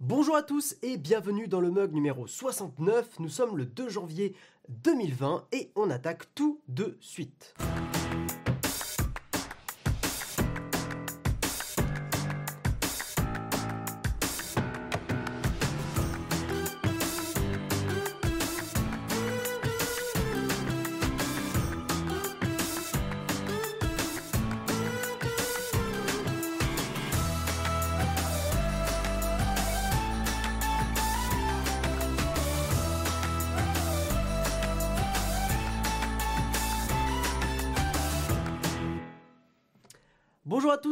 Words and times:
Bonjour 0.00 0.36
à 0.36 0.44
tous 0.44 0.76
et 0.82 0.96
bienvenue 0.96 1.48
dans 1.48 1.60
le 1.60 1.72
mug 1.72 1.92
numéro 1.92 2.28
69. 2.28 3.18
Nous 3.18 3.28
sommes 3.28 3.56
le 3.56 3.66
2 3.66 3.88
janvier 3.88 4.36
2020 4.68 5.48
et 5.50 5.72
on 5.74 5.90
attaque 5.90 6.32
tout 6.36 6.60
de 6.68 6.96
suite. 7.00 7.56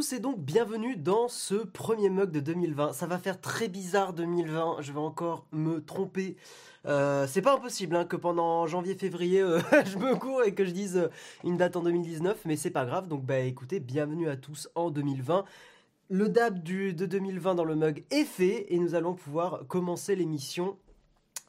Tous 0.07 0.15
et 0.15 0.21
donc 0.21 0.39
bienvenue 0.39 0.97
dans 0.97 1.27
ce 1.29 1.55
premier 1.55 2.11
mug 2.11 2.31
de 2.31 2.41
2020. 2.41 2.93
Ça 2.93 3.07
va 3.07 3.19
faire 3.19 3.41
très 3.41 3.69
bizarre 3.69 4.12
2020, 4.12 4.79
je 4.81 4.93
vais 4.93 5.01
encore 5.01 5.47
me 5.53 5.81
tromper. 5.85 6.37
Euh, 6.87 7.27
c'est 7.27 7.43
pas 7.43 7.55
impossible 7.55 7.97
hein, 7.97 8.05
que 8.05 8.17
pendant 8.17 8.67
janvier-février 8.67 9.41
euh, 9.41 9.61
je 9.87 9.99
me 9.99 10.15
cours 10.15 10.45
et 10.45 10.55
que 10.55 10.65
je 10.65 10.71
dise 10.71 10.97
euh, 10.97 11.09
une 11.45 11.57
date 11.57 11.77
en 11.77 11.83
2019, 11.83 12.43
mais 12.45 12.57
c'est 12.57 12.71
pas 12.71 12.84
grave. 12.84 13.09
Donc 13.09 13.25
bah 13.25 13.41
écoutez, 13.41 13.81
bienvenue 13.81 14.29
à 14.29 14.37
tous 14.37 14.69
en 14.75 14.91
2020. 14.91 15.45
Le 16.09 16.29
DAB 16.29 16.62
du, 16.62 16.93
de 16.95 17.07
2020 17.07 17.55
dans 17.55 17.65
le 17.65 17.75
mug 17.75 18.05
est 18.11 18.25
fait 18.25 18.73
et 18.73 18.79
nous 18.79 18.95
allons 18.95 19.15
pouvoir 19.15 19.67
commencer 19.67 20.15
l'émission 20.15 20.77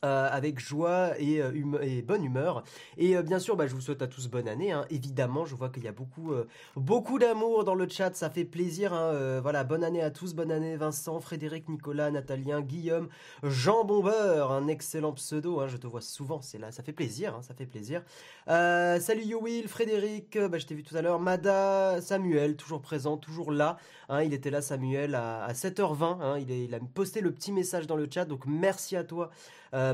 euh, 0.06 0.30
avec 0.32 0.60
joie 0.60 1.20
et, 1.20 1.42
euh, 1.42 1.82
et, 1.82 2.04
bonne 2.04 2.24
humeur. 2.24 2.64
Et 3.00 3.18
euh, 3.18 3.24
bien 3.24 3.40
sûr, 3.40 3.56
bah, 3.56 3.66
je 3.66 3.74
vous 3.74 3.82
souhaite 3.82 4.04
à 4.04 4.08
tous 4.08 4.28
bonne 4.28 4.48
année. 4.48 4.72
Hein. 4.72 4.86
Évidemment, 4.92 5.44
je 5.44 5.56
vois 5.56 5.70
qu'il 5.70 5.84
y 5.84 5.88
a 5.88 5.92
beaucoup, 5.92 6.34
beaucoup 6.76 7.18
d'amour 7.18 7.64
dans 7.64 7.74
le 7.74 7.90
chat, 7.90 8.16
ça 8.16 8.30
fait 8.30 8.46
plaisir. 8.46 8.94
Hein. 8.94 9.40
voilà, 9.42 9.64
bonne 9.64 9.84
année 9.84 10.04
à 10.04 10.12
tous, 10.12 10.36
bonne 10.36 10.52
année 10.52 10.76
Vincent, 10.76 11.20
Frédéric, 11.20 11.68
Nicolas, 11.68 12.12
Natalien, 12.12 12.62
Guillaume, 12.62 13.10
Jean 13.42 13.86
Bombeur, 13.86 14.52
un 14.52 14.68
excellent 14.68 15.14
pseudo. 15.14 15.62
Hein. 15.62 15.68
je 15.68 15.78
te 15.78 15.88
vois 15.88 16.02
souvent, 16.02 16.44
c'est 16.44 16.60
là, 16.60 16.72
ça 16.72 16.84
fait 16.84 16.94
plaisir, 16.94 17.40
ça 17.42 17.56
fait 17.56 17.66
plaisir. 17.66 18.04
salut 18.46 19.34
Will, 19.34 19.68
Frédéric, 19.68 20.38
bah, 20.38 20.60
je 20.60 20.68
t'ai 20.68 20.76
vu 20.76 20.84
tout 20.84 20.96
à 20.96 21.02
l'heure. 21.02 21.20
Mada, 21.20 22.02
Samuel, 22.02 22.56
toujours 22.56 22.82
présent, 22.82 23.18
toujours 23.18 23.52
là. 23.52 23.78
Il 24.24 24.34
était 24.34 24.52
là, 24.52 24.62
Samuel, 24.62 25.16
à, 25.16 25.44
à 25.44 25.54
7h20. 25.54 26.40
il, 26.48 26.76
a 26.76 26.80
posté 26.94 27.20
le 27.20 27.32
petit 27.32 27.52
message 27.52 27.88
dans 27.88 27.96
le 27.96 28.08
chat, 28.14 28.26
donc 28.26 28.46
merci 28.46 28.96
à 28.96 29.04
toi. 29.04 29.32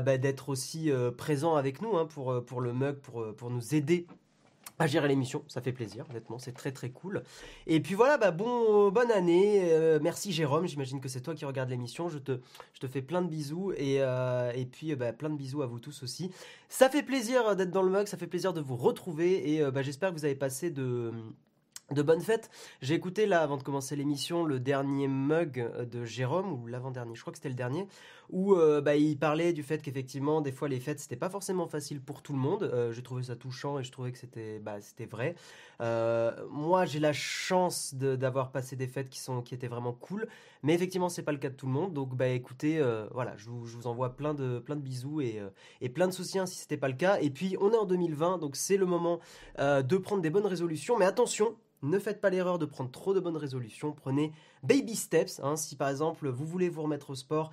Bah, 0.00 0.18
d'être 0.18 0.48
aussi 0.48 0.90
euh, 0.90 1.10
présent 1.10 1.56
avec 1.56 1.82
nous 1.82 1.96
hein, 1.96 2.06
pour, 2.06 2.32
euh, 2.32 2.40
pour 2.40 2.60
le 2.60 2.72
mug, 2.72 2.96
pour, 2.96 3.34
pour 3.34 3.50
nous 3.50 3.74
aider 3.74 4.06
à 4.80 4.88
gérer 4.88 5.06
l'émission, 5.06 5.44
ça 5.46 5.60
fait 5.60 5.72
plaisir, 5.72 6.04
honnêtement, 6.10 6.40
c'est 6.40 6.52
très 6.52 6.72
très 6.72 6.90
cool. 6.90 7.22
Et 7.68 7.78
puis 7.78 7.94
voilà, 7.94 8.18
bah 8.18 8.32
bon, 8.32 8.90
bonne 8.90 9.12
année, 9.12 9.72
merci 10.02 10.32
Jérôme, 10.32 10.66
j'imagine 10.66 11.00
que 11.00 11.08
c'est 11.08 11.20
toi 11.20 11.32
qui 11.32 11.44
regardes 11.44 11.70
l'émission, 11.70 12.08
je 12.08 12.18
te, 12.18 12.40
je 12.72 12.80
te 12.80 12.88
fais 12.88 13.00
plein 13.00 13.22
de 13.22 13.28
bisous 13.28 13.72
et, 13.76 13.98
et 13.98 14.66
puis 14.66 14.96
bah, 14.96 15.12
plein 15.12 15.30
de 15.30 15.36
bisous 15.36 15.62
à 15.62 15.66
vous 15.66 15.78
tous 15.78 16.02
aussi. 16.02 16.32
Ça 16.68 16.90
fait 16.90 17.04
plaisir 17.04 17.54
d'être 17.54 17.70
dans 17.70 17.82
le 17.82 17.90
mug, 17.90 18.08
ça 18.08 18.16
fait 18.16 18.26
plaisir 18.26 18.52
de 18.52 18.60
vous 18.60 18.74
retrouver 18.74 19.54
et 19.54 19.70
bah, 19.70 19.82
j'espère 19.82 20.10
que 20.10 20.16
vous 20.16 20.24
avez 20.24 20.34
passé 20.34 20.72
de 20.72 21.12
de 21.90 22.02
bonnes 22.02 22.20
fêtes. 22.20 22.50
J'ai 22.80 22.94
écouté 22.94 23.26
là 23.26 23.42
avant 23.42 23.56
de 23.56 23.62
commencer 23.62 23.96
l'émission 23.96 24.44
le 24.44 24.58
dernier 24.58 25.08
mug 25.08 25.60
euh, 25.60 25.84
de 25.84 26.04
Jérôme 26.04 26.52
ou 26.52 26.66
l'avant-dernier, 26.66 27.14
je 27.14 27.20
crois 27.20 27.32
que 27.32 27.38
c'était 27.38 27.50
le 27.50 27.54
dernier, 27.54 27.86
où 28.30 28.54
euh, 28.54 28.80
bah, 28.80 28.96
il 28.96 29.18
parlait 29.18 29.52
du 29.52 29.62
fait 29.62 29.82
qu'effectivement 29.82 30.40
des 30.40 30.52
fois 30.52 30.68
les 30.68 30.80
fêtes 30.80 31.00
c'était 31.00 31.16
pas 31.16 31.28
forcément 31.28 31.66
facile 31.66 32.00
pour 32.00 32.22
tout 32.22 32.32
le 32.32 32.38
monde. 32.38 32.64
Euh, 32.64 32.92
j'ai 32.92 33.02
trouvé 33.02 33.24
ça 33.24 33.36
touchant 33.36 33.78
et 33.78 33.84
je 33.84 33.92
trouvais 33.92 34.12
que 34.12 34.18
c'était 34.18 34.58
bah, 34.58 34.76
vrai. 35.10 35.34
moi 36.50 36.84
j'ai 36.84 37.00
la 37.00 37.12
chance 37.12 37.94
d'avoir 37.94 38.52
passé 38.52 38.76
des 38.76 38.86
fêtes 38.86 39.08
qui 39.08 39.20
sont 39.20 39.42
qui 39.42 39.54
étaient 39.54 39.68
vraiment 39.68 39.92
cool, 39.92 40.26
mais 40.62 40.74
effectivement 40.74 41.08
c'est 41.08 41.22
pas 41.22 41.32
le 41.32 41.38
cas 41.38 41.50
de 41.50 41.54
tout 41.54 41.66
le 41.66 41.72
monde. 41.72 41.92
Donc 41.92 42.14
bah 42.14 42.28
écoutez, 42.28 42.82
voilà, 43.12 43.36
je 43.36 43.48
vous, 43.48 43.66
je 43.66 43.76
vous, 43.76 43.86
envoie 43.86 44.16
plein 44.16 44.34
de 44.34 44.58
plein 44.58 44.76
de 44.76 44.82
bisous 44.82 45.20
et, 45.20 45.40
et 45.80 45.88
plein 45.88 46.08
de 46.08 46.12
soutiens 46.12 46.46
si 46.46 46.58
c'était 46.58 46.76
pas 46.76 46.88
le 46.88 46.94
cas. 46.94 47.18
Et 47.20 47.30
puis 47.30 47.56
on 47.60 47.72
est 47.72 47.76
en 47.76 47.86
2020, 47.86 48.38
donc 48.38 48.56
c'est 48.56 48.76
le 48.76 48.86
moment 48.86 49.20
de 49.58 49.96
prendre 49.96 50.22
des 50.22 50.30
bonnes 50.30 50.46
résolutions, 50.46 50.98
mais 50.98 51.06
attention 51.06 51.56
ne 51.84 51.98
faites 51.98 52.20
pas 52.20 52.30
l'erreur 52.30 52.58
de 52.58 52.66
prendre 52.66 52.90
trop 52.90 53.14
de 53.14 53.20
bonnes 53.20 53.36
résolutions. 53.36 53.92
Prenez 53.92 54.32
baby 54.62 54.94
steps. 54.94 55.40
Hein. 55.40 55.56
si 55.56 55.76
par 55.76 55.88
exemple 55.88 56.28
vous 56.28 56.46
voulez 56.46 56.68
vous 56.68 56.82
remettre 56.82 57.10
au 57.10 57.14
sport, 57.14 57.50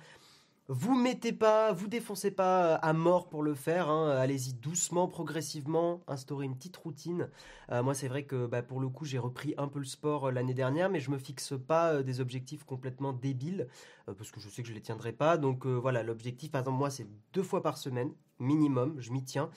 vous 0.68 0.94
mettez 0.94 1.32
pas, 1.32 1.72
vous 1.72 1.88
défoncez 1.88 2.30
pas 2.30 2.76
à 2.76 2.92
mort 2.92 3.28
pour 3.28 3.42
le 3.42 3.54
faire. 3.54 3.88
Hein. 3.88 4.10
Allez-y 4.10 4.54
doucement, 4.54 5.08
progressivement, 5.08 6.02
instaurez 6.06 6.46
une 6.46 6.54
petite 6.56 6.76
routine. 6.76 7.28
Euh, 7.70 7.82
moi, 7.82 7.94
c'est 7.94 8.06
vrai 8.08 8.24
que 8.24 8.46
bah, 8.46 8.62
pour 8.62 8.80
le 8.80 8.88
coup, 8.88 9.04
j'ai 9.04 9.18
repris 9.18 9.54
un 9.58 9.66
peu 9.66 9.80
le 9.80 9.84
sport 9.84 10.26
euh, 10.26 10.30
l'année 10.30 10.54
dernière, 10.54 10.88
mais 10.88 11.00
je 11.00 11.10
me 11.10 11.18
fixe 11.18 11.54
pas 11.66 11.94
euh, 11.94 12.02
des 12.02 12.20
objectifs 12.20 12.62
complètement 12.64 13.12
débiles 13.12 13.68
parce 14.06 14.30
que 14.30 14.40
je 14.40 14.48
sais 14.48 14.62
que 14.62 14.68
je 14.68 14.74
les 14.74 14.80
tiendrai 14.80 15.12
pas. 15.12 15.36
Donc 15.36 15.66
voilà, 15.66 16.02
l'objectif, 16.02 16.50
par 16.50 16.60
exemple, 16.60 16.78
moi, 16.78 16.90
c'est 16.90 17.06
deux 17.32 17.42
fois 17.42 17.62
par 17.62 17.76
semaine 17.78 18.12
minimum. 18.38 18.96
Je 18.98 19.12
m'y 19.12 19.24
tiens. 19.24 19.50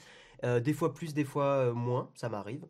des 0.44 0.72
fois 0.72 0.94
plus, 0.94 1.14
des 1.14 1.24
fois 1.24 1.72
moins, 1.72 2.10
ça 2.14 2.28
m'arrive. 2.28 2.64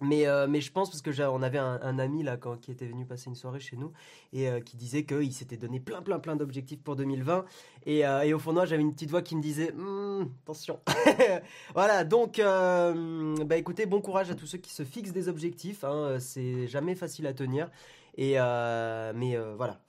Mais, 0.00 0.26
euh, 0.26 0.46
mais 0.48 0.60
je 0.60 0.72
pense 0.72 0.90
parce 0.90 1.02
que 1.02 1.22
on 1.28 1.42
avait 1.42 1.58
un, 1.58 1.98
ami 1.98 2.22
là 2.22 2.36
qui 2.60 2.72
était 2.72 2.86
venu 2.86 3.06
passer 3.06 3.28
une 3.28 3.36
soirée 3.36 3.60
chez 3.60 3.76
nous 3.76 3.92
et 4.32 4.48
euh, 4.48 4.60
qui 4.60 4.76
disait 4.76 5.04
qu'il 5.04 5.32
s'était 5.32 5.56
donné 5.56 5.78
plein 5.78 6.02
plein 6.02 6.18
plein 6.18 6.34
d'objectifs 6.34 6.82
pour 6.82 6.96
2020 6.96 7.44
et, 7.86 8.06
euh, 8.06 8.22
et, 8.22 8.34
au 8.34 8.38
fond 8.40 8.50
de 8.50 8.56
moi 8.56 8.64
j'avais 8.64 8.82
une 8.82 8.92
petite 8.92 9.10
voix 9.10 9.22
qui 9.22 9.36
me 9.36 9.42
disait 9.42 9.72
hm, 9.72 10.28
attention. 10.42 10.80
Voilà 11.74 12.04
donc 12.04 12.40
bah 12.40 13.56
écoutez 13.56 13.86
bon 13.86 14.00
courage 14.00 14.30
à 14.30 14.34
tous 14.34 14.46
ceux 14.46 14.58
qui 14.58 14.72
se 14.72 14.82
fixent 14.82 15.12
des 15.12 15.28
objectifs 15.28 15.84
hein, 15.84 16.16
c'est 16.18 16.66
jamais 16.66 16.94
facile 16.94 17.26
à 17.26 17.32
tenir. 17.32 17.70
Et 18.16 18.34
mais 18.34 19.36
voilà 19.56 19.80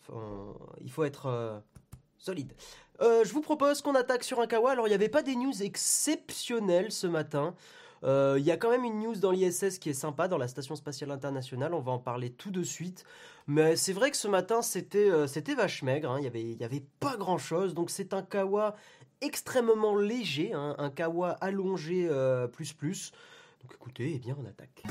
il 0.82 0.92
faut 0.92 1.04
être 1.04 1.62
solide. 2.20 2.54
Je 3.02 3.32
vous 3.34 3.42
propose 3.42 3.82
qu'on 3.82 3.96
attaque 3.96 4.24
sur 4.24 4.40
un 4.40 4.48
kawa. 4.48 4.72
Alors 4.72 4.88
il 4.88 4.92
n'y 4.92 4.96
avait 4.96 5.10
pas 5.10 5.24
des 5.24 5.36
news 5.36 5.64
exceptionnelles 5.64 6.92
ce 6.92 7.08
matin 7.08 7.56
euh, 8.04 8.36
il 8.38 8.46
y 8.46 8.52
a 8.52 8.58
quand 8.58 8.70
même 8.70 8.84
une 8.84 9.00
news 9.00 9.16
dans 9.16 9.32
l'ISS 9.32 9.80
qui 9.80 9.90
est 9.90 9.94
sympa, 9.94 10.28
dans 10.28 10.38
la 10.38 10.48
Station 10.48 10.76
Spatiale 10.76 11.12
Internationale, 11.12 11.74
on 11.74 11.80
va 11.80 11.92
en 11.92 12.00
parler 12.00 12.32
tout 12.32 12.52
de 12.52 12.64
suite. 12.64 13.04
Mais 13.48 13.76
c'est 13.76 13.94
vrai 13.94 14.12
que 14.12 14.18
ce 14.18 14.28
matin, 14.28 14.62
c'était 14.62 15.10
euh, 15.10 15.28
vache 15.56 15.84
maigre, 15.84 16.12
hein. 16.12 16.18
il 16.18 16.22
n'y 16.22 16.28
avait, 16.28 16.44
y 16.44 16.64
avait 16.64 16.84
pas 17.00 17.18
grand-chose, 17.18 17.74
donc 17.74 17.90
c'est 17.90 18.14
un 18.14 18.22
kawa 18.22 18.76
extrêmement 19.22 19.96
léger, 19.96 20.54
hein. 20.54 20.76
un 20.78 20.90
kawa 20.90 21.32
allongé 21.42 22.08
euh, 22.10 22.48
plus 22.48 22.74
plus. 22.74 23.12
Donc 23.62 23.74
écoutez, 23.74 24.14
eh 24.16 24.20
bien 24.20 24.36
on 24.40 24.46
attaque. 24.46 24.84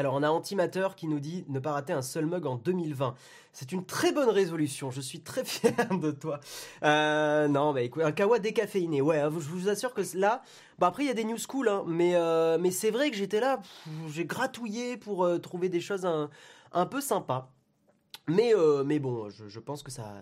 Alors 0.00 0.14
on 0.14 0.22
a 0.22 0.30
Antimateur 0.30 0.96
qui 0.96 1.08
nous 1.08 1.20
dit 1.20 1.44
ne 1.48 1.58
pas 1.58 1.72
rater 1.72 1.92
un 1.92 2.00
seul 2.00 2.24
mug 2.24 2.46
en 2.46 2.56
2020. 2.56 3.14
C'est 3.52 3.70
une 3.70 3.84
très 3.84 4.12
bonne 4.12 4.30
résolution, 4.30 4.90
je 4.90 5.02
suis 5.02 5.20
très 5.20 5.44
fier 5.44 5.74
de 5.90 6.10
toi. 6.10 6.40
Euh, 6.82 7.48
non, 7.48 7.74
bah 7.74 7.82
écoute, 7.82 8.02
un 8.02 8.10
kawa 8.10 8.38
décaféiné, 8.38 9.02
ouais, 9.02 9.20
je 9.20 9.28
vous 9.28 9.68
assure 9.68 9.92
que 9.92 10.00
là, 10.14 10.40
bah 10.78 10.86
après 10.86 11.04
il 11.04 11.08
y 11.08 11.10
a 11.10 11.14
des 11.14 11.24
news 11.24 11.36
cool, 11.46 11.68
hein, 11.68 11.84
mais, 11.86 12.14
euh, 12.14 12.56
mais 12.58 12.70
c'est 12.70 12.90
vrai 12.90 13.10
que 13.10 13.16
j'étais 13.18 13.40
là, 13.40 13.60
j'ai 14.08 14.24
gratouillé 14.24 14.96
pour 14.96 15.22
euh, 15.22 15.36
trouver 15.36 15.68
des 15.68 15.82
choses 15.82 16.06
un, 16.06 16.30
un 16.72 16.86
peu 16.86 17.02
sympas. 17.02 17.52
Mais, 18.30 18.54
euh, 18.54 18.84
mais 18.84 18.98
bon, 18.98 19.28
je, 19.28 19.58
pense 19.58 19.82
que 19.82 19.90
ça, 19.90 20.14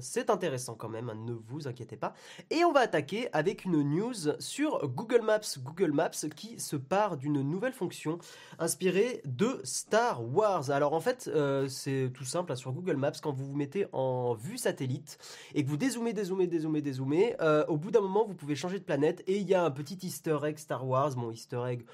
c'est 0.00 0.30
intéressant 0.30 0.74
quand 0.74 0.88
même, 0.88 1.10
hein, 1.10 1.16
ne 1.16 1.32
vous 1.32 1.66
inquiétez 1.66 1.96
pas. 1.96 2.14
Et 2.50 2.64
on 2.64 2.72
va 2.72 2.80
attaquer 2.80 3.28
avec 3.32 3.64
une 3.64 3.82
news 3.82 4.14
sur 4.38 4.86
Google 4.88 5.22
Maps. 5.22 5.40
Google 5.64 5.92
Maps 5.92 6.10
qui 6.36 6.60
se 6.60 6.76
part 6.76 7.16
d'une 7.16 7.42
nouvelle 7.42 7.72
fonction 7.72 8.18
inspirée 8.58 9.22
de 9.24 9.60
Star 9.64 10.24
Wars. 10.24 10.70
Alors 10.70 10.92
en 10.92 11.00
fait, 11.00 11.28
euh, 11.34 11.68
c'est 11.68 12.10
tout 12.14 12.24
simple, 12.24 12.52
hein, 12.52 12.56
sur 12.56 12.72
Google 12.72 12.96
Maps, 12.96 13.12
quand 13.20 13.32
vous 13.32 13.46
vous 13.46 13.56
mettez 13.56 13.86
en 13.92 14.34
vue 14.34 14.58
satellite 14.58 15.18
et 15.54 15.64
que 15.64 15.68
vous 15.68 15.76
dézoomez, 15.76 16.12
dézoomez, 16.12 16.46
dézoomez, 16.46 16.80
dézoomez, 16.80 17.36
euh, 17.40 17.64
au 17.66 17.76
bout 17.76 17.90
d'un 17.90 18.00
moment, 18.00 18.24
vous 18.24 18.34
pouvez 18.34 18.54
changer 18.54 18.78
de 18.78 18.84
planète 18.84 19.24
et 19.26 19.38
il 19.38 19.48
y 19.48 19.54
a 19.54 19.64
un 19.64 19.70
petit 19.70 19.98
easter 20.06 20.38
egg 20.44 20.58
Star 20.58 20.86
Wars. 20.86 21.16
Bon, 21.16 21.32
easter 21.32 21.62
egg 21.66 21.84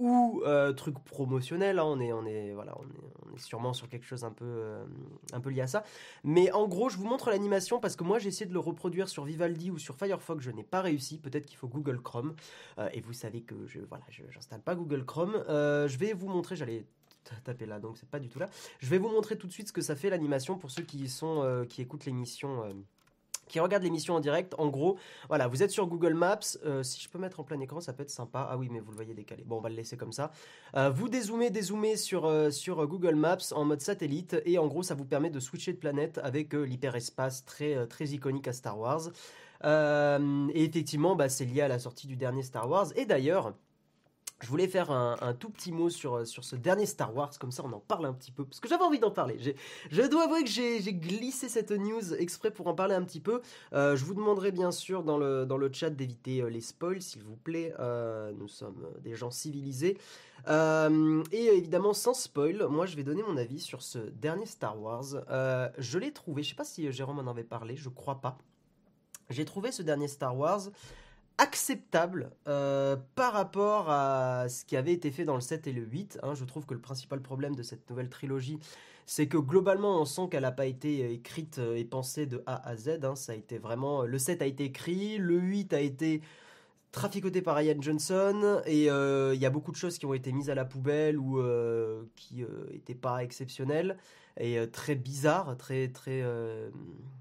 ou 0.00 0.42
euh, 0.44 0.72
truc 0.72 0.98
promotionnel. 1.04 1.78
Hein, 1.78 1.84
on 1.84 2.00
est, 2.00 2.12
on 2.12 2.24
est, 2.26 2.52
voilà, 2.54 2.74
on 2.78 3.34
est, 3.34 3.38
sûrement 3.38 3.72
sur 3.72 3.88
quelque 3.88 4.06
chose 4.06 4.24
un 4.24 4.32
peu, 4.32 4.44
euh, 4.44 4.84
un 5.32 5.40
peu 5.40 5.50
lié 5.50 5.60
à 5.60 5.66
ça. 5.66 5.84
Mais 6.24 6.50
en 6.52 6.66
gros, 6.66 6.88
je 6.88 6.96
vous 6.96 7.06
montre 7.06 7.30
l'animation 7.30 7.78
parce 7.78 7.96
que 7.96 8.02
moi, 8.02 8.18
j'ai 8.18 8.28
essayé 8.28 8.46
de 8.46 8.52
le 8.52 8.58
reproduire 8.58 9.08
sur 9.08 9.24
Vivaldi 9.24 9.70
ou 9.70 9.78
sur 9.78 9.96
Firefox. 9.96 10.42
Je 10.42 10.50
n'ai 10.50 10.64
pas 10.64 10.80
réussi. 10.80 11.18
Peut-être 11.18 11.46
qu'il 11.46 11.58
faut 11.58 11.68
Google 11.68 12.00
Chrome. 12.00 12.34
Euh, 12.78 12.88
et 12.92 13.00
vous 13.00 13.12
savez 13.12 13.42
que 13.42 13.66
je, 13.66 13.80
voilà, 13.88 14.04
j'installe 14.30 14.62
pas 14.62 14.74
Google 14.74 15.04
Chrome. 15.04 15.44
je 15.46 15.96
vais 15.98 16.14
vous 16.14 16.28
montrer. 16.28 16.56
J'allais 16.56 16.84
taper 17.44 17.66
là, 17.66 17.78
donc 17.78 17.98
c'est 17.98 18.08
pas 18.08 18.18
du 18.18 18.28
tout 18.28 18.38
là. 18.38 18.48
Je 18.78 18.88
vais 18.88 18.98
vous 18.98 19.10
montrer 19.10 19.36
tout 19.36 19.46
de 19.46 19.52
suite 19.52 19.68
ce 19.68 19.72
que 19.72 19.82
ça 19.82 19.94
fait 19.94 20.08
l'animation 20.08 20.56
pour 20.56 20.70
ceux 20.70 20.82
qui 20.82 21.08
sont, 21.08 21.66
qui 21.68 21.82
écoutent 21.82 22.06
l'émission 22.06 22.64
qui 23.50 23.60
regardent 23.60 23.82
l'émission 23.82 24.14
en 24.14 24.20
direct, 24.20 24.54
en 24.58 24.68
gros, 24.68 24.96
voilà, 25.28 25.48
vous 25.48 25.62
êtes 25.62 25.70
sur 25.70 25.86
Google 25.86 26.14
Maps. 26.14 26.38
euh, 26.64 26.82
si 26.82 27.00
je 27.00 27.08
peux 27.08 27.18
mettre 27.18 27.40
en 27.40 27.44
plein 27.44 27.60
écran, 27.60 27.80
ça 27.80 27.92
peut 27.92 28.02
être 28.02 28.10
sympa. 28.10 28.46
Ah 28.50 28.56
oui, 28.56 28.68
mais 28.70 28.80
vous 28.80 28.90
le 28.92 28.96
voyez 28.96 29.14
décalé. 29.14 29.44
Bon, 29.44 29.58
on 29.58 29.60
va 29.60 29.68
le 29.68 29.74
laisser 29.74 29.96
comme 29.96 30.12
ça. 30.12 30.30
Euh, 30.76 30.90
vous 30.90 31.08
dézoomez, 31.08 31.50
dézoomez 31.50 31.96
sur, 31.96 32.26
euh, 32.26 32.50
Google 32.86 33.16
Maps 33.16 33.52
en 33.52 33.64
mode 33.64 33.80
satellite. 33.80 34.40
Et 34.44 34.58
en 34.58 34.66
gros, 34.66 34.82
ça 34.82 34.94
vous 34.94 35.04
permet 35.04 35.30
de 35.30 35.40
switcher 35.40 35.72
de 35.72 35.78
planète 35.78 36.20
avec 36.22 36.54
l'hyperespace 36.54 37.44
très, 37.44 37.86
très 37.88 38.06
iconique 38.06 38.48
à 38.48 38.52
Star 38.52 38.78
Wars. 38.78 39.08
Et 39.64 40.64
effectivement, 40.64 41.16
bah, 41.16 41.28
c'est 41.28 41.44
lié 41.44 41.60
à 41.62 41.68
la 41.68 41.78
sortie 41.78 42.06
du 42.06 42.16
dernier 42.16 42.42
Star 42.42 42.68
Wars. 42.68 42.86
Et 42.96 43.04
d'ailleurs, 43.04 43.52
je 44.42 44.48
voulais 44.48 44.68
faire 44.68 44.90
un, 44.90 45.34
tout 45.38 45.50
petit 45.50 45.72
mot 45.72 45.90
sur, 45.90 46.26
sur 46.26 46.44
ce 46.44 46.56
dernier 46.56 46.86
Star 46.86 47.14
Wars, 47.14 47.30
comme 47.38 47.52
ça 47.52 47.62
on 47.64 47.72
en 47.72 47.80
parle 47.80 48.06
un 48.06 48.12
petit 48.12 48.30
peu, 48.30 48.44
parce 48.44 48.60
que 48.60 48.68
j'avais 48.68 48.84
envie 48.84 48.98
d'en 48.98 49.10
parler. 49.10 49.38
Je 49.90 50.02
dois 50.02 50.24
avouer 50.24 50.44
que 50.44 50.50
j'ai 50.50 50.80
glissé 50.94 51.48
cette 51.48 51.70
news 51.70 52.14
exprès 52.14 52.50
pour 52.50 52.66
en 52.66 52.74
parler 52.74 52.94
un 52.94 53.02
petit 53.02 53.20
peu. 53.20 53.40
Euh, 53.72 53.96
je 53.96 54.04
vous 54.04 54.14
demanderai 54.14 54.52
bien 54.52 54.72
sûr 54.72 55.02
dans 55.02 55.18
le, 55.18 55.46
dans 55.46 55.56
le 55.56 55.70
chat 55.72 55.90
d'éviter 55.90 56.42
euh, 56.42 56.50
les 56.50 56.60
spoils, 56.60 57.02
s'il 57.02 57.22
vous 57.22 57.36
plaît. 57.36 57.74
Euh, 57.78 58.32
nous 58.38 58.48
sommes 58.48 58.84
euh, 58.84 59.00
des 59.00 59.14
gens 59.14 59.30
civilisés. 59.30 59.96
Euh, 60.48 61.22
et 61.32 61.46
évidemment, 61.46 61.92
sans 61.92 62.14
spoil, 62.14 62.66
moi 62.68 62.86
je 62.86 62.96
vais 62.96 63.02
donner 63.02 63.22
mon 63.22 63.36
avis 63.36 63.60
sur 63.60 63.82
ce 63.82 63.98
dernier 63.98 64.46
Star 64.46 64.80
Wars. 64.80 65.04
Euh, 65.30 65.68
je 65.78 65.98
l'ai 65.98 66.12
trouvé, 66.12 66.42
je 66.42 66.50
sais 66.50 66.54
pas 66.54 66.64
si 66.64 66.86
euh, 66.86 66.92
Jérôme 66.92 67.18
en 67.18 67.30
avait 67.30 67.44
parlé, 67.44 67.76
je 67.76 67.88
crois 67.88 68.20
pas. 68.20 68.38
J'ai 69.28 69.44
trouvé 69.44 69.70
ce 69.70 69.82
dernier 69.82 70.08
Star 70.08 70.36
Wars 70.36 70.62
acceptable 71.40 72.30
euh, 72.48 72.96
par 73.14 73.32
rapport 73.32 73.90
à 73.90 74.48
ce 74.48 74.64
qui 74.64 74.76
avait 74.76 74.92
été 74.92 75.10
fait 75.10 75.24
dans 75.24 75.34
le 75.34 75.40
7 75.40 75.66
et 75.66 75.72
le 75.72 75.82
8. 75.82 76.18
hein. 76.22 76.34
Je 76.34 76.44
trouve 76.44 76.66
que 76.66 76.74
le 76.74 76.80
principal 76.80 77.20
problème 77.20 77.56
de 77.56 77.62
cette 77.62 77.88
nouvelle 77.88 78.10
trilogie, 78.10 78.58
c'est 79.06 79.26
que 79.26 79.38
globalement, 79.38 80.00
on 80.00 80.04
sent 80.04 80.28
qu'elle 80.30 80.42
n'a 80.42 80.52
pas 80.52 80.66
été 80.66 81.12
écrite 81.12 81.58
euh, 81.58 81.76
et 81.76 81.84
pensée 81.84 82.26
de 82.26 82.42
A 82.46 82.68
à 82.68 82.76
Z. 82.76 83.00
hein. 83.04 83.16
Ça 83.16 83.32
a 83.32 83.34
été 83.34 83.58
vraiment. 83.58 84.04
Le 84.04 84.18
7 84.18 84.42
a 84.42 84.46
été 84.46 84.64
écrit, 84.64 85.18
le 85.18 85.38
8 85.38 85.72
a 85.72 85.80
été 85.80 86.20
traficoté 86.92 87.40
par 87.40 87.56
Ryan 87.56 87.80
Johnson, 87.80 88.60
et 88.66 88.90
euh, 88.90 89.32
il 89.34 89.40
y 89.40 89.46
a 89.46 89.50
beaucoup 89.50 89.70
de 89.70 89.76
choses 89.76 89.96
qui 89.96 90.06
ont 90.06 90.14
été 90.14 90.32
mises 90.32 90.50
à 90.50 90.56
la 90.56 90.64
poubelle 90.64 91.18
ou 91.18 91.38
euh, 91.38 92.02
qui 92.16 92.44
n'étaient 92.72 92.96
pas 92.96 93.22
exceptionnelles 93.22 93.96
et 94.36 94.58
euh, 94.58 94.66
très 94.66 94.96
bizarres, 94.96 95.56
très, 95.56 95.88
très, 95.88 96.20
euh, 96.22 96.70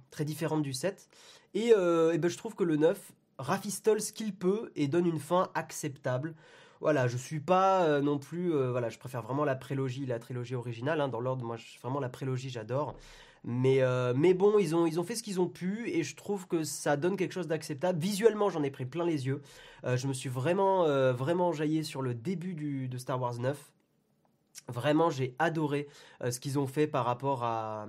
très 0.09 0.25
différentes 0.25 0.63
du 0.63 0.73
7. 0.73 1.07
Et, 1.53 1.73
euh, 1.75 2.13
et 2.13 2.17
ben, 2.17 2.29
je 2.29 2.37
trouve 2.37 2.55
que 2.55 2.63
le 2.63 2.77
9 2.77 2.99
rafistole 3.39 4.01
ce 4.01 4.13
qu'il 4.13 4.35
peut 4.35 4.71
et 4.75 4.87
donne 4.87 5.07
une 5.07 5.19
fin 5.19 5.49
acceptable. 5.55 6.35
Voilà, 6.81 7.07
je 7.07 7.17
suis 7.17 7.39
pas 7.39 7.83
euh, 7.83 8.01
non 8.01 8.19
plus. 8.19 8.53
euh, 8.53 8.71
voilà, 8.71 8.89
je 8.89 8.99
préfère 8.99 9.21
vraiment 9.21 9.45
la 9.45 9.55
prélogie, 9.55 10.05
la 10.05 10.19
trilogie 10.19 10.55
originale. 10.55 11.01
hein, 11.01 11.07
dans 11.07 11.19
l'ordre, 11.19 11.45
moi, 11.45 11.57
vraiment 11.81 11.99
la 11.99 12.09
prélogie, 12.09 12.49
j'adore. 12.49 12.95
Mais, 13.45 13.81
euh, 13.81 14.13
mais 14.15 14.33
bon, 14.33 14.59
ils 14.59 14.75
ont, 14.75 14.85
ils 14.85 14.99
ont 14.99 15.03
fait 15.03 15.15
ce 15.15 15.23
qu'ils 15.23 15.39
ont 15.39 15.47
pu 15.47 15.89
et 15.89 16.03
je 16.03 16.15
trouve 16.15 16.47
que 16.47 16.63
ça 16.63 16.97
donne 16.97 17.15
quelque 17.17 17.33
chose 17.33 17.47
d'acceptable. 17.47 17.99
Visuellement, 17.99 18.49
j'en 18.49 18.63
ai 18.63 18.71
pris 18.71 18.85
plein 18.85 19.05
les 19.05 19.27
yeux. 19.27 19.41
Je 19.85 20.07
me 20.07 20.13
suis 20.13 20.27
vraiment, 20.27 20.83
vraiment 21.13 21.53
jaillé 21.53 21.83
sur 21.83 22.01
le 22.01 22.13
début 22.13 22.53
du, 22.53 22.89
de 22.89 22.97
Star 22.97 23.19
Wars 23.21 23.39
9. 23.39 23.71
Vraiment, 24.67 25.09
j'ai 25.09 25.35
adoré 25.39 25.87
ce 26.29 26.37
qu'ils 26.41 26.59
ont 26.59 26.67
fait 26.67 26.85
par 26.85 27.05
rapport 27.05 27.45
à, 27.45 27.87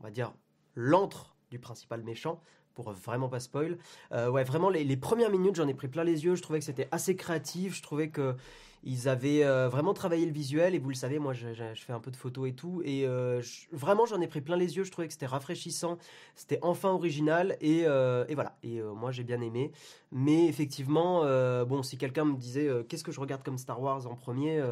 on 0.00 0.04
va 0.04 0.10
dire, 0.10 0.32
l'antre 0.74 1.36
du 1.50 1.58
principal 1.58 2.02
méchant, 2.02 2.40
pour 2.78 2.92
vraiment 2.92 3.28
pas 3.28 3.40
spoil. 3.40 3.76
Euh, 4.12 4.30
ouais, 4.30 4.44
vraiment, 4.44 4.70
les, 4.70 4.96
premières 4.96 5.30
minutes, 5.30 5.56
j'en 5.56 5.66
ai 5.66 5.74
pris 5.74 5.88
plein 5.88 6.04
les 6.04 6.24
yeux. 6.24 6.36
Je 6.36 6.42
trouvais 6.42 6.60
que 6.60 6.64
c'était 6.64 6.86
assez 6.92 7.16
créatif. 7.16 7.74
Je 7.74 7.82
trouvais 7.82 8.08
que 8.08 8.36
ils 8.84 9.08
avaient 9.08 9.42
euh, 9.42 9.68
vraiment 9.68 9.94
travaillé 9.94 10.24
le 10.24 10.30
visuel. 10.30 10.76
Et 10.76 10.78
vous 10.78 10.88
le 10.88 10.94
savez, 10.94 11.18
moi, 11.18 11.32
je, 11.32 11.48
fais 11.74 11.92
un 11.92 11.98
peu 11.98 12.12
de 12.12 12.16
photos 12.16 12.48
et 12.48 12.52
tout. 12.52 12.80
Et 12.84 13.04
euh, 13.04 13.42
vraiment, 13.72 14.06
j'en 14.06 14.20
ai 14.20 14.28
pris 14.28 14.42
plein 14.42 14.54
les 14.54 14.76
yeux. 14.76 14.84
Je 14.84 14.92
trouvais 14.92 15.08
que 15.08 15.12
c'était 15.12 15.26
rafraîchissant. 15.26 15.98
C'était 16.36 16.60
enfin 16.62 16.90
original. 16.90 17.56
Et, 17.60 17.80
et 17.80 18.34
voilà. 18.36 18.56
Et 18.62 18.80
moi, 18.80 19.10
j'ai 19.10 19.24
bien 19.24 19.40
aimé. 19.40 19.72
Mais 20.12 20.46
effectivement, 20.46 21.24
bon, 21.64 21.82
si 21.82 21.98
quelqu'un 21.98 22.26
me 22.26 22.36
disait 22.36 22.70
qu'est-ce 22.88 23.02
que 23.02 23.10
je 23.10 23.18
regarde 23.18 23.42
comme 23.42 23.58
Star 23.58 23.82
Wars 23.82 24.06
en 24.06 24.14
premier 24.14 24.62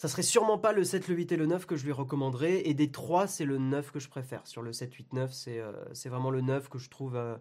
ça 0.00 0.08
serait 0.08 0.22
sûrement 0.22 0.56
pas 0.56 0.72
le 0.72 0.82
7, 0.82 1.08
le 1.08 1.14
8 1.14 1.32
et 1.32 1.36
le 1.36 1.44
9 1.44 1.66
que 1.66 1.76
je 1.76 1.84
lui 1.84 1.92
recommanderais. 1.92 2.66
Et 2.66 2.72
des 2.72 2.90
3, 2.90 3.26
c'est 3.26 3.44
le 3.44 3.58
9 3.58 3.90
que 3.90 4.00
je 4.00 4.08
préfère. 4.08 4.40
Sur 4.46 4.62
le 4.62 4.72
7, 4.72 4.94
8, 4.94 5.12
9, 5.12 5.30
c'est 5.30 6.08
vraiment 6.08 6.30
le 6.30 6.40
9 6.40 6.70
que 6.70 6.78
je 6.78 6.88
trouve 6.88 7.16
euh, 7.16 7.36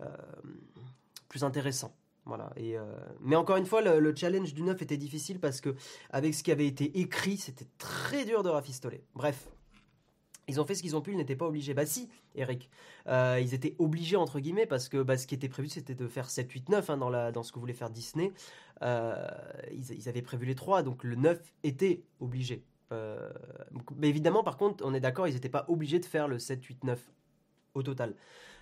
euh, 0.00 0.06
plus 1.28 1.42
intéressant. 1.42 1.92
Euh, 2.30 2.84
mais 3.18 3.34
encore 3.34 3.56
une 3.56 3.66
fois, 3.66 3.82
le, 3.82 3.98
le 3.98 4.14
challenge 4.14 4.54
du 4.54 4.62
9 4.62 4.80
était 4.80 4.96
difficile 4.96 5.40
parce 5.40 5.60
que, 5.60 5.74
avec 6.10 6.34
ce 6.34 6.44
qui 6.44 6.52
avait 6.52 6.68
été 6.68 7.00
écrit, 7.00 7.36
c'était 7.36 7.66
très 7.78 8.24
dur 8.24 8.44
de 8.44 8.48
rafistoler. 8.48 9.02
Bref. 9.16 9.48
Ils 10.48 10.60
ont 10.60 10.64
fait 10.64 10.74
ce 10.74 10.82
qu'ils 10.82 10.94
ont 10.94 11.00
pu, 11.00 11.12
ils 11.12 11.16
n'étaient 11.16 11.36
pas 11.36 11.46
obligés. 11.46 11.74
Bah 11.74 11.86
si, 11.86 12.08
Eric. 12.34 12.68
Euh, 13.06 13.38
ils 13.40 13.54
étaient 13.54 13.74
obligés, 13.78 14.16
entre 14.16 14.40
guillemets, 14.40 14.66
parce 14.66 14.88
que 14.88 15.02
bah, 15.02 15.16
ce 15.16 15.26
qui 15.26 15.34
était 15.34 15.48
prévu, 15.48 15.68
c'était 15.68 15.94
de 15.94 16.06
faire 16.06 16.28
7, 16.28 16.50
8, 16.50 16.68
9 16.68 16.90
hein, 16.90 16.96
dans, 16.96 17.10
la, 17.10 17.32
dans 17.32 17.42
ce 17.42 17.52
que 17.52 17.58
voulait 17.58 17.74
faire 17.74 17.90
Disney. 17.90 18.32
Euh, 18.82 19.26
ils, 19.72 20.08
avaient 20.08 20.22
prévu 20.22 20.46
les 20.46 20.54
3, 20.54 20.82
donc 20.82 21.04
le 21.04 21.16
9 21.16 21.40
était 21.62 22.02
obligé. 22.20 22.62
Euh, 22.92 23.30
mais 23.96 24.08
évidemment, 24.08 24.44
par 24.44 24.56
contre, 24.56 24.84
on 24.86 24.92
est 24.94 25.00
d'accord, 25.00 25.26
ils 25.28 25.34
n'étaient 25.34 25.48
pas 25.48 25.64
obligés 25.68 25.98
de 25.98 26.04
faire 26.04 26.28
le 26.28 26.38
7, 26.38 26.62
8, 26.62 26.84
9 26.84 27.00
au 27.74 27.82
total. 27.82 28.14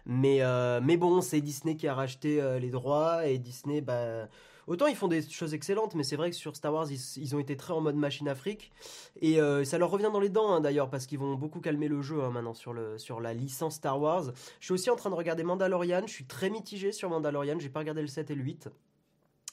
Mais, 0.06 0.40
mais 0.81 0.96
bon, 0.96 1.20
c'est 1.20 1.40
Disney 1.40 1.76
qui 1.76 1.87
a 1.87 1.94
racheté 1.94 2.58
les 2.58 2.70
droits 2.70 3.26
et 3.26 3.38
Disney, 3.38 3.81
bah, 3.81 4.29
autant 4.66 4.86
ils 4.86 4.96
font 4.96 5.08
des 5.08 5.22
choses 5.28 5.54
excellentes, 5.54 5.94
mais 5.94 6.04
c'est 6.04 6.16
vrai 6.16 6.30
que 6.30 6.36
sur 6.36 6.56
Star 6.56 6.72
Wars, 6.72 6.88
ils, 6.90 7.34
ont 7.34 7.38
été 7.38 7.56
très 7.56 7.72
en 7.72 7.80
mode 7.80 7.96
machine 7.96 8.28
Afrique. 8.28 8.72
Et 9.20 9.40
euh, 9.40 9.64
ça 9.64 9.78
leur 9.78 9.90
revient 9.90 10.10
dans 10.12 10.20
les 10.20 10.28
dents 10.28 10.52
hein, 10.52 10.60
d'ailleurs 10.60 10.90
parce 10.90 11.06
qu'ils 11.06 11.18
vont 11.18 11.34
beaucoup 11.34 11.60
calmer 11.60 11.88
le 11.88 12.02
jeu 12.02 12.22
hein, 12.22 12.30
maintenant 12.30 12.54
sur, 12.54 12.72
la 13.20 13.34
licence 13.34 13.76
Star 13.76 14.00
Wars. 14.00 14.32
Je 14.60 14.64
suis 14.64 14.74
aussi 14.74 14.90
en 14.90 14.96
train 14.96 15.10
de 15.10 15.14
regarder 15.14 15.42
Mandalorian, 15.42 16.02
je 16.06 16.12
suis 16.12 16.26
très 16.26 16.50
mitigé 16.50 16.92
sur 16.92 17.10
Mandalorian, 17.10 17.58
j'ai 17.58 17.68
pas 17.68 17.80
regardé 17.80 18.02
le 18.02 18.08
7 18.08 18.31
et 18.31 18.34
le 18.34 18.42
8, 18.42 18.69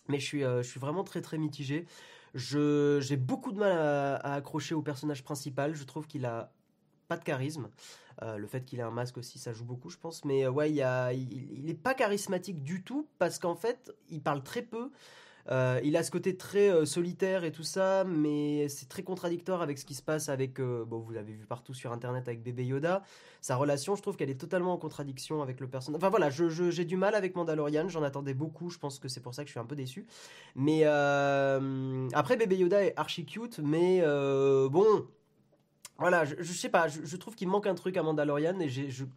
mais 0.07 0.19
je 0.19 0.25
suis, 0.25 0.43
euh, 0.43 0.61
je 0.61 0.69
suis 0.69 0.79
vraiment 0.79 1.03
très 1.03 1.21
très 1.21 1.37
mitigé. 1.37 1.85
J'ai 2.35 3.17
beaucoup 3.17 3.51
de 3.51 3.57
mal 3.57 3.71
à 3.71 4.33
accrocher 4.35 4.75
au 4.75 4.83
personnage 4.83 5.23
principal, 5.23 5.73
je 5.73 5.83
trouve 5.83 6.05
qu'il 6.05 6.25
a 6.25 6.51
pas 7.09 7.17
de 7.17 7.23
charisme. 7.25 7.69
Euh, 8.21 8.37
le 8.37 8.47
fait 8.47 8.63
qu'il 8.63 8.79
ait 8.79 8.83
un 8.83 8.91
masque 8.91 9.17
aussi, 9.17 9.39
ça 9.39 9.51
joue 9.51 9.65
beaucoup, 9.65 9.89
je 9.89 9.97
pense. 9.97 10.23
Mais 10.23 10.45
euh, 10.45 10.51
ouais, 10.51 10.69
il, 10.69 10.75
y 10.75 10.81
a, 10.81 11.11
il, 11.11 11.51
il 11.57 11.69
est 11.69 11.73
pas 11.73 11.93
charismatique 11.93 12.63
du 12.63 12.83
tout 12.83 13.07
parce 13.17 13.39
qu'en 13.39 13.55
fait, 13.55 13.91
il 14.09 14.21
parle 14.21 14.43
très 14.43 14.61
peu. 14.61 14.91
Euh, 15.49 15.79
il 15.83 15.97
a 15.97 16.03
ce 16.03 16.11
côté 16.11 16.37
très 16.37 16.85
solitaire 16.85 17.43
et 17.43 17.51
tout 17.51 17.63
ça, 17.63 18.03
mais 18.03 18.67
c'est 18.69 18.87
très 18.87 19.01
contradictoire 19.01 19.63
avec 19.63 19.79
ce 19.79 19.85
qui 19.85 19.95
se 19.95 20.03
passe 20.03 20.29
avec. 20.29 20.61
bon, 20.61 20.99
vous 20.99 21.11
l'avez 21.11 21.33
vu 21.33 21.47
partout 21.47 21.73
sur 21.73 21.91
internet 21.91 22.27
avec 22.27 22.43
bébé 22.43 22.65
Yoda. 22.65 23.01
Sa 23.41 23.55
relation, 23.55 23.95
je 23.95 24.01
trouve 24.03 24.15
qu'elle 24.15 24.29
est 24.29 24.39
totalement 24.39 24.73
en 24.73 24.77
contradiction 24.77 25.41
avec 25.41 25.59
le 25.59 25.67
personnage. 25.67 25.97
Enfin 25.97 26.09
voilà, 26.09 26.29
j'ai 26.29 26.85
du 26.85 26.97
mal 26.97 27.15
avec 27.15 27.35
Mandalorian, 27.35 27.89
j'en 27.89 28.03
attendais 28.03 28.35
beaucoup, 28.35 28.69
je 28.69 28.77
pense 28.77 28.99
que 28.99 29.07
c'est 29.07 29.21
pour 29.21 29.33
ça 29.33 29.41
que 29.43 29.47
je 29.47 29.53
suis 29.53 29.59
un 29.59 29.65
peu 29.65 29.77
déçu. 29.77 30.05
Mais 30.55 30.83
après, 30.83 32.37
bébé 32.37 32.57
Yoda 32.57 32.83
est 32.83 32.93
archi 32.95 33.25
cute, 33.25 33.57
mais 33.57 34.01
bon. 34.69 35.07
Voilà, 35.99 36.23
je, 36.23 36.53
sais 36.53 36.69
pas, 36.69 36.87
je, 36.87 37.17
trouve 37.17 37.35
qu'il 37.35 37.49
manque 37.49 37.67
un 37.67 37.75
truc 37.75 37.97
à 37.97 38.03
Mandalorian 38.03 38.57
et 38.61 38.69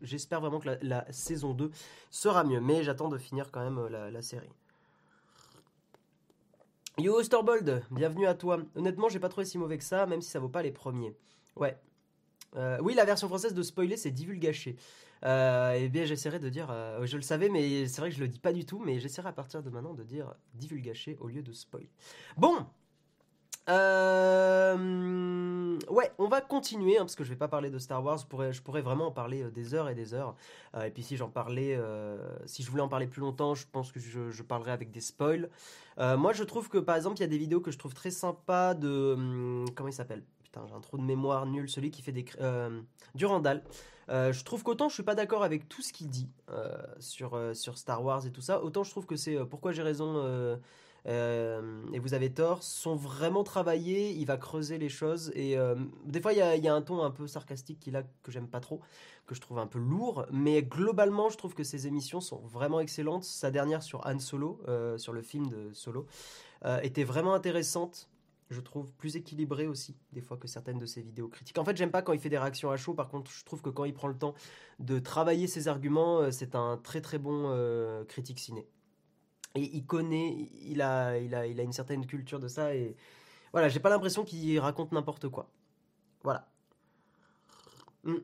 j'espère 0.03 0.41
vraiment 0.41 0.59
que 0.59 0.77
la, 0.83 1.07
saison 1.13 1.55
2 1.55 1.71
sera 2.11 2.43
mieux, 2.43 2.61
mais 2.61 2.83
j'attends 2.83 3.09
de 3.09 3.19
finir 3.19 3.53
quand 3.53 3.63
même 3.63 3.79
euh, 3.79 4.11
la, 4.11 4.23
série. 4.23 4.51
Yo 6.99 7.23
Storbold, 7.23 7.85
bienvenue 7.93 8.27
à 8.27 8.35
toi. 8.35 8.59
Honnêtement, 8.75 9.09
j'ai 9.09 9.21
pas 9.21 9.29
trouvé 9.29 9.45
si 9.45 9.59
mauvais 9.59 9.79
que 9.79 9.85
ça, 9.85 10.07
même 10.07 10.21
si 10.21 10.31
ça 10.31 10.41
vaut 10.41 10.49
pas 10.49 10.63
les 10.63 10.73
premiers. 10.73 11.17
Ouais. 11.55 11.79
Euh, 12.57 12.79
oui, 12.83 12.95
la 12.95 13.05
version 13.05 13.29
française 13.29 13.55
de 13.55 13.63
spoiler, 13.63 13.97
c'est 13.97 14.11
divulgaché. 14.11 14.77
Euh, 15.25 15.75
et 15.75 15.89
bien, 15.89 16.05
j'essaierai 16.05 16.41
de 16.41 16.49
dire, 16.49 16.69
euh, 16.71 17.07
je 17.07 17.17
le 17.17 17.23
savais, 17.23 17.49
mais 17.49 17.87
c'est 17.87 18.01
vrai 18.01 18.11
que 18.11 18.17
je 18.17 18.21
le 18.21 18.29
dis 18.29 18.41
pas 18.41 18.53
du 18.53 18.65
tout, 18.65 18.81
mais 18.81 18.99
j'essaierai 18.99 19.29
à 19.29 19.33
partir 19.33 19.63
de 19.63 19.71
maintenant 19.71 19.95
de 19.95 20.03
dire 20.03 20.35
divulgaché 20.55 21.17
au 21.21 21.29
lieu 21.29 21.43
de 21.43 21.53
spoil. 21.53 21.87
Bon, 22.37 22.67
euh, 23.69 25.53
ouais, 25.89 26.11
on 26.19 26.29
va 26.29 26.41
continuer 26.41 26.97
hein, 26.97 27.03
parce 27.03 27.15
que 27.15 27.25
je 27.25 27.31
vais 27.31 27.37
pas 27.37 27.49
parler 27.49 27.71
de 27.71 27.79
Star 27.79 28.05
Wars. 28.05 28.19
Je 28.19 28.27
pourrais, 28.27 28.53
je 28.53 28.63
pourrais 28.63 28.83
vraiment 28.83 29.07
en 29.07 29.13
parler 29.13 29.43
euh, 29.43 29.51
des 29.51 29.75
heures 29.75 29.89
et 29.89 29.95
des 29.95 30.15
heures. 30.15 30.35
Euh, 30.75 30.85
et 30.85 30.91
puis 30.91 31.03
si 31.03 31.17
j'en 31.17 31.29
parlais, 31.29 31.77
euh, 31.77 32.17
si 32.47 32.63
je 32.63 32.71
voulais 32.71 32.83
en 32.83 32.89
parler 32.89 33.07
plus 33.07 33.21
longtemps, 33.21 33.55
je 33.55 33.67
pense 33.71 33.93
que 33.93 34.01
je, 34.01 34.31
je 34.31 34.43
parlerai 34.43 34.73
avec 34.73 34.91
des 34.91 35.01
spoils. 35.01 35.49
Moi, 35.99 36.33
je 36.33 36.43
trouve 36.43 36.69
que 36.69 36.79
par 36.79 36.97
exemple, 36.97 37.19
il 37.19 37.21
y 37.21 37.25
a 37.25 37.29
des 37.29 37.39
vidéos 37.39 37.61
que 37.61 37.71
je 37.71 37.79
trouve 37.79 37.95
très 37.95 38.11
sympas 38.11 38.75
de 38.75 39.15
hum, 39.15 39.67
comment 39.75 39.89
il 39.89 39.95
s'appelle? 39.95 40.25
Putain, 40.43 40.67
j'ai 40.67 40.75
un 40.75 40.81
trou 40.81 40.97
de 40.97 41.03
mémoire 41.03 41.47
nul. 41.47 41.69
Celui 41.69 41.91
qui 41.91 42.03
fait 42.03 42.13
des 42.13 42.25
Durandal. 43.15 43.63
Je 44.09 44.43
trouve 44.43 44.63
qu'autant 44.63 44.89
je 44.89 44.95
suis 44.95 45.03
pas 45.03 45.15
d'accord 45.15 45.45
avec 45.45 45.69
tout 45.69 45.83
ce 45.83 45.93
qu'il 45.93 46.09
dit 46.09 46.31
sur, 46.99 47.39
sur 47.55 47.79
Star 47.79 48.03
Wars 48.03 48.27
et 48.27 48.31
tout 48.31 48.41
ça, 48.41 48.63
autant 48.63 48.85
je 48.85 48.91
trouve 48.91 49.07
que 49.07 49.17
c'est 49.17 49.37
pourquoi 49.45 49.73
j'ai 49.73 49.83
raison 49.83 50.59
euh, 51.07 51.83
et 51.93 51.99
vous 51.99 52.15
avez 52.15 52.33
tort, 52.33 52.63
sont 52.63 52.95
vraiment 52.95 53.43
travaillés, 53.43 54.13
il 54.13 54.25
va 54.25 54.37
creuser 54.37 54.79
les 54.79 54.89
choses 54.89 55.33
et 55.35 55.59
euh, 55.59 55.75
des 56.05 56.21
fois 56.21 56.33
il 56.33 56.39
y 56.39 56.69
a, 56.69 56.75
un 56.75 56.83
ton 56.83 57.03
un 57.03 57.11
peu 57.11 57.27
sarcastique 57.27 57.81
qu'il 57.81 57.97
a 57.97 58.05
que 58.23 58.31
j'aime 58.31 58.49
pas 58.49 58.61
trop, 58.61 58.81
que 59.27 59.35
je 59.35 59.41
trouve 59.41 59.59
un 59.59 59.67
peu 59.67 59.81
lourd, 59.81 60.27
mais 60.31 60.63
globalement 60.63 61.29
je 61.29 61.37
trouve 61.37 61.55
que 61.55 61.65
ces 61.65 61.87
émissions 61.89 62.21
sont 62.21 62.41
vraiment 62.47 62.79
excellentes. 62.79 63.25
Sa 63.25 63.51
dernière 63.51 63.83
sur 63.83 64.07
Han 64.07 64.21
Solo, 64.21 64.61
euh, 64.69 64.97
sur 64.97 65.13
le 65.13 65.23
film 65.23 65.49
de 65.49 65.73
Solo, 65.73 66.07
était 66.83 67.03
vraiment 67.03 67.35
intéressante. 67.35 68.09
je 68.51 68.61
trouve, 68.61 68.93
plus 68.93 69.17
équilibré 69.17 69.67
aussi, 69.67 69.97
des 70.13 70.21
fois, 70.21 70.37
que 70.37 70.47
certaines 70.47 70.79
de 70.79 70.87
ses 70.87 71.03
vidéos 71.03 71.27
critiques. 71.27 71.59
En 71.59 71.65
fait, 71.65 71.77
j'aime 71.77 71.91
pas 71.91 72.03
quand 72.03 72.13
il 72.13 72.21
fait 72.21 72.29
des 72.29 72.39
réactions 72.39 72.71
à 72.71 72.77
chaud, 72.77 72.95
par 72.95 73.09
contre, 73.09 73.33
je 73.33 73.45
trouve 73.45 73.63
que 73.63 73.71
quand 73.71 73.85
il 73.85 73.95
prend 73.95 74.07
le 74.07 74.17
temps 74.17 74.35
de 74.79 75.01
travailler 75.01 75.49
ses 75.49 75.67
arguments, 75.67 76.31
c'est 76.31 76.55
un 76.55 76.77
très 76.77 77.01
très 77.01 77.19
bon 77.19 77.51
critique 78.07 78.39
ciné. 78.39 78.69
Il 79.55 79.85
connaît, 79.85 80.49
il 80.63 80.81
a, 80.81 81.19
il, 81.19 81.35
a, 81.35 81.47
il 81.47 81.61
a 81.61 81.63
une 81.63 81.73
certaine 81.73 82.07
culture 82.07 82.41
de 82.41 82.49
ça, 82.49 82.75
et 82.75 82.97
voilà, 83.53 83.69
j'ai 83.69 83.81
pas 83.81 83.91
l'impression 83.91 84.25
qu'il 84.25 84.59
raconte 84.59 84.93
n'importe 84.93 85.29
quoi. 85.29 85.51
Voilà. 86.23 86.49
Hmm. 88.05 88.17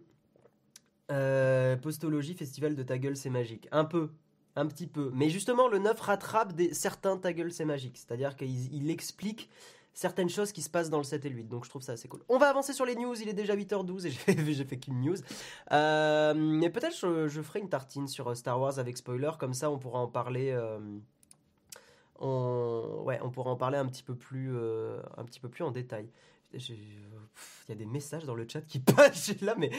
Euh, 1.11 1.77
postologie, 1.77 2.35
festival 2.35 2.75
de 2.75 2.83
ta 2.83 2.99
gueule, 2.99 3.17
c'est 3.17 3.31
magique. 3.31 3.69
Un 3.73 3.85
peu, 3.85 4.11
un 4.57 4.67
petit 4.67 4.87
peu. 4.87 5.11
Mais 5.15 5.31
justement, 5.31 5.69
le 5.69 5.79
9 5.79 5.99
rattrape 6.01 6.53
des, 6.55 6.75
certains 6.75 7.17
ta 7.17 7.33
gueule, 7.33 7.53
c'est 7.53 7.65
magique. 7.65 7.97
C'est-à-dire 7.97 8.37
qu'il 8.37 8.75
il 8.75 8.91
explique 8.91 9.51
certaines 9.95 10.29
choses 10.29 10.53
qui 10.53 10.63
se 10.63 10.71
passent 10.71 10.91
dans 10.91 10.99
le 10.99 11.05
7 11.05 11.25
et 11.27 11.29
le 11.29 11.37
8. 11.37 11.49
Donc 11.49 11.65
je 11.65 11.71
trouve 11.71 11.83
ça 11.83 11.93
assez 11.93 12.09
cool. 12.09 12.23
On 12.29 12.39
va 12.39 12.49
avancer 12.49 12.73
sur 12.73 12.87
les 12.87 12.95
news. 12.95 13.15
Il 13.21 13.29
est 13.29 13.35
déjà 13.35 13.57
8h12 13.57 14.07
et 14.07 14.11
j'ai 14.53 14.65
fait, 14.65 14.79
qu'une 14.79 15.01
news. 15.01 15.17
Euh, 15.73 16.35
mais 16.35 16.71
peut-être 16.71 16.97
je, 16.97 17.43
ferai 17.43 17.61
une 17.61 17.69
tartine 17.69 18.07
sur 18.07 18.29
euh, 18.29 18.35
Star 18.35 18.61
Wars 18.61 18.79
avec 18.79 18.97
spoiler. 18.97 19.33
Comme 19.39 19.55
ça, 19.55 19.71
on 19.71 19.79
pourra 19.79 20.01
en 20.01 20.09
parler. 20.09 20.57
On, 22.19 23.03
ouais, 23.05 23.19
on 23.23 23.31
pourra 23.31 23.51
en 23.51 23.57
parler 23.57 23.79
un 23.79 23.87
petit 23.87 24.03
peu 24.03 24.15
plus, 24.15 24.57
un 25.17 25.25
petit 25.25 25.41
peu 25.41 25.49
plus 25.49 25.65
en 25.65 25.71
détail. 25.71 26.09
Il 26.53 26.61
y 27.69 27.73
a 27.73 27.75
des 27.75 27.87
messages 27.87 28.25
dans 28.25 28.35
le 28.35 28.47
chat 28.49 28.63
qui 28.63 28.79
passent 28.97 29.41
là, 29.43 29.55
mais, 29.57 29.71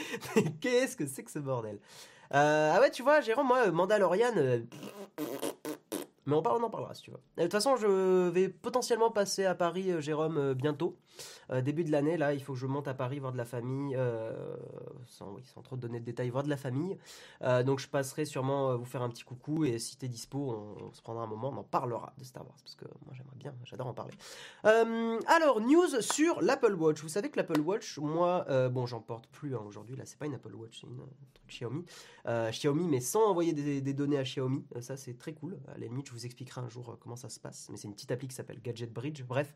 qu'est-ce 0.60 0.96
que 0.96 1.06
c'est 1.06 1.24
que 1.24 1.30
ce 1.30 1.38
bordel? 1.38 1.78
Ah 2.30 2.78
ouais, 2.80 2.90
tu 2.90 3.02
vois, 3.02 3.20
Jérôme, 3.20 3.48
moi, 3.48 3.70
Mandalorian, 3.70 4.32
mais 6.26 6.36
on, 6.36 6.38
en 6.38 6.70
parlera 6.70 6.94
si 6.94 7.02
tu 7.02 7.10
veux. 7.10 7.20
De 7.36 7.42
toute 7.42 7.52
façon, 7.52 7.76
je 7.76 8.28
vais 8.28 8.48
potentiellement 8.48 9.10
passer 9.10 9.44
à 9.46 9.54
Paris, 9.54 9.90
euh, 9.90 10.00
Jérôme, 10.00 10.36
euh, 10.36 10.54
bientôt. 10.54 10.98
Euh, 11.50 11.62
début 11.62 11.82
de 11.82 11.90
l'année, 11.90 12.16
là, 12.16 12.34
il 12.34 12.42
faut 12.42 12.52
que 12.52 12.58
je 12.58 12.66
monte 12.66 12.88
à 12.88 12.94
Paris 12.94 13.18
voir 13.18 13.32
de 13.32 13.38
la 13.38 13.44
famille, 13.44 13.96
sans, 15.06 15.36
trop 15.62 15.76
donner 15.76 16.00
de 16.00 16.04
détails, 16.04 16.30
voir 16.30 16.44
de 16.44 16.48
la 16.48 16.56
famille. 16.56 16.96
donc 17.66 17.80
je 17.80 17.88
passerai 17.88 18.24
sûrement 18.24 18.76
vous 18.76 18.84
faire 18.84 19.02
un 19.02 19.08
petit 19.08 19.24
coucou 19.24 19.64
et 19.64 19.78
si 19.78 19.96
t'es 19.98 20.08
dispo, 20.08 20.38
on, 20.80 20.92
se 20.92 21.02
prendra 21.02 21.24
un 21.24 21.26
moment, 21.26 21.50
on 21.50 21.58
en 21.58 21.64
parlera 21.64 22.14
de 22.16 22.24
Star 22.24 22.44
Wars 22.44 22.56
parce 22.62 22.74
que 22.74 22.84
moi 23.04 23.14
j'aimerais 23.14 23.36
bien, 23.36 23.54
j'adore 23.64 23.88
en 23.88 23.94
parler. 23.94 24.14
alors, 24.62 25.60
news 25.60 26.00
sur 26.00 26.40
l'Apple 26.40 26.74
Watch. 26.74 27.02
Vous 27.02 27.08
savez 27.08 27.30
que 27.30 27.36
l'Apple 27.36 27.60
Watch, 27.60 27.98
moi, 27.98 28.46
bon, 28.70 28.86
j'en 28.86 29.00
porte 29.00 29.26
plus 29.26 29.54
hein, 29.54 29.62
aujourd'hui. 29.66 29.96
Là, 29.96 30.06
c'est 30.06 30.18
pas 30.18 30.26
une 30.26 30.34
Apple 30.34 30.54
Watch, 30.54 30.80
c'est 30.80 30.86
une 30.86 30.96
truc 31.34 31.48
Xiaomi. 31.48 31.84
Xiaomi, 32.50 32.88
mais 32.88 33.00
sans 33.00 33.28
envoyer 33.28 33.52
des, 33.52 33.92
données 33.92 34.18
à 34.18 34.22
Xiaomi. 34.22 34.64
ça, 34.80 34.96
c'est 34.96 35.18
très 35.18 35.34
cool. 35.34 35.58
À 35.74 35.78
je 36.10 36.14
vous 36.14 36.26
expliquerai 36.26 36.60
un 36.60 36.68
jour 36.68 36.96
comment 37.00 37.16
ça 37.16 37.28
se 37.28 37.38
passe. 37.38 37.68
Mais 37.70 37.76
c'est 37.76 37.86
une 37.86 37.94
petite 37.94 38.10
appli 38.10 38.26
qui 38.28 38.34
s'appelle 38.34 38.60
Gadget 38.60 38.92
Bridge. 38.92 39.22
Bref, 39.22 39.54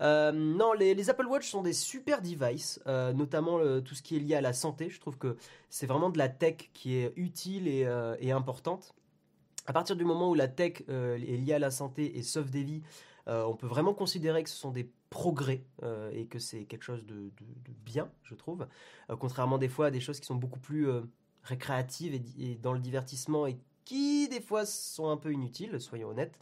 non, 0.00 0.72
les, 0.72 1.10
Apple 1.10 1.26
Watch 1.26 1.50
sont 1.50 1.62
des 1.62 1.72
super 1.72 2.22
devices, 2.22 2.80
euh, 2.86 3.12
notamment 3.12 3.58
tout 3.80 3.94
ce 3.94 4.02
qui 4.02 4.16
est 4.16 4.20
lié 4.20 4.34
à 4.36 4.40
la 4.40 4.52
santé. 4.52 4.88
Je 4.88 5.00
trouve 5.00 5.18
que 5.18 5.36
c'est 5.68 5.86
vraiment 5.86 6.10
de 6.10 6.18
la 6.18 6.28
tech 6.28 6.70
qui 6.72 6.96
est 6.96 7.12
utile 7.16 7.68
et, 7.68 7.84
euh, 7.86 8.16
importante. 8.36 8.94
À 9.66 9.72
partir 9.72 9.96
du 9.96 10.04
moment 10.04 10.30
où 10.30 10.34
la 10.34 10.48
tech 10.48 10.84
euh, 10.88 11.16
est 11.16 11.36
liée 11.36 11.54
à 11.54 11.58
la 11.58 11.70
santé 11.70 12.16
et 12.16 12.22
sauve 12.22 12.50
des 12.50 12.62
vies, 12.62 12.82
on 13.28 13.56
peut 13.56 13.66
vraiment 13.66 13.92
considérer 13.92 14.44
que 14.44 14.48
ce 14.48 14.54
sont 14.54 14.70
des 14.70 14.88
progrès 15.10 15.64
et 16.12 16.26
que 16.26 16.38
c'est 16.38 16.62
quelque 16.64 16.84
chose 16.84 17.04
de, 17.06 17.32
bien, 17.84 18.08
je 18.22 18.36
trouve. 18.36 18.68
contrairement 19.18 19.58
des 19.58 19.68
fois 19.68 19.86
à 19.86 19.90
des 19.90 19.98
choses 19.98 20.20
qui 20.20 20.26
sont 20.26 20.36
beaucoup 20.36 20.60
plus 20.60 20.86
récréatives 21.42 22.14
et, 22.38 22.54
dans 22.62 22.72
le 22.72 22.78
divertissement 22.78 23.48
et 23.48 23.58
qui 23.86 24.28
des 24.28 24.42
fois 24.42 24.66
sont 24.66 25.08
un 25.08 25.16
peu 25.16 25.32
inutiles, 25.32 25.80
soyons 25.80 26.08
honnêtes. 26.10 26.38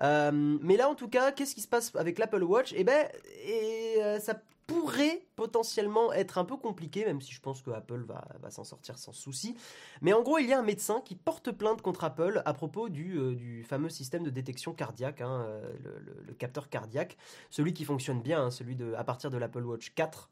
Euh, 0.00 0.58
mais 0.62 0.76
là, 0.76 0.88
en 0.88 0.94
tout 0.94 1.08
cas, 1.08 1.32
qu'est-ce 1.32 1.54
qui 1.54 1.60
se 1.60 1.68
passe 1.68 1.94
avec 1.96 2.18
l'Apple 2.18 2.42
Watch? 2.42 2.72
Eh 2.76 2.84
ben, 2.84 3.06
et, 3.44 4.02
euh, 4.02 4.18
ça 4.18 4.40
pourrait 4.66 5.22
potentiellement 5.36 6.12
être 6.14 6.38
un 6.38 6.44
peu 6.44 6.56
compliqué, 6.56 7.04
même 7.04 7.20
si 7.20 7.32
je 7.32 7.40
pense 7.40 7.60
que 7.60 7.70
Apple 7.70 8.02
va, 8.06 8.50
s'en 8.50 8.64
sortir 8.64 8.96
sans 8.98 9.12
souci. 9.12 9.54
Mais 10.00 10.14
en 10.14 10.22
gros, 10.22 10.38
il 10.38 10.46
y 10.46 10.54
a 10.54 10.58
un 10.58 10.62
médecin 10.62 11.02
qui 11.04 11.16
porte 11.16 11.52
plainte 11.52 11.82
contre 11.82 12.04
Apple 12.04 12.40
à 12.46 12.54
propos 12.54 12.88
du, 12.88 13.18
euh, 13.18 13.62
fameux 13.64 13.90
système 13.90 14.22
de 14.22 14.30
détection 14.30 14.72
cardiaque, 14.72 15.20
hein, 15.20 15.46
le, 15.82 16.32
capteur 16.32 16.70
cardiaque, 16.70 17.18
celui 17.50 17.74
qui 17.74 17.84
fonctionne 17.84 18.22
bien, 18.22 18.46
hein, 18.46 18.50
celui 18.50 18.76
à 18.96 19.04
partir 19.04 19.30
de 19.30 19.36
l'Apple 19.36 19.64
Watch 19.64 19.92
4 19.94 20.30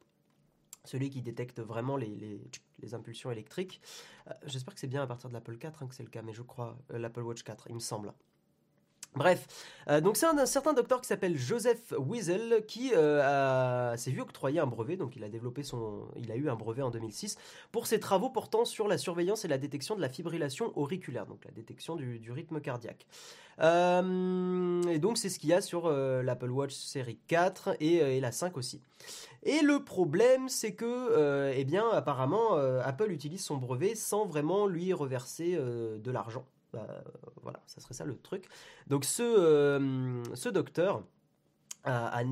celui 0.85 1.11
qui 1.11 1.23
détecte 1.23 1.61
vraiment 1.61 1.97
les, 1.97 2.41
impulsions 2.93 3.31
électriques. 3.31 3.81
J'espère 4.47 4.75
que 4.75 4.81
c'est 4.81 4.89
bien 4.89 5.03
à 5.03 5.07
partir 5.07 5.29
de 5.29 5.35
l'Apple 5.35 5.57
4 5.57 5.83
hein, 5.83 5.87
que 5.87 5.95
c'est 5.95 6.03
le 6.03 6.11
cas, 6.11 6.23
mais 6.23 6.33
je 6.33 6.43
crois 6.43 6.77
l'Apple 6.91 7.23
Watch 7.23 7.43
4, 7.43 7.67
il 7.69 7.75
me 7.75 7.81
semble. 7.81 8.13
Bref, 9.15 9.47
euh, 9.89 10.01
donc 10.01 10.17
c'est 10.17 10.25
un, 10.25 10.47
certain 10.47 10.73
docteur 10.73 11.03
qui 11.03 11.07
s'appelle 11.07 11.37
Joseph 11.37 11.93
Wiesel 11.99 12.65
qui 12.67 12.95
euh, 12.95 13.95
s'est 13.99 14.11
vu 14.11 14.23
octroyer 14.23 14.59
un 14.59 14.67
brevet, 14.67 14.97
donc 14.97 15.17
il 15.17 15.25
a 15.25 15.29
développé 15.29 15.63
son, 15.63 16.09
il 16.17 16.33
a 16.33 16.37
eu 16.37 16.49
un 16.49 16.55
brevet 16.55 16.81
en 16.81 16.89
2006 16.91 17.37
pour 17.73 17.87
ses 17.87 18.01
travaux 18.01 18.31
portant 18.31 18.65
sur 18.65 18.89
la 18.89 18.97
surveillance 18.97 19.45
et 19.45 19.49
la 19.49 19.59
détection 19.59 19.97
de 19.97 20.01
la 20.01 20.09
fibrillation 20.09 20.73
auriculaire, 20.79 21.27
donc 21.27 21.45
la 21.45 21.51
détection 21.51 21.95
du, 21.95 22.33
rythme 22.33 22.61
cardiaque. 22.63 23.07
Euh, 23.61 24.83
et 24.85 24.99
donc 24.99 25.19
c'est 25.19 25.29
ce 25.29 25.39
qu'il 25.39 25.51
y 25.51 25.53
a 25.53 25.61
sur 25.61 25.91
l'Apple 25.91 26.51
Watch 26.51 26.73
série 26.73 27.19
4 27.29 27.77
et, 27.81 28.19
la 28.19 28.33
5 28.33 28.57
aussi. 28.57 28.81
Et 29.45 29.61
le 29.63 29.83
problème, 29.83 30.49
c'est 30.49 30.75
que, 30.75 31.53
eh 31.55 31.65
bien, 31.65 31.89
apparemment, 31.91 32.55
Apple 32.55 33.11
utilise 33.11 33.45
son 33.45 33.57
brevet 33.57 33.95
sans 33.95 34.25
vraiment 34.25 34.67
lui 34.67 34.93
reverser 34.93 35.57
de 35.57 36.11
l'argent. 36.11 36.45
Bah, 36.73 36.87
voilà, 37.43 37.61
ça 37.67 37.81
serait 37.81 37.95
ça 37.95 38.05
le 38.05 38.17
truc. 38.17 38.47
Donc 38.87 39.05
ce, 39.05 39.23
euh, 39.23 40.23
ce 40.35 40.49
docteur 40.49 41.03
a, 41.85 42.23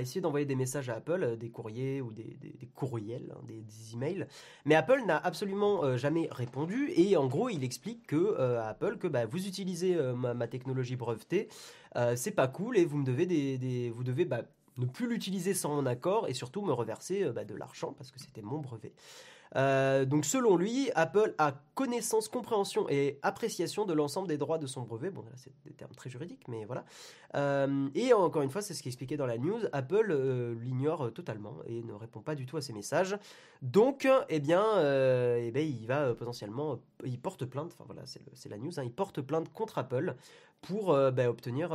essayé 0.00 0.20
d'envoyer 0.20 0.46
des 0.46 0.54
messages 0.54 0.88
à 0.88 0.96
Apple, 0.96 1.22
euh, 1.22 1.36
des 1.36 1.48
courriers 1.48 2.00
ou 2.00 2.12
des, 2.12 2.36
courriels, 2.76 3.34
hein, 3.34 3.40
des, 3.48 3.64
emails, 3.94 4.26
mais 4.66 4.76
Apple 4.76 5.00
n'a 5.04 5.16
absolument 5.16 5.82
euh, 5.82 5.96
jamais 5.96 6.28
répondu 6.30 6.92
et 6.94 7.16
en 7.16 7.26
gros 7.26 7.48
il 7.48 7.64
explique 7.64 8.06
que 8.06 8.36
à 8.38 8.68
Apple 8.68 8.98
que 8.98 9.08
bah, 9.08 9.26
vous 9.26 9.48
utilisez 9.48 9.96
ma, 10.14 10.46
technologie 10.46 10.96
brevetée, 10.96 11.48
c'est 12.14 12.32
pas 12.32 12.48
cool 12.48 12.76
et 12.76 12.84
vous 12.84 12.98
me 12.98 13.04
devez 13.04 13.26
des, 13.26 13.90
vous 13.90 14.04
devez 14.04 14.26
bah, 14.26 14.42
ne 14.78 14.86
plus 14.86 15.08
l'utiliser 15.08 15.54
sans 15.54 15.74
mon 15.74 15.86
accord 15.86 16.28
et 16.28 16.34
surtout 16.34 16.62
me 16.62 16.72
reverser 16.72 17.24
de 17.24 17.54
l'argent 17.54 17.92
parce 17.92 18.10
que 18.10 18.18
c'était 18.18 18.42
mon 18.42 18.58
brevet. 18.58 18.92
Euh, 19.56 20.04
donc 20.04 20.24
selon 20.24 20.56
lui, 20.56 20.90
Apple 20.94 21.34
a 21.38 21.52
connaissance, 21.74 22.28
compréhension 22.28 22.88
et 22.88 23.18
appréciation 23.22 23.84
de 23.84 23.92
l'ensemble 23.92 24.28
des 24.28 24.38
droits 24.38 24.58
de 24.58 24.66
son 24.66 24.82
brevet. 24.82 25.10
Bon, 25.10 25.22
là 25.22 25.32
c'est 25.36 25.52
des 25.64 25.72
termes 25.72 25.94
très 25.94 26.10
juridiques, 26.10 26.46
mais 26.48 26.64
voilà. 26.64 26.84
Euh, 27.34 27.88
et 27.94 28.12
encore 28.12 28.42
une 28.42 28.50
fois, 28.50 28.62
c'est 28.62 28.74
ce 28.74 28.82
qui 28.82 28.88
est 28.88 28.92
expliqué 28.92 29.16
dans 29.16 29.26
la 29.26 29.38
news, 29.38 29.60
Apple 29.72 30.08
euh, 30.10 30.54
l'ignore 30.62 31.12
totalement 31.12 31.56
et 31.66 31.82
ne 31.82 31.92
répond 31.92 32.20
pas 32.20 32.34
du 32.34 32.46
tout 32.46 32.56
à 32.56 32.62
ses 32.62 32.72
messages. 32.72 33.16
Donc, 33.60 34.08
eh 34.28 34.40
bien, 34.40 34.64
eh 35.36 35.50
bien 35.52 35.62
il 35.62 35.86
va 35.86 36.14
potentiellement, 36.14 36.80
il 37.04 37.18
porte 37.18 37.44
plainte, 37.44 37.72
enfin 37.72 37.84
voilà, 37.86 38.02
c'est 38.06 38.48
la 38.48 38.58
news, 38.58 38.78
hein, 38.78 38.84
il 38.84 38.92
porte 38.92 39.20
plainte 39.20 39.52
contre 39.52 39.78
Apple 39.78 40.16
pour 40.60 40.92
bah, 40.92 41.30
obtenir, 41.30 41.68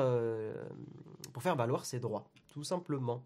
pour 1.34 1.44
faire 1.44 1.56
valoir 1.56 1.86
ses 1.86 2.00
droits, 2.00 2.30
tout 2.50 2.64
simplement. 2.64 3.24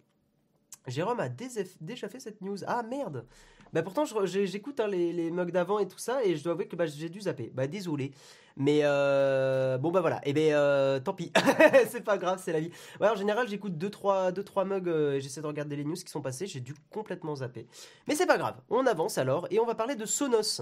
Jérôme 0.88 1.20
a 1.20 1.30
déjà 1.30 2.08
fait 2.08 2.20
cette 2.20 2.42
news. 2.42 2.58
Ah 2.66 2.84
merde 2.84 3.26
bah 3.74 3.84
pourtant, 3.84 4.04
j'écoute 4.06 4.80
hein, 4.80 4.88
les, 4.88 5.14
les 5.14 5.32
mugs 5.32 5.52
d'avant 5.52 5.80
et 5.80 5.88
tout 5.88 5.98
ça, 5.98 6.24
et 6.24 6.36
je 6.36 6.44
dois 6.44 6.54
avouer 6.54 6.68
que 6.68 6.76
bah, 6.76 6.86
j'ai 6.86 7.10
dû 7.10 7.22
zapper. 7.22 7.52
Bah 7.54 7.68
désolé. 7.68 8.12
Mais 8.58 8.82
euh, 8.84 9.78
bon 9.78 9.92
bah 9.92 10.02
voilà, 10.02 10.18
et 10.18 10.32
eh 10.32 10.34
ben 10.34 10.54
euh, 10.54 11.00
tant 11.00 11.14
pis, 11.14 11.32
c'est 11.88 12.04
pas 12.04 12.18
grave, 12.18 12.42
c'est 12.44 12.52
la 12.52 12.60
vie. 12.60 12.72
Ouais, 13.00 13.08
en 13.08 13.16
général 13.16 13.48
j'écoute 13.48 13.74
2-3 13.74 14.34
deux, 14.34 14.44
trois, 14.44 14.66
mugs 14.66 14.88
euh, 14.88 15.14
et 15.14 15.22
j'essaie 15.22 15.42
de 15.42 15.48
regarder 15.48 15.76
les 15.76 15.86
news 15.86 15.96
qui 15.96 16.10
sont 16.10 16.22
passés, 16.22 16.48
j'ai 16.48 16.60
dû 16.60 16.74
complètement 16.90 17.36
zapper. 17.36 17.66
Mais 18.08 18.16
c'est 18.16 18.26
pas 18.26 18.38
grave, 18.38 18.56
on 18.70 18.86
avance 18.88 19.18
alors 19.18 19.48
et 19.52 19.60
on 19.60 19.66
va 19.66 19.76
parler 19.76 19.96
de 19.96 20.06
Sonos. 20.06 20.62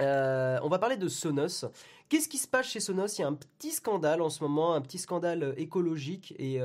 On 0.00 0.68
va 0.68 0.78
parler 0.78 0.96
de 0.96 1.08
Sonos. 1.08 1.66
Qu'est-ce 2.08 2.28
qui 2.28 2.38
se 2.38 2.48
passe 2.48 2.66
chez 2.66 2.80
Sonos? 2.80 3.18
Il 3.18 3.22
y 3.22 3.24
a 3.24 3.28
un 3.28 3.34
petit 3.34 3.70
scandale 3.70 4.20
en 4.20 4.30
ce 4.30 4.42
moment, 4.42 4.74
un 4.74 4.80
petit 4.80 4.98
scandale 4.98 5.54
écologique 5.56 6.34
et, 6.38 6.60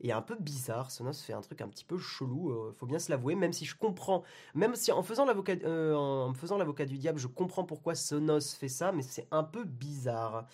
et 0.00 0.12
un 0.12 0.22
peu 0.22 0.36
bizarre. 0.38 0.90
Sonos 0.90 1.12
fait 1.24 1.32
un 1.32 1.40
truc 1.40 1.60
un 1.60 1.68
petit 1.68 1.84
peu 1.84 1.98
chelou, 1.98 2.50
euh, 2.50 2.72
faut 2.78 2.86
bien 2.86 2.98
se 2.98 3.10
l'avouer, 3.10 3.34
même 3.34 3.52
si 3.52 3.64
je 3.64 3.76
comprends, 3.76 4.22
même 4.54 4.74
si 4.74 4.92
en 4.92 5.02
faisant 5.02 5.24
l'avocat 5.24 5.54
euh, 5.64 5.94
en 5.94 6.32
faisant 6.34 6.58
l'avocat 6.58 6.84
du 6.84 6.98
diable, 6.98 7.18
je 7.18 7.26
comprends 7.26 7.64
pourquoi 7.64 7.94
Sonos 7.94 8.54
fait 8.58 8.68
ça, 8.68 8.92
mais 8.92 9.02
c'est 9.02 9.26
un 9.30 9.44
peu 9.44 9.64
bizarre. 9.64 10.46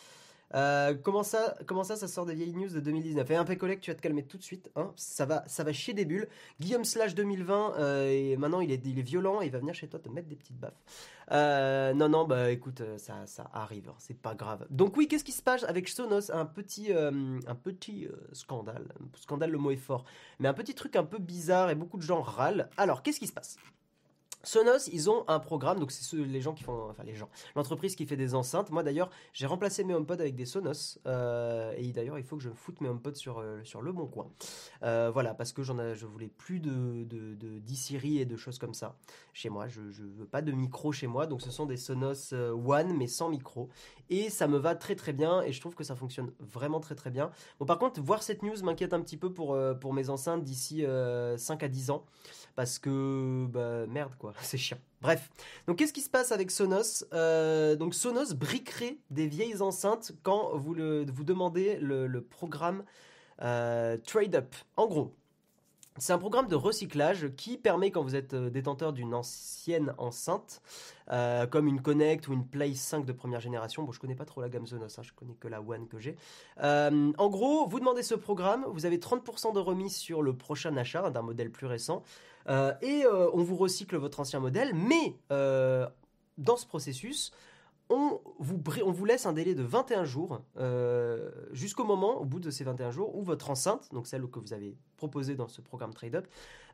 Euh, 0.54 0.94
comment 0.94 1.22
ça, 1.22 1.56
comment 1.66 1.84
ça, 1.84 1.96
ça 1.96 2.08
sort 2.08 2.26
des 2.26 2.34
vieilles 2.34 2.54
news 2.54 2.68
de 2.68 2.80
2019 2.80 3.30
Et 3.30 3.36
un 3.36 3.44
peu 3.44 3.56
collègue, 3.56 3.80
tu 3.80 3.90
vas 3.90 3.94
te 3.94 4.00
calmer 4.00 4.24
tout 4.24 4.38
de 4.38 4.42
suite. 4.42 4.70
Hein 4.76 4.92
ça 4.96 5.26
va, 5.26 5.44
ça 5.46 5.64
va 5.64 5.72
chier 5.72 5.94
des 5.94 6.04
bulles. 6.04 6.28
Guillaume 6.60 6.84
slash 6.84 7.14
2020, 7.14 7.74
euh, 7.78 8.08
et 8.08 8.36
maintenant 8.36 8.60
il 8.60 8.70
est, 8.70 8.84
il 8.84 8.98
est 8.98 9.02
violent, 9.02 9.40
il 9.40 9.50
va 9.50 9.58
venir 9.58 9.74
chez 9.74 9.88
toi 9.88 9.98
te 9.98 10.08
mettre 10.08 10.28
des 10.28 10.36
petites 10.36 10.58
baffes. 10.58 10.80
Euh, 11.32 11.94
non, 11.94 12.08
non, 12.08 12.24
bah 12.26 12.50
écoute, 12.50 12.82
ça, 12.98 13.26
ça 13.26 13.50
arrive, 13.52 13.88
hein, 13.88 13.96
c'est 13.98 14.20
pas 14.20 14.34
grave. 14.34 14.66
Donc 14.70 14.96
oui, 14.96 15.08
qu'est-ce 15.08 15.24
qui 15.24 15.32
se 15.32 15.42
passe 15.42 15.64
avec 15.64 15.88
Sonos? 15.88 16.30
Un 16.30 16.46
petit, 16.46 16.92
un 16.92 17.54
petit 17.54 18.08
scandale. 18.32 18.86
Scandale, 19.16 19.50
le 19.50 19.58
mot 19.58 19.70
est 19.70 19.76
fort, 19.76 20.04
mais 20.38 20.48
un 20.48 20.54
petit 20.54 20.74
truc 20.74 20.96
un 20.96 21.04
peu 21.04 21.18
bizarre 21.18 21.70
et 21.70 21.74
beaucoup 21.74 21.96
de 21.96 22.02
gens 22.02 22.22
râlent. 22.22 22.68
Alors, 22.76 23.02
qu'est-ce 23.02 23.18
qui 23.18 23.26
se 23.26 23.32
passe? 23.32 23.56
Sonos, 24.44 24.88
ils 24.92 25.10
ont 25.10 25.24
un 25.28 25.40
programme, 25.40 25.80
donc 25.80 25.90
c'est 25.90 26.16
les 26.16 26.40
gens 26.40 26.52
qui 26.52 26.62
font, 26.62 26.90
enfin 26.90 27.02
les 27.04 27.14
gens, 27.14 27.28
l'entreprise 27.56 27.96
qui 27.96 28.06
fait 28.06 28.16
des 28.16 28.34
enceintes. 28.34 28.70
Moi 28.70 28.82
d'ailleurs, 28.82 29.10
j'ai 29.32 29.46
remplacé 29.46 29.84
mes 29.84 29.94
HomePod 29.94 30.20
avec 30.20 30.36
des 30.36 30.44
Sonos, 30.44 30.98
euh, 31.06 31.74
et 31.76 31.92
d'ailleurs 31.92 32.18
il 32.18 32.24
faut 32.24 32.36
que 32.36 32.42
je 32.42 32.50
foute 32.50 32.80
mes 32.80 32.88
HomePod 32.88 33.16
sur 33.16 33.38
euh, 33.38 33.60
sur 33.64 33.82
le 33.82 33.92
bon 33.92 34.06
coin. 34.06 34.30
Euh, 34.82 35.10
voilà, 35.12 35.34
parce 35.34 35.52
que 35.52 35.62
j'en 35.62 35.94
je 35.94 36.06
voulais 36.06 36.28
plus 36.28 36.60
de 36.60 37.04
de, 37.04 37.36
et 38.04 38.24
de 38.24 38.36
choses 38.36 38.58
comme 38.58 38.74
ça 38.74 38.96
chez 39.32 39.48
moi. 39.48 39.66
Je 39.66 39.90
je 39.90 40.02
veux 40.02 40.26
pas 40.26 40.42
de 40.42 40.52
micro 40.52 40.92
chez 40.92 41.06
moi, 41.06 41.26
donc 41.26 41.42
ce 41.42 41.50
sont 41.50 41.66
des 41.66 41.76
Sonos 41.76 42.32
One 42.32 42.96
mais 42.96 43.06
sans 43.06 43.28
micro, 43.28 43.68
et 44.10 44.30
ça 44.30 44.46
me 44.46 44.58
va 44.58 44.74
très 44.74 44.94
très 44.94 45.12
bien, 45.12 45.42
et 45.42 45.52
je 45.52 45.60
trouve 45.60 45.74
que 45.74 45.84
ça 45.84 45.96
fonctionne 45.96 46.32
vraiment 46.38 46.80
très 46.80 46.94
très 46.94 47.10
bien. 47.10 47.30
Bon 47.58 47.66
par 47.66 47.78
contre, 47.78 48.00
voir 48.00 48.22
cette 48.22 48.42
news 48.42 48.62
m'inquiète 48.62 48.92
un 48.92 49.00
petit 49.00 49.16
peu 49.16 49.32
pour 49.32 49.58
pour 49.80 49.94
mes 49.94 50.10
enceintes 50.10 50.44
d'ici 50.44 50.84
5 51.36 51.62
à 51.62 51.68
10 51.68 51.90
ans 51.90 52.04
parce 52.56 52.78
que 52.78 53.46
bah 53.48 53.86
merde 53.86 54.12
quoi, 54.18 54.32
c'est 54.42 54.58
chiant. 54.58 54.78
Bref, 55.00 55.28
donc 55.66 55.76
qu'est-ce 55.76 55.92
qui 55.92 56.00
se 56.00 56.08
passe 56.08 56.32
avec 56.32 56.50
Sonos 56.50 57.04
euh, 57.12 57.76
Donc 57.76 57.94
Sonos 57.94 58.34
briquerait 58.34 58.96
des 59.10 59.26
vieilles 59.26 59.60
enceintes 59.60 60.12
quand 60.22 60.56
vous, 60.56 60.74
vous 60.74 61.24
demandez 61.24 61.76
le, 61.80 62.20
programme 62.22 62.84
euh, 63.42 63.98
Trade 63.98 64.36
Up. 64.36 64.54
En 64.76 64.86
gros, 64.86 65.14
c'est 65.98 66.12
un 66.12 66.18
programme 66.18 66.48
de 66.48 66.56
recyclage 66.56 67.28
qui 67.36 67.56
permet, 67.56 67.92
quand 67.92 68.02
vous 68.02 68.16
êtes 68.16 68.34
euh, 68.34 68.50
détenteur 68.50 68.92
d'une 68.92 69.14
ancienne 69.14 69.94
enceinte, 69.96 70.60
euh, 71.12 71.46
comme 71.46 71.68
une 71.68 71.80
Connect 71.80 72.26
ou 72.26 72.32
une 72.32 72.44
Play 72.44 72.74
5 72.74 73.04
de 73.04 73.12
première 73.12 73.40
génération, 73.40 73.84
bon, 73.84 73.92
je 73.92 74.00
connais 74.00 74.16
pas 74.16 74.24
trop 74.24 74.40
la 74.40 74.48
gamme 74.48 74.66
Sonos, 74.66 74.98
hein, 74.98 75.02
je 75.02 75.12
connais 75.12 75.34
que 75.34 75.46
la 75.46 75.60
One 75.60 75.86
que 75.86 76.00
j'ai. 76.00 76.16
Euh, 76.60 77.12
en 77.16 77.28
gros, 77.28 77.68
vous 77.68 77.78
demandez 77.78 78.02
ce 78.02 78.16
programme, 78.16 78.64
vous 78.66 78.86
avez 78.86 78.98
30% 78.98 79.54
de 79.54 79.60
remise 79.60 79.94
sur 79.94 80.20
le 80.20 80.36
prochain 80.36 80.76
achat 80.76 81.10
d'un 81.10 81.22
modèle 81.22 81.50
plus 81.50 81.66
récent, 81.66 82.02
et 82.82 83.04
on 83.06 83.42
vous 83.42 83.56
recycle 83.56 83.96
votre 83.96 84.20
ancien 84.20 84.38
modèle, 84.38 84.74
mais 84.74 85.16
dans 85.30 86.56
ce 86.56 86.66
processus, 86.66 87.32
on 87.90 88.20
vous, 88.38 89.04
laisse 89.04 89.26
un 89.26 89.32
délai 89.32 89.54
de 89.54 89.62
21 89.62 90.04
jours 90.04 90.42
euh, 90.56 91.30
jusqu'au 91.52 91.84
moment, 91.84 92.20
au 92.20 92.24
bout 92.24 92.40
de 92.40 92.50
ces 92.50 92.64
21 92.64 92.90
jours, 92.90 93.14
où 93.14 93.22
votre 93.22 93.50
enceinte, 93.50 93.88
donc 93.92 94.06
celle 94.06 94.26
que 94.26 94.38
vous 94.38 94.52
avez 94.52 94.76
proposée 94.96 95.34
dans 95.34 95.48
ce 95.48 95.60
programme 95.60 95.92
Trade-up, 95.92 96.26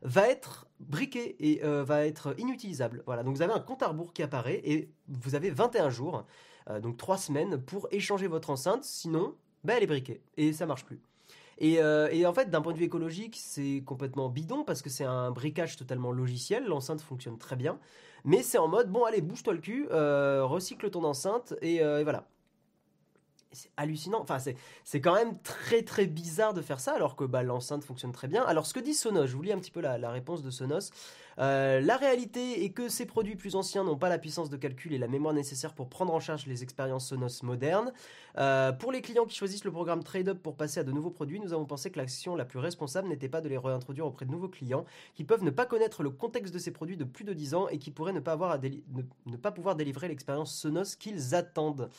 va 0.03 0.29
être 0.29 0.67
briquée 0.79 1.35
et 1.39 1.63
euh, 1.63 1.83
va 1.83 2.05
être 2.05 2.33
inutilisable. 2.39 3.03
Voilà, 3.05 3.23
donc 3.23 3.35
vous 3.35 3.41
avez 3.41 3.53
un 3.53 3.59
compte 3.59 3.83
à 3.83 3.87
rebours 3.87 4.13
qui 4.13 4.23
apparaît 4.23 4.61
et 4.63 4.89
vous 5.09 5.35
avez 5.35 5.49
21 5.49 5.89
jours, 5.89 6.25
euh, 6.69 6.79
donc 6.79 6.97
3 6.97 7.17
semaines, 7.17 7.57
pour 7.57 7.87
échanger 7.91 8.27
votre 8.27 8.49
enceinte, 8.49 8.83
sinon, 8.83 9.35
ben, 9.63 9.75
elle 9.77 9.83
est 9.83 9.87
briquée 9.87 10.21
et 10.37 10.53
ça 10.53 10.65
marche 10.65 10.85
plus. 10.85 11.01
Et, 11.63 11.73
et, 11.75 12.25
en 12.25 12.33
fait, 12.33 12.49
d'un 12.49 12.59
point 12.59 12.73
de 12.73 12.79
vue 12.79 12.85
écologique, 12.85 13.37
c'est 13.39 13.83
complètement 13.85 14.29
bidon 14.29 14.63
parce 14.63 14.81
que 14.81 14.89
c'est 14.89 15.03
un 15.03 15.29
briquage 15.29 15.75
totalement 15.75 16.11
logiciel. 16.11 16.65
L'enceinte 16.65 17.01
fonctionne 17.01 17.37
très 17.37 17.55
bien. 17.55 17.77
Mais 18.23 18.43
c'est 18.43 18.57
en 18.57 18.67
mode, 18.67 18.91
bon, 18.91 19.03
allez, 19.05 19.21
bouge-toi 19.21 19.53
le 19.53 19.59
cul, 19.59 19.87
euh, 19.91 20.45
recycle 20.45 20.89
ton 20.91 21.03
enceinte, 21.03 21.53
et, 21.61 21.83
euh, 21.83 22.03
voilà. 22.03 22.25
C'est 23.53 23.71
hallucinant. 23.75 24.21
Enfin, 24.21 24.37
c'est 24.83 25.01
quand 25.01 25.13
même 25.13 25.37
très 25.43 25.83
très 25.83 26.05
bizarre 26.05 26.53
de 26.53 26.61
faire 26.61 26.79
ça 26.79 26.93
alors 26.93 27.15
que 27.15 27.25
bah, 27.25 27.43
l'enceinte 27.43 27.83
fonctionne 27.83 28.13
très 28.13 28.27
bien. 28.27 28.43
Alors, 28.43 28.65
ce 28.65 28.73
que 28.73 28.79
dit 28.79 28.93
Sonos, 28.93 29.27
je 29.27 29.35
vous 29.35 29.41
lis 29.41 29.51
un 29.51 29.59
petit 29.59 29.71
peu 29.71 29.81
la, 29.81 30.09
réponse 30.09 30.41
de 30.41 30.49
Sonos. 30.49 30.91
Euh, 31.39 31.79
la 31.81 31.97
réalité 31.97 32.63
est 32.63 32.69
que 32.69 32.89
ces 32.89 33.05
produits 33.05 33.35
plus 33.35 33.55
anciens 33.55 33.83
n'ont 33.83 33.97
pas 33.97 34.09
la 34.09 34.19
puissance 34.19 34.49
de 34.49 34.57
calcul 34.57 34.93
et 34.93 34.97
la 34.97 35.07
mémoire 35.07 35.33
nécessaire 35.33 35.73
pour 35.73 35.89
prendre 35.89 36.13
en 36.13 36.19
charge 36.19 36.45
les 36.45 36.63
expériences 36.63 37.07
Sonos 37.07 37.43
modernes. 37.43 37.91
Euh, 38.37 38.71
pour 38.71 38.91
les 38.91 39.01
clients 39.01 39.25
qui 39.25 39.35
choisissent 39.35 39.65
le 39.65 39.71
programme 39.71 40.03
Trade-up 40.03 40.39
pour 40.41 40.55
passer 40.55 40.79
à 40.79 40.83
de 40.83 40.91
nouveaux 40.91 41.09
produits, 41.09 41.39
nous 41.39 41.53
avons 41.53 41.65
pensé 41.65 41.91
que 41.91 41.97
l'action 41.97 42.35
la 42.35 42.45
plus 42.45 42.59
responsable 42.59 43.07
n'était 43.07 43.29
pas 43.29 43.41
de 43.41 43.49
les 43.49 43.57
réintroduire 43.57 44.05
auprès 44.05 44.25
de 44.25 44.31
nouveaux 44.31 44.49
clients 44.49 44.85
qui 45.15 45.23
peuvent 45.23 45.43
ne 45.43 45.49
pas 45.49 45.65
connaître 45.65 46.03
le 46.03 46.09
contexte 46.09 46.53
de 46.53 46.59
ces 46.59 46.71
produits 46.71 46.97
de 46.97 47.03
plus 47.03 47.23
de 47.23 47.33
10 47.33 47.55
ans 47.55 47.67
et 47.67 47.77
qui 47.77 47.91
pourraient 47.91 48.13
ne 48.13 48.19
pas, 48.19 48.33
avoir 48.33 48.57
ne, 48.59 49.37
pas 49.37 49.51
pouvoir 49.51 49.75
délivrer 49.75 50.07
l'expérience 50.07 50.53
Sonos 50.53 50.95
qu'ils 50.97 51.35
attendent. 51.35 51.89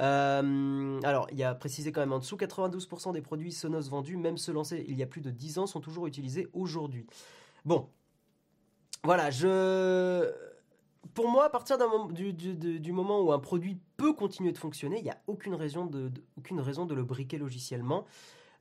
Euh, 0.00 1.00
alors, 1.02 1.28
il 1.30 1.38
y 1.38 1.44
a 1.44 1.54
précisé 1.54 1.92
quand 1.92 2.00
même 2.00 2.12
en 2.12 2.18
dessous, 2.18 2.36
92% 2.36 3.12
des 3.12 3.22
produits 3.22 3.52
Sonos 3.52 3.88
vendus, 3.88 4.16
même 4.16 4.38
ceux 4.38 4.52
lancés 4.52 4.84
il 4.88 4.98
y 4.98 5.02
a 5.02 5.06
plus 5.06 5.20
de 5.20 5.30
10 5.30 5.58
ans, 5.58 5.66
sont 5.66 5.80
toujours 5.80 6.06
utilisés 6.06 6.48
aujourd'hui. 6.52 7.06
Bon, 7.64 7.88
voilà, 9.04 9.30
je. 9.30 10.30
Pour 11.12 11.28
moi, 11.28 11.44
à 11.44 11.50
partir 11.50 11.76
du, 11.78 12.92
moment 12.92 13.20
où 13.20 13.32
un 13.32 13.38
produit 13.38 13.78
peut 13.96 14.14
continuer 14.14 14.52
de 14.52 14.58
fonctionner, 14.58 14.98
il 14.98 15.04
n'y 15.04 15.10
a 15.10 15.20
aucune 15.26 15.54
raison 15.54 15.86
de, 15.86 16.10
aucune 16.36 16.60
raison 16.60 16.86
de 16.86 16.94
le 16.94 17.04
briquer 17.04 17.38
logiciellement. 17.38 18.06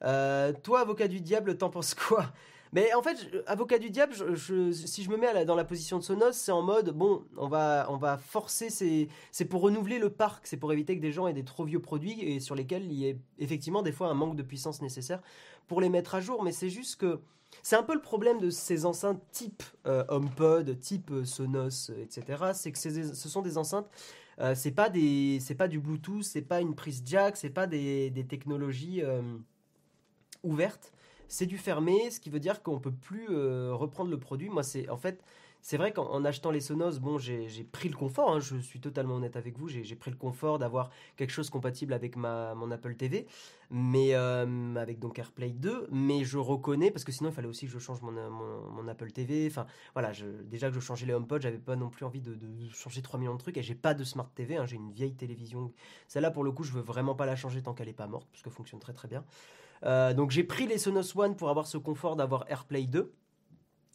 Euh, 0.03 0.51
toi, 0.51 0.81
avocat 0.81 1.07
du 1.07 1.21
diable, 1.21 1.57
t'en 1.57 1.69
penses 1.69 1.95
quoi? 1.95 2.31
Mais 2.73 2.91
en 2.95 3.03
fait, 3.03 3.29
avocat 3.45 3.77
du 3.77 3.91
diable, 3.91 4.13
si 4.15 5.03
je 5.03 5.09
me 5.09 5.15
mets 5.15 5.45
dans 5.45 5.55
la 5.55 5.63
position 5.63 5.99
de 5.99 6.03
Sonos, 6.03 6.33
c'est 6.33 6.51
en 6.51 6.63
mode 6.63 6.89
bon, 6.89 7.23
on 7.37 7.47
va, 7.47 8.17
forcer, 8.17 8.69
c'est 8.69 9.45
pour 9.45 9.61
renouveler 9.61 9.99
le 9.99 10.09
parc, 10.09 10.47
c'est 10.47 10.57
pour 10.57 10.73
éviter 10.73 10.97
que 10.97 11.01
des 11.01 11.11
gens 11.11 11.27
aient 11.27 11.33
des 11.33 11.45
trop 11.45 11.65
vieux 11.65 11.79
produits 11.79 12.19
et 12.21 12.39
sur 12.39 12.55
lesquels 12.55 12.83
il 12.85 12.93
y 12.93 13.07
ait 13.07 13.17
effectivement 13.37 13.83
des 13.83 13.91
fois 13.91 14.07
un 14.07 14.15
manque 14.15 14.35
de 14.35 14.41
puissance 14.41 14.81
nécessaire 14.81 15.21
pour 15.67 15.81
les 15.81 15.89
mettre 15.89 16.15
à 16.15 16.19
jour. 16.19 16.43
Mais 16.43 16.51
c'est 16.51 16.69
juste 16.69 16.95
que 16.95 17.19
c'est 17.61 17.75
un 17.75 17.83
peu 17.83 17.93
le 17.93 18.01
problème 18.01 18.39
de 18.39 18.49
ces 18.49 18.87
enceintes 18.87 19.21
type 19.31 19.61
euh, 19.85 20.03
HomePod, 20.09 20.79
type 20.79 21.11
euh, 21.11 21.25
Sonos, 21.25 21.91
euh, 21.91 22.03
etc. 22.03 22.53
C'est 22.55 22.71
que 22.71 22.79
ce 22.79 23.29
sont 23.29 23.43
des 23.43 23.59
enceintes, 23.59 23.87
c'est 24.55 24.71
pas 24.71 24.89
des, 24.89 25.37
c'est 25.41 25.53
pas 25.53 25.67
du 25.67 25.79
Bluetooth, 25.79 26.23
c'est 26.23 26.41
pas 26.41 26.59
une 26.59 26.73
prise 26.73 27.03
jack, 27.05 27.37
c'est 27.37 27.51
pas 27.51 27.67
des, 27.67 28.09
des 28.09 28.25
technologies 28.25 29.03
ouvertes. 30.41 30.91
C'est 31.33 31.47
du 31.47 31.57
fermé, 31.57 32.11
ce 32.11 32.19
qui 32.19 32.29
veut 32.29 32.39
dire 32.39 32.61
qu'on 32.61 32.79
peut 32.79 32.91
plus 32.91 33.25
reprendre 33.71 34.11
le 34.11 34.19
produit. 34.19 34.49
Moi, 34.49 34.61
c'est 34.61 34.87
en 34.87 34.97
fait, 34.97 35.23
c'est 35.63 35.77
vrai 35.77 35.91
qu'en 35.91 36.23
achetant 36.25 36.51
les 36.51 36.59
Sonos, 36.59 36.99
bon, 36.99 37.17
j'ai 37.17 37.63
pris 37.71 37.89
le 37.89 37.95
confort, 37.95 38.31
hein, 38.31 38.39
je 38.39 38.57
suis 38.57 38.79
totalement 38.79 39.15
honnête 39.15 39.35
avec 39.35 39.57
vous, 39.57 39.67
j'ai 39.67 39.95
pris 39.95 40.11
le 40.11 40.17
confort 40.17 40.59
d'avoir 40.59 40.91
quelque 41.15 41.31
chose 41.31 41.49
compatible 41.49 41.93
avec 41.93 42.17
ma, 42.17 42.53
mon 42.53 42.69
Apple 42.69 42.93
TV, 42.95 43.25
mais 43.71 44.13
euh, 44.13 44.75
avec 44.75 44.99
donc 44.99 45.17
AirPlay 45.17 45.49
2, 45.49 45.87
mais 45.89 46.23
je 46.23 46.37
reconnais, 46.37 46.91
parce 46.91 47.03
que 47.03 47.11
sinon 47.11 47.29
il 47.31 47.33
fallait 47.33 47.47
aussi 47.47 47.65
que 47.65 47.71
je 47.71 47.79
change 47.79 48.01
mon, 48.03 48.11
mon, 48.11 48.87
Apple 48.87 49.11
TV, 49.11 49.47
enfin 49.49 49.65
voilà, 49.93 50.11
déjà 50.43 50.67
que 50.67 50.75
je 50.75 50.81
changeais 50.81 51.07
les 51.07 51.13
HomePod, 51.13 51.41
j'avais 51.41 51.57
pas 51.57 51.77
non 51.77 51.89
plus 51.89 52.05
envie 52.05 52.21
de, 52.21 52.37
changer 52.73 53.01
3 53.01 53.19
millions 53.19 53.33
de 53.33 53.39
trucs, 53.39 53.57
et 53.57 53.63
j'ai 53.63 53.73
pas 53.73 53.95
de 53.95 54.03
Smart 54.03 54.29
TV, 54.35 54.57
hein, 54.57 54.67
j'ai 54.67 54.75
une 54.75 54.91
vieille 54.91 55.15
télévision, 55.15 55.71
celle-là 56.09 56.29
pour 56.29 56.43
le 56.43 56.51
coup 56.51 56.63
je 56.63 56.73
veux 56.73 56.81
vraiment 56.81 57.15
pas 57.15 57.25
la 57.25 57.37
changer 57.37 57.63
tant 57.63 57.73
qu'elle 57.73 57.89
est 57.89 57.93
pas 57.93 58.07
morte, 58.07 58.27
parce 58.31 58.43
qu'elle 58.43 58.53
fonctionne 58.53 58.81
très 58.81 58.93
très 58.93 59.07
bien. 59.07 59.23
Euh, 59.85 60.13
donc 60.13 60.31
j'ai 60.31 60.43
pris 60.43 60.67
les 60.67 60.77
Sonos 60.77 61.15
One 61.15 61.35
pour 61.35 61.49
avoir 61.49 61.67
ce 61.67 61.77
confort 61.77 62.15
d'avoir 62.15 62.45
AirPlay 62.49 62.85
2, 62.85 63.13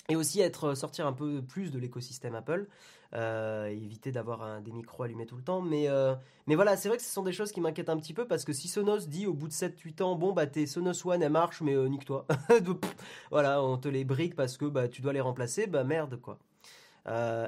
et 0.08 0.16
aussi 0.16 0.40
être 0.40 0.68
euh, 0.68 0.74
sortir 0.74 1.06
un 1.06 1.12
peu 1.12 1.42
plus 1.42 1.70
de 1.70 1.78
l'écosystème 1.78 2.34
Apple, 2.34 2.66
euh, 3.14 3.66
éviter 3.66 4.10
d'avoir 4.10 4.60
des 4.62 4.72
micros 4.72 5.02
allumés 5.02 5.26
tout 5.26 5.36
le 5.36 5.42
temps. 5.42 5.60
Mais, 5.60 5.88
euh, 5.88 6.14
mais 6.46 6.54
voilà, 6.54 6.76
c'est 6.76 6.88
vrai 6.88 6.96
que 6.96 7.02
ce 7.02 7.10
sont 7.10 7.22
des 7.22 7.32
choses 7.32 7.52
qui 7.52 7.60
m'inquiètent 7.60 7.90
un 7.90 7.96
petit 7.96 8.14
peu 8.14 8.26
parce 8.26 8.44
que 8.44 8.52
si 8.52 8.68
Sonos 8.68 9.06
dit 9.06 9.26
au 9.26 9.34
bout 9.34 9.48
de 9.48 9.52
7-8 9.52 10.02
ans, 10.02 10.14
bon 10.14 10.32
bah 10.32 10.46
tes 10.46 10.66
Sonos 10.66 11.06
One 11.06 11.22
elles 11.22 11.30
marchent, 11.30 11.60
mais 11.60 11.76
nique-toi. 11.88 12.26
voilà, 13.30 13.62
on 13.62 13.76
te 13.78 13.88
les 13.88 14.04
brique 14.04 14.34
parce 14.34 14.56
que 14.56 14.64
bah 14.64 14.88
tu 14.88 15.02
dois 15.02 15.12
les 15.12 15.20
remplacer, 15.20 15.66
bah 15.66 15.84
merde 15.84 16.20
quoi. 16.20 16.38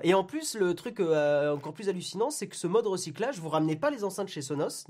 Et 0.02 0.14
en 0.14 0.24
plus, 0.24 0.56
le 0.56 0.74
truc 0.74 1.00
encore 1.00 1.72
plus 1.74 1.88
hallucinant, 1.88 2.30
c'est 2.30 2.46
que 2.46 2.56
ce 2.56 2.66
mode 2.66 2.86
recyclage, 2.86 3.38
vous 3.38 3.48
ramenez 3.48 3.76
pas 3.76 3.90
les 3.90 4.04
enceintes 4.04 4.28
chez 4.28 4.42
Sonos, 4.42 4.86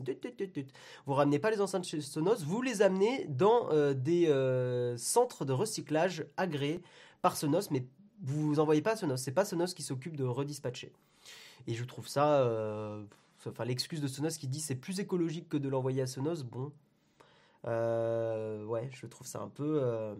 vous 1.07 1.15
ramenez 1.15 1.39
pas 1.39 1.51
les 1.51 1.61
enceintes 1.61 1.85
chez 1.85 2.01
Sonos, 2.01 2.45
vous 2.45 2.63
les 2.63 2.83
amenez 2.83 3.27
dans 3.29 3.69
des 3.95 4.27
centres 4.97 5.45
de 5.45 5.53
recyclage 5.53 6.25
agréés 6.37 6.81
par 7.23 7.37
Sonos, 7.37 7.71
mais 7.71 7.85
vous 8.23 8.61
envoyez 8.61 8.83
pas 8.83 8.93
à 8.93 8.97
Sonos. 8.97 9.17
C'est 9.17 9.33
pas 9.33 9.45
Sonos 9.45 9.75
qui 9.75 9.83
s'occupe 9.83 10.17
de 10.17 10.25
redispatcher. 10.25 10.93
Et 11.67 11.75
je 11.75 11.85
trouve 11.85 12.09
ça, 12.09 12.41
euh, 12.41 13.05
enfin 13.47 13.65
l'excuse 13.65 14.01
de 14.01 14.09
Sonos 14.09 14.37
qui 14.39 14.49
dit 14.49 14.61
c'est 14.61 14.77
plus 14.77 15.01
écologique 15.01 15.49
que 15.49 15.57
de 15.57 15.69
l'envoyer 15.69 16.03
à 16.03 16.07
Sonos, 16.07 16.43
bon, 16.45 16.73
euh, 17.67 18.65
ouais, 18.65 18.89
je 18.93 19.07
trouve 19.07 19.27
ça 19.27 19.41
un 19.41 19.49
peu, 19.49 19.81
euh, 19.83 20.15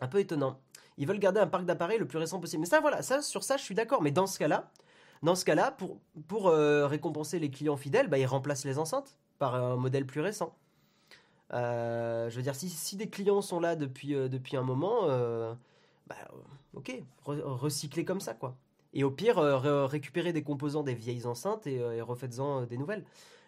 un 0.00 0.08
peu 0.08 0.20
étonnant. 0.20 0.60
Ils 0.98 1.06
veulent 1.06 1.18
garder 1.18 1.40
un 1.40 1.46
parc 1.46 1.64
d'appareils 1.64 1.98
le 1.98 2.06
plus 2.06 2.18
récent 2.18 2.40
possible. 2.40 2.60
Mais 2.60 2.66
ça, 2.66 2.80
voilà, 2.80 3.02
ça, 3.02 3.22
sur 3.22 3.42
ça, 3.42 3.56
je 3.56 3.62
suis 3.62 3.74
d'accord. 3.74 4.02
Mais 4.02 4.10
dans 4.10 4.26
ce 4.26 4.38
cas-là, 4.38 4.70
dans 5.22 5.34
ce 5.34 5.44
cas-là, 5.44 5.70
pour, 5.72 5.98
pour 6.28 6.50
récompenser 6.50 7.38
les 7.38 7.50
clients 7.50 7.76
fidèles, 7.76 8.08
bah, 8.08 8.18
ils 8.18 8.26
remplacent 8.26 8.64
les 8.64 8.78
enceintes 8.78 9.18
par 9.38 9.54
un 9.54 9.76
modèle 9.76 10.06
plus 10.06 10.20
récent. 10.20 10.54
je 11.50 12.34
veux 12.34 12.42
dire, 12.42 12.54
si, 12.54 12.68
si 12.68 12.96
des 12.96 13.08
clients 13.08 13.42
sont 13.42 13.60
là 13.60 13.74
depuis, 13.76 14.14
depuis 14.14 14.56
un 14.56 14.62
moment, 14.62 15.08
bah, 16.06 16.16
euh, 16.32 16.78
ok, 16.78 17.02
recycler 17.24 18.04
comme 18.04 18.20
ça, 18.20 18.34
quoi. 18.34 18.56
Et 18.92 19.04
au 19.04 19.10
pire, 19.10 19.38
euh, 19.38 19.86
récupérer 19.86 20.32
des 20.32 20.42
composants 20.42 20.82
des 20.82 20.94
vieilles 20.94 21.26
enceintes 21.26 21.66
et, 21.66 21.80
euh, 21.80 22.04
refaites-en 22.04 22.66
des 22.66 22.76
nouvelles. 22.78 23.04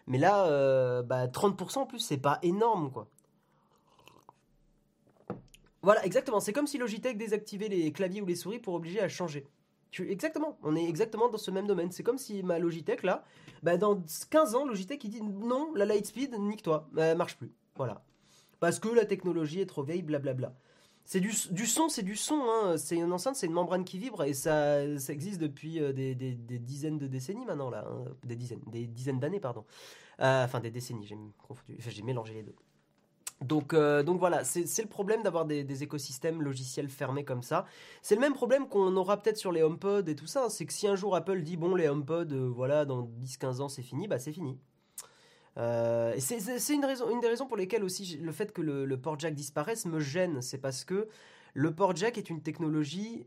Mais 0.07 0.17
là, 0.17 1.01
bah, 1.03 1.27
30% 1.27 1.81
en 1.81 1.85
plus, 1.85 1.99
c'est 1.99 2.17
pas 2.17 2.39
énorme, 2.41 2.91
quoi. 2.91 3.07
Voilà, 5.87 6.05
exactement. 6.05 6.41
C'est 6.41 6.51
comme 6.51 6.67
si 6.67 6.77
Logitech 6.77 7.17
désactivait 7.17 7.69
les 7.69 7.93
claviers 7.93 8.21
ou 8.21 8.25
les 8.25 8.35
souris 8.35 8.59
pour 8.59 8.73
obliger 8.73 8.99
à 8.99 9.07
changer. 9.07 9.47
Exactement, 9.97 10.57
on 10.61 10.75
est 10.75 10.83
exactement 10.83 11.29
dans 11.29 11.37
ce 11.37 11.49
même 11.49 11.65
domaine. 11.65 11.93
C'est 11.93 12.03
comme 12.03 12.17
si 12.17 12.43
ma 12.43 12.59
Logitech, 12.59 13.03
là, 13.03 13.23
bah, 13.63 13.77
dans 13.77 14.03
15 14.29 14.55
ans, 14.55 14.65
Logitech, 14.65 15.01
il 15.05 15.11
dit 15.11 15.21
non, 15.21 15.71
la 15.75 15.85
Lightspeed, 15.85 16.37
nique-toi, 16.37 16.89
elle 16.97 17.15
marche 17.15 17.37
plus. 17.37 17.53
Voilà. 17.77 18.03
Parce 18.59 18.79
que 18.79 18.89
la 18.89 19.05
technologie 19.05 19.61
est 19.61 19.65
trop 19.65 19.81
vieille, 19.81 20.01
blablabla. 20.01 20.53
C'est 21.05 21.21
du, 21.21 21.31
son, 21.31 21.87
c'est 21.87 22.03
du 22.03 22.17
son. 22.17 22.41
Hein. 22.49 22.75
C'est 22.75 22.97
une 22.97 23.13
enceinte, 23.13 23.37
c'est 23.37 23.47
une 23.47 23.53
membrane 23.53 23.85
qui 23.85 23.97
vibre 23.97 24.25
et 24.25 24.33
ça, 24.33 24.99
ça 24.99 25.13
existe 25.13 25.39
depuis 25.39 25.79
euh, 25.79 25.93
des, 25.93 26.13
dizaines 26.15 26.97
de 26.97 27.07
décennies 27.07 27.45
maintenant 27.45 27.69
là, 27.69 27.87
hein. 27.89 28.03
des 28.25 28.35
dizaines, 28.35 28.59
des 28.67 28.87
dizaines 28.87 29.21
d'années 29.21 29.39
pardon. 29.39 29.63
Euh, 30.19 30.43
enfin 30.43 30.59
des 30.59 30.69
décennies, 30.69 31.09
j'ai 31.77 32.01
mélangé 32.01 32.33
les 32.33 32.43
deux. 32.43 32.55
Donc, 33.41 33.73
euh, 33.73 34.01
donc 34.01 34.19
voilà, 34.19 34.43
c'est 34.43 34.81
le 34.81 34.87
problème 34.87 35.21
d'avoir 35.21 35.45
des, 35.45 35.83
écosystèmes 35.83 36.41
logiciels 36.41 36.89
fermés 36.89 37.23
comme 37.23 37.43
ça. 37.43 37.65
C'est 38.01 38.15
le 38.15 38.21
même 38.21 38.33
problème 38.33 38.67
qu'on 38.67 38.95
aura 38.95 39.21
peut-être 39.21 39.37
sur 39.37 39.51
les 39.51 39.61
HomePod 39.61 40.09
et 40.09 40.15
tout 40.15 40.25
ça. 40.25 40.49
C'est 40.49 40.65
que 40.65 40.73
si 40.73 40.87
un 40.87 40.95
jour 40.95 41.15
Apple 41.15 41.41
dit 41.41 41.55
bon 41.55 41.75
les 41.75 41.87
HomePod, 41.87 42.33
voilà, 42.33 42.85
dans 42.85 43.03
10-15 43.03 43.61
ans 43.61 43.69
c'est 43.69 43.83
fini, 43.83 44.07
bah 44.07 44.17
c'est 44.17 44.33
fini. 44.33 44.57
Euh, 45.57 46.15
c'est 46.19 46.73
une, 46.73 46.85
raison, 46.85 47.09
une 47.09 47.19
des 47.19 47.27
raisons 47.27 47.47
pour 47.47 47.57
lesquelles 47.57 47.83
aussi 47.83 48.17
le 48.17 48.31
fait 48.31 48.51
que 48.53 48.61
le, 48.61 48.97
port 48.97 49.19
jack 49.19 49.33
disparaisse 49.33 49.85
me 49.85 49.99
gêne. 49.99 50.41
C'est 50.41 50.59
parce 50.59 50.83
que 50.83 51.07
le 51.53 51.73
port 51.73 51.95
jack 51.95 52.17
est 52.17 52.29
une 52.29 52.41
technologie, 52.41 53.25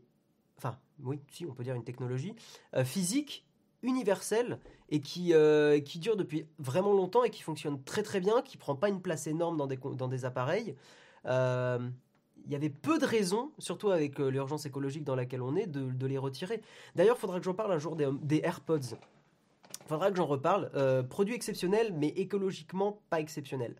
enfin 0.57 0.77
oui, 1.03 1.19
si 1.31 1.45
on 1.45 1.53
peut 1.53 1.63
dire 1.63 1.75
une 1.75 1.83
technologie 1.83 2.35
euh, 2.75 2.85
physique 2.85 3.45
universelle 3.83 4.59
et 4.89 5.01
qui, 5.01 5.33
euh, 5.33 5.79
qui 5.79 5.99
dure 5.99 6.15
depuis 6.15 6.45
vraiment 6.59 6.93
longtemps 6.93 7.23
et 7.23 7.29
qui 7.29 7.41
fonctionne 7.41 7.81
très 7.83 8.03
très 8.03 8.19
bien, 8.19 8.41
qui 8.41 8.57
prend 8.57 8.75
pas 8.75 8.89
une 8.89 9.01
place 9.01 9.27
énorme 9.27 9.57
dans 9.57 9.67
des, 9.67 9.77
dans 9.77 10.07
des 10.07 10.25
appareils. 10.25 10.75
il 11.25 12.51
y 12.51 12.55
avait 12.55 12.69
peu 12.69 12.97
de 12.97 13.05
raisons, 13.05 13.51
surtout 13.59 13.91
avec 13.91 14.19
l'urgence 14.19 14.65
écologique 14.65 15.03
dans 15.03 15.15
laquelle 15.15 15.41
on 15.41 15.55
est, 15.55 15.67
de, 15.67 16.07
les 16.07 16.17
retirer. 16.17 16.61
D'ailleurs, 16.95 17.15
il 17.17 17.21
faudra 17.21 17.39
que 17.39 17.45
j'en 17.45 17.53
parle 17.53 17.71
un 17.71 17.79
jour 17.79 17.95
des, 17.95 18.41
AirPods 18.43 18.97
faudra 19.91 20.09
que 20.09 20.17
j'en 20.17 20.25
reparle. 20.25 20.71
Euh, 20.75 21.03
produit 21.03 21.35
exceptionnel, 21.35 21.93
mais 21.93 22.07
écologiquement 22.07 23.01
pas 23.09 23.19
exceptionnel. 23.19 23.75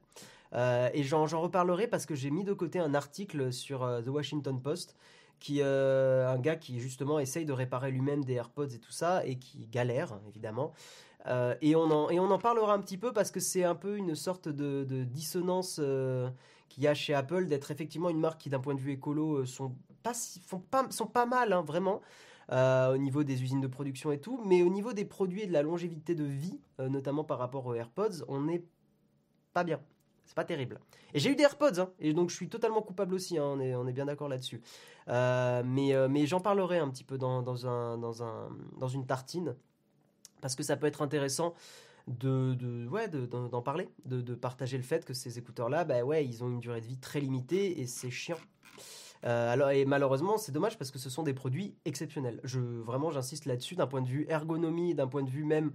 Euh, 0.54 0.90
et 0.94 1.04
j'en 1.04 1.26
reparlerai 1.26 1.88
parce 1.88 2.06
que 2.06 2.16
j'ai 2.16 2.30
mis 2.30 2.44
de 2.44 2.54
côté 2.54 2.80
un 2.80 2.94
article 2.94 3.54
sur 3.54 3.84
euh, 3.84 4.02
The 4.02 4.10
Washington 4.10 4.62
Post, 4.62 4.98
qui 5.42 5.62
un 5.62 6.38
gars 6.38 6.56
qui 6.56 6.80
justement 6.80 7.20
essaye 7.20 7.46
de 7.46 7.52
réparer 7.52 7.92
lui-même 7.92 8.24
des 8.24 8.36
AirPods 8.36 8.70
et 8.70 8.80
tout 8.80 8.92
ça, 8.92 9.26
et 9.26 9.38
qui 9.38 9.68
galère 9.68 10.20
évidemment. 10.30 10.72
et, 11.28 11.76
on 11.76 11.92
en, 11.92 12.10
et 12.10 12.20
on 12.20 12.32
en 12.32 12.40
parlera 12.40 12.74
un 12.74 12.80
petit 12.80 12.98
peu 12.98 13.12
parce 13.12 13.32
que 13.32 13.42
c'est 13.42 13.66
un 13.66 13.76
peu 13.76 13.98
une 13.98 14.16
sorte 14.16 14.48
de, 14.48 15.04
dissonance 15.04 15.82
qu'il 16.70 16.84
y 16.84 16.88
a 16.88 16.94
chez 16.94 17.14
Apple 17.14 17.48
d'être 17.48 17.72
effectivement 17.72 18.10
une 18.10 18.20
marque 18.20 18.40
qui 18.40 18.50
d'un 18.50 18.60
point 18.60 18.76
de 18.76 18.80
vue 18.80 18.94
écolo 18.94 19.46
sont 19.46 19.76
pas, 20.04 20.14
font 20.46 20.60
pas, 20.60 20.86
sont 20.92 21.08
pas 21.08 21.26
mal, 21.26 21.52
hein, 21.52 21.64
vraiment. 21.64 22.02
Euh, 22.52 22.94
au 22.94 22.98
niveau 22.98 23.24
des 23.24 23.44
usines 23.44 23.62
de 23.62 23.68
production 23.68 24.12
et 24.12 24.20
tout, 24.20 24.42
mais 24.46 24.62
au 24.62 24.68
niveau 24.68 24.92
des 24.92 25.06
produits 25.06 25.44
et 25.44 25.48
de 25.48 25.54
la 25.54 25.62
longévité 25.62 26.16
de 26.16 26.26
vie, 26.26 26.60
euh, 26.82 26.90
notamment 26.90 27.24
par 27.24 27.40
rapport 27.40 27.66
aux 27.66 27.74
AirPods, 27.74 28.26
on 28.28 28.42
n'est 28.42 28.66
pas 29.54 29.64
bien. 29.64 29.80
C'est 30.32 30.36
pas 30.36 30.46
terrible. 30.46 30.80
Et 31.14 31.20
j'ai 31.20 31.30
eu 31.30 31.36
des 31.36 31.44
AirPods, 31.44 31.82
hein, 31.82 31.90
et 32.00 32.14
donc 32.14 32.30
je 32.30 32.36
suis 32.38 32.48
totalement 32.48 32.82
coupable 32.82 33.14
aussi, 33.14 33.38
hein, 33.38 33.44
on, 33.44 33.86
est, 33.86 33.92
bien 33.92 34.06
d'accord 34.06 34.30
là-dessus. 34.30 34.62
Euh, 35.10 35.62
mais 35.66 35.92
mais 36.08 36.26
j'en 36.26 36.40
parlerai 36.40 36.78
un 36.78 36.90
petit 36.90 37.04
peu 37.04 37.18
dans, 37.18 37.42
dans, 37.42 37.68
un, 37.68 37.98
dans, 37.98 38.24
un, 38.24 38.48
dans 38.78 38.88
une 38.88 39.06
tartine, 39.06 39.58
parce 40.40 40.56
que 40.56 40.64
ça 40.64 40.78
peut 40.78 40.88
être 40.88 41.02
intéressant 41.02 41.54
de, 42.08 42.54
d'en 43.26 43.62
parler 43.62 43.90
de, 44.06 44.34
partager 44.36 44.78
le 44.78 44.84
fait 44.84 45.04
que 45.04 45.14
ces 45.14 45.38
écouteurs 45.38 45.68
là 45.68 45.84
bah 45.84 46.02
ils 46.22 46.44
ont 46.46 46.48
une 46.48 46.62
durée 46.62 46.80
de 46.80 46.88
vie 46.88 46.98
très 46.98 47.20
limitée 47.20 47.82
et 47.82 47.86
c'est 47.86 48.10
chiant 48.10 48.40
euh, 49.24 49.70
et 49.70 49.86
malheureusement, 49.86 50.40
c'est 50.40 50.52
dommage 50.52 50.80
parce 50.80 50.90
que 50.90 50.98
ce 50.98 51.10
sont 51.10 51.22
des 51.22 51.36
produits 51.36 51.76
exceptionnels. 51.86 52.42
Vraiment, 52.44 53.12
j'insiste 53.12 53.46
là-dessus 53.46 53.76
d'un 53.76 53.86
point 53.86 54.02
de 54.02 54.08
vue 54.08 54.26
ergonomie, 54.30 54.96
d'un 54.96 55.06
point 55.06 55.22
de 55.22 55.30
vue 55.30 55.44
même, 55.44 55.74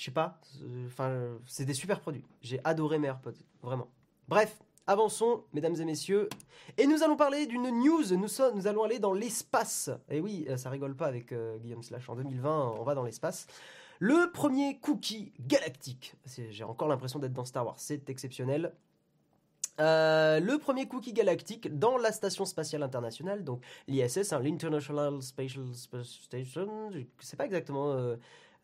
je 0.00 0.06
sais 0.06 0.10
pas, 0.10 0.40
euh, 0.62 0.86
enfin, 0.86 1.38
c'est 1.44 1.66
des 1.66 1.74
super 1.74 2.00
produits. 2.00 2.24
J'ai 2.40 2.58
adoré 2.64 2.98
mes 2.98 3.08
AirPods, 3.08 3.34
vraiment. 3.62 3.88
Bref, 4.28 4.58
avançons, 4.86 5.44
mesdames 5.52 5.76
et 5.78 5.84
messieurs, 5.84 6.30
et 6.78 6.86
nous 6.86 7.02
allons 7.02 7.16
parler 7.16 7.46
d'une 7.46 7.68
news. 7.68 8.04
Nous, 8.16 8.28
nous 8.54 8.66
allons 8.66 8.82
aller 8.82 8.98
dans 8.98 9.12
l'espace. 9.12 9.90
Et 10.08 10.20
oui, 10.20 10.46
euh, 10.48 10.56
ça 10.56 10.70
rigole 10.70 10.96
pas 10.96 11.06
avec 11.06 11.34
Guillaume 11.60 11.82
Slash. 11.82 12.08
En 12.08 12.16
2020, 12.16 12.76
on 12.78 12.82
va 12.82 12.94
dans 12.94 13.04
l'espace. 13.04 13.46
Le 13.98 14.30
premier 14.32 14.78
cookie 14.78 15.34
galactique. 15.38 16.14
J'ai 16.48 16.64
encore 16.64 16.88
l'impression 16.88 17.18
d'être 17.18 17.34
dans 17.34 17.44
Star 17.44 17.66
Wars. 17.66 17.76
C'est 17.78 18.08
exceptionnel. 18.08 18.72
Euh, 19.80 20.40
le 20.40 20.58
premier 20.58 20.86
cookie 20.86 21.12
galactique 21.12 21.78
dans 21.78 21.96
la 21.96 22.12
station 22.12 22.44
spatiale 22.44 22.82
internationale, 22.82 23.44
donc 23.44 23.62
l'ISS, 23.88 24.32
hein, 24.32 24.40
l'International 24.40 25.22
Spatial 25.22 25.64
Station, 25.74 26.90
je 26.90 27.00
sais 27.20 27.36
pas 27.36 27.46
exactement, 27.46 27.92
euh, 27.92 28.16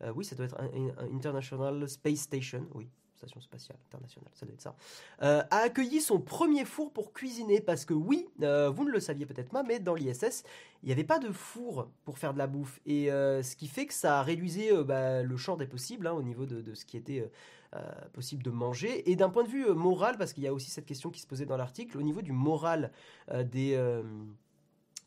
euh, 0.03 0.11
oui, 0.15 0.25
ça 0.25 0.35
doit 0.35 0.45
être 0.45 0.59
un, 0.59 1.15
International 1.15 1.87
Space 1.87 2.19
Station, 2.19 2.67
oui, 2.73 2.89
station 3.15 3.41
spatiale 3.41 3.77
internationale, 3.87 4.31
ça 4.35 4.45
doit 4.45 4.53
être 4.53 4.61
ça, 4.61 4.75
a 5.19 5.57
accueilli 5.57 6.01
son 6.01 6.19
premier 6.19 6.65
four 6.65 6.93
pour 6.93 7.13
cuisiner 7.13 7.61
parce 7.61 7.83
que 7.83 7.95
oui, 7.95 8.27
vous 8.37 8.85
ne 8.85 8.91
le 8.91 8.99
saviez 8.99 9.25
peut-être 9.25 9.49
pas, 9.49 9.63
mais 9.63 9.79
dans 9.79 9.95
l'ISS, 9.95 10.43
il 10.83 10.87
n'y 10.87 10.91
avait 10.91 11.03
pas 11.03 11.17
de 11.17 11.31
four 11.31 11.89
pour 12.05 12.19
faire 12.19 12.33
de 12.33 12.37
la 12.37 12.45
bouffe. 12.45 12.79
Et 12.85 13.07
ce 13.07 13.55
qui 13.55 13.67
fait 13.67 13.87
que 13.87 13.93
ça 13.95 14.19
a 14.19 14.21
réduit 14.21 14.69
bah, 14.85 15.23
le 15.23 15.35
champ 15.35 15.57
des 15.57 15.65
possibles 15.65 16.05
hein, 16.05 16.13
au 16.13 16.21
niveau 16.21 16.45
de, 16.45 16.75
ce 16.75 16.85
qui 16.85 16.95
était 16.95 17.27
euh, 17.75 17.81
possible 18.13 18.43
de 18.43 18.49
manger. 18.49 19.11
Et 19.11 19.17
d'un 19.17 19.29
point 19.29 19.43
de 19.43 19.49
vue 19.49 19.67
euh, 19.67 19.73
moral, 19.73 20.17
parce 20.17 20.31
qu'il 20.31 20.41
y 20.41 20.47
a 20.47 20.53
aussi 20.53 20.71
cette 20.71 20.85
question 20.85 21.09
qui 21.09 21.19
se 21.19 21.27
posait 21.27 21.45
dans 21.45 21.57
l'article, 21.57 21.97
au 21.97 22.01
niveau 22.01 22.21
du 22.21 22.31
moral 22.31 22.93
euh, 23.29 23.43
des 23.43 23.75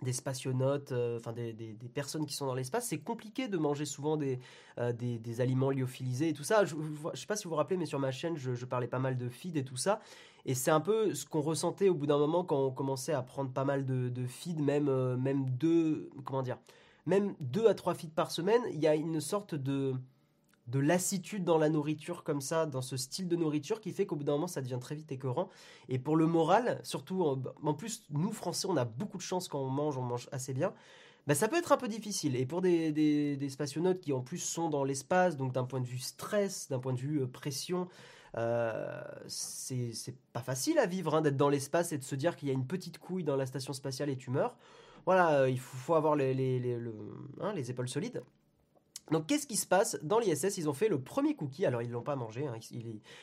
des 0.03 0.13
spationautes, 0.13 0.93
enfin 1.17 1.33
des, 1.33 1.53
des, 1.53 1.89
personnes 1.89 2.27
qui 2.27 2.35
sont 2.35 2.47
dans 2.47 2.55
l'espace, 2.55 2.89
c'est 2.89 2.99
compliqué 2.99 3.49
de 3.49 3.59
manger 3.59 3.85
souvent 3.85 4.17
des, 4.17 4.39
des, 4.95 5.19
des, 5.19 5.41
aliments 5.41 5.71
lyophilisés 5.71 6.29
et 6.29 6.33
tout 6.33 6.45
ça. 6.45 6.65
Je 6.65 6.75
ne 6.75 7.17
sais 7.17 7.27
pas 7.27 7.37
si 7.37 7.45
vous 7.45 7.51
vous 7.51 7.57
rappelez, 7.57 7.77
mais 7.77 7.87
sur 7.87 7.99
ma 7.99 8.11
chaîne, 8.11 8.37
je, 8.37 8.65
parlais 8.65 8.87
pas 8.87 8.99
mal 8.99 9.17
de 9.17 9.29
feed 9.29 9.57
et 9.57 9.65
tout 9.65 9.77
ça. 9.77 10.01
Et 10.47 10.55
c'est 10.55 10.71
un 10.71 10.81
peu 10.81 11.15
ce 11.15 11.27
qu'on 11.27 11.41
ressentait 11.43 11.89
au 11.89 11.95
bout 11.95 12.07
d'un 12.07 12.19
moment 12.19 12.45
quand 12.45 12.59
on 12.59 12.71
commençait 12.71 13.13
à 13.13 13.23
prendre 13.23 13.53
pas 13.53 13.65
mal 13.65 13.85
de, 13.85 14.27
feed, 14.27 14.61
même, 14.61 15.17
même 15.17 15.51
deux, 15.51 16.11
comment 16.25 16.43
dire, 16.43 16.59
même 17.07 17.35
deux 17.41 17.67
à 17.67 17.75
trois 17.75 17.95
feeds 17.95 18.15
par 18.15 18.31
semaine. 18.31 18.63
Il 18.73 18.81
y 18.81 18.87
a 18.87 18.95
une 18.95 19.21
sorte 19.21 19.55
de 19.55 19.95
de 20.71 20.79
lassitude 20.79 21.45
dans 21.45 21.59
la 21.59 21.69
nourriture 21.69 22.23
comme 22.23 22.41
ça, 22.41 22.67
dans 22.67 22.83
ce 22.83 22.97
style 22.97 23.29
de 23.29 23.37
nourriture 23.37 23.81
qui 23.81 23.93
fait 23.93 24.07
qu'au 24.07 24.17
bout 24.17 24.25
d'un 24.25 24.33
moment 24.33 24.47
ça 24.47 24.63
devient 24.63 24.79
très 24.81 24.95
vite 24.95 25.11
écœurant. 25.13 25.49
Et 25.89 25.99
pour 25.99 26.17
le 26.17 26.27
moral, 26.27 26.81
surtout 26.85 27.23
en, 27.23 27.75
plus 27.75 28.05
nous 28.11 28.33
Français 28.33 28.67
on 28.69 28.77
a 28.77 28.85
beaucoup 28.85 29.17
de 29.17 29.23
chance 29.23 29.49
quand 29.49 29.61
on 29.61 29.71
mange, 29.71 29.99
on 29.99 30.03
mange 30.03 30.29
assez 30.33 30.55
bien. 30.55 30.73
Bah, 31.27 31.35
ça 31.35 31.49
peut 31.49 31.57
être 31.57 31.73
un 31.73 31.77
peu 31.77 31.89
difficile. 31.89 32.35
Et 32.37 32.47
pour 32.47 32.63
des, 32.63 32.93
des, 32.93 33.49
spationautes 33.49 34.01
qui 34.01 34.13
en 34.13 34.21
plus 34.21 34.39
sont 34.39 34.69
dans 34.71 34.85
l'espace, 34.85 35.37
donc 35.37 35.53
d'un 35.53 35.65
point 35.65 35.81
de 35.81 35.87
vue 35.87 35.99
stress, 35.99 36.69
d'un 36.69 36.79
point 36.79 36.93
de 36.93 36.99
vue 36.99 37.23
euh, 37.23 37.27
pression, 37.27 37.89
euh, 38.37 39.03
c'est 39.27 40.15
pas 40.33 40.43
facile 40.43 40.79
à 40.79 40.87
vivre 40.87 41.15
hein, 41.15 41.21
d'être 41.21 41.37
dans 41.37 41.49
l'espace 41.49 41.93
et 41.93 41.99
de 41.99 42.05
se 42.05 42.15
dire 42.15 42.37
qu'il 42.37 42.49
y 42.49 42.51
a 42.51 42.55
une 42.55 42.67
petite 42.67 42.99
couille 42.99 43.25
dans 43.25 43.37
la 43.37 43.47
station 43.47 43.73
spatiale 43.73 44.09
et 44.11 44.17
tu 44.17 44.31
meurs. 44.31 44.57
Voilà, 45.07 45.41
euh, 45.41 45.51
il 45.51 45.59
faut, 45.59 45.95
avoir 45.95 46.17
les, 46.17 46.35
les, 46.35 46.79
hein, 47.41 47.53
les 47.55 47.71
épaules 47.71 47.89
solides. 47.89 48.23
Donc 49.11 49.27
qu'est-ce 49.27 49.47
qui 49.47 49.57
se 49.57 49.67
passe 49.67 49.99
Dans 50.03 50.19
l'ISS, 50.19 50.57
ils 50.57 50.69
ont 50.69 50.73
fait 50.73 50.89
le 50.89 51.01
premier 51.01 51.35
cookie, 51.35 51.67
alors 51.67 51.83
ils 51.83 51.91
l'ont 51.91 52.03
pas 52.03 52.17
mangé, 52.17 52.47
hein. 52.47 52.55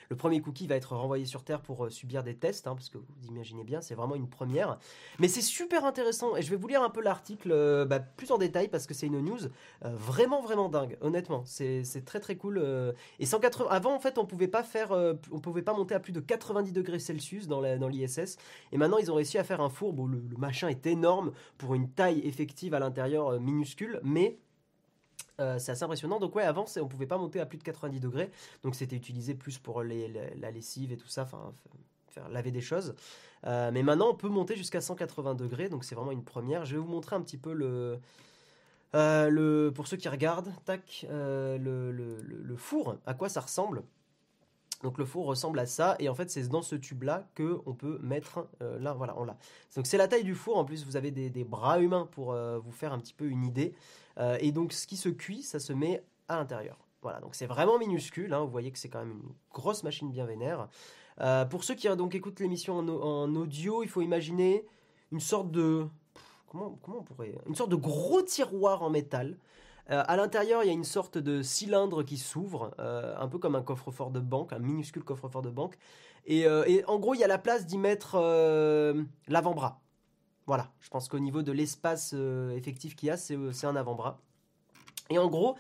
le 0.10 0.16
premier 0.16 0.42
cookie 0.42 0.68
va 0.68 0.76
être 0.76 0.96
renvoyé 0.96 1.26
sur 1.26 1.44
Terre 1.44 1.62
pour 1.62 1.86
euh, 1.86 1.90
subir 1.90 2.24
des 2.24 2.36
tests, 2.36 2.68
hein, 2.68 2.76
parce 2.76 2.90
que 2.90 2.98
vous 2.98 3.28
imaginez 3.28 3.64
bien, 3.64 3.82
c'est 3.82 3.96
vraiment 3.96 4.16
une 4.16 4.30
première. 4.30 4.80
Mais 5.20 5.28
c'est 5.28 5.42
super 5.42 5.86
intéressant, 5.86 6.36
et 6.36 6.42
je 6.42 6.50
vais 6.50 6.58
vous 6.58 6.68
lire 6.68 6.84
un 6.84 6.90
peu 6.90 7.02
l'article 7.02 7.52
euh, 7.52 7.86
bah, 7.86 8.00
plus 8.00 8.32
en 8.32 8.38
détail, 8.38 8.68
parce 8.68 8.86
que 8.86 8.94
c'est 8.94 9.08
une 9.08 9.22
news 9.22 9.46
euh, 9.86 9.96
vraiment 9.96 10.42
vraiment 10.42 10.70
dingue, 10.70 10.98
honnêtement, 11.02 11.44
c'est 11.46 11.84
très 12.06 12.20
très 12.20 12.36
cool. 12.36 12.64
et 13.20 13.26
180, 13.26 13.68
avant 13.70 13.96
en 13.96 14.00
fait 14.00 14.18
on 14.18 14.26
pouvait 14.26 14.48
pas 14.48 14.64
faire, 14.64 14.92
on 15.32 15.40
pouvait 15.40 15.62
pas 15.62 15.74
monter 15.74 15.96
à 15.96 16.00
plus 16.00 16.14
de 16.14 16.20
90 16.20 16.72
degrés 16.74 17.00
Celsius 17.00 17.48
dans 17.48 17.62
l'ISS, 17.62 18.38
et 18.72 18.78
maintenant 18.78 18.98
ils 18.98 19.12
ont 19.12 19.16
réussi 19.16 19.38
à 19.38 19.44
faire 19.44 19.62
un 19.62 19.70
four, 19.70 19.94
bon 19.94 20.06
le 20.06 20.22
machin 20.38 20.68
est 20.68 20.86
énorme 20.86 21.32
pour 21.58 21.76
une 21.76 21.90
taille 21.90 22.20
effective 22.26 22.74
à 22.74 22.80
l'intérieur 22.80 23.40
minuscule, 23.40 24.00
mais 24.04 24.40
euh, 25.40 25.60
c'est 25.60 25.72
assez 25.72 25.84
impressionnant. 25.84 26.20
Donc 26.20 26.36
ouais, 26.36 26.44
avant, 26.44 26.66
on 26.80 26.88
pouvait 26.88 27.06
pas 27.06 27.18
monter 27.18 27.40
à 27.40 27.46
plus 27.46 27.58
de 27.58 27.64
90 27.64 28.00
degrés. 28.00 28.32
Donc 28.64 28.76
c'était 28.76 28.96
utilisé 28.96 29.36
plus 29.36 29.60
pour 29.60 29.84
la 29.84 30.52
lessive 30.52 30.92
et 30.92 30.98
tout 30.98 31.08
ça, 31.08 31.24
enfin 31.24 31.54
faire 32.10 32.30
laver 32.30 32.52
des 32.52 32.62
choses. 32.62 32.96
Euh, 33.46 33.70
mais 33.72 33.84
maintenant, 33.84 34.10
on 34.10 34.16
peut 34.16 34.30
monter 34.30 34.56
jusqu'à 34.56 34.82
180 34.82 35.36
degrés. 35.36 35.70
Donc 35.70 35.84
c'est 35.84 35.96
vraiment 35.96 36.12
une 36.12 36.24
première. 36.24 36.66
Je 36.66 36.76
vais 36.76 36.82
vous 36.82 36.88
montrer 36.88 37.16
un 37.16 37.22
petit 37.22 37.38
peu 37.38 37.54
le... 37.54 38.00
Euh, 38.96 39.30
le 39.30 39.72
pour 39.76 39.86
ceux 39.86 39.98
qui 39.98 40.08
regardent, 40.08 40.54
tac, 40.64 41.06
le, 41.10 41.92
le, 41.92 42.56
four, 42.56 42.96
à 43.06 43.14
quoi 43.14 43.28
ça 43.28 43.42
ressemble. 43.42 43.84
Donc 44.82 44.98
le 44.98 45.04
four 45.04 45.26
ressemble 45.26 45.60
à 45.60 45.66
ça 45.66 45.98
et 46.00 46.08
en 46.08 46.16
fait 46.16 46.30
c'est 46.30 46.48
dans 46.48 46.62
ce 46.62 46.76
tube 46.76 47.04
là 47.04 47.28
que 47.36 47.60
on 47.66 47.74
peut 47.74 48.00
mettre 48.02 48.48
là 48.62 48.94
voilà 48.94 49.16
on 49.18 49.26
l'a. 49.26 49.36
Donc 49.76 49.88
c'est 49.88 49.98
la 49.98 50.08
taille 50.08 50.24
du 50.24 50.36
four 50.36 50.58
en 50.58 50.64
plus 50.64 50.86
vous 50.86 50.96
avez 50.96 51.12
des 51.12 51.44
bras 51.44 51.82
humains 51.82 52.08
pour 52.12 52.34
vous 52.34 52.72
faire 52.72 52.94
un 52.94 53.00
petit 53.00 53.14
peu 53.14 53.26
une 53.26 53.44
idée. 53.44 53.76
Euh, 54.20 54.38
et 54.40 54.52
donc 54.52 54.74
ce 54.74 54.88
qui 54.88 54.98
se 54.98 55.10
cuit, 55.10 55.44
ça 55.44 55.60
se 55.60 55.74
met 55.74 56.04
à 56.28 56.38
l'intérieur. 56.38 56.78
Voilà, 57.02 57.20
donc 57.20 57.36
c'est 57.36 57.46
vraiment 57.46 57.78
minuscule. 57.78 58.34
Hein. 58.34 58.42
vous 58.42 58.50
voyez 58.50 58.72
que 58.72 58.80
c'est 58.80 58.90
quand 58.90 59.00
même 59.00 59.12
une 59.12 59.34
grosse 59.54 59.84
machine 59.84 60.10
bien 60.10 60.26
vénère. 60.26 60.68
Euh, 61.22 61.46
pour 61.46 61.64
ceux 61.64 61.76
qui 61.76 61.88
donc 61.96 62.16
écoutent 62.16 62.40
l'émission 62.40 62.78
en, 62.78 63.36
audio, 63.36 63.84
il 63.84 63.90
faut 63.90 64.02
imaginer 64.02 64.66
une 65.12 65.20
sorte 65.20 65.52
de 65.52 65.88
comment, 66.48 66.78
on 66.88 67.04
pourrait 67.04 67.36
une 67.48 67.56
sorte 67.56 67.70
de 67.70 67.76
gros 67.76 68.22
tiroir 68.22 68.84
en 68.84 68.90
métal. 68.90 69.38
Euh, 69.90 70.04
à 70.06 70.18
l'intérieur, 70.18 70.64
il 70.64 70.68
y 70.68 70.70
a 70.70 70.74
une 70.74 70.84
sorte 70.84 71.18
de 71.18 71.42
cylindre 71.42 72.04
qui 72.04 72.18
s'ouvre, 72.18 72.74
un 72.78 73.28
peu 73.28 73.40
comme 73.40 73.56
un 73.56 73.62
coffre-fort 73.62 74.12
de 74.12 74.20
banque, 74.20 74.52
un 74.54 74.60
minuscule 74.60 75.04
coffre-fort 75.04 75.42
de 75.42 75.50
banque. 75.50 75.78
Et, 76.26 76.42
et, 76.42 76.84
en 76.88 77.00
gros, 77.00 77.14
il 77.14 77.20
y 77.20 77.24
a 77.24 77.28
la 77.28 77.38
place 77.38 77.66
d'y 77.66 77.78
mettre 77.78 78.18
l'avant-bras. 79.28 79.80
Voilà, 80.48 80.72
je 80.80 80.90
pense 80.90 81.08
qu'au 81.10 81.20
niveau 81.20 81.44
de 81.44 81.52
l'espace 81.52 82.16
effectif 82.56 82.96
qu'il 82.96 83.08
y 83.08 83.12
a, 83.12 83.18
c'est 83.18 83.66
un 83.66 83.76
avant-bras. 83.76 84.20
Et 85.10 85.20
en 85.20 85.28
gros, 85.28 85.58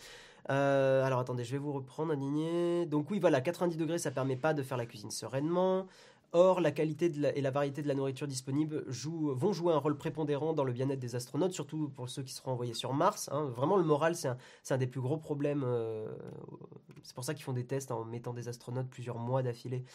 alors 0.47 1.19
attendez, 1.19 1.43
je 1.43 1.51
vais 1.51 1.57
vous 1.57 1.73
reprendre, 1.73 2.13
aligné. 2.13 2.85
Donc 2.85 3.11
oui, 3.11 3.19
voilà, 3.19 3.41
90 3.41 3.77
degrés, 3.77 3.99
ça 3.99 4.11
permet 4.11 4.37
pas 4.37 4.53
de 4.53 4.63
faire 4.63 4.77
la 4.77 4.85
cuisine 4.85 5.11
sereinement. 5.11 5.87
Or, 6.33 6.59
la 6.59 6.71
qualité 6.71 7.11
et 7.35 7.41
la 7.41 7.51
variété 7.51 7.81
de 7.81 7.87
la 7.87 7.93
nourriture 7.93 8.27
disponible 8.27 8.83
vont 8.89 9.53
jouer 9.53 9.73
un 9.73 9.77
rôle 9.77 9.97
prépondérant 9.97 10.53
dans 10.53 10.65
le 10.65 10.73
bien-être 10.73 10.99
des 10.99 11.15
astronautes, 11.15 11.53
surtout 11.53 11.89
pour 11.89 12.09
ceux 12.09 12.21
qui 12.21 12.33
seront 12.33 12.51
envoyés 12.51 12.73
sur 12.73 12.93
Mars. 12.93 13.29
Hein. 13.31 13.45
Vraiment, 13.55 13.77
le 13.77 13.83
moral, 13.83 14.15
c'est 14.15 14.27
un, 14.73 14.77
des 14.77 14.87
plus 14.87 14.99
gros 14.99 15.17
problèmes. 15.17 15.63
Euh, 15.65 16.07
c'est 17.03 17.15
pour 17.15 17.23
ça 17.23 17.33
qu'ils 17.33 17.45
font 17.45 17.53
des 17.53 17.65
tests 17.65 17.91
en 17.91 18.03
mettant 18.03 18.33
des 18.33 18.49
astronautes 18.49 18.89
plusieurs 18.89 19.17
mois 19.17 19.41
d'affilée 19.41 19.85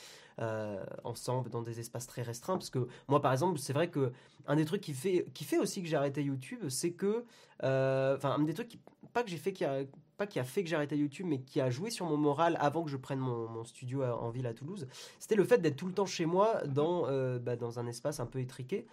euh, 0.41 0.83
ensemble 1.05 1.51
dans 1.51 1.61
des 1.61 1.81
espaces 1.81 2.07
très 2.07 2.23
restreints. 2.23 2.57
Parce 2.57 2.71
que 2.71 2.89
moi, 3.09 3.21
par 3.21 3.33
exemple, 3.33 3.59
c'est 3.59 3.75
vrai 3.75 3.91
que 3.91 4.13
un 4.47 4.57
des 4.57 4.65
trucs 4.65 4.81
qui 4.81 4.95
fait, 4.95 5.27
qui 5.35 5.45
fait 5.45 5.59
aussi 5.59 5.83
que 5.83 5.89
j'ai 5.89 5.97
arrêté 5.97 6.23
YouTube, 6.23 6.69
c'est 6.71 6.93
que, 6.93 7.27
euh, 7.63 8.17
enfin, 8.17 8.37
un 8.39 8.43
des 8.43 8.55
trucs 8.55 8.69
qui, 8.69 8.81
pas 9.13 9.23
que 9.23 9.29
j'ai 9.29 9.37
fait 9.37 9.53
qui 9.53 9.67
a, 9.67 9.83
pas 10.23 10.27
qui 10.27 10.39
a 10.39 10.45
fait 10.45 10.63
que 10.63 10.71
j'ai 10.71 10.77
arrêté 10.77 10.97
YouTube, 10.97 11.27
mais 11.29 11.41
qui 11.41 11.61
a 11.61 11.71
joué 11.71 11.91
sur 11.91 12.07
mon 12.07 12.17
moral 12.17 12.57
avant 12.61 12.85
que 12.85 12.91
je 12.91 12.97
prenne 12.97 13.19
mon, 13.19 13.65
studio 13.65 14.03
en 14.05 14.31
ville 14.31 14.47
à 14.47 14.55
Toulouse, 14.55 14.87
c'était 15.19 15.35
le 15.35 15.45
fait 15.45 15.59
d'être 15.59 15.77
tout 15.77 15.87
le 15.87 15.93
temps 15.93 16.07
chez 16.07 16.27
moi 16.27 16.63
dans, 16.67 17.07
euh, 17.07 17.39
bah, 17.39 17.57
dans 17.57 17.79
un 17.79 17.87
espace 17.87 18.21
un 18.21 18.27
peu 18.27 18.41
étriqué. 18.41 18.87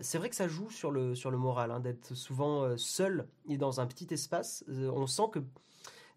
c'est 0.00 0.18
vrai 0.18 0.28
que 0.28 0.36
ça 0.36 0.48
joue 0.48 0.70
sur 0.70 0.90
le, 0.90 1.14
sur 1.14 1.30
le 1.30 1.38
moral, 1.38 1.70
hein, 1.70 1.80
d'être 1.80 2.14
souvent 2.14 2.76
seul 2.76 3.26
et 3.48 3.58
dans 3.58 3.80
un 3.80 3.86
petit 3.86 4.12
espace. 4.12 4.64
on 4.68 5.06
sent 5.06 5.30
que 5.32 5.40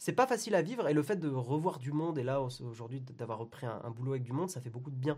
c'est 0.01 0.13
pas 0.13 0.25
facile 0.25 0.55
à 0.55 0.63
vivre 0.63 0.87
et 0.87 0.93
le 0.93 1.03
fait 1.03 1.17
de 1.17 1.29
revoir 1.29 1.77
du 1.77 1.91
monde 1.91 2.17
et 2.17 2.23
là 2.23 2.41
aujourd'hui 2.41 3.01
d'avoir 3.01 3.37
repris 3.37 3.67
un, 3.67 3.91
boulot 3.91 4.13
avec 4.13 4.23
du 4.23 4.31
monde, 4.31 4.49
ça 4.49 4.59
fait 4.59 4.71
beaucoup 4.71 4.89
de 4.89 4.95
bien. 4.95 5.15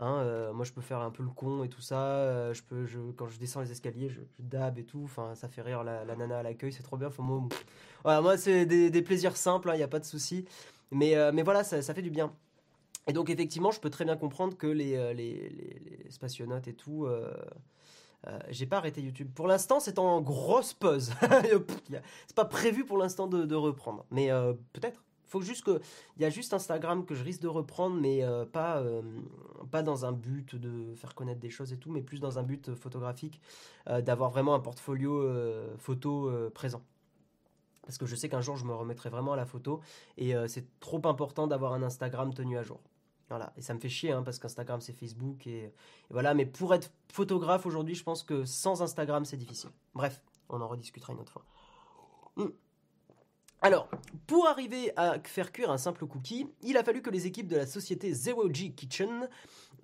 Hein, 0.00 0.20
euh, 0.22 0.52
moi, 0.52 0.64
je 0.64 0.72
peux 0.72 0.80
faire 0.80 1.00
un 1.00 1.10
peu 1.10 1.22
le 1.24 1.28
con 1.28 1.64
et 1.64 1.68
tout 1.68 1.80
ça. 1.80 2.00
Euh, 2.00 2.54
je 2.54 2.62
peux, 2.62 2.86
quand 3.16 3.28
je 3.28 3.38
descends 3.38 3.60
les 3.60 3.72
escaliers, 3.72 4.08
je, 4.08 4.20
dab 4.38 4.78
et 4.78 4.84
tout. 4.84 5.02
Enfin, 5.04 5.34
ça 5.34 5.48
fait 5.48 5.62
rire 5.62 5.82
la, 5.82 6.04
nana 6.04 6.38
à 6.38 6.42
l'accueil, 6.42 6.72
c'est 6.72 6.84
trop 6.84 6.96
bien. 6.96 7.08
Enfin, 7.08 7.22
moi, 7.22 7.48
voilà, 8.04 8.20
moi, 8.20 8.38
c'est 8.38 8.64
des, 8.66 9.02
plaisirs 9.02 9.36
simples, 9.36 9.68
il 9.68 9.72
hein, 9.72 9.76
n'y 9.76 9.82
a 9.82 9.88
pas 9.88 9.98
de 9.98 10.04
souci. 10.04 10.44
Mais, 10.92 11.16
euh, 11.16 11.32
voilà, 11.44 11.64
ça, 11.64 11.82
fait 11.94 12.02
du 12.02 12.10
bien. 12.10 12.32
Et 13.08 13.12
donc, 13.12 13.28
effectivement, 13.30 13.72
je 13.72 13.80
peux 13.80 13.90
très 13.90 14.04
bien 14.04 14.16
comprendre 14.16 14.56
que 14.56 14.66
les, 14.66 15.14
les, 15.14 16.10
et 16.66 16.72
tout 16.74 17.08
j'ai 18.50 18.66
pas 18.66 18.76
arrêté 18.78 19.00
YouTube. 19.00 19.30
Pour 19.34 19.46
l'instant, 19.46 19.80
c'est 19.80 19.98
en 19.98 20.20
grosse 20.20 20.74
pause. 20.74 21.12
c'est 22.26 22.36
pas 22.36 22.44
prévu 22.44 22.84
pour 22.84 22.98
l'instant 22.98 23.26
de, 23.26 23.54
reprendre. 23.54 24.04
Mais 24.10 24.28
peut-être. 24.72 25.02
Faut 25.28 25.40
juste 25.40 25.64
que 25.64 25.80
il 26.16 26.22
y 26.22 26.24
a 26.24 26.30
juste 26.30 26.52
Instagram 26.54 27.04
que 27.04 27.14
je 27.14 27.22
risque 27.22 27.40
de 27.40 27.48
reprendre, 27.48 27.96
mais 28.00 28.24
euh, 28.24 28.44
pas 28.44 28.82
pas 29.70 29.82
dans 29.82 30.04
un 30.04 30.12
but 30.12 30.56
de 30.56 30.94
faire 30.94 31.14
connaître 31.14 31.40
des 31.40 31.50
choses 31.50 31.72
et 31.72 31.76
tout, 31.76 31.90
mais 31.90 32.02
plus 32.02 32.20
dans 32.20 32.38
un 32.38 32.42
but 32.42 32.74
photographique, 32.74 33.40
d'avoir 33.86 34.30
vraiment 34.30 34.54
un 34.54 34.60
portfolio 34.60 35.30
photo 35.78 36.30
présent. 36.54 36.82
Parce 37.82 37.98
que 37.98 38.06
je 38.06 38.16
sais 38.16 38.28
qu'un 38.28 38.40
jour 38.40 38.56
je 38.56 38.64
me 38.64 38.74
remettrai 38.74 39.10
vraiment 39.10 39.32
à 39.34 39.36
la 39.36 39.46
photo 39.46 39.80
et 40.16 40.34
c'est 40.46 40.66
trop 40.80 41.02
important 41.04 41.46
d'avoir 41.46 41.72
un 41.74 41.82
Instagram 41.82 42.32
tenu 42.32 42.56
à 42.56 42.62
jour. 42.62 42.80
Voilà, 43.28 43.52
et 43.58 43.62
ça 43.62 43.74
me 43.74 43.78
fait 43.78 43.90
chier 43.90 44.12
hein, 44.12 44.22
parce 44.22 44.38
qu'Instagram 44.38 44.80
c'est 44.80 44.94
Facebook 44.94 45.46
et, 45.46 45.72
voilà. 46.10 46.32
Mais 46.34 46.46
pour 46.46 46.74
être 46.74 46.90
photographe 47.12 47.66
aujourd'hui, 47.66 47.94
je 47.94 48.02
pense 48.02 48.22
que 48.22 48.44
sans 48.44 48.80
Instagram 48.80 49.24
c'est 49.24 49.36
difficile. 49.36 49.70
Bref, 49.94 50.22
on 50.48 50.60
en 50.60 50.68
rediscutera 50.68 51.12
une 51.12 51.20
autre 51.20 51.32
fois. 51.32 51.44
Hmm. 52.36 52.48
Alors, 53.60 53.88
pour 54.28 54.46
arriver 54.46 54.92
à 54.96 55.18
faire 55.24 55.50
cuire 55.50 55.70
un 55.70 55.78
simple 55.78 56.06
cookie, 56.06 56.46
il 56.62 56.76
a 56.76 56.84
fallu 56.84 57.02
que 57.02 57.10
les 57.10 57.26
équipes 57.26 57.48
de 57.48 57.56
la 57.56 57.66
société 57.66 58.12
Zero 58.12 58.52
G 58.52 58.70
Kitchen 58.70 59.28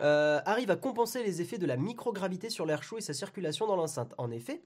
euh, 0.01 0.41
arrivent 0.45 0.71
à 0.71 0.77
compenser 0.77 1.25
les 1.25 1.43
effets 1.43 1.59
de 1.59 1.67
la 1.67 1.77
microgravité 1.77 2.51
sur 2.51 2.67
l'air 2.67 2.85
chaud 2.85 2.99
et 2.99 3.01
sa 3.01 3.15
circulation 3.15 3.67
dans 3.67 3.75
l'enceinte. 3.75 4.15
En 4.17 4.31
effet, 4.31 4.63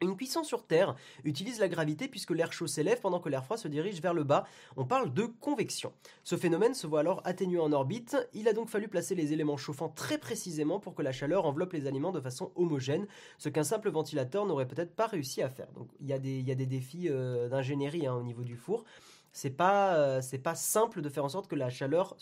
une 0.00 0.16
cuisson 0.16 0.44
sur 0.44 0.64
Terre 0.64 0.94
utilise 1.24 1.60
la 1.60 1.68
gravité 1.68 2.08
puisque 2.08 2.30
l'air 2.30 2.52
chaud 2.52 2.66
s'élève 2.66 3.00
pendant 3.00 3.20
que 3.20 3.28
l'air 3.28 3.44
froid 3.44 3.56
se 3.56 3.68
dirige 3.68 4.00
vers 4.00 4.14
le 4.14 4.24
bas. 4.24 4.44
On 4.76 4.84
parle 4.84 5.12
de 5.12 5.24
convection. 5.24 5.92
Ce 6.24 6.36
phénomène 6.36 6.74
se 6.74 6.86
voit 6.86 7.00
alors 7.00 7.20
atténué 7.24 7.58
en 7.58 7.72
orbite. 7.72 8.16
Il 8.34 8.48
a 8.48 8.52
donc 8.52 8.68
fallu 8.68 8.88
placer 8.88 9.14
les 9.14 9.32
éléments 9.32 9.56
chauffants 9.56 9.88
très 9.88 10.18
précisément 10.18 10.80
pour 10.80 10.94
que 10.94 11.02
la 11.02 11.12
chaleur 11.12 11.46
enveloppe 11.46 11.72
les 11.72 11.86
aliments 11.86 12.12
de 12.12 12.20
façon 12.20 12.52
homogène, 12.56 13.06
ce 13.38 13.48
qu'un 13.48 13.64
simple 13.64 13.90
ventilateur 13.90 14.46
n'aurait 14.46 14.68
peut-être 14.68 14.94
pas 14.94 15.06
réussi 15.06 15.42
à 15.42 15.48
faire. 15.48 15.68
Donc 15.72 15.88
il 16.00 16.06
y 16.06 16.12
a 16.12 16.18
des, 16.18 16.66
défis 16.66 17.08
euh, 17.08 17.48
d'ingénierie 17.48 18.06
hein, 18.06 18.14
au 18.14 18.22
niveau 18.22 18.42
du 18.42 18.56
four. 18.56 18.84
C'est 19.32 19.50
pas, 19.50 19.94
euh, 19.96 20.20
pas 20.42 20.54
simple 20.54 21.00
de 21.00 21.08
faire 21.08 21.24
en 21.24 21.28
sorte 21.28 21.48
que 21.48 21.54
la 21.54 21.70
chaleur 21.70 22.16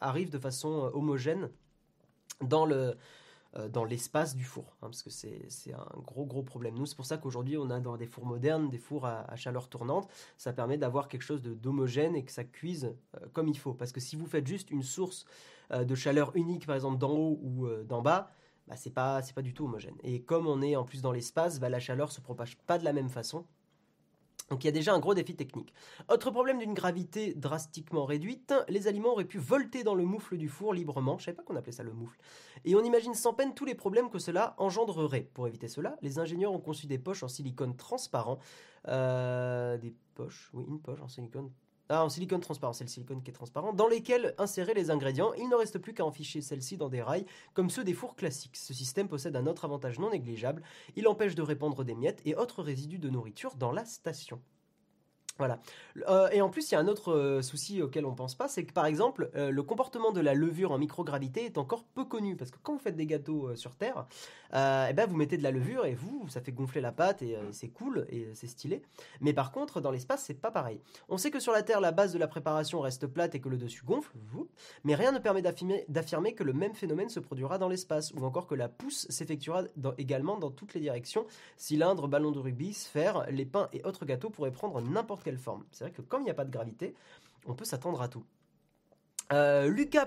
arrive 0.00 0.30
de 0.30 0.38
façon 0.38 0.84
euh, 0.84 0.90
homogène 0.94 1.50
dans 2.40 2.66
le, 2.66 2.96
dans 3.70 3.84
l'espace 3.84 4.36
du 4.36 4.44
four, 4.44 4.76
hein, 4.82 4.88
parce 4.88 5.02
que 5.02 5.10
c'est 5.10 5.72
un 5.72 6.00
gros 6.00 6.26
gros 6.26 6.42
problème. 6.42 6.74
Nous, 6.74 6.86
c'est 6.86 6.96
pour 6.96 7.06
ça 7.06 7.16
qu'aujourd'hui, 7.16 7.56
on 7.56 7.70
a 7.70 7.80
dans 7.80 7.96
des 7.96 8.06
fours 8.06 8.26
modernes 8.26 8.68
des 8.68 8.78
fours 8.78 9.06
à, 9.06 9.34
chaleur 9.36 9.68
tournante. 9.68 10.08
Ça 10.36 10.52
permet 10.52 10.78
d'avoir 10.78 11.08
quelque 11.08 11.22
chose 11.22 11.42
d'homogène 11.42 12.16
et 12.16 12.24
que 12.24 12.32
ça 12.32 12.44
cuise 12.44 12.94
euh, 13.16 13.26
comme 13.32 13.48
il 13.48 13.58
faut. 13.58 13.74
Parce 13.74 13.92
que 13.92 14.00
si 14.00 14.16
vous 14.16 14.26
faites 14.26 14.46
juste 14.46 14.70
une 14.70 14.82
source 14.82 15.24
euh, 15.72 15.84
de 15.84 15.94
chaleur 15.94 16.34
unique, 16.36 16.66
par 16.66 16.74
exemple 16.74 16.98
d'en 16.98 17.12
haut 17.12 17.38
ou 17.42 17.66
d'en 17.84 18.02
bas, 18.02 18.30
bah, 18.68 18.76
c'est 18.76 18.90
pas 18.90 19.20
pas 19.34 19.42
du 19.42 19.54
tout 19.54 19.64
homogène. 19.64 19.96
Et 20.02 20.22
comme 20.22 20.46
on 20.46 20.60
est 20.62 20.76
en 20.76 20.84
plus 20.84 21.02
dans 21.02 21.12
l'espace, 21.12 21.60
bah, 21.60 21.68
la 21.68 21.80
chaleur 21.80 22.10
se 22.12 22.20
propage 22.20 22.56
pas 22.66 22.78
de 22.78 22.84
la 22.84 22.92
même 22.92 23.08
façon. 23.08 23.44
Donc 24.48 24.62
il 24.62 24.66
y 24.66 24.70
a 24.70 24.72
déjà 24.72 24.94
un 24.94 24.98
gros 24.98 25.14
défi 25.14 25.34
technique. 25.34 25.72
Autre 26.08 26.30
problème 26.30 26.58
d'une 26.58 26.74
gravité 26.74 27.34
drastiquement 27.34 28.04
réduite, 28.04 28.54
les 28.68 28.86
aliments 28.88 29.12
auraient 29.12 29.24
pu 29.24 29.38
volter 29.38 29.82
dans 29.82 29.94
le 29.94 30.04
moufle 30.04 30.36
du 30.36 30.48
four 30.48 30.72
librement, 30.72 31.18
je 31.18 31.24
savais 31.24 31.36
pas 31.36 31.42
qu'on 31.42 31.56
appelait 31.56 31.72
ça 31.72 31.82
le 31.82 31.92
moufle, 31.92 32.18
et 32.64 32.76
on 32.76 32.84
imagine 32.84 33.14
sans 33.14 33.34
peine 33.34 33.54
tous 33.54 33.64
les 33.64 33.74
problèmes 33.74 34.10
que 34.10 34.18
cela 34.18 34.54
engendrerait. 34.58 35.28
Pour 35.34 35.48
éviter 35.48 35.68
cela, 35.68 35.96
les 36.02 36.18
ingénieurs 36.18 36.52
ont 36.52 36.60
conçu 36.60 36.86
des 36.86 36.98
poches 36.98 37.22
en 37.22 37.28
silicone 37.28 37.76
transparent, 37.76 38.38
euh, 38.88 39.78
des 39.78 39.94
poches, 40.14 40.50
oui 40.52 40.64
une 40.68 40.80
poche 40.80 41.00
en 41.00 41.08
silicone 41.08 41.50
ah, 41.88 42.04
en 42.04 42.08
silicone 42.08 42.40
transparent, 42.40 42.72
c'est 42.72 42.84
le 42.84 42.90
silicone 42.90 43.22
qui 43.22 43.30
est 43.30 43.34
transparent, 43.34 43.72
dans 43.72 43.86
lesquels 43.86 44.34
insérer 44.38 44.74
les 44.74 44.90
ingrédients. 44.90 45.32
Il 45.34 45.48
ne 45.48 45.54
reste 45.54 45.78
plus 45.78 45.94
qu'à 45.94 46.04
enficher 46.04 46.40
celles-ci 46.40 46.76
dans 46.76 46.88
des 46.88 47.02
rails, 47.02 47.26
comme 47.54 47.70
ceux 47.70 47.84
des 47.84 47.94
fours 47.94 48.16
classiques. 48.16 48.56
Ce 48.56 48.74
système 48.74 49.08
possède 49.08 49.36
un 49.36 49.46
autre 49.46 49.64
avantage 49.64 49.98
non 49.98 50.10
négligeable, 50.10 50.62
il 50.96 51.06
empêche 51.06 51.34
de 51.34 51.42
répandre 51.42 51.84
des 51.84 51.94
miettes 51.94 52.22
et 52.24 52.34
autres 52.34 52.62
résidus 52.62 52.98
de 52.98 53.08
nourriture 53.08 53.54
dans 53.56 53.72
la 53.72 53.84
station. 53.84 54.40
Voilà. 55.38 55.58
Euh, 56.08 56.28
et 56.30 56.40
en 56.40 56.48
plus, 56.48 56.70
il 56.70 56.74
y 56.74 56.76
a 56.76 56.80
un 56.80 56.88
autre 56.88 57.12
euh, 57.12 57.42
souci 57.42 57.82
auquel 57.82 58.06
on 58.06 58.14
pense 58.14 58.34
pas, 58.34 58.48
c'est 58.48 58.64
que 58.64 58.72
par 58.72 58.86
exemple, 58.86 59.30
euh, 59.36 59.50
le 59.50 59.62
comportement 59.62 60.12
de 60.12 60.20
la 60.20 60.34
levure 60.34 60.72
en 60.72 60.78
microgravité 60.78 61.44
est 61.44 61.58
encore 61.58 61.84
peu 61.84 62.04
connu. 62.04 62.36
Parce 62.36 62.50
que 62.50 62.58
quand 62.62 62.72
vous 62.72 62.78
faites 62.78 62.96
des 62.96 63.06
gâteaux 63.06 63.54
sur 63.54 63.76
Terre, 63.76 64.06
eh 64.52 64.92
ben, 64.92 65.06
vous 65.08 65.16
mettez 65.16 65.36
de 65.36 65.42
la 65.42 65.50
levure 65.50 65.84
et 65.84 65.94
vous, 65.94 66.26
ça 66.28 66.40
fait 66.40 66.52
gonfler 66.52 66.80
la 66.80 66.92
pâte 66.92 67.22
et 67.22 67.36
c'est 67.50 67.68
cool 67.68 68.06
et 68.08 68.28
c'est 68.34 68.46
stylé. 68.46 68.82
Mais 69.20 69.32
par 69.32 69.52
contre, 69.52 69.80
dans 69.80 69.90
l'espace, 69.90 70.24
c'est 70.24 70.40
pas 70.40 70.50
pareil. 70.50 70.80
On 71.08 71.18
sait 71.18 71.30
que 71.30 71.40
sur 71.40 71.52
la 71.52 71.62
Terre, 71.62 71.80
la 71.80 71.92
base 71.92 72.12
de 72.12 72.18
la 72.18 72.28
préparation 72.28 72.80
reste 72.80 73.06
plate 73.06 73.34
et 73.34 73.40
que 73.40 73.48
le 73.48 73.58
dessus 73.58 73.82
gonfle, 73.84 74.12
mais 74.84 74.94
rien 74.94 75.12
ne 75.12 75.18
permet 75.18 75.42
d'affirmer 75.42 76.34
que 76.34 76.44
le 76.44 76.52
même 76.52 76.74
phénomène 76.74 77.08
se 77.08 77.20
produira 77.20 77.58
dans 77.58 77.68
l'espace, 77.68 78.12
ou 78.12 78.24
encore 78.24 78.46
que 78.46 78.54
la 78.54 78.68
pousse 78.68 79.06
s'effectuera 79.10 79.64
également 79.98 80.38
dans 80.38 80.50
toutes 80.50 80.74
les 80.74 80.80
directions. 80.80 81.26
Cylindres, 81.56 82.08
ballons 82.08 82.30
de 82.30 82.38
rugby, 82.38 82.72
sphères, 82.72 83.26
les 83.30 83.44
pains 83.46 83.68
et 83.72 83.84
autres 83.84 84.04
gâteaux 84.04 84.30
pourraient 84.30 84.52
prendre 84.52 84.80
n'importe 84.80 85.25
forme. 85.38 85.64
C'est 85.72 85.84
vrai 85.84 85.92
que 85.92 86.02
comme 86.02 86.22
il 86.22 86.24
n'y 86.24 86.30
a 86.30 86.34
pas 86.34 86.44
de 86.44 86.50
gravité, 86.50 86.94
on 87.46 87.54
peut 87.54 87.64
s'attendre 87.64 88.00
à 88.00 88.08
tout. 88.08 88.24
Euh, 89.32 89.68
Luca 89.68 90.06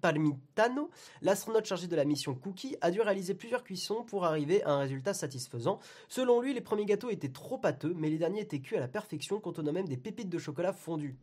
Parmitano, 0.00 0.90
l'astronaute 1.22 1.66
chargé 1.66 1.86
de 1.86 1.96
la 1.96 2.04
mission 2.04 2.34
Cookie, 2.34 2.76
a 2.80 2.90
dû 2.90 3.00
réaliser 3.00 3.34
plusieurs 3.34 3.64
cuissons 3.64 4.04
pour 4.04 4.24
arriver 4.24 4.62
à 4.64 4.72
un 4.72 4.78
résultat 4.78 5.14
satisfaisant. 5.14 5.78
Selon 6.08 6.40
lui, 6.40 6.54
les 6.54 6.60
premiers 6.60 6.86
gâteaux 6.86 7.10
étaient 7.10 7.28
trop 7.28 7.58
pâteux, 7.58 7.94
mais 7.96 8.10
les 8.10 8.18
derniers 8.18 8.42
étaient 8.42 8.60
cuits 8.60 8.76
à 8.76 8.80
la 8.80 8.88
perfection, 8.88 9.40
contenant 9.40 9.72
même 9.72 9.88
des 9.88 9.96
pépites 9.96 10.28
de 10.28 10.38
chocolat 10.38 10.72
fondu. 10.72 11.16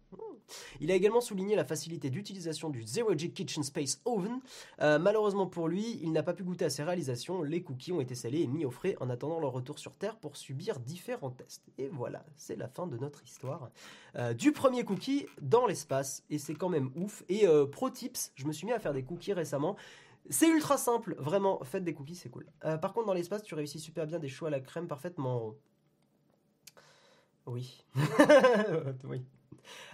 Il 0.80 0.92
a 0.92 0.96
également 0.96 1.22
souligné 1.22 1.56
la 1.56 1.66
facilité 1.66 2.10
d'utilisation 2.10 2.70
du 2.70 2.84
Zero 2.84 3.18
G 3.18 3.32
Kitchen 3.32 3.64
Space 3.64 4.02
Oven. 4.06 4.42
Euh, 4.82 5.00
malheureusement 5.00 5.48
pour 5.48 5.68
lui, 5.68 6.00
il 6.02 6.12
n'a 6.12 6.24
pas 6.24 6.34
pu 6.34 6.44
goûter 6.44 6.66
à 6.66 6.70
ses 6.70 6.84
réalisations. 6.84 7.44
Les 7.44 7.62
cookies 7.62 7.92
ont 7.92 8.02
été 8.02 8.16
salés 8.16 8.42
et 8.42 8.48
mis 8.48 8.66
au 8.66 8.72
frais 8.72 8.96
en 9.00 9.10
attendant 9.10 9.40
leur 9.40 9.52
retour 9.52 9.80
sur 9.80 9.94
Terre 9.94 10.18
pour 10.18 10.38
subir 10.38 10.80
différents 10.80 11.32
tests. 11.32 11.64
Et 11.78 11.88
voilà, 11.88 12.26
c'est 12.36 12.56
la 12.56 12.68
fin 12.68 12.88
de 12.88 12.98
notre 12.98 13.24
histoire 13.24 13.70
euh, 14.16 14.34
du 14.34 14.52
premier 14.52 14.84
cookie 14.84 15.26
dans 15.42 15.66
l'espace. 15.66 16.24
Et 16.30 16.38
c'est 16.38 16.56
quand 16.56 16.70
même 16.70 16.92
ouf. 16.96 17.24
Et 17.30 17.48
euh, 17.48 17.66
pro 17.66 17.90
tips, 17.90 18.32
je 18.36 18.46
me 18.46 18.54
suis 18.54 18.61
mis 18.66 18.74
à 18.74 18.80
faire 18.80 18.94
des 18.94 19.04
cookies 19.04 19.34
récemment. 19.34 19.76
C'est 20.30 20.48
ultra 20.48 20.78
simple, 20.78 21.16
vraiment, 21.18 21.64
faites 21.64 21.84
des 21.84 21.94
cookies, 21.94 22.16
c'est 22.16 22.30
cool. 22.30 22.46
par 22.82 22.94
contre, 22.94 23.08
dans 23.08 23.14
l'espace, 23.14 23.42
tu 23.42 23.56
réussis 23.56 23.80
super 23.80 24.06
bien 24.06 24.20
des 24.20 24.30
choux 24.30 24.46
à 24.46 24.50
la 24.52 24.60
crème 24.60 24.88
parfaitement. 24.88 25.56
Oui. 27.48 27.84
oui. 29.04 29.26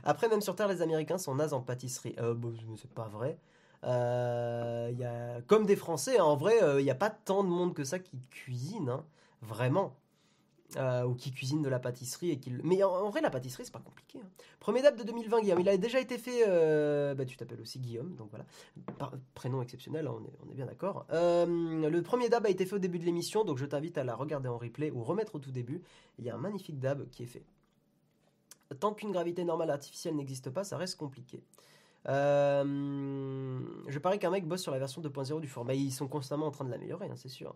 Après, 0.03 0.27
même 0.29 0.41
sur 0.41 0.55
Terre, 0.55 0.67
les 0.67 0.81
Américains 0.81 1.17
sont 1.17 1.35
nazes 1.35 1.53
en 1.53 1.61
pâtisserie. 1.61 2.15
Euh, 2.19 2.35
c'est 2.77 2.93
pas 2.93 3.07
vrai. 3.07 3.39
Euh, 3.83 4.91
y 4.97 5.03
a, 5.03 5.41
comme 5.41 5.65
des 5.65 5.75
Français, 5.75 6.17
hein, 6.19 6.23
en 6.23 6.35
vrai, 6.35 6.57
il 6.57 6.63
euh, 6.63 6.81
n'y 6.81 6.89
a 6.89 6.95
pas 6.95 7.09
tant 7.09 7.43
de 7.43 7.49
monde 7.49 7.73
que 7.73 7.83
ça 7.83 7.99
qui 7.99 8.19
cuisine, 8.31 8.89
hein, 8.89 9.05
vraiment. 9.41 9.95
Euh, 10.75 11.05
ou 11.05 11.15
qui 11.15 11.31
cuisine 11.31 11.61
de 11.61 11.69
la 11.69 11.79
pâtisserie 11.79 12.31
et 12.31 12.39
qui. 12.39 12.51
Mais 12.63 12.83
en, 12.83 13.09
vrai, 13.09 13.21
la 13.21 13.29
pâtisserie, 13.29 13.63
c'est 13.63 13.71
pas 13.71 13.79
compliqué. 13.79 14.19
Hein. 14.21 14.27
Premier 14.59 14.81
dab 14.81 14.97
de 14.97 15.03
2020, 15.03 15.39
Guillaume. 15.41 15.61
Il 15.61 15.69
a 15.69 15.77
déjà 15.77 15.99
été 16.01 16.17
fait. 16.17 16.43
Euh, 16.45 17.15
bah, 17.15 17.23
tu 17.23 17.37
t'appelles 17.37 17.61
aussi 17.61 17.79
Guillaume, 17.79 18.15
donc 18.15 18.29
voilà. 18.31 18.45
prénom 19.33 19.61
exceptionnel, 19.61 20.07
hein, 20.07 20.13
on, 20.13 20.25
est, 20.25 20.33
on, 20.45 20.51
est, 20.51 20.55
bien 20.55 20.65
d'accord. 20.65 21.05
Euh, 21.11 21.45
le 21.89 22.01
premier 22.01 22.27
dab 22.27 22.45
a 22.45 22.49
été 22.49 22.65
fait 22.65 22.75
au 22.75 22.79
début 22.79 22.99
de 22.99 23.05
l'émission, 23.05 23.45
donc 23.45 23.57
je 23.57 23.65
t'invite 23.65 23.97
à 23.97 24.03
la 24.03 24.13
regarder 24.13 24.49
en 24.49 24.57
replay 24.57 24.91
ou 24.91 25.05
remettre 25.05 25.35
au 25.35 25.39
tout 25.39 25.51
début. 25.51 25.81
Il 26.19 26.25
y 26.25 26.29
a 26.29 26.35
un 26.35 26.39
magnifique 26.39 26.79
dab 26.79 27.07
qui 27.11 27.23
est 27.23 27.27
fait. 27.27 27.45
Tant 28.81 28.93
qu'une 28.93 29.13
gravité 29.13 29.45
normale 29.45 29.69
artificielle 29.69 30.17
n'existe 30.17 30.49
pas, 30.49 30.65
ça 30.65 30.75
reste 30.75 30.97
compliqué. 30.97 31.41
je 32.05 33.99
parie 33.99 34.19
qu'un 34.19 34.31
mec 34.31 34.45
bosse 34.45 34.63
sur 34.63 34.73
la 34.73 34.79
version 34.79 35.01
2.0 35.01 35.39
du 35.39 35.47
format. 35.47 35.75
Ils 35.75 35.93
sont 35.93 36.09
constamment 36.09 36.47
en 36.47 36.51
train 36.51 36.65
de 36.65 36.71
l'améliorer, 36.71 37.07
hein, 37.07 37.15
c'est 37.15 37.29
sûr. 37.29 37.55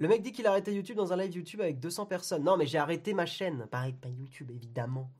Le 0.00 0.08
mec 0.08 0.22
dit 0.22 0.32
qu'il 0.32 0.46
a 0.46 0.58
YouTube 0.58 0.96
dans 0.96 1.12
un 1.12 1.16
live 1.16 1.36
YouTube 1.36 1.60
avec 1.60 1.78
200 1.78 2.06
personnes. 2.06 2.42
Non, 2.42 2.56
mais 2.56 2.66
j'ai 2.66 2.78
arrêté 2.78 3.12
ma 3.12 3.26
chaîne. 3.26 3.66
Pareil, 3.70 3.92
pas 3.92 4.08
YouTube, 4.08 4.50
évidemment. 4.50 5.10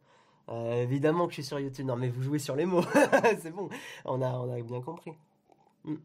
Euh, 0.49 0.83
évidemment 0.83 1.27
que 1.27 1.33
je 1.33 1.43
suis 1.43 1.45
sur 1.45 1.61
YouTube. 1.61 1.85
Non, 1.85 1.97
mais 1.97 2.09
vous 2.09 2.23
jouez 2.23 2.39
sur 2.39 2.57
les 2.57 2.65
mots. 2.65 2.83
c'est 3.43 3.51
bon. 3.51 3.69
On 4.07 4.23
a, 4.23 4.31
on 4.31 4.51
a 4.51 4.63
bien 4.63 4.81
compris. 4.81 5.13
Hmm. 5.85 5.97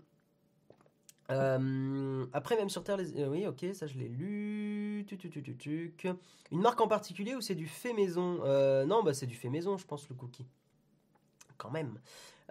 Euh, 1.31 2.25
après, 2.33 2.57
même 2.57 2.69
sur 2.69 2.83
Terre, 2.83 2.97
les... 2.97 3.17
Euh, 3.17 3.29
oui, 3.29 3.47
ok, 3.47 3.65
ça 3.73 3.87
je 3.87 3.97
l'ai 3.97 4.09
lu. 4.09 5.05
Une 6.51 6.59
marque 6.59 6.81
en 6.81 6.89
particulier 6.89 7.33
ou 7.33 7.39
c'est 7.39 7.55
du 7.55 7.67
fait 7.67 7.93
maison? 7.93 8.43
Non, 8.85 9.03
bah 9.03 9.13
c'est 9.13 9.25
du 9.25 9.35
fait 9.35 9.49
maison, 9.49 9.77
je 9.77 9.85
pense, 9.85 10.09
le 10.09 10.15
cookie. 10.15 10.47
Quand 11.57 11.71
même. 11.71 11.97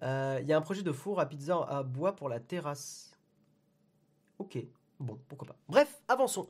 Il 0.01 0.47
y 0.47 0.55
a 0.55 0.57
un 0.57 0.63
projet 0.63 0.83
de 0.83 0.93
four 0.93 1.21
à 1.21 1.27
pizza 1.27 1.63
à 1.69 1.83
bois 1.83 2.17
pour 2.17 2.31
la 2.31 2.41
terrasse. 2.41 3.15
Ok. 4.39 4.57
Bon, 5.01 5.19
pourquoi 5.29 5.49
pas. 5.49 5.57
Bref, 5.69 6.01
avançons. 6.09 6.47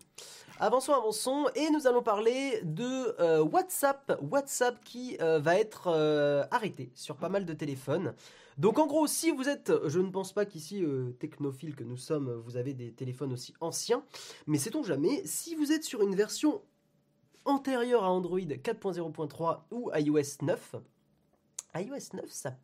Avançons, 0.59 0.93
avançons. 0.93 1.47
Et 1.55 1.71
nous 1.71 1.87
allons 1.87 2.03
parler 2.03 2.61
de 2.63 3.21
euh, 3.21 3.43
WhatsApp. 3.43 4.19
WhatsApp 4.31 4.83
qui 4.85 5.17
euh, 5.21 5.39
va 5.39 5.59
être 5.59 5.89
euh, 5.89 6.45
arrêté 6.51 6.91
sur 6.95 7.17
pas 7.17 7.29
mal 7.29 7.47
de 7.47 7.53
téléphones. 7.55 8.15
Donc 8.59 8.79
en 8.79 8.87
gros, 8.87 9.07
si 9.07 9.31
vous 9.31 9.49
êtes, 9.49 9.73
je 9.87 9.99
ne 9.99 10.11
pense 10.11 10.33
pas 10.33 10.45
qu'ici, 10.45 10.85
technophile 11.19 11.75
que 11.75 11.83
nous 11.83 11.97
sommes, 11.97 12.33
vous 12.33 12.57
avez 12.57 12.73
des 12.73 12.93
téléphones 12.93 13.33
aussi 13.33 13.53
anciens. 13.61 14.05
Mais 14.47 14.59
sait-on 14.59 14.85
jamais, 14.85 15.23
si 15.25 15.57
vous 15.57 15.73
êtes 15.73 15.83
sur 15.83 16.03
une 16.03 16.15
version 16.15 16.63
antérieure 17.45 18.05
à 18.05 18.13
Android 18.13 18.39
4.0.3 18.39 19.63
ou 19.73 19.91
iOS 19.93 20.37
9, 20.43 20.77
iOS 21.75 22.15
9, 22.15 22.31
ça 22.31 22.57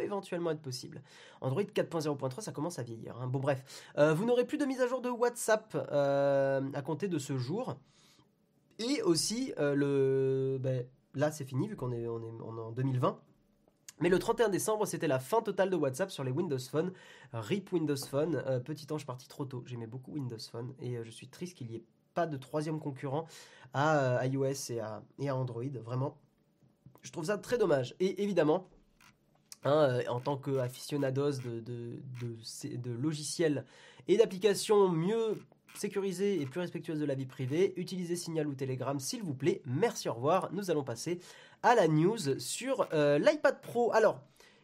éventuellement 0.00 0.50
être 0.50 0.62
possible. 0.62 1.02
Android 1.40 1.62
4.0.3, 1.62 2.40
ça 2.40 2.52
commence 2.52 2.78
à 2.78 2.82
vieillir. 2.82 3.16
Hein. 3.20 3.26
Bon 3.26 3.38
bref, 3.38 3.62
euh, 3.98 4.14
vous 4.14 4.24
n'aurez 4.24 4.46
plus 4.46 4.58
de 4.58 4.64
mise 4.64 4.80
à 4.80 4.86
jour 4.86 5.00
de 5.00 5.10
WhatsApp 5.10 5.76
euh, 5.92 6.60
à 6.74 6.82
compter 6.82 7.08
de 7.08 7.18
ce 7.18 7.36
jour. 7.36 7.76
Et 8.78 9.02
aussi, 9.02 9.52
euh, 9.58 9.74
le, 9.74 10.58
ben, 10.58 10.86
là 11.14 11.30
c'est 11.30 11.44
fini 11.44 11.68
vu 11.68 11.76
qu'on 11.76 11.92
est, 11.92 12.06
on 12.06 12.20
est, 12.20 12.60
en 12.60 12.72
2020. 12.72 13.18
Mais 14.00 14.10
le 14.10 14.18
31 14.18 14.50
décembre, 14.50 14.86
c'était 14.86 15.08
la 15.08 15.18
fin 15.18 15.40
totale 15.40 15.70
de 15.70 15.76
WhatsApp 15.76 16.10
sur 16.10 16.22
les 16.22 16.30
Windows 16.30 16.58
Phone. 16.58 16.92
RIP 17.32 17.72
Windows 17.72 17.96
Phone. 17.96 18.42
petit 18.64 18.86
ange 18.92 19.06
parti 19.06 19.26
trop 19.26 19.46
tôt. 19.46 19.62
J'aimais 19.64 19.86
beaucoup 19.86 20.12
Windows 20.12 20.36
Phone 20.50 20.74
et 20.80 21.02
je 21.02 21.10
suis 21.10 21.28
triste 21.28 21.56
qu'il 21.56 21.68
n'y 21.68 21.76
ait 21.76 21.84
pas 22.12 22.26
de 22.26 22.36
troisième 22.36 22.78
concurrent 22.78 23.26
à 23.72 24.26
iOS 24.26 24.70
et 24.70 24.80
à, 24.80 25.02
et 25.18 25.30
à 25.30 25.36
Android. 25.36 25.64
Vraiment, 25.82 26.18
je 27.06 27.12
trouve 27.12 27.24
ça 27.24 27.38
très 27.38 27.56
dommage. 27.56 27.94
Et 28.00 28.22
évidemment, 28.22 28.68
Hein, 29.66 29.88
euh, 29.90 30.02
en 30.08 30.20
tant 30.20 30.36
qu'aficionados 30.36 31.40
de, 31.40 31.98
logiciels 33.02 33.64
et 34.06 34.16
d'applications 34.16 34.88
mieux 34.88 35.42
sécurisées 35.74 36.40
et 36.40 36.46
plus 36.46 36.60
respectueuses 36.60 37.00
de 37.00 37.04
la 37.04 37.16
vie 37.16 37.26
privée, 37.26 37.74
utilisez 37.76 38.14
Signal 38.14 38.46
ou 38.46 38.54
Telegram 38.54 39.00
s'il 39.00 39.24
vous 39.24 39.34
plaît. 39.34 39.62
Merci, 39.66 40.08
au 40.08 40.14
revoir. 40.14 40.50
Nous 40.52 40.70
allons 40.70 40.84
passer 40.84 41.18
à 41.64 41.74
la 41.74 41.88
news 41.88 42.38
sur 42.38 42.86
euh, 42.92 43.18
l'iPad 43.18 43.60
Pro. 43.60 43.92
Alors, 43.92 44.20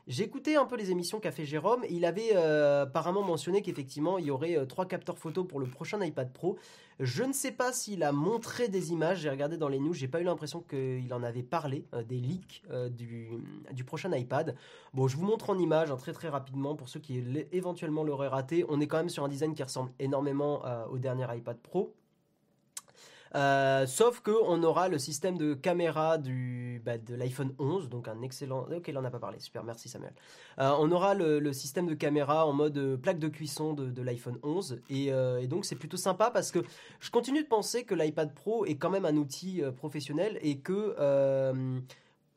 écouté 0.09 0.57
un 0.57 0.65
peu 0.65 0.77
les 0.77 0.91
émissions 0.91 1.21
qu'a 1.21 1.33
fait 1.33 1.45
Jérôme. 1.45 1.85
Il 1.89 2.05
avait 2.05 2.31
euh, 2.35 2.83
apparemment 2.83 3.23
mentionné 3.23 3.63
qu'effectivement 3.63 4.19
il 4.19 4.27
y 4.27 4.31
aurait 4.31 4.57
euh, 4.57 4.65
trois 4.67 4.87
capteurs 4.87 5.19
photo 5.19 5.45
pour 5.45 5.61
le 5.61 5.67
prochain 5.67 6.03
iPad 6.05 6.33
Pro. 6.33 6.57
Je 7.01 7.23
ne 7.23 7.33
sais 7.33 7.53
pas 7.53 7.73
s'il 7.73 8.03
a 8.03 8.13
montré 8.13 8.69
des 8.69 8.93
images. 8.93 9.21
J'ai 9.21 9.31
regardé 9.31 9.57
dans 9.57 9.69
les 9.69 9.79
news, 9.79 9.95
j'ai 9.95 10.09
pas 10.09 10.21
eu 10.21 10.25
l'impression 10.25 10.61
qu'il 10.61 11.13
en 11.15 11.23
avait 11.23 11.43
parlé 11.43 11.87
euh, 11.95 12.03
des 12.03 12.19
leaks 12.19 12.63
du, 12.91 13.85
prochain 13.85 14.15
iPad. 14.17 14.57
Bon, 14.95 15.09
je 15.09 15.17
vous 15.17 15.25
montre 15.25 15.51
en 15.51 15.59
image 15.59 15.91
hein, 15.91 15.97
très 15.97 16.13
très 16.13 16.29
rapidement 16.29 16.75
pour 16.75 16.89
ceux 16.89 17.01
qui 17.01 17.23
éventuellement 17.53 18.05
l'auraient 18.05 18.29
raté. 18.29 18.65
On 18.69 18.81
est 18.81 18.87
quand 18.87 18.99
même 18.99 19.09
sur 19.09 19.25
un 19.25 19.29
design 19.29 19.55
qui 19.55 19.63
ressemble 19.63 19.93
énormément 19.99 20.63
au 20.91 20.99
dernier 20.99 21.27
iPad 21.35 21.59
Pro. 21.59 21.95
Euh, 23.35 23.87
sauf 23.87 24.21
que 24.21 24.31
on 24.47 24.63
aura 24.63 24.89
le 24.89 24.99
système 24.99 25.39
de 25.39 25.55
caméra 25.55 26.19
du 26.19 26.83
bah, 26.85 26.99
de 26.99 27.15
l'iPhone 27.15 27.55
11, 27.59 27.89
donc 27.89 28.09
un 28.09 28.21
excellent. 28.23 28.67
Ok, 28.71 28.89
il 28.89 28.99
en 28.99 29.05
a 29.05 29.11
pas 29.11 29.19
parlé. 29.19 29.39
Super, 29.39 29.65
merci 29.65 29.89
Samuel. 29.89 30.13
Euh, 30.59 30.73
on 30.79 30.91
aura 30.93 31.15
le, 31.15 31.53
système 31.53 31.87
de 31.87 31.95
caméra 31.95 32.47
en 32.47 32.53
mode 32.53 32.77
euh, 32.79 32.97
plaque 32.97 33.19
de 33.19 33.29
cuisson 33.29 33.73
de, 33.75 34.03
l'iPhone 34.03 34.39
11 34.43 34.81
et, 34.91 35.07
et 35.07 35.47
donc 35.47 35.65
c'est 35.65 35.77
plutôt 35.77 35.97
sympa 35.97 36.31
parce 36.31 36.51
que 36.51 36.59
je 37.01 37.11
continue 37.11 37.43
de 37.43 37.49
penser 37.49 37.85
que 37.85 37.95
l'iPad 37.95 38.35
Pro 38.35 38.65
est 38.65 38.75
quand 38.75 38.91
même 38.91 39.05
un 39.05 39.17
outil 39.17 39.63
professionnel 39.77 40.39
et 40.43 40.59
que 40.59 40.97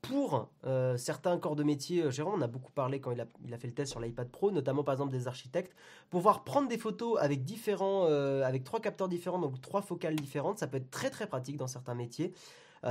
pour 0.07 0.49
euh, 0.65 0.97
certains 0.97 1.37
corps 1.37 1.55
de 1.55 1.63
métier, 1.63 2.03
euh, 2.03 2.11
Jérôme 2.11 2.41
en 2.41 2.41
a 2.43 2.47
beaucoup 2.47 2.71
parlé 2.71 2.99
quand 2.99 3.11
il 3.11 3.21
a, 3.21 3.57
fait 3.57 3.67
le 3.67 3.73
test 3.73 3.91
sur 3.91 3.99
l'iPad 3.99 4.29
Pro, 4.29 4.51
notamment 4.51 4.83
par 4.83 4.93
exemple 4.93 5.11
des 5.11 5.27
architectes, 5.27 5.75
pouvoir 6.09 6.43
prendre 6.43 6.67
des 6.67 6.77
photos 6.77 7.17
avec 7.19 7.43
différents, 7.43 8.05
euh, 8.09 8.43
avec 8.43 8.63
trois 8.63 8.79
capteurs 8.79 9.07
différents, 9.07 9.39
donc 9.39 9.61
trois 9.61 9.81
focales 9.81 10.15
différentes, 10.15 10.59
ça 10.59 10.67
peut 10.67 10.77
être 10.77 10.89
très 10.89 11.09
très 11.09 11.27
pratique 11.27 11.57
dans 11.57 11.67
certains 11.67 11.95
métiers. 11.95 12.33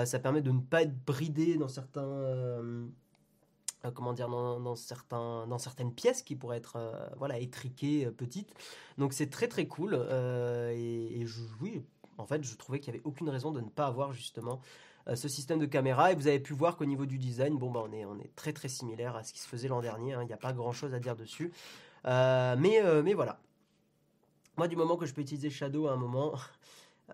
ça 0.05 0.19
permet 0.19 0.43
de 0.43 0.51
ne 0.51 0.61
pas 0.61 0.83
être 0.83 1.05
bridé 1.05 1.57
dans 1.57 1.69
certains, 1.69 2.61
comment 3.95 4.13
dire, 4.13 4.29
dans, 4.29 4.75
certains, 4.75 5.47
dans 5.47 5.59
certaines 5.59 5.93
pièces 5.95 6.23
qui 6.23 6.35
pourraient 6.35 6.57
être, 6.57 6.77
voilà, 7.17 7.39
étriquées, 7.39 8.11
petites. 8.11 8.53
Donc 8.99 9.13
c'est 9.13 9.31
très 9.31 9.47
très 9.47 9.69
cool. 9.69 9.95
et, 9.95 11.25
oui, 11.61 11.83
en 12.19 12.27
fait, 12.27 12.43
je 12.43 12.57
trouvais 12.57 12.81
qu'il 12.81 12.93
n'y 12.93 12.99
avait 12.99 13.07
aucune 13.07 13.29
raison 13.29 13.53
de 13.53 13.61
ne 13.61 13.69
pas 13.69 13.87
avoir 13.87 14.13
justement 14.13 14.61
ce 15.15 15.29
système 15.29 15.59
de 15.59 15.67
caméra 15.67 16.13
et 16.13 16.15
vous 16.15 16.27
avez 16.27 16.41
pu 16.41 16.55
voir 16.55 16.77
qu'au 16.77 16.85
niveau 16.85 17.07
du 17.07 17.19
design, 17.19 17.57
bon 17.57 17.71
bah 17.71 17.83
on 17.85 17.93
est, 17.93 18.05
on 18.05 18.19
est 18.19 18.35
très 18.37 18.53
très 18.53 18.69
similaire 18.69 19.17
à 19.17 19.23
ce 19.23 19.33
qui 19.33 19.41
se 19.41 19.49
faisait 19.49 19.69
l'an 19.69 19.81
dernier, 19.81 20.15
hein. 20.15 20.23
il 20.23 20.27
n'y 20.27 20.33
a 20.33 20.39
pas 20.39 20.53
grand 20.53 20.73
chose 20.73 20.95
à 20.95 20.99
dire 20.99 21.17
dessus. 21.17 21.53
Euh, 22.07 22.57
mais, 22.59 22.81
euh, 22.83 23.03
mais 23.03 23.15
voilà. 23.15 23.39
Moi 24.57 24.69
du 24.69 24.77
moment 24.77 24.97
que 24.97 25.07
je 25.07 25.13
peux 25.13 25.21
utiliser 25.21 25.51
Shadow 25.51 25.89
à 25.89 25.93
un 25.93 25.97
moment, 25.97 26.35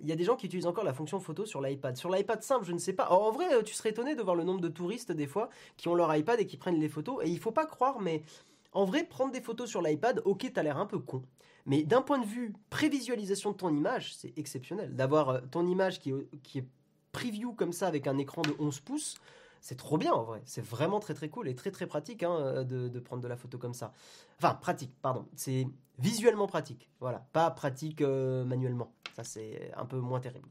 il 0.00 0.08
y 0.08 0.12
a 0.12 0.16
des 0.16 0.24
gens 0.24 0.34
qui 0.34 0.46
utilisent 0.46 0.66
encore 0.66 0.84
la 0.84 0.94
fonction 0.94 1.20
photo 1.20 1.46
sur 1.46 1.60
l'iPad. 1.60 1.96
Sur 1.96 2.10
l'iPad 2.10 2.42
simple, 2.42 2.64
je 2.64 2.72
ne 2.72 2.78
sais 2.78 2.92
pas. 2.92 3.10
en 3.10 3.30
vrai, 3.30 3.62
tu 3.62 3.74
serais 3.74 3.90
étonné 3.90 4.16
de 4.16 4.22
voir 4.22 4.34
le 4.34 4.42
nombre 4.42 4.60
de 4.60 4.68
touristes 4.68 5.12
des 5.12 5.28
fois 5.28 5.50
qui 5.76 5.88
ont 5.88 5.94
leur 5.94 6.14
iPad 6.14 6.40
et 6.40 6.46
qui 6.46 6.56
prennent 6.56 6.80
les 6.80 6.88
photos. 6.88 7.24
Et 7.24 7.28
il 7.28 7.38
faut 7.38 7.52
pas 7.52 7.66
croire, 7.66 8.00
mais 8.00 8.24
en 8.72 8.84
vrai, 8.84 9.04
prendre 9.04 9.32
des 9.32 9.40
photos 9.40 9.68
sur 9.68 9.82
l'iPad, 9.82 10.22
ok, 10.24 10.50
t'as 10.52 10.62
l'air 10.62 10.78
un 10.78 10.86
peu 10.86 10.98
con. 10.98 11.22
Mais 11.66 11.82
d'un 11.84 12.02
point 12.02 12.18
de 12.18 12.26
vue 12.26 12.52
prévisualisation 12.70 13.52
de 13.52 13.56
ton 13.56 13.74
image, 13.74 14.14
c'est 14.16 14.36
exceptionnel. 14.36 14.94
D'avoir 14.94 15.28
euh, 15.28 15.40
ton 15.50 15.66
image 15.66 16.00
qui 16.00 16.10
est, 16.10 16.42
qui 16.42 16.58
est 16.58 16.66
preview 17.12 17.52
comme 17.52 17.72
ça 17.72 17.86
avec 17.86 18.06
un 18.06 18.18
écran 18.18 18.42
de 18.42 18.54
11 18.58 18.80
pouces, 18.80 19.16
c'est 19.60 19.76
trop 19.76 19.96
bien 19.96 20.12
en 20.12 20.24
vrai. 20.24 20.42
C'est 20.44 20.64
vraiment 20.64 20.98
très 20.98 21.14
très 21.14 21.28
cool 21.28 21.48
et 21.48 21.54
très 21.54 21.70
très 21.70 21.86
pratique 21.86 22.24
hein, 22.24 22.34
euh, 22.34 22.64
de, 22.64 22.98
prendre 22.98 23.22
de 23.22 23.28
la 23.28 23.36
photo 23.36 23.58
comme 23.58 23.74
ça. 23.74 23.92
Enfin, 24.38 24.54
pratique, 24.54 24.92
pardon. 25.02 25.26
C'est 25.36 25.68
visuellement 25.98 26.48
pratique. 26.48 26.90
Voilà, 26.98 27.24
pas 27.32 27.50
pratique 27.50 28.00
euh, 28.00 28.44
manuellement. 28.44 28.92
Ça, 29.14 29.22
c'est 29.22 29.70
un 29.76 29.84
peu 29.84 29.98
moins 29.98 30.20
terrible. 30.20 30.48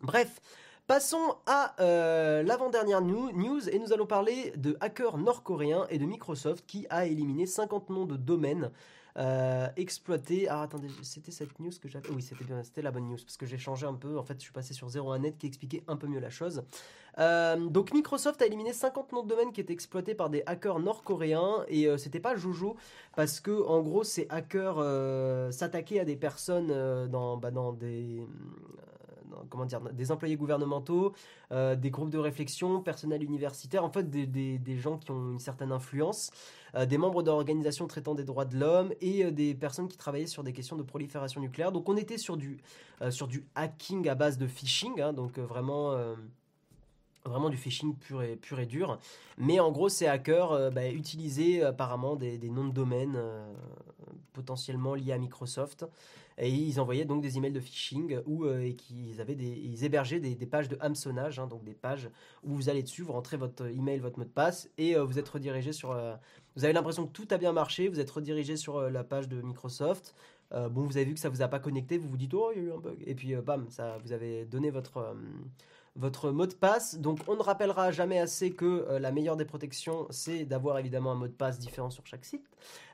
Bref, 0.00 0.40
Passons 0.88 1.36
à 1.46 1.74
l'avant-dernière 1.78 3.00
news 3.00 3.68
et 3.70 3.78
nous 3.78 3.92
allons 3.92 4.04
parler 4.04 4.52
de 4.56 4.76
hackers 4.80 5.16
nord-coréens 5.16 5.86
et 5.90 5.98
de 5.98 6.04
Microsoft 6.04 6.66
qui 6.66 6.86
a 6.90 7.06
éliminé 7.06 7.46
50 7.46 7.88
noms 7.88 8.04
de 8.04 8.16
domaines 8.16 8.70
euh, 9.18 9.68
exploiter. 9.76 10.48
Ah, 10.48 10.62
attendez, 10.62 10.88
c'était 11.02 11.30
cette 11.30 11.58
news 11.60 11.72
que 11.80 11.88
j'avais. 11.88 12.08
Oui, 12.10 12.22
c'était 12.22 12.44
bien, 12.44 12.62
c'était 12.62 12.82
la 12.82 12.90
bonne 12.90 13.08
news 13.08 13.16
parce 13.16 13.36
que 13.36 13.46
j'ai 13.46 13.58
changé 13.58 13.86
un 13.86 13.94
peu. 13.94 14.18
En 14.18 14.22
fait, 14.22 14.34
je 14.34 14.42
suis 14.42 14.52
passé 14.52 14.74
sur 14.74 14.88
01net 14.88 15.36
qui 15.36 15.46
expliquait 15.46 15.82
un 15.88 15.96
peu 15.96 16.06
mieux 16.06 16.20
la 16.20 16.30
chose. 16.30 16.64
Euh, 17.18 17.56
donc, 17.56 17.92
Microsoft 17.92 18.40
a 18.40 18.46
éliminé 18.46 18.72
50 18.72 19.12
noms 19.12 19.22
de 19.22 19.28
domaine 19.28 19.52
qui 19.52 19.60
étaient 19.60 19.72
exploités 19.72 20.14
par 20.14 20.30
des 20.30 20.42
hackers 20.46 20.78
nord-coréens 20.78 21.64
et 21.68 21.86
euh, 21.86 21.98
c'était 21.98 22.20
pas 22.20 22.36
Jojo 22.36 22.76
parce 23.14 23.40
que 23.40 23.50
en 23.66 23.82
gros, 23.82 24.04
ces 24.04 24.26
hackers 24.30 25.52
s'attaquaient 25.52 26.00
à 26.00 26.04
des 26.04 26.16
personnes 26.16 27.08
dans, 27.08 27.36
bah, 27.36 27.50
dans 27.50 27.72
des 27.72 28.26
des 29.92 30.12
employés 30.12 30.36
gouvernementaux, 30.36 31.12
des 31.50 31.90
groupes 31.90 32.10
de 32.10 32.18
réflexion, 32.18 32.80
personnel 32.80 33.22
universitaire, 33.22 33.84
en 33.84 33.90
fait 33.90 34.10
des, 34.10 34.76
gens 34.76 34.98
qui 34.98 35.10
ont 35.10 35.32
une 35.32 35.38
certaine 35.38 35.72
influence. 35.72 36.30
Euh, 36.74 36.86
des 36.86 36.96
membres 36.96 37.22
d'organisations 37.22 37.86
traitant 37.86 38.14
des 38.14 38.24
droits 38.24 38.46
de 38.46 38.58
l'homme 38.58 38.92
et 39.02 39.24
euh, 39.24 39.30
des 39.30 39.54
personnes 39.54 39.88
qui 39.88 39.98
travaillaient 39.98 40.26
sur 40.26 40.42
des 40.42 40.54
questions 40.54 40.76
de 40.76 40.82
prolifération 40.82 41.40
nucléaire. 41.40 41.70
Donc 41.70 41.88
on 41.88 41.96
était 41.96 42.16
sur 42.16 42.36
du, 42.36 42.58
euh, 43.02 43.10
sur 43.10 43.28
du 43.28 43.44
hacking 43.54 44.08
à 44.08 44.14
base 44.14 44.38
de 44.38 44.46
phishing, 44.46 45.00
hein, 45.00 45.12
donc 45.12 45.38
vraiment 45.38 45.94
vraiment 47.24 47.50
du 47.50 47.56
phishing 47.56 47.94
pur 47.94 48.22
et, 48.22 48.36
pur 48.36 48.58
et 48.58 48.66
dur. 48.66 48.98
Mais 49.38 49.60
en 49.60 49.70
gros, 49.70 49.88
ces 49.88 50.06
hackers 50.06 50.72
bah, 50.72 50.88
utilisaient 50.88 51.62
apparemment 51.62 52.16
des, 52.16 52.38
noms 52.50 52.66
de 52.66 52.72
domaine 52.72 53.16
potentiellement 54.32 54.94
liés 54.94 55.12
à 55.12 55.18
Microsoft. 55.18 55.86
Et 56.38 56.50
ils 56.50 56.80
envoyaient 56.80 57.04
donc 57.04 57.22
des 57.22 57.36
emails 57.36 57.52
de 57.52 57.60
phishing 57.60 58.18
où 58.26 58.46
et 58.46 58.74
qu'ils 58.74 59.20
avaient 59.20 59.34
des, 59.34 59.48
ils 59.48 59.84
hébergeaient 59.84 60.20
des, 60.20 60.46
pages 60.46 60.68
de 60.68 60.76
hameçonnage, 60.80 61.38
hein, 61.38 61.46
donc 61.46 61.64
des 61.64 61.74
pages 61.74 62.08
où 62.42 62.54
vous 62.54 62.68
allez 62.68 62.82
dessus, 62.82 63.02
vous 63.02 63.12
rentrez 63.12 63.36
votre 63.36 63.66
email, 63.66 63.98
votre 63.98 64.18
mot 64.18 64.24
de 64.24 64.30
passe 64.30 64.68
et 64.78 64.94
vous 64.96 65.18
êtes 65.18 65.28
redirigé 65.28 65.72
sur. 65.72 65.94
vous 66.56 66.64
avez 66.64 66.72
l'impression 66.72 67.06
que 67.06 67.12
tout 67.12 67.28
a 67.30 67.38
bien 67.38 67.52
marché, 67.52 67.88
vous 67.88 68.00
êtes 68.00 68.10
redirigé 68.10 68.56
sur 68.56 68.90
la 68.90 69.04
page 69.04 69.28
de 69.28 69.40
Microsoft. 69.40 70.14
bon, 70.50 70.84
vous 70.84 70.96
avez 70.96 71.06
vu 71.06 71.14
que 71.14 71.20
ça 71.20 71.28
vous 71.28 71.42
a 71.42 71.48
pas 71.48 71.58
connecté, 71.58 71.98
vous 71.98 72.08
vous 72.08 72.16
dites 72.16 72.34
oh 72.34 72.50
il 72.54 72.62
y 72.62 72.64
a 72.64 72.68
eu 72.68 72.72
un 72.72 72.78
bug 72.78 73.02
et 73.06 73.14
puis 73.14 73.34
bam, 73.36 73.66
ça 73.70 73.98
vous 74.04 74.12
avez 74.12 74.44
donné 74.44 74.70
votre 74.70 75.14
votre 75.96 76.30
mot 76.30 76.46
de 76.46 76.54
passe. 76.54 76.98
Donc 76.98 77.20
on 77.28 77.36
ne 77.36 77.42
rappellera 77.42 77.90
jamais 77.90 78.18
assez 78.18 78.52
que 78.52 78.64
euh, 78.64 78.98
la 78.98 79.12
meilleure 79.12 79.36
des 79.36 79.44
protections, 79.44 80.06
c'est 80.10 80.44
d'avoir 80.44 80.78
évidemment 80.78 81.12
un 81.12 81.16
mot 81.16 81.28
de 81.28 81.32
passe 81.32 81.58
différent 81.58 81.90
sur 81.90 82.06
chaque 82.06 82.24
site. 82.24 82.48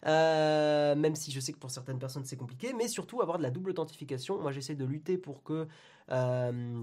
Euh, 0.07 0.95
même 0.97 1.15
si 1.15 1.31
je 1.31 1.41
sais 1.41 1.53
que 1.53 1.59
pour 1.59 1.71
certaines 1.71 1.99
personnes 1.99 2.25
c'est 2.25 2.37
compliqué, 2.37 2.73
mais 2.73 2.89
surtout 2.89 3.21
avoir 3.21 3.39
de 3.39 3.43
la 3.43 3.51
double 3.51 3.71
authentification. 3.71 4.41
Moi 4.41 4.53
j'essaie 4.53 4.75
de 4.75 4.85
lutter 4.85 5.19
pour 5.19 5.43
que... 5.43 5.69
Euh, 6.11 6.83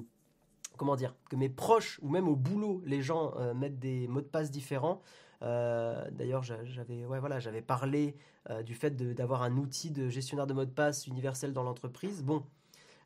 comment 0.78 0.96
dire 0.96 1.16
Que 1.30 1.36
mes 1.36 1.50
proches 1.50 2.00
ou 2.02 2.10
même 2.10 2.28
au 2.28 2.36
boulot, 2.36 2.82
les 2.86 3.02
gens 3.02 3.34
mettent 3.54 3.80
des 3.80 4.08
mots 4.08 4.22
de 4.22 4.28
passe 4.28 4.52
différents. 4.52 5.02
D'ailleurs, 5.42 6.44
j'avais 6.44 7.06
ouais, 7.06 7.20
voilà, 7.20 7.40
parlé 7.66 8.18
du 8.66 8.74
fait 8.74 8.94
d'avoir 9.14 9.44
un 9.44 9.56
outil 9.56 9.90
de 9.90 10.10
gestionnaire 10.10 10.48
de 10.48 10.54
mots 10.54 10.66
de 10.66 10.72
passe 10.72 11.08
universel 11.08 11.54
dans 11.54 11.64
l'entreprise. 11.64 12.24
Bon, 12.24 12.44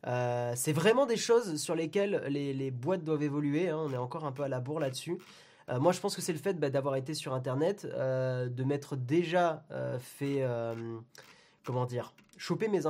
euh, 0.08 0.54
c'est 0.56 0.72
vraiment 0.72 1.06
des 1.06 1.18
choses 1.18 1.58
sur 1.58 1.76
lesquelles 1.76 2.24
les, 2.28 2.72
boîtes 2.72 3.04
doivent 3.04 3.24
évoluer. 3.24 3.70
Hein. 3.70 3.78
on 3.80 3.94
est 3.94 3.98
encore 3.98 4.26
un 4.26 4.32
peu 4.32 4.44
à 4.44 4.48
la 4.48 4.60
bourre 4.60 4.80
là-dessus. 4.80 5.18
Euh, 5.70 5.80
moi, 5.80 5.92
je 5.92 6.00
pense 6.00 6.16
que 6.16 6.22
c'est 6.22 6.34
le 6.34 6.40
fait 6.40 6.54
bah, 6.54 6.70
d'avoir 6.70 6.96
été 6.96 7.14
sur 7.14 7.34
Internet, 7.34 7.86
euh, 7.86 8.48
de 8.48 8.64
m'être 8.64 8.96
déjà 8.96 9.64
fait, 10.00 10.44
comment 11.64 11.86
dire, 11.86 12.14
choper 12.38 12.68
mes, 12.70 12.86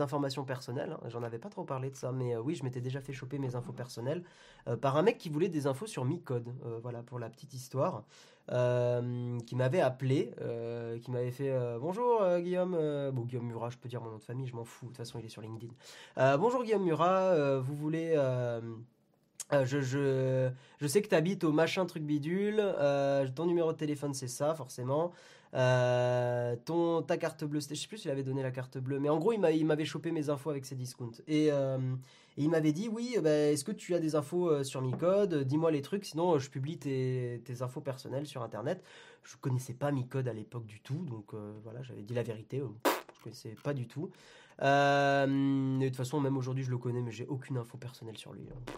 informations 0.00 0.44
personnelles. 0.44 0.96
Hein. 1.02 1.08
J'en 1.08 1.22
avais 1.22 1.38
pas 1.38 1.48
trop 1.48 1.64
parlé 1.64 1.90
de 1.90 1.96
ça, 1.96 2.12
mais 2.12 2.36
oui, 2.36 2.54
je 2.54 2.64
m'étais 2.64 2.80
déjà 2.80 3.00
fait 3.00 3.12
choper 3.12 3.38
mes 3.38 3.56
infos 3.56 3.72
personnelles 3.72 4.22
par 4.80 4.96
un 4.96 5.02
mec 5.02 5.18
qui 5.18 5.28
voulait 5.28 5.48
des 5.48 5.66
infos 5.66 5.86
sur 5.86 6.04
Micode. 6.04 6.48
voilà 6.82 7.02
pour 7.02 7.18
la 7.18 7.28
petite 7.30 7.54
histoire. 7.54 8.04
Euh, 8.52 9.38
qui 9.46 9.56
m'avait 9.56 9.80
appelé, 9.80 10.30
euh, 10.42 10.98
qui 10.98 11.10
m'avait 11.10 11.30
fait 11.30 11.50
euh, 11.50 11.78
bonjour 11.80 12.22
Guillaume, 12.40 12.78
bon 13.10 13.22
Guillaume 13.22 13.46
Murat, 13.46 13.70
je 13.70 13.78
peux 13.78 13.88
dire 13.88 14.02
mon 14.02 14.10
nom 14.10 14.18
de 14.18 14.22
famille, 14.22 14.46
je 14.46 14.54
m'en 14.54 14.64
fous, 14.64 14.84
de 14.84 14.90
toute 14.90 14.98
façon 14.98 15.18
il 15.18 15.24
est 15.24 15.30
sur 15.30 15.40
LinkedIn. 15.40 15.72
bonjour 16.36 16.62
Guillaume 16.62 16.84
Murat, 16.84 17.58
vous 17.60 17.74
voulez 17.74 18.14
je, 19.50 19.80
je, 19.80 20.50
je, 20.78 20.86
sais 20.86 21.00
que 21.00 21.08
tu 21.08 21.14
habites 21.14 21.42
au 21.44 21.52
machin 21.52 21.86
truc 21.86 22.02
bidule, 22.02 22.62
ton 23.34 23.46
numéro 23.46 23.72
de 23.72 23.78
téléphone 23.78 24.12
c'est 24.12 24.28
ça 24.28 24.54
forcément, 24.54 25.12
ton, 25.54 27.00
ta 27.00 27.16
carte 27.16 27.44
bleue, 27.44 27.60
je 27.60 27.74
sais 27.74 27.88
plus 27.88 27.96
s'il 27.96 28.10
avait 28.10 28.24
donné 28.24 28.42
la 28.42 28.50
carte 28.50 28.76
bleue, 28.76 28.98
mais 28.98 29.08
en 29.08 29.18
gros 29.18 29.32
il 29.32 29.64
m'avait 29.64 29.86
chopé 29.86 30.10
mes 30.12 30.28
infos 30.28 30.50
avec 30.50 30.66
ses 30.66 30.74
discounts. 30.74 31.22
Et, 31.28 31.50
et 32.36 32.42
il 32.42 32.50
m'avait 32.50 32.72
dit 32.72 32.88
oui, 32.88 33.16
bah, 33.22 33.30
est-ce 33.30 33.64
que 33.64 33.72
tu 33.72 33.94
as 33.94 34.00
des 34.00 34.16
infos 34.16 34.48
euh, 34.48 34.64
sur 34.64 34.82
Micode? 34.82 35.44
Dis-moi 35.44 35.70
les 35.70 35.82
trucs, 35.82 36.04
sinon 36.04 36.34
euh, 36.34 36.38
je 36.38 36.50
publie 36.50 36.78
tes, 36.78 37.40
infos 37.60 37.80
personnelles 37.80 38.26
sur 38.26 38.42
Internet. 38.42 38.82
Je 39.22 39.36
connaissais 39.36 39.74
pas 39.74 39.92
Micode 39.92 40.26
à 40.26 40.32
l'époque 40.32 40.66
du 40.66 40.80
tout, 40.80 41.04
donc 41.06 41.32
euh, 41.32 41.52
voilà, 41.62 41.82
j'avais 41.82 42.02
dit 42.02 42.12
la 42.12 42.24
vérité, 42.24 42.60
je 43.16 43.22
connaissais 43.22 43.54
pas 43.62 43.72
du 43.72 43.86
tout. 43.86 44.10
de 44.60 45.86
toute 45.86 45.96
façon, 45.96 46.20
même 46.20 46.36
aujourd'hui, 46.36 46.64
je 46.64 46.70
le 46.70 46.78
connais, 46.78 47.02
mais 47.02 47.12
j'ai 47.12 47.26
aucune 47.26 47.56
info 47.56 47.78
personnelle 47.78 48.18
sur 48.18 48.32
lui. 48.32 48.48
Hein. 48.50 48.72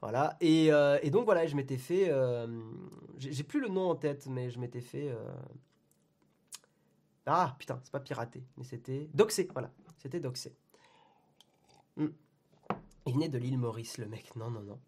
Voilà. 0.00 0.36
Et, 0.40 0.70
donc 1.10 1.26
voilà, 1.26 1.46
je 1.46 1.56
m'étais 1.56 1.78
fait. 1.78 2.10
j'ai 3.18 3.44
plus 3.44 3.60
le 3.60 3.68
nom 3.68 3.90
en 3.90 3.96
tête, 3.96 4.26
mais 4.28 4.50
je 4.50 4.58
m'étais 4.58 4.80
fait. 4.80 5.14
Ah 7.26 7.56
putain, 7.58 7.80
c'est 7.82 7.92
pas 7.92 8.00
piraté, 8.00 8.42
mais 8.56 8.64
c'était 8.64 9.08
doxé. 9.14 9.48
Voilà, 9.52 9.70
c'était 9.98 10.20
doxé. 10.20 10.54
Hmm. 11.96 12.08
Il 13.06 13.14
venait 13.14 13.28
de 13.28 13.38
l'île 13.38 13.58
Maurice, 13.58 13.98
le 13.98 14.06
mec. 14.06 14.34
Non, 14.36 14.50
non, 14.50 14.62
non. 14.62 14.78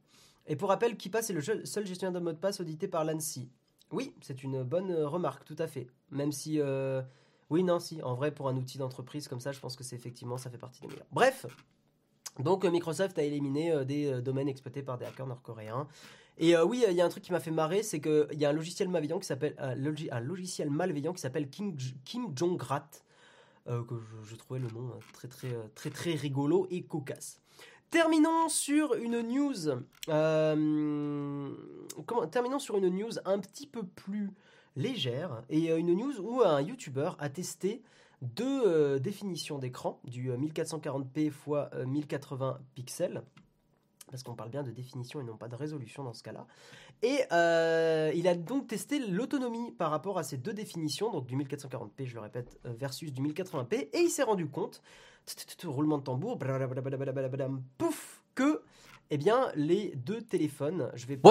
Et 0.46 0.56
pour 0.56 0.68
rappel, 0.68 0.96
Kipa, 0.96 1.20
est 1.20 1.32
le 1.32 1.42
seul 1.42 1.86
gestionnaire 1.86 2.18
de 2.18 2.24
mot 2.24 2.32
de 2.32 2.38
passe 2.38 2.60
audité 2.60 2.88
par 2.88 3.04
l'ANSI. 3.04 3.50
Oui, 3.92 4.14
c'est 4.20 4.42
une 4.42 4.62
bonne 4.62 4.90
euh, 4.90 5.08
remarque, 5.08 5.44
tout 5.44 5.56
à 5.58 5.66
fait. 5.66 5.86
Même 6.10 6.32
si. 6.32 6.60
Euh, 6.60 7.02
oui, 7.50 7.62
non, 7.62 7.78
si. 7.78 8.02
En 8.02 8.14
vrai, 8.14 8.32
pour 8.32 8.48
un 8.48 8.56
outil 8.56 8.78
d'entreprise 8.78 9.28
comme 9.28 9.40
ça, 9.40 9.52
je 9.52 9.60
pense 9.60 9.76
que 9.76 9.84
c'est 9.84 9.96
effectivement, 9.96 10.38
ça 10.38 10.50
fait 10.50 10.58
partie 10.58 10.80
des 10.80 10.88
meilleurs. 10.88 11.06
Bref. 11.12 11.46
Donc, 12.38 12.64
euh, 12.64 12.70
Microsoft 12.70 13.18
a 13.18 13.22
éliminé 13.22 13.84
des 13.84 14.20
domaines 14.20 14.48
exploités 14.48 14.82
par 14.82 14.98
des 14.98 15.04
hackers 15.04 15.26
nord-coréens. 15.26 15.88
Et 16.38 16.54
oui, 16.58 16.84
il 16.86 16.94
y 16.94 17.00
a 17.00 17.04
un 17.04 17.08
truc 17.08 17.24
qui 17.24 17.32
m'a 17.32 17.40
fait 17.40 17.50
marrer, 17.50 17.82
c'est 17.82 17.98
qu'il 17.98 18.38
y 18.38 18.44
a 18.44 18.50
un 18.50 18.52
logiciel 18.52 18.90
malveillant 18.90 19.18
qui 19.18 19.26
s'appelle 19.26 19.54
un, 19.56 19.74
logiciel 20.20 20.68
malveillant 20.68 21.14
qui 21.14 21.20
s'appelle 21.22 21.48
Kim, 21.48 21.74
Kim 22.04 22.36
Jong-rat, 22.36 22.90
que 23.64 23.94
je, 24.22 24.36
trouvais 24.36 24.60
le 24.60 24.68
nom 24.68 24.90
très 25.14 25.28
très 25.28 25.48
très 25.74 25.88
très 25.88 26.12
rigolo 26.12 26.66
et 26.68 26.82
cocasse. 26.82 27.40
Terminons 27.90 28.48
sur 28.48 28.94
une 28.94 29.20
news. 29.20 29.68
Euh, 30.08 31.50
terminons 32.30 32.58
sur 32.58 32.76
une 32.76 32.88
news 32.88 33.12
un 33.24 33.38
petit 33.38 33.66
peu 33.66 33.84
plus 33.84 34.32
légère 34.74 35.42
et 35.48 35.70
euh, 35.70 35.78
une 35.78 35.94
news 35.94 36.20
où 36.20 36.42
un 36.42 36.60
YouTuber 36.60 37.12
a 37.18 37.28
testé 37.28 37.82
deux 38.22 38.62
euh, 38.66 38.98
définitions 38.98 39.58
d'écran 39.58 40.00
du 40.04 40.30
1440p 40.30 41.26
x 41.26 41.36
1080 41.86 42.58
pixels 42.74 43.22
parce 44.10 44.22
qu'on 44.22 44.34
parle 44.34 44.50
bien 44.50 44.62
de 44.62 44.70
définition 44.70 45.20
et 45.20 45.24
non 45.24 45.36
pas 45.36 45.48
de 45.48 45.56
résolution 45.56 46.04
dans 46.04 46.12
ce 46.12 46.22
cas-là. 46.22 46.46
Et 47.02 47.18
il 48.16 48.28
a 48.28 48.34
donc 48.36 48.68
testé 48.68 49.00
l'autonomie 49.00 49.72
par 49.72 49.90
rapport 49.90 50.16
à 50.18 50.22
ces 50.22 50.36
deux 50.36 50.54
définitions, 50.54 51.10
donc 51.10 51.26
du 51.26 51.36
1440p, 51.36 52.06
je 52.06 52.14
le 52.14 52.20
répète, 52.20 52.56
versus 52.64 53.12
du 53.12 53.20
1080p, 53.20 53.88
et 53.92 53.98
il 53.98 54.08
s'est 54.08 54.22
rendu 54.22 54.46
compte 54.46 54.80
roulement 55.64 55.98
de 55.98 56.04
tambour, 56.04 56.38
pouf, 57.78 58.22
que, 58.34 58.62
eh 59.10 59.18
bien, 59.18 59.50
les 59.54 59.94
deux 59.96 60.22
téléphones, 60.22 60.90
je 60.94 61.06
vais 61.06 61.16
pas. 61.16 61.28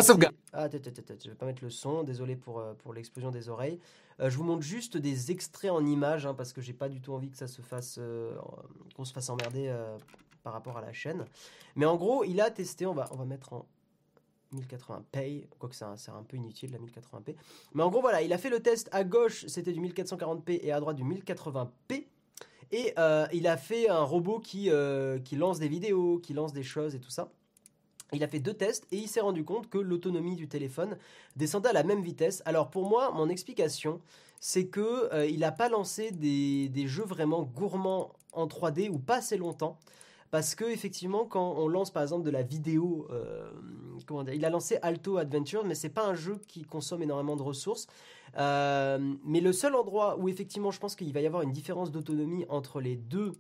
Ah, 0.53 0.67
je 0.71 1.29
vais 1.29 1.35
pas 1.35 1.45
mettre 1.45 1.63
le 1.63 1.69
son, 1.69 2.03
désolé 2.03 2.35
pour, 2.35 2.59
euh, 2.59 2.73
pour 2.73 2.93
l'explosion 2.93 3.31
des 3.31 3.49
oreilles. 3.49 3.79
Euh, 4.19 4.29
je 4.29 4.37
vous 4.37 4.43
montre 4.43 4.63
juste 4.63 4.97
des 4.97 5.31
extraits 5.31 5.71
en 5.71 5.85
images, 5.85 6.25
hein, 6.25 6.33
parce 6.33 6.53
que 6.53 6.61
j'ai 6.61 6.73
pas 6.73 6.89
du 6.89 7.01
tout 7.01 7.13
envie 7.13 7.29
que 7.29 7.37
ça 7.37 7.47
se 7.47 7.61
fasse, 7.61 7.97
euh, 7.99 8.35
qu'on 8.95 9.05
se 9.05 9.13
fasse 9.13 9.29
emmerder 9.29 9.73
par 10.43 10.53
rapport 10.53 10.77
à 10.77 10.81
la 10.81 10.93
chaîne. 10.93 11.25
Mais 11.75 11.85
en 11.85 11.95
gros, 11.95 12.23
il 12.23 12.39
a 12.39 12.49
testé, 12.51 12.85
on 12.85 12.93
va, 12.93 13.09
on 13.11 13.17
va 13.17 13.25
mettre 13.25 13.53
en 13.53 13.65
1080p, 14.53 15.47
quoique 15.59 15.75
c'est 15.75 16.11
un, 16.11 16.23
peu 16.23 16.37
inutile 16.37 16.71
la 16.71 16.79
1080p. 16.79 17.35
Mais 17.73 17.83
en 17.83 17.89
gros, 17.89 18.01
voilà, 18.01 18.21
il 18.21 18.31
a 18.31 18.37
fait 18.37 18.49
le 18.49 18.61
test 18.61 18.89
à 18.91 19.03
gauche, 19.03 19.45
c'était 19.47 19.73
du 19.73 19.81
1440p 19.81 20.59
et 20.61 20.71
à 20.71 20.79
droite 20.79 20.95
du 20.95 21.03
1080p. 21.03 22.05
Et 22.71 22.93
euh, 22.97 23.27
il 23.33 23.47
a 23.47 23.57
fait 23.57 23.89
un 23.89 24.03
robot 24.03 24.39
qui, 24.39 24.69
euh, 24.69 25.19
qui 25.19 25.35
lance 25.35 25.59
des 25.59 25.67
vidéos, 25.67 26.19
qui 26.19 26.33
lance 26.33 26.53
des 26.53 26.63
choses 26.63 26.95
et 26.95 26.99
tout 26.99 27.09
ça. 27.09 27.31
Il 28.13 28.23
a 28.23 28.27
fait 28.27 28.39
deux 28.39 28.53
tests 28.53 28.85
et 28.91 28.97
il 28.97 29.07
s'est 29.07 29.21
rendu 29.21 29.43
compte 29.43 29.69
que 29.69 29.77
l'autonomie 29.77 30.35
du 30.35 30.47
téléphone 30.47 30.97
descendait 31.35 31.69
à 31.69 31.73
la 31.73 31.83
même 31.83 32.01
vitesse. 32.01 32.41
Alors 32.45 32.69
pour 32.69 32.87
moi, 32.87 33.11
mon 33.11 33.29
explication, 33.29 33.99
c'est 34.39 34.67
que 34.67 35.11
euh, 35.13 35.25
il 35.25 35.39
n'a 35.39 35.51
pas 35.51 35.69
lancé 35.69 36.11
des, 36.11 36.69
des, 36.69 36.87
jeux 36.87 37.03
vraiment 37.03 37.43
gourmands 37.43 38.13
en 38.31 38.47
3D 38.47 38.89
ou 38.89 38.99
pas 38.99 39.17
assez 39.17 39.37
longtemps. 39.37 39.79
Parce 40.35 40.53
que 40.53 40.65
effectivement, 40.65 41.23
quand 41.23 41.55
on 41.55 41.69
lance 41.69 41.91
par 41.91 42.03
exemple 42.03 42.25
de 42.25 42.29
la 42.29 42.41
vidéo, 42.41 43.07
euh, 43.09 43.49
il 44.33 44.43
a 44.43 44.49
lancé 44.49 44.77
Alto 44.81 45.15
Adventure, 45.15 45.63
mais 45.63 45.75
c'est 45.75 45.87
pas 45.87 46.05
un 46.05 46.13
jeu 46.13 46.41
qui 46.49 46.65
consomme 46.65 47.01
énormément 47.01 47.37
de 47.37 47.41
ressources. 47.41 47.87
Euh, 48.37 49.13
mais 49.23 49.39
le 49.39 49.53
seul 49.53 49.75
endroit 49.75 50.17
où 50.19 50.27
effectivement, 50.27 50.71
je 50.71 50.79
pense 50.81 50.97
qu'il 50.97 51.13
va 51.13 51.21
y 51.21 51.25
avoir 51.25 51.43
une 51.43 51.53
différence 51.53 51.89
d'autonomie 51.89 52.45
entre 52.49 52.81
les 52.81 52.97
deux, 52.97 53.31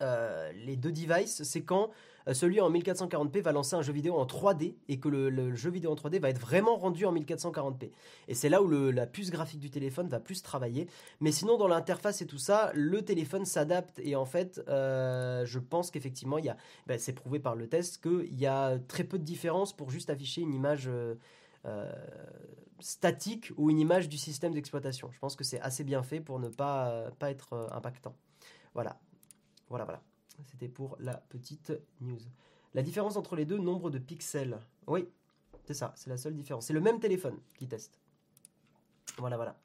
euh, 0.00 0.50
les 0.64 0.76
deux 0.76 0.92
devices, 0.92 1.42
c'est 1.42 1.62
quand 1.62 1.90
celui 2.32 2.60
en 2.60 2.70
1440p 2.70 3.40
va 3.40 3.52
lancer 3.52 3.74
un 3.74 3.82
jeu 3.82 3.92
vidéo 3.92 4.14
en 4.14 4.26
3D 4.26 4.74
et 4.88 4.98
que 4.98 5.08
le, 5.08 5.54
jeu 5.54 5.70
vidéo 5.70 5.92
en 5.92 5.94
3D 5.94 6.20
va 6.20 6.30
être 6.30 6.40
vraiment 6.40 6.76
rendu 6.76 7.04
en 7.04 7.14
1440p. 7.14 7.90
Et 8.28 8.34
c'est 8.34 8.48
là 8.48 8.62
où 8.62 8.68
la 8.68 9.06
puce 9.06 9.30
graphique 9.30 9.60
du 9.60 9.70
téléphone 9.70 10.08
va 10.08 10.20
plus 10.20 10.42
travailler. 10.42 10.88
Mais 11.20 11.32
sinon, 11.32 11.56
dans 11.56 11.68
l'interface 11.68 12.22
et 12.22 12.26
tout 12.26 12.38
ça, 12.38 12.70
le 12.74 13.02
téléphone 13.02 13.44
s'adapte 13.44 14.00
et 14.02 14.16
en 14.16 14.24
fait, 14.24 14.62
euh, 14.68 15.44
je 15.44 15.58
pense 15.58 15.90
qu'effectivement, 15.90 16.38
il 16.38 16.44
y 16.44 16.48
a, 16.48 16.56
ben, 16.86 16.98
c'est 16.98 17.12
prouvé 17.12 17.38
par 17.38 17.56
le 17.56 17.68
test 17.68 18.02
qu'il 18.02 18.38
y 18.38 18.46
a 18.46 18.78
très 18.88 19.04
peu 19.04 19.18
de 19.18 19.24
différence 19.24 19.72
pour 19.72 19.90
juste 19.90 20.10
afficher 20.10 20.42
une 20.42 20.54
image. 20.54 20.88
Euh, 20.88 21.92
statique 22.80 23.52
ou 23.56 23.70
une 23.70 23.78
image 23.78 24.08
du 24.08 24.18
système 24.18 24.52
d'exploitation. 24.52 25.08
Je 25.12 25.18
pense 25.20 25.36
que 25.36 25.44
c'est 25.44 25.60
assez 25.60 25.84
bien 25.84 26.02
fait 26.02 26.18
pour 26.18 26.40
ne 26.40 26.48
pas, 26.48 27.12
pas 27.20 27.30
être 27.30 27.68
impactant. 27.70 28.16
Voilà. 28.74 28.98
Voilà, 29.68 29.84
voilà. 29.84 30.02
C'était 30.50 30.68
pour 30.68 30.96
la 30.98 31.14
petite 31.14 31.72
news. 32.00 32.20
La 32.74 32.82
différence 32.82 33.16
entre 33.16 33.36
les 33.36 33.44
deux, 33.44 33.58
nombre 33.58 33.90
de 33.90 33.98
pixels. 33.98 34.58
Oui, 34.86 35.08
c'est 35.64 35.74
ça, 35.74 35.92
c'est 35.96 36.10
la 36.10 36.16
seule 36.16 36.34
différence. 36.34 36.66
C'est 36.66 36.72
le 36.72 36.80
même 36.80 37.00
téléphone 37.00 37.38
qui 37.58 37.68
teste. 37.68 38.00
Voilà, 39.18 39.36
voilà. 39.36 39.56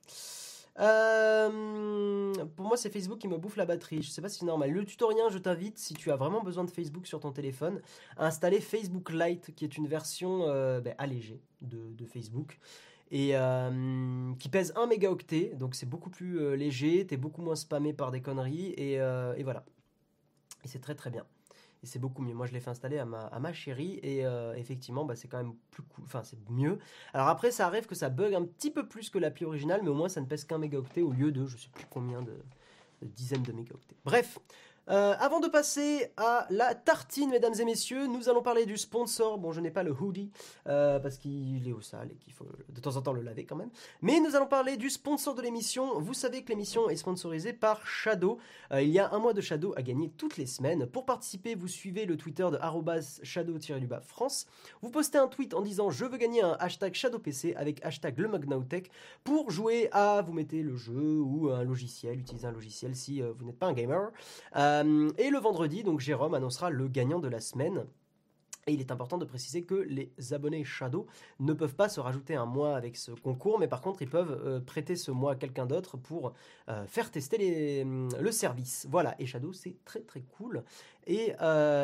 Euh, 0.79 2.33
pour 2.55 2.67
moi, 2.67 2.77
c'est 2.77 2.91
Facebook 2.91 3.17
qui 3.17 3.27
me 3.27 3.37
bouffe 3.37 3.55
la 3.55 3.65
batterie. 3.65 4.03
Je 4.03 4.09
sais 4.09 4.21
pas 4.21 4.29
si 4.29 4.39
c'est 4.39 4.45
normal. 4.45 4.71
Le 4.71 4.85
tutoriel, 4.85 5.25
je 5.31 5.37
t'invite, 5.37 5.77
si 5.79 5.93
tu 5.93 6.11
as 6.11 6.15
vraiment 6.15 6.43
besoin 6.43 6.65
de 6.65 6.69
Facebook 6.69 7.07
sur 7.07 7.19
ton 7.19 7.31
téléphone, 7.31 7.81
à 8.17 8.27
installer 8.27 8.59
Facebook 8.59 9.11
Lite, 9.11 9.55
qui 9.55 9.65
est 9.65 9.77
une 9.77 9.87
version 9.87 10.43
euh, 10.47 10.81
ben, 10.81 10.93
allégée 10.97 11.41
de, 11.61 12.05
Facebook. 12.05 12.59
et 13.09 13.33
qui 14.39 14.49
pèse 14.49 14.73
1 14.75 14.85
mégaoctet, 14.87 15.53
donc 15.55 15.75
c'est 15.75 15.89
beaucoup 15.89 16.09
plus 16.09 16.55
léger, 16.55 17.07
t'es 17.07 17.17
beaucoup 17.17 17.41
moins 17.41 17.55
spammé 17.55 17.93
par 17.93 18.11
des 18.11 18.21
conneries, 18.21 18.73
et 18.77 18.99
voilà. 19.43 19.65
C'est 20.67 20.79
très 20.81 20.95
très 20.95 21.09
bien 21.09 21.25
et 21.83 21.85
c'est 21.85 21.99
beaucoup 21.99 22.21
mieux. 22.21 22.33
Moi, 22.33 22.45
je 22.45 22.53
l'ai 22.53 22.59
fait 22.59 22.69
installer 22.69 22.97
à 22.97 23.05
ma, 23.05 23.25
à 23.27 23.39
ma 23.39 23.53
chérie 23.53 23.99
et 24.03 24.25
euh, 24.25 24.55
effectivement, 24.55 25.05
bah, 25.05 25.15
c'est 25.15 25.27
quand 25.27 25.37
même 25.37 25.53
plus 25.71 25.83
cool. 25.83 26.05
Enfin, 26.05 26.23
c'est 26.23 26.37
mieux. 26.49 26.79
Alors 27.13 27.27
après, 27.27 27.51
ça 27.51 27.67
arrive 27.67 27.85
que 27.85 27.95
ça 27.95 28.09
bug 28.09 28.33
un 28.33 28.43
petit 28.43 28.71
peu 28.71 28.87
plus 28.87 29.09
que 29.09 29.19
l'appli 29.19 29.45
originale, 29.45 29.81
mais 29.83 29.89
au 29.89 29.93
moins 29.93 30.09
ça 30.09 30.21
ne 30.21 30.25
pèse 30.25 30.43
qu'un 30.45 30.57
mégaoctet 30.57 31.01
au 31.01 31.11
lieu 31.11 31.31
de 31.31 31.45
je 31.45 31.57
sais 31.57 31.69
plus 31.69 31.85
combien 31.89 32.21
de, 32.21 32.33
de 33.01 33.07
dizaines 33.07 33.43
de 33.43 33.51
mégaoctets. 33.51 33.95
Bref, 34.05 34.39
euh, 34.89 35.15
avant 35.19 35.41
de 35.41 35.47
passer 35.47 36.11
à 36.15 36.47
la 36.49 36.73
tartine, 36.73 37.29
mesdames 37.29 37.53
et 37.59 37.65
messieurs, 37.65 38.07
nous 38.07 38.29
allons 38.29 38.41
parler 38.41 38.65
du 38.65 38.77
sponsor. 38.77 39.37
Bon, 39.37 39.51
je 39.51 39.59
n'ai 39.59 39.71
pas 39.71 39.83
le 39.83 39.91
hoodie 39.91 40.31
euh, 40.67 40.99
parce 40.99 41.17
qu'il 41.17 41.67
est 41.67 41.73
au 41.73 41.81
sale 41.81 42.09
et 42.11 42.15
qu'il 42.15 42.31
faut 42.31 42.47
de 42.69 42.79
temps 42.79 42.95
en 42.95 43.01
temps 43.01 43.11
le 43.11 43.21
laver 43.21 43.45
quand 43.45 43.57
même. 43.57 43.69
Mais 44.01 44.19
nous 44.21 44.35
allons 44.35 44.47
parler 44.47 44.77
du 44.77 44.89
sponsor 44.89 45.35
de 45.35 45.41
l'émission. 45.41 45.99
Vous 45.99 46.13
savez 46.13 46.43
que 46.43 46.49
l'émission 46.49 46.89
est 46.89 46.95
sponsorisée 46.95 47.51
par 47.51 47.85
Shadow. 47.85 48.37
Euh, 48.71 48.81
il 48.81 48.89
y 48.89 48.99
a 48.99 49.11
un 49.11 49.19
mois 49.19 49.33
de 49.33 49.41
Shadow 49.41 49.73
à 49.75 49.81
gagner 49.81 50.09
toutes 50.17 50.37
les 50.37 50.45
semaines. 50.45 50.85
Pour 50.85 51.05
participer, 51.05 51.55
vous 51.55 51.67
suivez 51.67 52.05
le 52.05 52.15
Twitter 52.15 52.47
de 52.49 52.57
shadow-du-bas 53.23 54.01
France. 54.01 54.47
Vous 54.81 54.89
postez 54.89 55.17
un 55.17 55.27
tweet 55.27 55.53
en 55.53 55.61
disant 55.61 55.89
je 55.89 56.05
veux 56.05 56.17
gagner 56.17 56.43
un 56.43 56.55
hashtag 56.59 56.93
ShadowPC 56.93 57.55
avec 57.55 57.83
hashtag 57.83 58.17
le 58.17 58.29
pour 59.23 59.51
jouer 59.51 59.89
à 59.91 60.21
vous 60.21 60.33
mettez 60.33 60.61
le 60.61 60.75
jeu 60.75 61.19
ou 61.19 61.49
un 61.49 61.63
logiciel, 61.63 62.19
utilisez 62.19 62.47
un 62.47 62.51
logiciel 62.51 62.95
si 62.95 63.21
vous 63.21 63.45
n'êtes 63.45 63.57
pas 63.57 63.67
un 63.67 63.73
gamer. 63.73 64.11
Et 65.17 65.29
le 65.29 65.39
vendredi, 65.39 65.83
donc 65.83 65.99
Jérôme 65.99 66.33
annoncera 66.33 66.69
le 66.69 66.87
gagnant 66.87 67.19
de 67.19 67.27
la 67.27 67.39
semaine. 67.39 67.85
Et 68.69 68.73
il 68.73 68.81
est 68.81 68.91
important 68.91 69.17
de 69.17 69.23
préciser 69.23 69.63
que 69.63 69.75
les 69.75 70.11
abonnés 70.33 70.65
Shadow 70.65 71.07
ne 71.39 71.53
peuvent 71.53 71.75
pas 71.75 71.87
se 71.87 72.01
rajouter 72.01 72.35
un 72.35 72.45
mois 72.45 72.75
avec 72.75 72.97
ce 72.97 73.11
concours, 73.11 73.59
mais 73.59 73.69
par 73.69 73.79
contre 73.79 74.01
ils 74.01 74.09
peuvent 74.09 74.41
euh, 74.45 74.59
prêter 74.59 74.97
ce 74.97 75.09
mois 75.09 75.31
à 75.31 75.35
quelqu'un 75.35 75.65
d'autre 75.65 75.95
pour 75.95 76.33
euh, 76.67 76.85
faire 76.85 77.09
tester 77.09 77.85
le 77.85 78.31
service. 78.31 78.85
Voilà, 78.89 79.15
et 79.19 79.25
Shadow 79.25 79.53
c'est 79.53 79.77
très 79.85 80.01
très 80.01 80.19
cool. 80.19 80.63
Et 81.05 81.33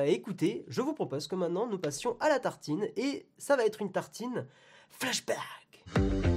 écoutez, 0.07 0.65
je 0.67 0.81
vous 0.81 0.93
propose 0.93 1.27
que 1.27 1.35
maintenant 1.35 1.67
nous 1.67 1.79
passions 1.79 2.17
à 2.19 2.27
la 2.27 2.39
tartine, 2.39 2.85
et 2.97 3.25
ça 3.37 3.55
va 3.55 3.65
être 3.65 3.81
une 3.81 3.93
tartine 3.93 4.45
flashback. 4.89 6.32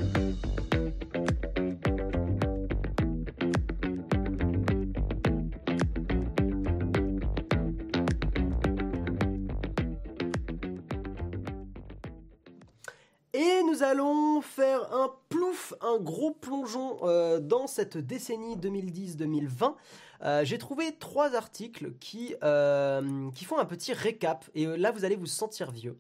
Nous 13.77 13.83
allons 13.83 14.41
faire 14.41 14.81
un 14.95 15.11
plouf, 15.29 15.75
un 15.81 15.99
gros 15.99 16.31
plongeon 16.31 16.99
euh, 17.03 17.41
dans 17.41 17.67
cette 17.67 17.99
décennie 17.99 18.57
2010-2020. 18.57 19.75
Euh, 20.23 20.45
j'ai 20.45 20.57
trouvé 20.57 20.97
trois 20.99 21.35
articles 21.35 21.93
qui, 22.01 22.35
euh, 22.43 23.31
qui 23.33 23.45
font 23.45 23.59
un 23.59 23.67
petit 23.67 23.93
récap 23.93 24.47
et 24.55 24.65
là 24.65 24.91
vous 24.91 25.05
allez 25.05 25.17
vous 25.17 25.27
sentir 25.27 25.71
vieux. 25.71 25.99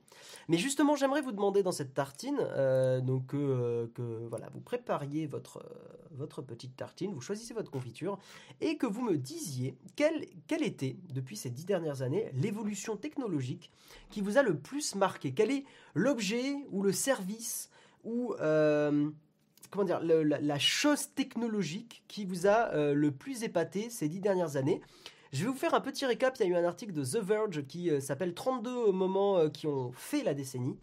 Mais 0.49 0.57
justement, 0.57 0.97
j'aimerais 0.97 1.21
vous 1.21 1.33
demander 1.33 1.63
dans 1.63 1.73
cette 1.73 1.93
tartine, 1.93 2.39
donc 3.03 3.29
que 3.29 4.27
voilà, 4.31 4.49
vous 4.55 4.61
prépariez 4.61 5.27
votre 5.27 5.63
votre 6.13 6.41
petite 6.41 6.77
tartine, 6.77 7.13
vous 7.13 7.21
choisissez 7.21 7.53
votre 7.53 7.71
confiture 7.71 8.19
et 8.63 8.79
que 8.79 8.87
vous 8.87 9.03
me 9.03 9.17
disiez 9.19 9.77
quelle 9.97 10.25
quelle 10.47 10.63
était 10.63 10.97
depuis 11.13 11.37
ces 11.37 11.51
dix 11.51 11.67
dernières 11.67 12.01
années 12.01 12.31
l'évolution 12.33 12.97
technologique 12.97 13.71
qui 14.09 14.23
vous 14.23 14.39
a 14.39 14.43
le 14.43 14.57
plus 14.57 14.95
marqué. 14.95 15.33
Quel 15.33 15.51
est 15.51 15.65
l'objet 15.95 16.57
ou 16.71 16.83
le 16.83 16.93
service 16.93 17.71
euh, 18.41 19.11
comment 19.71 19.85
dire 19.85 20.01
la, 20.03 20.59
chose 20.59 21.09
technologique 21.15 22.05
qui 22.09 22.25
vous 22.25 22.47
a 22.47 22.73
euh, 22.73 22.95
le 22.95 23.11
plus 23.11 23.43
épaté 23.43 23.91
ces 23.91 24.09
dix 24.09 24.21
dernières 24.21 24.57
années. 24.57 24.81
Je 25.33 25.45
vais 25.45 25.51
vous 25.51 25.57
faire 25.57 25.75
un 25.75 25.81
petit 25.81 26.07
récap. 26.07 26.37
Il 26.39 26.47
y 26.47 26.47
a 26.47 26.49
eu 26.49 26.57
un 26.57 26.65
article 26.65 26.93
de 26.93 27.05
The 27.05 27.17
Verge 27.17 27.67
qui 27.67 27.91
euh, 27.91 28.01
s'appelle 28.01 28.35
32 28.35 28.93
moments 28.93 29.51
qui 29.51 29.67
ont 29.67 29.93
fait 29.93 30.23
la 30.23 30.35
décennie, 30.35 30.79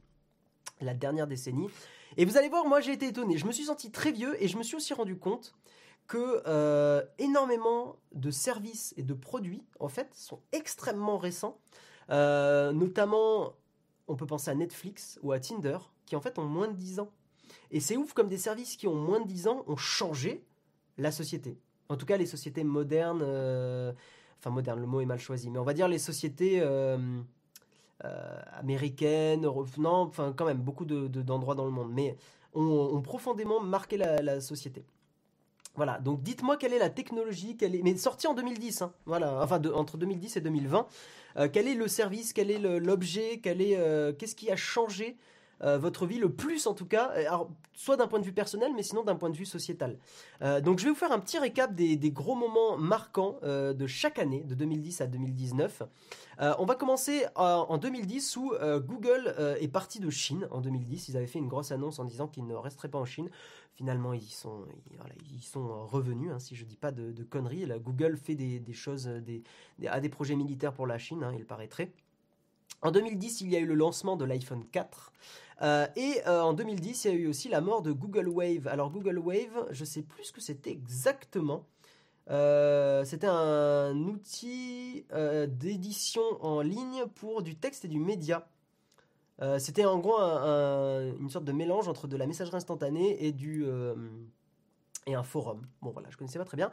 la 0.81 0.93
dernière 0.93 1.27
décennie. 1.27 1.69
Et 2.17 2.25
vous 2.25 2.37
allez 2.37 2.49
voir, 2.49 2.65
moi 2.65 2.81
j'ai 2.81 2.91
été 2.91 3.07
étonné. 3.07 3.37
Je 3.37 3.47
me 3.47 3.51
suis 3.51 3.65
senti 3.65 3.91
très 3.91 4.11
vieux 4.11 4.41
et 4.43 4.47
je 4.47 4.57
me 4.57 4.63
suis 4.63 4.75
aussi 4.75 4.93
rendu 4.93 5.17
compte 5.17 5.55
que 6.07 6.43
énormément 7.17 7.95
de 8.13 8.29
services 8.29 8.93
et 8.97 9.03
de 9.03 9.13
produits 9.13 9.63
en 9.79 9.87
fait 9.87 10.13
sont 10.13 10.41
extrêmement 10.51 11.17
récents. 11.17 11.57
notamment, 12.09 13.53
on 14.07 14.15
peut 14.15 14.27
penser 14.27 14.51
à 14.51 14.55
Netflix 14.55 15.17
ou 15.23 15.31
à 15.31 15.39
Tinder 15.39 15.77
qui 16.05 16.15
en 16.15 16.21
fait 16.21 16.37
ont 16.39 16.45
moins 16.45 16.67
de 16.67 16.75
10 16.75 16.99
ans. 16.99 17.11
Et 17.71 17.79
c'est 17.79 17.97
ouf 17.97 18.13
comme 18.13 18.27
des 18.27 18.37
services 18.37 18.75
qui 18.75 18.87
ont 18.87 18.95
moins 18.95 19.21
de 19.21 19.27
10 19.27 19.47
ans 19.47 19.63
ont 19.67 19.77
changé 19.77 20.43
la 20.97 21.11
société. 21.11 21.57
En 21.89 21.97
tout 21.97 22.05
cas, 22.05 22.17
les 22.17 22.25
sociétés 22.25 22.63
modernes, 22.63 23.21
euh, 23.23 23.91
enfin 24.39 24.49
modernes, 24.49 24.79
le 24.79 24.87
mot 24.87 25.01
est 25.01 25.05
mal 25.05 25.19
choisi, 25.19 25.49
mais 25.49 25.59
on 25.59 25.63
va 25.63 25.73
dire 25.73 25.87
les 25.87 25.99
sociétés 25.99 26.59
euh, 26.61 26.97
euh, 28.03 28.41
américaines, 28.53 29.41
non, 29.77 30.01
enfin 30.01 30.33
quand 30.35 30.45
même 30.45 30.61
beaucoup 30.61 30.85
d'endroits 30.85 31.55
dans 31.55 31.65
le 31.65 31.71
monde, 31.71 31.91
mais 31.91 32.15
ont, 32.53 33.01
profondément 33.01 33.59
marqué 33.59 33.97
la, 33.97 34.39
société. 34.39 34.85
Voilà, 35.75 35.99
donc 35.99 36.21
dites-moi 36.21 36.57
quelle 36.57 36.73
est 36.73 36.79
la 36.79 36.91
technologie, 36.91 37.57
quelle 37.57 37.75
est... 37.75 37.81
mais 37.81 37.97
sortie 37.97 38.27
en 38.27 38.35
2010, 38.35 38.83
hein, 38.83 38.93
voilà, 39.07 39.41
enfin 39.41 39.59
entre 39.73 39.97
2010 39.97 40.37
et 40.37 40.41
2020, 40.41 40.87
quel 41.51 41.67
est 41.67 41.73
le 41.73 41.87
service, 41.87 42.31
quel 42.31 42.51
est 42.51 42.59
l'objet, 42.59 43.39
quel 43.41 43.59
est, 43.59 43.75
qu'est-ce 44.17 44.35
qui 44.35 44.51
a 44.51 44.55
changé 44.55 45.17
euh, 45.61 45.77
votre 45.77 46.05
vie 46.05 46.17
le 46.17 46.31
plus 46.31 46.67
en 46.67 46.73
tout 46.73 46.85
cas, 46.85 47.11
euh, 47.15 47.45
soit 47.73 47.97
d'un 47.97 48.07
point 48.07 48.19
de 48.19 48.25
vue 48.25 48.33
personnel, 48.33 48.71
mais 48.75 48.83
sinon 48.83 49.03
d'un 49.03 49.15
point 49.15 49.29
de 49.29 49.37
vue 49.37 49.45
sociétal. 49.45 49.97
Euh, 50.41 50.61
donc 50.61 50.79
je 50.79 50.85
vais 50.85 50.89
vous 50.89 50.95
faire 50.95 51.11
un 51.11 51.19
petit 51.19 51.39
récap 51.39 51.73
des, 51.73 51.97
gros 52.11 52.35
moments 52.35 52.77
marquants 52.77 53.39
de 53.43 53.87
chaque 53.87 54.19
année, 54.19 54.43
de 54.43 54.55
2010 54.55 55.01
à 55.01 55.07
2019. 55.07 55.83
on 56.39 56.65
va 56.65 56.75
commencer 56.75 57.25
en 57.35 57.77
2010 57.77 58.37
où 58.37 58.53
Google 58.81 59.35
est 59.59 59.67
parti 59.67 59.99
de 59.99 60.09
Chine. 60.09 60.47
En 60.51 60.61
2010, 60.61 61.09
ils 61.09 61.17
avaient 61.17 61.27
fait 61.27 61.39
une 61.39 61.47
grosse 61.47 61.71
annonce 61.71 61.99
en 61.99 62.05
disant 62.05 62.27
qu'ils 62.27 62.45
ne 62.45 62.55
resteraient 62.55 62.89
pas 62.89 62.99
en 62.99 63.05
Chine. 63.05 63.29
Finalement, 63.75 64.13
ils 64.13 64.21
sont, 64.21 64.65
ils, 65.31 65.41
sont 65.41 65.85
revenus, 65.87 66.31
hein, 66.31 66.37
si 66.37 66.55
je 66.55 66.63
ne 66.63 66.69
dis 66.69 66.77
pas 66.77 66.91
de, 66.91 67.23
conneries. 67.23 67.67
Google 67.79 68.17
fait 68.17 68.35
des, 68.35 68.73
choses, 68.73 69.07
des, 69.07 69.43
a 69.87 69.99
des 69.99 70.09
projets 70.09 70.35
militaires 70.35 70.73
pour 70.73 70.85
la 70.85 70.99
Chine, 70.99 71.23
hein, 71.23 71.33
il 71.35 71.45
paraîtrait. 71.45 71.91
En 72.83 72.91
2010, 72.91 73.41
il 73.41 73.49
y 73.49 73.55
a 73.55 73.59
eu 73.59 73.65
le 73.65 73.75
lancement 73.75 74.17
de 74.17 74.25
l'iPhone 74.25 74.65
4. 74.71 75.13
Euh, 75.61 75.87
et 75.95 76.21
euh, 76.27 76.41
en 76.41 76.53
2010, 76.53 77.05
il 77.05 77.11
y 77.11 77.13
a 77.13 77.17
eu 77.17 77.27
aussi 77.27 77.47
la 77.47 77.61
mort 77.61 77.81
de 77.81 77.93
Google 77.93 78.27
Wave. 78.27 78.67
Alors 78.67 78.91
Google 78.91 79.19
Wave, 79.19 79.67
je 79.71 79.85
sais 79.85 80.01
plus 80.01 80.25
ce 80.25 80.33
que 80.33 80.41
c'était 80.41 80.71
exactement. 80.71 81.65
Euh, 82.29 83.05
c'était 83.05 83.27
un 83.27 83.95
outil 83.95 85.05
d'édition 85.47 86.21
en 86.41 86.61
ligne 86.61 87.05
pour 87.15 87.41
du 87.41 87.55
texte 87.55 87.85
et 87.85 87.87
du 87.87 87.99
média. 87.99 88.47
c'était 89.59 89.85
en 89.85 89.99
gros 89.99 90.19
une 90.19 91.29
sorte 91.29 91.45
de 91.45 91.51
mélange 91.51 91.87
entre 91.87 92.07
de 92.07 92.17
la 92.17 92.27
messagerie 92.27 92.57
instantanée 92.57 93.25
et 93.25 93.31
du 93.31 93.65
et 95.05 95.15
un 95.15 95.23
forum. 95.23 95.67
Bon 95.81 95.91
voilà, 95.91 96.09
je 96.09 96.17
connaissais 96.17 96.39
pas 96.39 96.45
très 96.45 96.57
bien. 96.57 96.71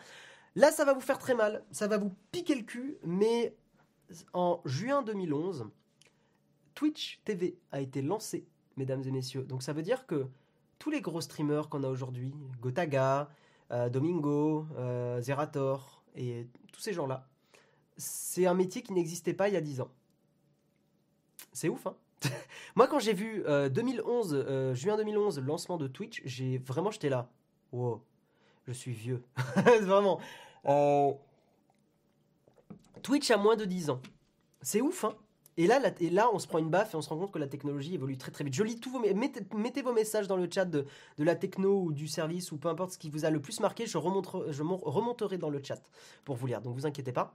Là, 0.56 0.72
ça 0.72 0.84
va 0.84 0.92
vous 0.92 1.00
faire 1.00 1.18
très 1.18 1.34
mal, 1.34 1.64
ça 1.70 1.86
va 1.86 1.98
vous 1.98 2.12
piquer 2.32 2.56
le 2.56 2.62
cul, 2.62 2.98
mais 3.04 3.56
en 4.32 4.61
juin 4.64 5.02
2011, 5.02 5.66
Twitch 6.81 7.20
TV 7.26 7.59
a 7.72 7.83
été 7.83 8.01
lancé 8.01 8.47
mesdames 8.78 9.03
et 9.07 9.11
messieurs. 9.11 9.43
Donc 9.43 9.62
ça 9.62 9.74
veut 9.74 9.83
dire 9.83 10.07
que 10.07 10.28
tous 10.78 10.89
les 10.89 11.03
gros 11.03 11.20
streamers 11.20 11.68
qu'on 11.68 11.85
a 11.85 11.89
aujourd'hui, 11.89 12.33
Gotaga, 12.62 13.28
euh, 13.70 13.91
Domingo, 13.91 14.64
euh, 14.78 15.20
Zerator 15.20 16.03
et 16.16 16.47
tous 16.72 16.81
ces 16.81 16.95
gens-là, 16.95 17.28
c'est 17.99 18.47
un 18.47 18.55
métier 18.55 18.81
qui 18.81 18.95
n'existait 18.95 19.35
pas 19.35 19.49
il 19.49 19.53
y 19.53 19.59
a 19.59 19.61
10 19.61 19.83
ans. 19.83 19.91
C'est 21.53 21.68
ouf, 21.68 21.87
hein 21.87 21.97
Moi, 22.76 22.89
quand 22.89 22.99
j'ai 22.99 23.12
vu 23.12 23.45
2011, 23.47 24.33
euh, 24.33 24.74
juin 24.74 24.97
2011, 24.97 25.39
le 25.39 25.45
lancement 25.45 25.76
de 25.76 25.87
Twitch, 25.87 26.22
j'ai 26.24 26.57
vraiment, 26.57 26.91
j'étais 26.91 27.11
là. 27.11 27.28
Wow, 27.72 28.03
je 28.66 28.72
suis 28.72 28.93
vieux. 28.93 29.22
vraiment. 29.83 30.18
Twitch 33.03 33.31
a 33.31 33.37
moins 33.37 33.57
de 33.57 33.66
10 33.66 33.91
ans. 33.91 34.01
C'est 34.62 34.81
ouf, 34.81 35.05
hein 35.05 35.14
et 35.61 35.66
là, 35.66 35.78
et 36.00 36.08
là, 36.08 36.30
on 36.32 36.38
se 36.38 36.46
prend 36.46 36.56
une 36.56 36.70
baffe 36.70 36.94
et 36.94 36.96
on 36.96 37.02
se 37.02 37.11
rend 37.11 37.18
compte 37.18 37.32
que 37.32 37.38
la 37.38 37.46
technologie 37.46 37.94
évolue 37.94 38.16
très 38.16 38.30
très 38.30 38.44
vite. 38.44 38.54
Je 38.54 38.62
lis 38.62 38.80
tous 38.80 38.90
vos 38.90 38.98
mettez, 38.98 39.42
mettez 39.54 39.82
vos 39.82 39.92
messages 39.92 40.26
dans 40.26 40.38
le 40.38 40.48
chat 40.50 40.64
de, 40.64 40.86
la 41.18 41.36
techno 41.36 41.82
ou 41.82 41.92
du 41.92 42.08
service 42.08 42.50
ou 42.50 42.56
peu 42.56 42.68
importe 42.68 42.92
ce 42.92 42.98
qui 42.98 43.11
vous 43.11 43.26
a 43.26 43.30
le 43.30 43.42
plus 43.42 43.61
marqué. 43.61 43.84
Je, 43.84 43.98
remonterai, 43.98 45.36
dans 45.36 45.50
le 45.50 45.62
chat 45.62 45.82
pour 46.24 46.36
vous 46.36 46.46
lire. 46.46 46.62
Donc 46.62 46.76
vous 46.76 46.86
inquiétez 46.86 47.12
pas. 47.12 47.34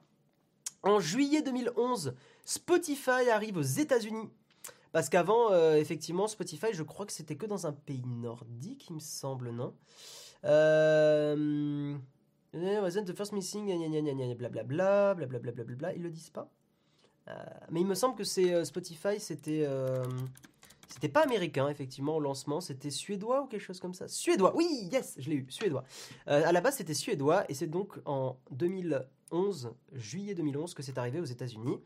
En 0.82 1.00
juillet 1.00 1.44
2011, 1.44 2.16
Spotify 2.46 3.30
arrive 3.32 3.58
aux 3.58 3.62
États-Unis. 3.62 4.30
Parce 4.92 5.10
qu'avant, 5.10 5.52
euh, 5.52 5.76
effectivement, 5.76 6.28
Spotify, 6.28 6.68
je 6.74 6.82
crois 6.82 7.06
que 7.06 7.12
c'était 7.12 7.36
que 7.36 7.46
dans 7.46 7.68
un 7.68 7.74
pays 7.74 8.04
nordique, 8.08 8.88
il 8.90 8.96
me 8.96 9.00
semble, 9.00 9.52
non 9.52 9.76
euh, 10.46 11.96
Wasn't 12.56 13.06
the 13.06 13.16
first 13.16 13.34
missing, 13.34 13.68
blablabla, 14.36 15.14
blablabla, 15.14 15.52
blablabla, 15.52 15.94
ils 15.94 16.02
le 16.02 16.10
disent 16.10 16.32
pas 16.32 16.50
euh, 16.50 16.65
mais 17.70 17.82
il 17.82 17.88
me 17.88 17.96
semble 17.96 18.16
que 18.16 18.24
c'est 18.24 18.54
euh, 18.54 18.64
Spotify, 18.66 19.20
c'était. 19.20 19.64
Euh, 19.68 20.04
C'était 20.88 21.10
pas 21.10 21.24
américain, 21.24 21.68
effectivement, 21.68 22.16
au 22.16 22.22
lancement, 22.22 22.62
c'était 22.62 22.92
suédois 22.92 23.42
ou 23.42 23.48
quelque 23.48 23.66
chose 23.66 23.82
comme 23.82 23.94
ça. 23.94 24.08
Suédois, 24.08 24.56
oui, 24.56 24.88
yes, 24.94 25.16
je 25.18 25.30
l'ai 25.30 25.36
eu, 25.38 25.46
suédois. 25.50 25.84
Euh, 26.30 26.46
à 26.46 26.52
la 26.54 26.62
base, 26.62 26.76
c'était 26.78 26.94
suédois, 26.94 27.44
et 27.50 27.54
c'est 27.54 27.68
donc 27.68 28.00
en 28.06 28.38
2011, 28.52 29.74
juillet 29.92 30.36
2011, 30.36 30.74
que 30.74 30.84
c'est 30.84 30.98
arrivé 30.98 31.20
aux 31.20 31.26
États-Unis. 31.26 31.80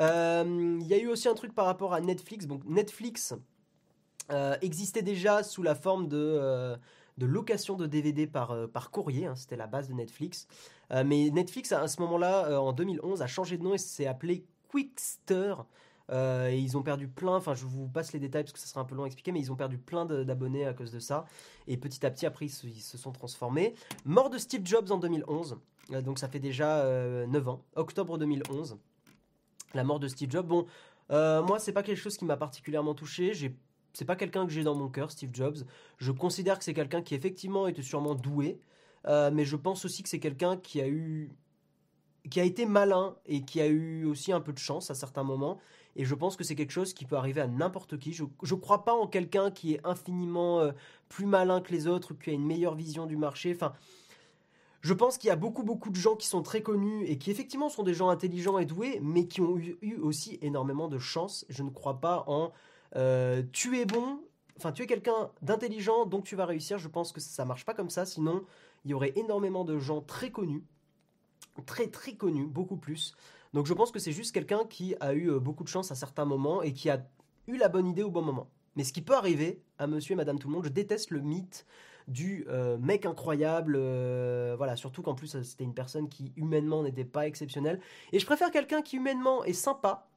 Euh, 0.00 0.78
Il 0.82 0.86
y 0.86 0.92
a 0.92 0.98
eu 0.98 1.06
aussi 1.06 1.28
un 1.28 1.34
truc 1.34 1.54
par 1.54 1.64
rapport 1.64 1.94
à 1.94 2.00
Netflix. 2.02 2.46
Donc, 2.46 2.62
Netflix 2.66 3.32
euh, 4.30 4.56
existait 4.60 5.02
déjà 5.02 5.42
sous 5.42 5.62
la 5.62 5.74
forme 5.74 6.08
de, 6.08 6.18
euh, 6.18 6.76
de 7.16 7.26
location 7.26 7.76
de 7.76 7.86
DVD 7.86 8.26
par, 8.26 8.50
euh, 8.50 8.66
par 8.66 8.90
courrier, 8.90 9.26
hein, 9.26 9.34
c'était 9.34 9.56
la 9.56 9.66
base 9.66 9.88
de 9.88 9.94
Netflix. 9.94 10.46
Euh, 10.90 11.04
mais 11.06 11.30
Netflix, 11.30 11.72
à 11.72 11.88
ce 11.88 12.00
moment-là, 12.02 12.48
euh, 12.48 12.56
en 12.58 12.72
2011, 12.74 13.22
a 13.22 13.26
changé 13.26 13.56
de 13.56 13.62
nom 13.62 13.72
et 13.72 13.78
s'est 13.78 14.06
appelé 14.06 14.44
Quickster. 14.72 15.54
Euh, 16.10 16.50
ils 16.52 16.76
ont 16.76 16.82
perdu 16.82 17.06
plein, 17.06 17.36
enfin 17.36 17.54
je 17.54 17.64
vous 17.64 17.88
passe 17.88 18.12
les 18.12 18.18
détails 18.18 18.42
parce 18.42 18.52
que 18.52 18.58
ça 18.58 18.66
sera 18.66 18.80
un 18.80 18.84
peu 18.84 18.94
long 18.94 19.04
à 19.04 19.06
expliquer, 19.06 19.30
mais 19.32 19.40
ils 19.40 19.52
ont 19.52 19.56
perdu 19.56 19.78
plein 19.78 20.04
d'abonnés 20.04 20.66
à 20.66 20.74
cause 20.74 20.90
de 20.90 20.98
ça. 20.98 21.26
Et 21.68 21.76
petit 21.76 22.04
à 22.04 22.10
petit, 22.10 22.26
après, 22.26 22.46
ils 22.46 22.50
se, 22.50 22.68
se 22.68 22.98
sont 22.98 23.12
transformés. 23.12 23.74
Mort 24.04 24.28
de 24.28 24.38
Steve 24.38 24.62
Jobs 24.64 24.90
en 24.90 24.98
2011, 24.98 25.58
euh, 25.92 26.02
donc 26.02 26.18
ça 26.18 26.28
fait 26.28 26.40
déjà 26.40 26.78
euh, 26.80 27.26
9 27.26 27.48
ans, 27.48 27.64
octobre 27.76 28.18
2011. 28.18 28.78
La 29.74 29.84
mort 29.84 30.00
de 30.00 30.08
Steve 30.08 30.30
Jobs, 30.30 30.46
bon, 30.46 30.66
euh, 31.10 31.42
moi 31.42 31.58
c'est 31.58 31.72
pas 31.72 31.82
quelque 31.82 32.00
chose 32.00 32.16
qui 32.16 32.24
m'a 32.24 32.36
particulièrement 32.36 32.94
touché, 32.94 33.32
c'est 33.92 34.04
pas 34.04 34.16
quelqu'un 34.16 34.46
que 34.46 34.52
j'ai 34.52 34.64
dans 34.64 34.74
mon 34.74 34.88
cœur, 34.88 35.10
Steve 35.10 35.30
Jobs. 35.32 35.58
Je 35.98 36.12
considère 36.12 36.58
que 36.58 36.64
c'est 36.64 36.74
quelqu'un 36.74 37.02
qui 37.02 37.14
effectivement 37.14 37.66
était 37.66 37.82
sûrement 37.82 38.14
doué, 38.14 38.60
euh, 39.06 39.30
mais 39.32 39.44
je 39.44 39.56
pense 39.56 39.84
aussi 39.84 40.02
que 40.02 40.08
c'est 40.08 40.20
quelqu'un 40.20 40.56
qui 40.56 40.80
a 40.80 40.88
eu, 40.88 41.30
qui 42.30 42.40
a 42.40 42.44
été 42.44 42.66
malin 42.66 43.16
et 43.26 43.42
qui 43.42 43.60
a 43.60 43.66
eu 43.66 44.04
aussi 44.04 44.32
un 44.32 44.40
peu 44.40 44.52
de 44.52 44.58
chance 44.58 44.90
à 44.90 44.94
certains 44.94 45.24
moments. 45.24 45.58
Et 45.96 46.04
je 46.04 46.14
pense 46.14 46.36
que 46.36 46.44
c'est 46.44 46.54
quelque 46.54 46.70
chose 46.70 46.94
qui 46.94 47.04
peut 47.04 47.16
arriver 47.16 47.40
à 47.40 47.46
n'importe 47.46 47.98
qui. 47.98 48.12
Je, 48.12 48.24
je 48.42 48.54
crois 48.54 48.84
pas 48.84 48.94
en 48.94 49.06
quelqu'un 49.06 49.50
qui 49.50 49.74
est 49.74 49.80
infiniment 49.84 50.60
euh, 50.60 50.72
plus 51.08 51.26
malin 51.26 51.60
que 51.60 51.72
les 51.72 51.86
autres, 51.86 52.14
qui 52.14 52.30
a 52.30 52.32
une 52.32 52.46
meilleure 52.46 52.74
vision 52.74 53.06
du 53.06 53.16
marché. 53.16 53.52
Enfin, 53.54 53.72
je 54.80 54.94
pense 54.94 55.18
qu'il 55.18 55.28
y 55.28 55.30
a 55.30 55.36
beaucoup 55.36 55.62
beaucoup 55.62 55.90
de 55.90 55.96
gens 55.96 56.16
qui 56.16 56.26
sont 56.26 56.42
très 56.42 56.62
connus 56.62 57.04
et 57.06 57.18
qui 57.18 57.30
effectivement 57.30 57.68
sont 57.68 57.82
des 57.82 57.94
gens 57.94 58.08
intelligents 58.08 58.58
et 58.58 58.64
doués, 58.64 59.00
mais 59.02 59.26
qui 59.26 59.40
ont 59.40 59.56
eu, 59.56 59.76
eu 59.82 59.96
aussi 59.96 60.38
énormément 60.42 60.88
de 60.88 60.98
chance. 60.98 61.44
Je 61.48 61.62
ne 61.62 61.70
crois 61.70 62.00
pas 62.00 62.24
en 62.26 62.52
euh, 62.96 63.42
tu 63.52 63.78
es 63.78 63.84
bon, 63.84 64.20
enfin 64.56 64.72
tu 64.72 64.82
es 64.82 64.86
quelqu'un 64.86 65.30
d'intelligent, 65.40 66.06
donc 66.06 66.24
tu 66.24 66.36
vas 66.36 66.46
réussir. 66.46 66.78
Je 66.78 66.88
pense 66.88 67.12
que 67.12 67.20
ça 67.20 67.44
marche 67.44 67.64
pas 67.64 67.74
comme 67.74 67.90
ça. 67.90 68.04
Sinon, 68.06 68.44
il 68.84 68.90
y 68.90 68.94
aurait 68.94 69.12
énormément 69.16 69.64
de 69.64 69.78
gens 69.78 70.00
très 70.00 70.30
connus, 70.30 70.64
très 71.66 71.88
très 71.88 72.14
connus, 72.14 72.46
beaucoup 72.46 72.76
plus. 72.76 73.14
Donc 73.52 73.66
je 73.66 73.74
pense 73.74 73.90
que 73.90 73.98
c'est 73.98 74.12
juste 74.12 74.32
quelqu'un 74.32 74.64
qui 74.64 74.94
a 75.00 75.12
eu 75.12 75.30
euh, 75.30 75.38
beaucoup 75.38 75.64
de 75.64 75.68
chance 75.68 75.90
à 75.92 75.94
certains 75.94 76.24
moments 76.24 76.62
et 76.62 76.72
qui 76.72 76.88
a 76.88 77.04
eu 77.46 77.56
la 77.56 77.68
bonne 77.68 77.86
idée 77.86 78.02
au 78.02 78.10
bon 78.10 78.22
moment. 78.22 78.48
Mais 78.76 78.84
ce 78.84 78.92
qui 78.92 79.02
peut 79.02 79.14
arriver 79.14 79.60
à 79.78 79.86
monsieur 79.86 80.14
et 80.14 80.16
madame 80.16 80.38
tout 80.38 80.48
le 80.48 80.54
monde, 80.54 80.64
je 80.64 80.70
déteste 80.70 81.10
le 81.10 81.20
mythe 81.20 81.66
du 82.08 82.46
euh, 82.48 82.78
mec 82.78 83.06
incroyable, 83.06 83.76
euh, 83.76 84.54
voilà, 84.56 84.76
surtout 84.76 85.02
qu'en 85.02 85.14
plus 85.14 85.40
c'était 85.42 85.64
une 85.64 85.74
personne 85.74 86.08
qui 86.08 86.32
humainement 86.36 86.82
n'était 86.82 87.04
pas 87.04 87.26
exceptionnelle. 87.26 87.80
Et 88.12 88.18
je 88.18 88.26
préfère 88.26 88.50
quelqu'un 88.50 88.82
qui 88.82 88.96
humainement 88.96 89.44
est 89.44 89.52
sympa, 89.52 90.08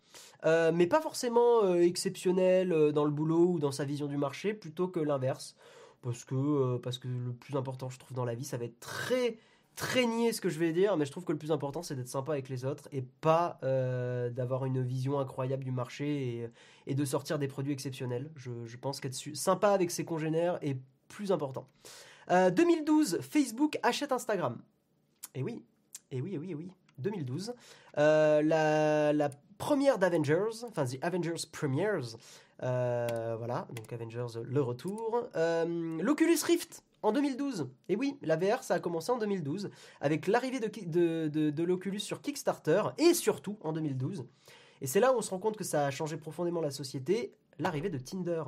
mais 0.43 0.87
pas 0.87 1.01
forcément 1.01 1.75
exceptionnel 1.75 2.69
dans 2.93 3.03
le 3.03 3.11
boulot 3.11 3.47
ou 3.47 3.59
dans 3.59 3.73
sa 3.73 3.83
vision 3.83 4.07
du 4.07 4.15
marché, 4.15 4.53
plutôt 4.53 4.87
que 4.87 5.01
l'inverse. 5.01 5.55
Parce 6.01 6.23
que, 6.23 6.77
parce 6.77 6.99
que 6.99 7.07
le 7.09 7.33
plus 7.33 7.57
important, 7.57 7.89
je 7.89 7.99
trouve, 7.99 8.15
dans 8.15 8.23
la 8.23 8.35
vie, 8.35 8.45
ça 8.45 8.57
va 8.57 8.63
être 8.65 8.79
très, 8.79 9.37
très 9.75 10.05
ce 10.31 10.41
que 10.41 10.49
je 10.49 10.59
vais 10.59 10.71
dire, 10.71 10.97
mais 10.97 11.05
je 11.05 11.11
trouve 11.11 11.25
que 11.25 11.31
le 11.31 11.37
plus 11.37 11.51
important, 11.51 11.83
c'est 11.83 11.95
d'être 11.95 12.07
sympa 12.07 12.33
avec 12.33 12.49
les 12.49 12.65
autres 12.65 12.87
et 12.91 13.01
pas 13.01 13.59
euh, 13.63 14.29
d'avoir 14.29 14.65
une 14.65 14.81
vision 14.81 15.19
incroyable 15.19 15.63
du 15.63 15.71
marché 15.71 16.49
et, 16.87 16.95
de 16.95 17.05
sortir 17.05 17.39
des 17.39 17.47
produits 17.47 17.73
exceptionnels. 17.73 18.31
Je, 18.35 18.51
je 18.65 18.77
pense 18.77 18.99
qu'être 18.99 19.15
sympa 19.35 19.69
avec 19.69 19.91
ses 19.91 20.05
congénères 20.05 20.57
est 20.61 20.77
plus 21.07 21.31
important. 21.31 21.67
Euh, 22.31 22.49
2012, 22.49 23.19
Facebook 23.21 23.77
achète 23.83 24.11
Instagram. 24.11 24.61
Et 25.33 25.43
oui, 25.43 25.63
et 26.11 26.21
oui, 26.21 26.35
et 26.35 26.37
oui, 26.37 26.51
et 26.51 26.55
oui. 26.55 26.71
2012. 26.99 27.53
Euh, 27.97 28.41
la, 29.13 29.29
première 29.57 29.97
d'Avengers, 29.97 30.63
enfin 30.67 30.85
The 30.85 30.97
Avengers 31.01 31.47
Premiers, 31.51 32.17
euh, 32.63 33.35
voilà, 33.37 33.67
donc 33.73 33.91
Avengers 33.91 34.39
le 34.43 34.61
retour. 34.61 35.23
Euh, 35.35 35.97
L'Oculus 36.01 36.37
Rift 36.45 36.83
en 37.05 37.11
2012. 37.11 37.69
Et 37.87 37.95
oui, 37.95 38.17
la 38.23 38.35
VR 38.35 38.63
ça 38.63 38.73
a 38.73 38.79
commencé 38.79 39.11
en 39.11 39.17
2012 39.17 39.69
avec 40.01 40.27
l'arrivée 40.27 40.59
de, 40.59 41.63
l'Oculus 41.63 41.99
sur 41.99 42.21
Kickstarter 42.21 42.81
et 42.97 43.13
surtout 43.13 43.57
en 43.61 43.73
2012. 43.73 44.25
Et 44.81 44.87
c'est 44.87 44.99
là 44.99 45.13
où 45.13 45.17
on 45.17 45.21
se 45.21 45.29
rend 45.29 45.39
compte 45.39 45.55
que 45.55 45.63
ça 45.63 45.85
a 45.85 45.91
changé 45.91 46.17
profondément 46.17 46.61
la 46.61 46.71
société, 46.71 47.35
l'arrivée 47.59 47.89
de 47.89 47.99
Tinder. 47.99 48.43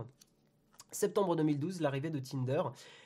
Septembre 0.92 1.36
2012, 1.36 1.82
l'arrivée 1.82 2.10
de 2.10 2.20
Tinder, 2.20 2.64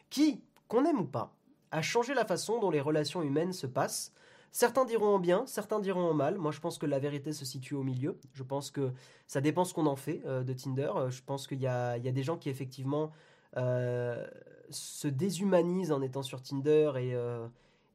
qui, 0.09 0.41
qu'on 0.67 0.85
aime 0.85 1.01
ou 1.01 1.05
pas, 1.05 1.35
a 1.71 1.81
changé 1.81 2.13
la 2.13 2.25
façon 2.25 2.59
dont 2.59 2.69
les 2.69 2.81
relations 2.81 3.21
humaines 3.21 3.53
se 3.53 3.67
passent. 3.67 4.13
Certains 4.53 4.85
diront 4.85 5.15
en 5.15 5.19
bien, 5.19 5.45
certains 5.47 5.79
diront 5.79 6.09
en 6.09 6.13
mal. 6.13 6.37
Moi, 6.37 6.51
je 6.51 6.59
pense 6.59 6.77
que 6.77 6.85
la 6.85 6.99
vérité 6.99 7.33
se 7.33 7.45
situe 7.45 7.75
au 7.75 7.83
milieu. 7.83 8.17
Je 8.33 8.43
pense 8.43 8.71
que 8.71 8.91
ça 9.27 9.41
dépend 9.41 9.65
ce 9.65 9.73
qu'on 9.73 9.85
en 9.85 9.95
fait 9.95 10.21
euh, 10.25 10.43
de 10.43 10.53
Tinder. 10.53 10.91
Euh, 10.95 11.09
Je 11.09 11.23
pense 11.23 11.47
qu'il 11.47 11.61
y 11.61 11.67
a, 11.67 11.97
il 11.97 12.03
y 12.03 12.09
a 12.09 12.11
des 12.11 12.23
gens 12.23 12.37
qui, 12.37 12.49
effectivement, 12.49 13.11
euh, 13.57 14.25
se 14.75 15.07
déshumanisent 15.07 15.91
en 15.91 16.01
étant 16.01 16.23
sur 16.23 16.41
Tinder 16.41 16.93
et, 16.97 17.13
euh, 17.13 17.47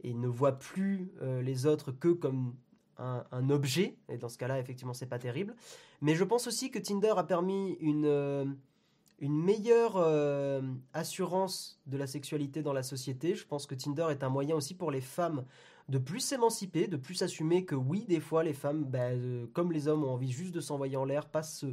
ne 0.04 0.28
voient 0.28 0.58
plus 0.58 1.10
euh, 1.22 1.42
les 1.42 1.66
autres 1.66 1.92
que 1.92 2.08
comme 2.08 2.54
un, 2.98 3.50
objet. 3.50 3.98
Et 4.08 4.16
dans 4.16 4.28
ce 4.28 4.38
cas-là, 4.38 4.58
effectivement, 4.58 4.94
c'est 4.94 5.06
pas 5.06 5.18
terrible. 5.18 5.54
Mais 6.00 6.14
je 6.14 6.24
pense 6.24 6.46
aussi 6.46 6.70
que 6.70 6.78
Tinder 6.78 7.12
a 7.16 7.24
permis 7.24 7.76
une, 7.80 8.06
euh, 8.06 8.46
une 9.18 9.36
meilleure 9.36 9.96
assurance 10.94 11.78
de 11.86 11.98
la 11.98 12.06
sexualité 12.06 12.62
dans 12.62 12.72
la 12.72 12.82
société. 12.82 13.34
Je 13.34 13.46
pense 13.46 13.66
que 13.66 13.74
Tinder 13.74 14.06
est 14.10 14.22
un 14.22 14.30
moyen 14.30 14.56
aussi 14.56 14.74
pour 14.74 14.90
les 14.90 15.02
femmes 15.02 15.44
de 15.88 15.98
plus 15.98 16.20
s'émanciper, 16.20 16.88
de 16.88 16.96
plus 16.96 17.22
assumer 17.22 17.64
que 17.64 17.74
oui, 17.74 18.04
des 18.08 18.20
fois, 18.20 18.42
les 18.42 18.54
femmes, 18.54 18.84
bah, 18.84 19.10
comme 19.52 19.72
les 19.72 19.88
hommes, 19.88 20.04
ont 20.04 20.10
envie 20.10 20.32
juste 20.32 20.54
de 20.54 20.60
s'envoyer 20.60 20.96
en 20.96 21.04
l'air, 21.04 21.26
pas 21.26 21.42
se, 21.42 21.66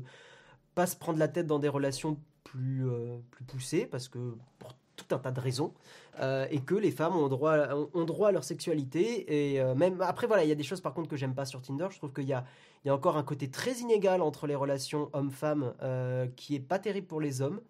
pas 0.76 0.86
se 0.86 0.96
prendre 0.96 1.20
la 1.20 1.28
tête 1.28 1.48
dans 1.48 1.60
des 1.60 1.70
relations 1.70 2.20
plus, 2.44 2.88
euh, 2.88 3.18
plus 3.32 3.44
poussées, 3.44 3.86
parce 3.86 4.08
que 4.08 4.36
pour 4.60 4.76
un 5.12 5.18
tas 5.18 5.32
de 5.32 5.40
raisons, 5.40 5.74
euh, 6.20 6.48
et 6.52 6.60
que 6.60 6.76
les 6.76 6.92
femmes 6.92 7.16
ont 7.16 7.28
droit, 7.28 7.58
ont, 7.94 8.06
droit 8.06 8.30
à 8.30 8.32
leur 8.32 8.44
sexualité. 8.44 9.54
Et 9.54 9.62
euh, 9.62 9.76
même 9.76 10.02
après, 10.02 10.28
voilà, 10.28 10.44
il 10.44 10.50
y 10.50 10.52
a 10.52 10.56
des 10.56 10.64
choses 10.64 10.82
par 10.82 10.94
contre 10.94 11.10
que 11.10 11.16
j'aime 11.16 11.36
pas 11.36 11.46
sur 11.46 11.62
Tinder. 11.62 11.88
Je 11.92 11.98
trouve 11.98 12.14
qu'il 12.14 12.28
y 12.28 12.34
a, 12.34 12.46
il 12.84 12.88
y 12.88 12.92
a 12.92 12.96
encore 12.96 13.18
un 13.18 13.24
côté 13.24 13.50
très 13.50 13.74
inégal 13.74 14.22
entre 14.22 14.48
les 14.48 14.56
relations 14.56 15.10
hommes-femmes 15.14 15.74
euh, 15.82 16.28
qui 16.36 16.56
est 16.56 16.60
pas 16.60 16.80
terrible 16.80 17.08
pour 17.08 17.22
les 17.22 17.42
hommes. 17.42 17.62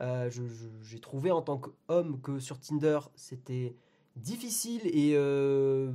J'ai 0.00 1.00
trouvé 1.00 1.32
en 1.32 1.42
tant 1.42 1.58
qu'homme 1.58 2.20
que 2.20 2.38
sur 2.38 2.60
Tinder, 2.60 3.00
c'était 3.16 3.74
difficile 4.18 4.82
et 4.84 5.12
euh, 5.14 5.90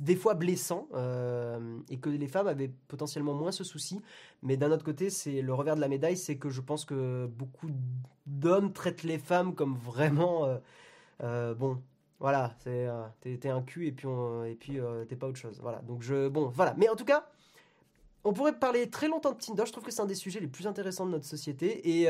des 0.00 0.16
fois 0.16 0.34
blessant 0.34 0.88
euh, 0.94 1.78
et 1.88 1.98
que 1.98 2.10
les 2.10 2.28
femmes 2.28 2.48
avaient 2.48 2.70
potentiellement 2.88 3.34
moins 3.34 3.52
ce 3.52 3.64
souci. 3.64 4.00
Mais 4.42 4.56
d'un 4.56 4.70
autre 4.70 4.84
côté 4.84 5.10
c'est 5.10 5.42
le 5.42 5.54
revers 5.54 5.76
de 5.76 5.80
la 5.80 5.88
médaille 5.88 6.16
c'est 6.16 6.36
que 6.36 6.50
je 6.50 6.60
pense 6.60 6.84
que 6.84 7.26
beaucoup 7.26 7.68
d'hommes 8.26 8.72
traitent 8.72 9.02
les 9.02 9.18
femmes 9.18 9.54
comme 9.54 9.76
vraiment 9.76 10.58
euh, 11.22 11.54
bon 11.54 11.80
voilà 12.18 12.54
c'est 12.58 12.88
t'es 13.20 13.48
un 13.48 13.62
cul 13.62 13.86
et 13.86 13.92
puis 13.92 14.08
et 14.46 14.54
puis 14.54 14.78
t'es 15.08 15.16
pas 15.16 15.28
autre 15.28 15.38
chose 15.38 15.58
voilà. 15.60 15.78
Donc 15.82 16.02
je 16.02 16.28
bon 16.28 16.48
voilà. 16.48 16.74
Mais 16.76 16.88
en 16.88 16.96
tout 16.96 17.04
cas 17.04 17.26
on 18.24 18.32
pourrait 18.32 18.58
parler 18.58 18.90
très 18.90 19.08
longtemps 19.08 19.32
de 19.32 19.38
Tinder. 19.38 19.64
Je 19.66 19.72
trouve 19.72 19.84
que 19.84 19.90
c'est 19.90 20.02
un 20.02 20.06
des 20.06 20.14
sujets 20.14 20.40
les 20.40 20.48
plus 20.48 20.66
intéressants 20.66 21.06
de 21.06 21.12
notre 21.12 21.26
société 21.26 22.00
et 22.00 22.08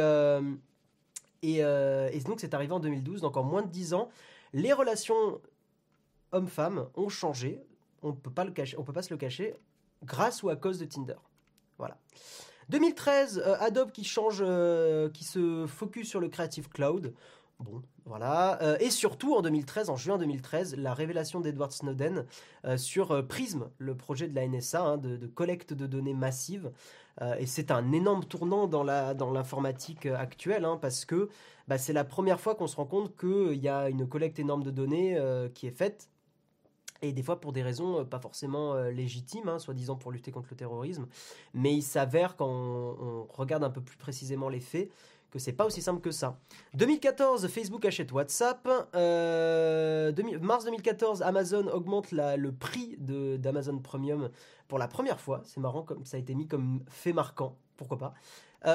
et, 1.42 1.58
et 1.58 2.20
donc 2.20 2.40
c'est 2.40 2.54
arrivé 2.54 2.72
en 2.72 2.80
2012 2.80 3.20
donc 3.20 3.36
en 3.36 3.42
moins 3.42 3.62
de 3.62 3.68
10 3.68 3.94
ans. 3.94 4.08
Les 4.52 4.72
relations 4.72 5.40
hommes-femmes 6.32 6.88
ont 6.94 7.08
changé. 7.08 7.62
On 8.02 8.12
peut 8.12 8.30
pas 8.30 8.44
le 8.44 8.52
cacher, 8.52 8.76
on 8.78 8.84
peut 8.84 8.92
pas 8.92 9.02
se 9.02 9.12
le 9.12 9.18
cacher, 9.18 9.54
grâce 10.04 10.42
ou 10.42 10.48
à 10.48 10.56
cause 10.56 10.78
de 10.78 10.84
Tinder. 10.84 11.16
Voilà. 11.78 11.98
2013, 12.70 13.42
euh, 13.44 13.56
Adobe 13.58 13.90
qui 13.90 14.04
change, 14.04 14.38
euh, 14.40 15.10
qui 15.10 15.24
se 15.24 15.66
focus 15.66 16.08
sur 16.08 16.20
le 16.20 16.28
Creative 16.28 16.68
Cloud. 16.68 17.14
Bon, 17.58 17.82
voilà. 18.06 18.62
Euh, 18.62 18.78
et 18.80 18.90
surtout, 18.90 19.34
en 19.34 19.42
2013, 19.42 19.90
en 19.90 19.96
juin 19.96 20.16
2013, 20.16 20.76
la 20.76 20.94
révélation 20.94 21.40
d'Edward 21.40 21.72
Snowden 21.72 22.24
sur 22.76 23.26
Prism, 23.26 23.68
le 23.78 23.94
projet 23.96 24.28
de 24.28 24.34
la 24.34 24.46
NSA 24.46 24.82
hein, 24.82 24.96
de, 24.96 25.26
collecte 25.26 25.74
de 25.74 25.86
données 25.86 26.14
massive. 26.14 26.70
Et 27.38 27.44
c'est 27.44 27.70
un 27.70 27.92
énorme 27.92 28.24
tournant 28.24 28.66
dans 28.66 28.84
dans 29.14 29.30
l'informatique 29.30 30.06
euh, 30.06 30.16
actuelle, 30.16 30.64
hein, 30.64 30.78
parce 30.80 31.04
que 31.04 31.28
bah, 31.68 31.76
c'est 31.76 31.92
la 31.92 32.04
première 32.04 32.40
fois 32.40 32.54
qu'on 32.54 32.66
se 32.66 32.76
rend 32.76 32.86
compte 32.86 33.14
qu'il 33.14 33.58
y 33.58 33.68
a 33.68 33.90
une 33.90 34.08
collecte 34.08 34.38
énorme 34.38 34.62
de 34.62 34.70
données 34.70 35.18
qui 35.54 35.66
est 35.66 35.76
faite 35.76 36.08
et 37.02 37.12
des 37.12 37.22
fois 37.22 37.40
pour 37.40 37.52
des 37.52 37.62
raisons 37.62 38.00
euh, 38.00 38.04
pas 38.04 38.18
forcément 38.18 38.74
euh, 38.74 38.90
légitimes, 38.90 39.48
hein, 39.48 39.58
soi-disant 39.58 39.96
pour 39.96 40.12
lutter 40.12 40.30
contre 40.30 40.48
le 40.50 40.56
terrorisme. 40.56 41.06
Mais 41.54 41.74
il 41.74 41.82
s'avère 41.82 42.36
quand 42.36 42.48
on, 42.48 43.26
regarde 43.30 43.64
un 43.64 43.70
peu 43.70 43.80
plus 43.80 43.96
précisément 43.96 44.48
les 44.48 44.60
faits 44.60 44.90
que 45.30 45.38
c'est 45.38 45.52
pas 45.52 45.64
aussi 45.64 45.80
simple 45.80 46.00
que 46.00 46.10
ça. 46.10 46.40
2014, 46.74 47.46
Facebook 47.46 47.84
achète 47.84 48.10
WhatsApp. 48.10 48.68
Euh, 48.96 50.10
2000 50.10 50.40
mars 50.40 50.64
2014, 50.64 51.22
Amazon 51.22 51.68
augmente 51.68 52.10
le 52.10 52.50
prix 52.50 52.96
d'Amazon 52.98 53.78
Premium 53.78 54.30
pour 54.66 54.78
la 54.78 54.88
première 54.88 55.20
fois. 55.20 55.42
C'est 55.44 55.60
marrant 55.60 55.82
comme 55.82 56.04
ça 56.04 56.16
a 56.16 56.20
été 56.20 56.34
mis 56.34 56.48
comme 56.48 56.82
fait 56.88 57.12
marquant 57.12 57.56
pourquoi 57.76 57.96
pas. 57.96 58.14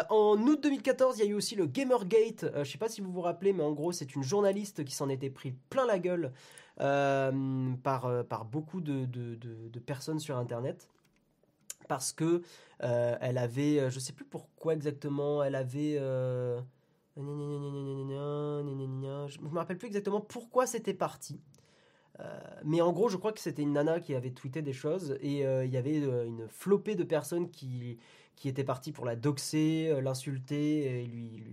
en 0.10 0.38
août 0.48 0.64
2014, 0.64 1.20
il 1.20 1.26
y 1.26 1.28
a 1.28 1.30
eu 1.30 1.36
aussi 1.36 1.56
le 1.56 1.68
Gamergate. 1.68 2.46
je 2.58 2.64
sais 2.64 2.78
pas 2.78 2.90
si 2.90 3.02
vous 3.02 3.12
vous 3.12 3.22
rappelez, 3.22 3.52
mais 3.52 3.62
en 3.62 3.74
gros, 3.74 3.92
c'est 3.92 4.16
une 4.16 4.24
journaliste 4.24 4.84
qui 4.86 4.96
s'en 4.96 5.10
était 5.10 5.30
pris 5.30 5.52
plein 5.70 5.86
la 5.86 6.00
gueule 6.00 6.32
par, 6.78 8.26
par 8.28 8.46
beaucoup 8.46 8.82
de, 8.82 9.06
de, 9.06 9.80
personnes 9.80 10.20
sur 10.20 10.38
Internet 10.38 10.90
parce 11.88 12.12
que 12.14 12.42
elle 12.80 13.38
avait, 13.38 13.90
je 13.90 14.00
sais 14.00 14.14
plus 14.14 14.26
pourquoi 14.26 14.74
exactement, 14.74 15.44
elle 15.44 15.56
avait 15.56 16.00
je 17.18 17.22
me 19.40 19.58
rappelle 19.58 19.78
plus 19.78 19.88
exactement 19.88 20.22
pourquoi 20.22 20.68
c'était 20.68 20.94
parti. 20.94 21.40
Euh, 22.20 22.40
mais 22.64 22.82
en 22.82 22.94
gros, 22.94 23.10
je 23.10 23.18
crois 23.18 23.34
que 23.34 23.40
c'était 23.40 23.62
une 23.62 23.74
nana 23.74 24.00
qui 24.00 24.16
avait 24.16 24.32
tweeté 24.32 24.62
des 24.62 24.74
choses 24.74 25.18
et 25.22 25.46
euh, 25.46 25.66
il 25.66 25.72
y 25.72 25.78
avait 25.78 26.02
euh, 26.02 26.26
une 26.26 26.48
flopée 26.48 26.96
de 26.96 27.04
personnes 27.04 27.50
qui, 27.52 27.98
qui 28.36 28.48
étaient 28.48 28.64
parties 28.64 28.92
pour 28.94 29.06
la 29.06 29.16
doxer, 29.16 30.00
l'insulter 30.02 31.02
et 31.02 31.06
lui, 31.06 31.44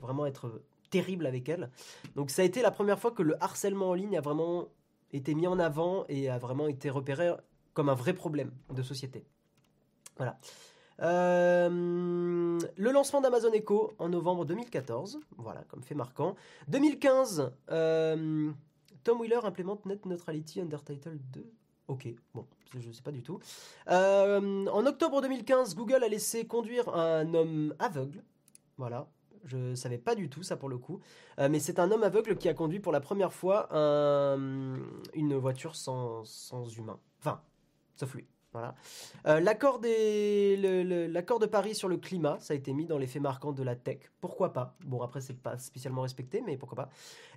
vraiment 0.00 0.26
être 0.26 0.62
terrible 0.96 1.26
avec 1.26 1.48
elle. 1.48 1.70
Donc 2.14 2.30
ça 2.30 2.42
a 2.42 2.44
été 2.44 2.62
la 2.62 2.70
première 2.70 2.98
fois 2.98 3.10
que 3.10 3.22
le 3.22 3.42
harcèlement 3.42 3.90
en 3.90 3.94
ligne 3.94 4.16
a 4.16 4.20
vraiment 4.22 4.68
été 5.12 5.34
mis 5.34 5.46
en 5.46 5.58
avant 5.58 6.04
et 6.08 6.30
a 6.30 6.38
vraiment 6.38 6.68
été 6.68 6.88
repéré 6.90 7.30
comme 7.74 7.88
un 7.88 7.94
vrai 7.94 8.14
problème 8.14 8.52
de 8.74 8.82
société. 8.82 9.24
Voilà. 10.16 10.38
Euh, 11.02 12.58
le 12.76 12.90
lancement 12.90 13.20
d'Amazon 13.20 13.52
Echo 13.52 13.94
en 13.98 14.08
novembre 14.08 14.46
2014, 14.46 15.20
voilà, 15.36 15.62
comme 15.68 15.82
fait 15.82 15.94
marquant. 15.94 16.34
2015, 16.68 17.52
euh, 17.70 18.50
Tom 19.04 19.20
Wheeler 19.20 19.40
implémente 19.44 19.84
Net 19.84 20.06
Neutrality 20.06 20.62
under 20.62 20.82
Title 20.82 21.18
2. 21.34 21.44
Ok, 21.88 22.08
bon, 22.32 22.46
je 22.80 22.88
ne 22.88 22.92
sais 22.92 23.02
pas 23.02 23.12
du 23.12 23.22
tout. 23.22 23.38
Euh, 23.90 24.66
en 24.66 24.86
octobre 24.86 25.20
2015, 25.20 25.74
Google 25.76 26.02
a 26.02 26.08
laissé 26.08 26.46
conduire 26.46 26.88
un 26.88 27.34
homme 27.34 27.74
aveugle. 27.78 28.24
Voilà, 28.78 29.06
je 29.46 29.56
ne 29.56 29.74
savais 29.74 29.98
pas 29.98 30.14
du 30.14 30.28
tout 30.28 30.42
ça 30.42 30.56
pour 30.56 30.68
le 30.68 30.78
coup. 30.78 31.00
mais 31.38 31.58
c'est 31.58 31.78
un 31.78 31.90
homme 31.90 32.02
aveugle 32.02 32.36
qui 32.36 32.48
a 32.48 32.54
conduit 32.54 32.80
pour 32.80 32.92
la 32.92 33.00
première 33.00 33.32
fois 33.32 33.68
une 33.72 35.36
voiture 35.36 35.74
sans, 35.74 36.24
humain. 36.76 36.98
Enfin, 37.20 37.40
sauf 37.96 38.14
lui. 38.14 38.26
Euh, 39.26 39.40
l'accord, 39.40 39.80
de 39.80 41.46
Paris 41.46 41.74
sur 41.74 41.88
le 41.88 41.96
climat, 41.96 42.38
ça 42.40 42.54
a 42.54 42.56
été 42.56 42.72
mis 42.72 42.86
dans 42.86 42.98
les 42.98 43.06
faits 43.06 43.22
marquants 43.22 43.52
de 43.52 43.62
la 43.62 43.76
tech. 43.76 43.98
Pourquoi 44.20 44.52
pas? 44.52 44.76
Bon, 44.84 45.02
après, 45.02 45.20
c'est 45.20 45.40
pas 45.40 45.58
spécialement 45.58 46.02
respecté, 46.02 46.42
mais 46.44 46.56
pourquoi 46.56 46.76
pas 46.76 46.90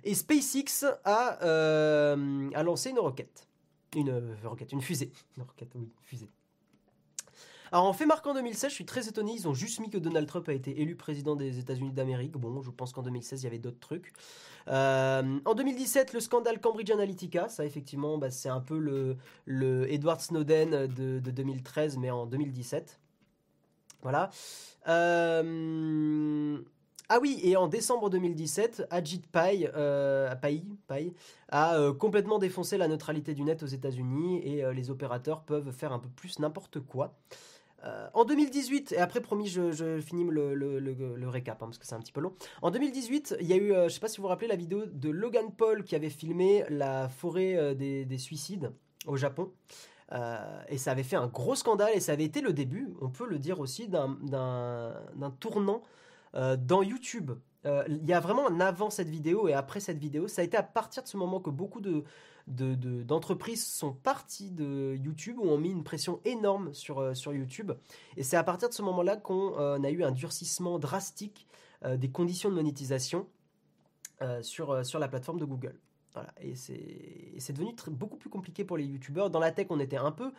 Et 0.04 0.14
SpaceX 0.14 0.86
a, 1.04 1.42
euh, 1.42 2.50
a 2.54 2.62
lancé 2.62 2.90
une 2.90 2.98
roquette. 2.98 3.48
Une 3.96 4.10
euh, 4.10 4.34
roquette, 4.44 4.72
une 4.72 4.82
fusée. 4.82 5.12
Une 5.36 5.42
roquette, 5.42 5.72
oui, 5.74 5.90
fusée. 6.02 6.28
Alors 7.72 7.86
en 7.86 7.92
fait 7.92 8.06
marquant 8.06 8.34
2016, 8.34 8.70
je 8.70 8.74
suis 8.74 8.84
très 8.84 9.08
étonné, 9.08 9.32
ils 9.32 9.46
ont 9.46 9.54
juste 9.54 9.78
mis 9.78 9.90
que 9.90 9.98
Donald 9.98 10.26
Trump 10.26 10.48
a 10.48 10.52
été 10.52 10.80
élu 10.80 10.96
président 10.96 11.36
des 11.36 11.58
États-Unis 11.60 11.92
d'Amérique. 11.92 12.32
Bon, 12.32 12.62
je 12.62 12.70
pense 12.70 12.92
qu'en 12.92 13.02
2016, 13.02 13.42
il 13.42 13.44
y 13.44 13.46
avait 13.46 13.58
d'autres 13.58 13.78
trucs. 13.78 14.12
Euh, 14.68 15.38
en 15.44 15.54
2017, 15.54 16.12
le 16.12 16.20
scandale 16.20 16.60
Cambridge 16.60 16.90
Analytica, 16.90 17.48
ça 17.48 17.64
effectivement, 17.64 18.18
bah, 18.18 18.30
c'est 18.30 18.48
un 18.48 18.60
peu 18.60 18.78
le, 19.46 19.92
Edward 19.92 20.20
Snowden 20.20 20.88
de, 20.88 21.20
2013, 21.20 21.96
mais 21.98 22.10
en 22.10 22.26
2017. 22.26 22.98
Voilà. 24.02 24.30
Euh, 24.88 26.58
ah 27.08 27.18
oui, 27.20 27.38
et 27.44 27.56
en 27.56 27.68
décembre 27.68 28.10
2017, 28.10 28.88
Ajit 28.90 29.22
Pai, 29.30 29.70
euh, 29.76 30.34
Pai, 30.34 31.14
a 31.50 31.92
complètement 31.98 32.40
défoncé 32.40 32.78
la 32.78 32.88
neutralité 32.88 33.34
du 33.34 33.42
net 33.42 33.62
aux 33.62 33.66
États-Unis 33.66 34.38
et 34.44 34.64
les 34.72 34.90
opérateurs 34.90 35.42
peuvent 35.42 35.70
faire 35.70 35.92
un 35.92 36.00
peu 36.00 36.08
plus 36.08 36.40
n'importe 36.40 36.80
quoi. 36.80 37.14
Euh, 37.84 38.08
en 38.12 38.24
2018, 38.24 38.92
et 38.92 38.98
après 38.98 39.20
promis 39.20 39.48
je, 39.48 40.00
finis 40.00 40.24
le, 40.24 41.28
récap 41.28 41.62
hein, 41.62 41.66
parce 41.66 41.78
que 41.78 41.86
c'est 41.86 41.94
un 41.94 42.00
petit 42.00 42.12
peu 42.12 42.20
long. 42.20 42.34
En 42.62 42.70
2018, 42.70 43.36
il 43.40 43.46
y 43.46 43.52
a 43.52 43.56
eu, 43.56 43.72
euh, 43.72 43.88
je 43.88 43.94
sais 43.94 44.00
pas 44.00 44.08
si 44.08 44.18
vous 44.18 44.24
vous 44.24 44.28
rappelez 44.28 44.48
la 44.48 44.56
vidéo 44.56 44.84
de 44.86 45.08
Logan 45.08 45.50
Paul 45.56 45.84
qui 45.84 45.94
avait 45.94 46.10
filmé 46.10 46.64
la 46.68 47.08
forêt 47.08 47.56
euh, 47.56 47.74
des, 47.74 48.04
des, 48.04 48.18
suicides 48.18 48.72
au 49.06 49.16
Japon. 49.16 49.50
et 50.68 50.76
ça 50.76 50.90
avait 50.90 51.04
fait 51.04 51.16
un 51.16 51.28
gros 51.28 51.54
scandale 51.54 51.92
et 51.94 52.00
ça 52.00 52.12
avait 52.12 52.24
été 52.24 52.40
le 52.40 52.52
début, 52.52 52.92
on 53.00 53.08
peut 53.08 53.26
le 53.26 53.38
dire 53.38 53.60
aussi, 53.60 53.88
d'un 53.88 54.18
tournant 55.38 55.82
dans 56.34 56.82
YouTube. 56.82 57.32
Il 57.64 58.06
y 58.06 58.12
a 58.12 58.20
vraiment 58.20 58.48
un 58.48 58.60
avant 58.60 58.88
cette 58.88 59.10
vidéo 59.10 59.46
et 59.48 59.52
après 59.52 59.80
cette 59.80 59.98
vidéo. 59.98 60.28
Ça 60.28 60.40
a 60.40 60.44
été 60.44 60.56
à 60.56 60.62
partir 60.62 61.02
de 61.02 61.08
ce 61.08 61.16
moment 61.16 61.40
que 61.40 61.50
beaucoup 61.50 61.80
de, 61.80 62.04
d'entreprises 62.46 63.66
sont 63.66 63.92
parties 63.92 64.50
de 64.50 64.96
YouTube 64.96 65.38
ou 65.38 65.48
ont 65.48 65.58
mis 65.58 65.70
une 65.70 65.84
pression 65.84 66.20
énorme 66.24 66.72
sur, 66.74 67.00
euh, 67.00 67.14
sur 67.14 67.32
YouTube. 67.32 67.72
Et 68.16 68.22
c'est 68.22 68.36
à 68.36 68.44
partir 68.44 68.68
de 68.68 68.74
ce 68.74 68.82
moment-là 68.82 69.16
qu'on 69.16 69.58
euh, 69.58 69.78
a 69.82 69.90
eu 69.90 70.02
un 70.02 70.10
durcissement 70.10 70.78
drastique 70.78 71.46
euh, 71.84 71.96
des 71.96 72.10
conditions 72.10 72.50
de 72.50 72.54
monétisation 72.54 73.26
sur, 74.42 74.84
sur 74.84 74.98
la 74.98 75.08
plateforme 75.08 75.38
de 75.38 75.46
Google. 75.46 75.80
Voilà. 76.12 76.28
Et 76.42 76.54
c'est 76.54 77.52
devenu 77.54 77.74
beaucoup 77.88 78.18
plus 78.18 78.28
compliqué 78.28 78.66
pour 78.66 78.76
les 78.76 78.84
YouTubeurs. 78.84 79.30
Dans 79.30 79.38
la 79.38 79.50
tech, 79.50 79.68
on 79.70 79.80
était 79.80 79.96
un 79.96 80.12
peu 80.12 80.30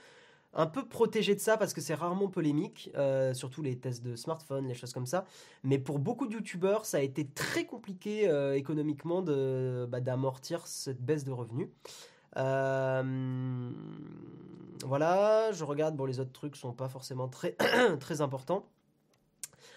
un 0.54 0.66
peu 0.68 0.86
protégé 0.88 1.36
de 1.36 1.40
ça 1.40 1.58
parce 1.58 1.74
que 1.74 1.82
c'est 1.82 1.94
rarement 1.94 2.28
polémique, 2.28 2.92
surtout 3.34 3.62
les 3.62 3.78
tests 3.78 4.04
de 4.04 4.16
smartphone, 4.16 4.68
les 4.68 4.74
choses 4.74 4.94
comme 4.94 5.06
ça. 5.06 5.26
Mais 5.64 5.80
pour 5.80 6.00
beaucoup 6.00 6.28
de 6.28 6.34
youtubeurs, 6.34 6.86
ça 6.86 6.98
a 6.98 7.02
été 7.02 7.28
très 7.28 7.66
compliqué 7.66 8.30
économiquement 8.56 9.22
bah, 9.22 10.02
d'amortir 10.02 10.68
cette 10.68 11.02
baisse 11.02 11.24
de 11.24 11.32
revenus. 11.32 11.70
voilà, 14.86 15.52
je 15.52 15.64
regarde, 15.64 15.96
bon 15.96 16.06
les 16.06 16.20
autres 16.20 16.34
trucs 16.34 16.56
sont 16.56 16.74
pas 16.74 16.90
forcément 16.90 17.30
très, 17.30 17.56
très 18.00 18.22
importants. 18.22 18.68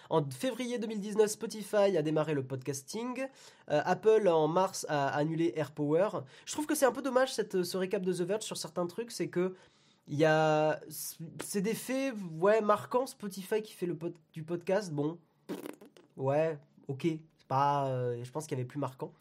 En 0.09 0.23
février 0.29 0.77
2019, 0.77 1.29
Spotify 1.29 1.97
a 1.97 2.01
démarré 2.01 2.33
le 2.33 2.43
podcasting. 2.43 3.25
Apple, 3.67 4.27
en 4.27 4.47
mars, 4.47 4.85
a 4.89 5.07
annulé 5.07 5.53
AirPower. 5.55 6.09
Je 6.45 6.53
trouve 6.53 6.65
que 6.65 6.75
c'est 6.75 6.85
un 6.85 6.91
peu 6.91 7.01
dommage 7.01 7.33
cette, 7.33 7.63
ce 7.63 7.77
récap 7.77 8.03
de 8.03 8.13
The 8.13 8.21
Verge 8.21 8.43
sur 8.43 8.57
certains 8.57 8.85
trucs. 8.85 9.11
C'est 9.11 9.29
que 9.29 9.55
il 10.07 10.17
y 10.17 10.25
a. 10.25 10.79
C'est 11.43 11.61
des 11.61 11.73
faits, 11.73 12.13
ouais, 12.39 12.61
marquants. 12.61 13.07
Spotify 13.07 13.61
qui 13.61 13.73
fait 13.73 13.85
le 13.85 13.97
du 14.33 14.43
podcast, 14.43 14.91
bon. 14.91 15.17
Ouais, 16.17 16.57
ok. 16.87 17.07
Pas. 17.47 17.87
Euh, 17.87 18.23
je 18.23 18.31
pense 18.31 18.45
qu'il 18.45 18.57
y 18.57 18.61
avait 18.61 18.67
plus 18.67 18.79
marquant. 18.79 19.11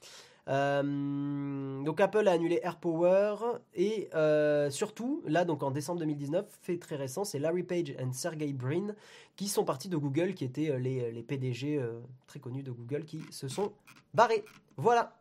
Euh, 0.49 1.83
donc 1.83 2.01
Apple 2.01 2.29
a 2.29 2.33
annulé 2.33 2.61
AirPower 2.63 3.37
et 3.73 4.11
euh, 4.15 4.69
surtout 4.69 5.23
là 5.27 5.47
donc 5.47 5.63
en 5.63 5.71
décembre 5.71 6.01
2019 6.01 6.45
fait 6.61 6.77
très 6.77 6.97
récent 6.97 7.25
c'est 7.25 7.39
Larry 7.39 7.63
Page 7.63 7.89
et 7.89 8.13
Sergey 8.13 8.53
Brin 8.53 8.89
qui 9.37 9.49
sont 9.49 9.65
partis 9.65 9.89
de 9.89 9.97
Google 9.97 10.35
qui 10.35 10.45
étaient 10.45 10.79
les, 10.79 11.11
les 11.13 11.23
PDG 11.23 11.83
très 12.27 12.41
connus 12.41 12.63
de 12.63 12.73
Google 12.73 13.07
qui 13.07 13.23
se 13.31 13.49
sont 13.49 13.73
barrés 14.13 14.45
voilà 14.77 15.17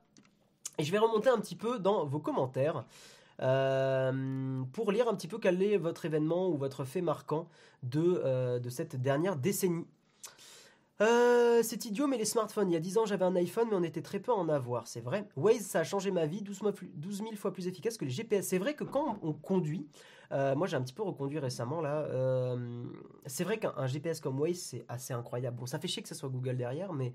et 0.78 0.84
je 0.84 0.92
vais 0.92 0.98
remonter 0.98 1.30
un 1.30 1.40
petit 1.40 1.56
peu 1.56 1.80
dans 1.80 2.06
vos 2.06 2.20
commentaires 2.20 2.84
euh, 3.42 4.64
pour 4.74 4.92
lire 4.92 5.08
un 5.08 5.16
petit 5.16 5.28
peu 5.28 5.38
quel 5.38 5.62
est 5.62 5.78
votre 5.78 6.06
événement 6.06 6.50
ou 6.50 6.58
votre 6.58 6.86
fait 6.86 7.02
marquant 7.02 7.48
de, 7.82 8.22
euh, 8.24 8.60
de 8.60 8.70
cette 8.70 8.96
dernière 8.96 9.36
décennie. 9.36 9.88
Euh, 11.02 11.62
c'est 11.64 11.86
idiot, 11.86 12.08
mais 12.08 12.18
les 12.18 12.26
smartphones. 12.26 12.70
Il 12.70 12.74
y 12.74 12.78
a 12.78 12.80
10 12.80 13.00
ans, 13.00 13.06
j'avais 13.06 13.26
un 13.26 13.36
iPhone, 13.36 13.68
mais 13.70 13.76
on 13.76 13.84
était 13.84 14.04
très 14.04 14.20
peu 14.20 14.32
à 14.32 14.36
en 14.36 14.48
avoir. 14.48 14.88
C'est 14.88 15.02
vrai. 15.02 15.28
Waze, 15.36 15.62
ça 15.62 15.80
a 15.80 15.84
changé 15.84 16.12
ma 16.12 16.26
vie. 16.26 16.42
12, 16.42 16.60
000 17.02 17.36
fois 17.36 17.52
plus 17.52 17.68
efficace 17.68 17.98
que 17.98 18.06
les 18.06 18.12
GPS. 18.12 18.48
C'est 18.48 18.60
vrai 18.60 18.76
que 18.76 18.84
quand 18.84 19.20
on 19.24 19.34
conduit, 19.34 19.88
moi 20.32 20.66
j'ai 20.66 20.78
un 20.78 20.82
petit 20.82 20.94
peu 20.94 21.04
reconduit 21.04 21.38
récemment 21.38 21.80
là. 21.80 22.08
c'est 23.28 23.44
vrai 23.44 23.60
qu'un 23.60 23.86
GPS 23.86 24.20
comme 24.20 24.40
Waze, 24.40 24.58
c'est 24.58 24.86
assez 24.88 25.14
incroyable. 25.14 25.58
Bon, 25.58 25.66
ça 25.66 25.80
fait 25.80 25.88
chier 25.88 26.02
que 26.04 26.10
ce 26.10 26.16
soit 26.16 26.30
Google 26.30 26.58
derrière, 26.58 26.94
mais. 26.94 27.14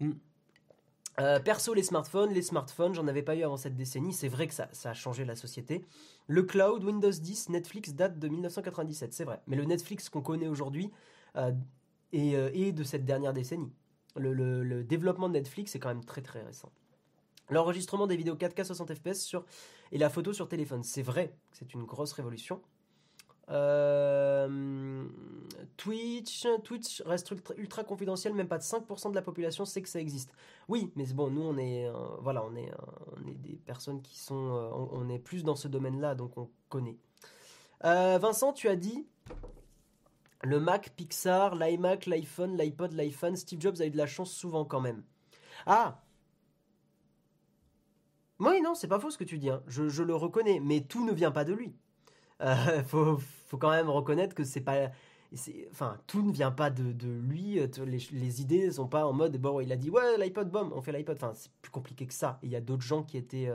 Hmm. 0.00 0.12
Euh, 1.20 1.38
perso, 1.38 1.74
les 1.74 1.82
smartphones, 1.82 2.32
les 2.32 2.40
smartphones, 2.40 2.94
j'en 2.94 3.06
avais 3.06 3.22
pas 3.22 3.36
eu 3.36 3.42
avant 3.42 3.58
cette 3.58 3.76
décennie. 3.76 4.14
C'est 4.14 4.28
vrai 4.28 4.48
que 4.48 4.54
ça, 4.54 4.68
a 4.84 4.94
changé 4.94 5.26
la 5.26 5.36
société. 5.36 5.84
Le 6.26 6.42
cloud, 6.42 6.82
Windows 6.82 7.10
10, 7.10 7.50
Netflix 7.50 7.94
date 7.94 8.18
de 8.18 8.28
1997, 8.28 9.12
c'est 9.12 9.24
vrai. 9.24 9.42
Mais 9.46 9.56
le 9.56 9.64
Netflix 9.64 10.08
qu'on 10.08 10.22
connaît 10.22 10.48
aujourd'hui 10.48 10.90
euh, 11.36 11.52
euh, 12.14 12.50
est, 12.54 12.72
de 12.72 12.84
cette 12.84 13.04
dernière 13.04 13.34
décennie. 13.34 13.70
Le, 14.16 14.82
développement 14.82 15.28
de 15.28 15.34
Netflix 15.34 15.74
est 15.74 15.78
quand 15.78 15.90
même 15.90 16.04
très 16.04 16.22
très 16.22 16.42
récent. 16.42 16.72
L'enregistrement 17.50 18.06
des 18.06 18.16
vidéos 18.16 18.36
4K 18.36 18.64
60 18.64 18.94
fps 18.94 19.20
sur, 19.20 19.44
et 19.92 19.98
la 19.98 20.08
photo 20.08 20.32
sur 20.32 20.48
téléphone, 20.48 20.84
c'est 20.84 21.02
vrai 21.02 21.34
c'est 21.52 21.74
une 21.74 21.84
grosse 21.84 22.12
révolution. 22.12 22.62
Twitch, 25.80 26.46
Twitch 26.62 27.02
reste 27.06 27.32
ultra, 27.56 27.84
confidentiel, 27.84 28.34
même 28.34 28.48
pas 28.48 28.58
de 28.58 28.62
5% 28.62 29.10
de 29.10 29.14
la 29.14 29.22
population 29.22 29.64
sait 29.64 29.80
que 29.80 29.88
ça 29.88 29.98
existe. 29.98 30.30
Oui, 30.68 30.92
mais 30.94 31.06
bon, 31.06 31.30
nous 31.30 31.40
on 31.40 31.56
est, 31.56 31.86
euh, 31.86 31.92
voilà, 32.20 32.42
euh, 32.42 32.66
on 33.16 33.26
est 33.26 33.34
des 33.34 33.56
personnes 33.56 34.02
qui 34.02 34.18
sont, 34.18 34.34
on, 34.92 35.08
est 35.08 35.18
plus 35.18 35.42
dans 35.42 35.56
ce 35.56 35.68
domaine-là, 35.68 36.14
donc 36.14 36.36
on 36.36 36.50
connaît. 36.68 36.98
Vincent, 37.82 38.52
tu 38.52 38.68
as 38.68 38.76
dit 38.76 39.06
le 40.42 40.60
Mac, 40.60 40.90
Pixar, 40.96 41.54
l'iMac, 41.54 42.04
l'iPhone, 42.06 42.58
l'iPod, 42.58 42.92
l'iPhone. 42.92 43.36
Steve 43.36 43.60
Jobs 43.60 43.80
a 43.80 43.86
eu 43.86 43.90
de 43.90 43.96
la 43.96 44.06
chance 44.06 44.32
souvent 44.32 44.66
quand 44.66 44.80
même. 44.80 45.02
Ah. 45.64 46.02
Oui, 48.38 48.60
non, 48.62 48.74
c'est 48.74 48.88
pas 48.88 48.98
faux 48.98 49.10
ce 49.10 49.18
que 49.18 49.24
tu 49.24 49.38
dis. 49.38 49.50
Hein. 49.50 49.62
Je, 49.66 49.88
je 49.88 50.02
le 50.02 50.14
reconnais, 50.14 50.60
mais 50.60 50.82
tout 50.82 51.04
ne 51.04 51.12
vient 51.12 51.30
pas 51.30 51.44
de 51.44 51.52
lui. 51.52 51.74
Euh, 52.40 52.82
faut, 52.86 53.18
faut 53.46 53.58
quand 53.58 53.70
même 53.70 53.90
reconnaître 53.90 54.34
que 54.34 54.44
c'est 54.44 54.62
pas 54.62 54.90
enfin, 55.70 55.98
tout 56.06 56.22
ne 56.22 56.32
vient 56.32 56.50
pas 56.50 56.70
de, 56.70 57.08
lui. 57.08 57.60
Les, 57.86 58.40
idées 58.40 58.66
ne 58.66 58.72
sont 58.72 58.88
pas 58.88 59.06
en 59.06 59.12
mode 59.12 59.36
bon, 59.36 59.60
il 59.60 59.70
a 59.72 59.76
dit 59.76 59.90
ouais 59.90 60.18
l'iPod 60.18 60.54
on 60.54 60.82
fait 60.82 60.92
l'iPod. 60.92 61.16
Enfin, 61.16 61.32
c'est 61.34 61.52
plus 61.62 61.70
compliqué 61.70 62.06
que 62.06 62.14
ça. 62.14 62.38
Il 62.42 62.50
y 62.50 62.56
a 62.56 62.60
d'autres 62.60 62.82
gens 62.82 63.02
qui 63.02 63.16
étaient 63.16 63.50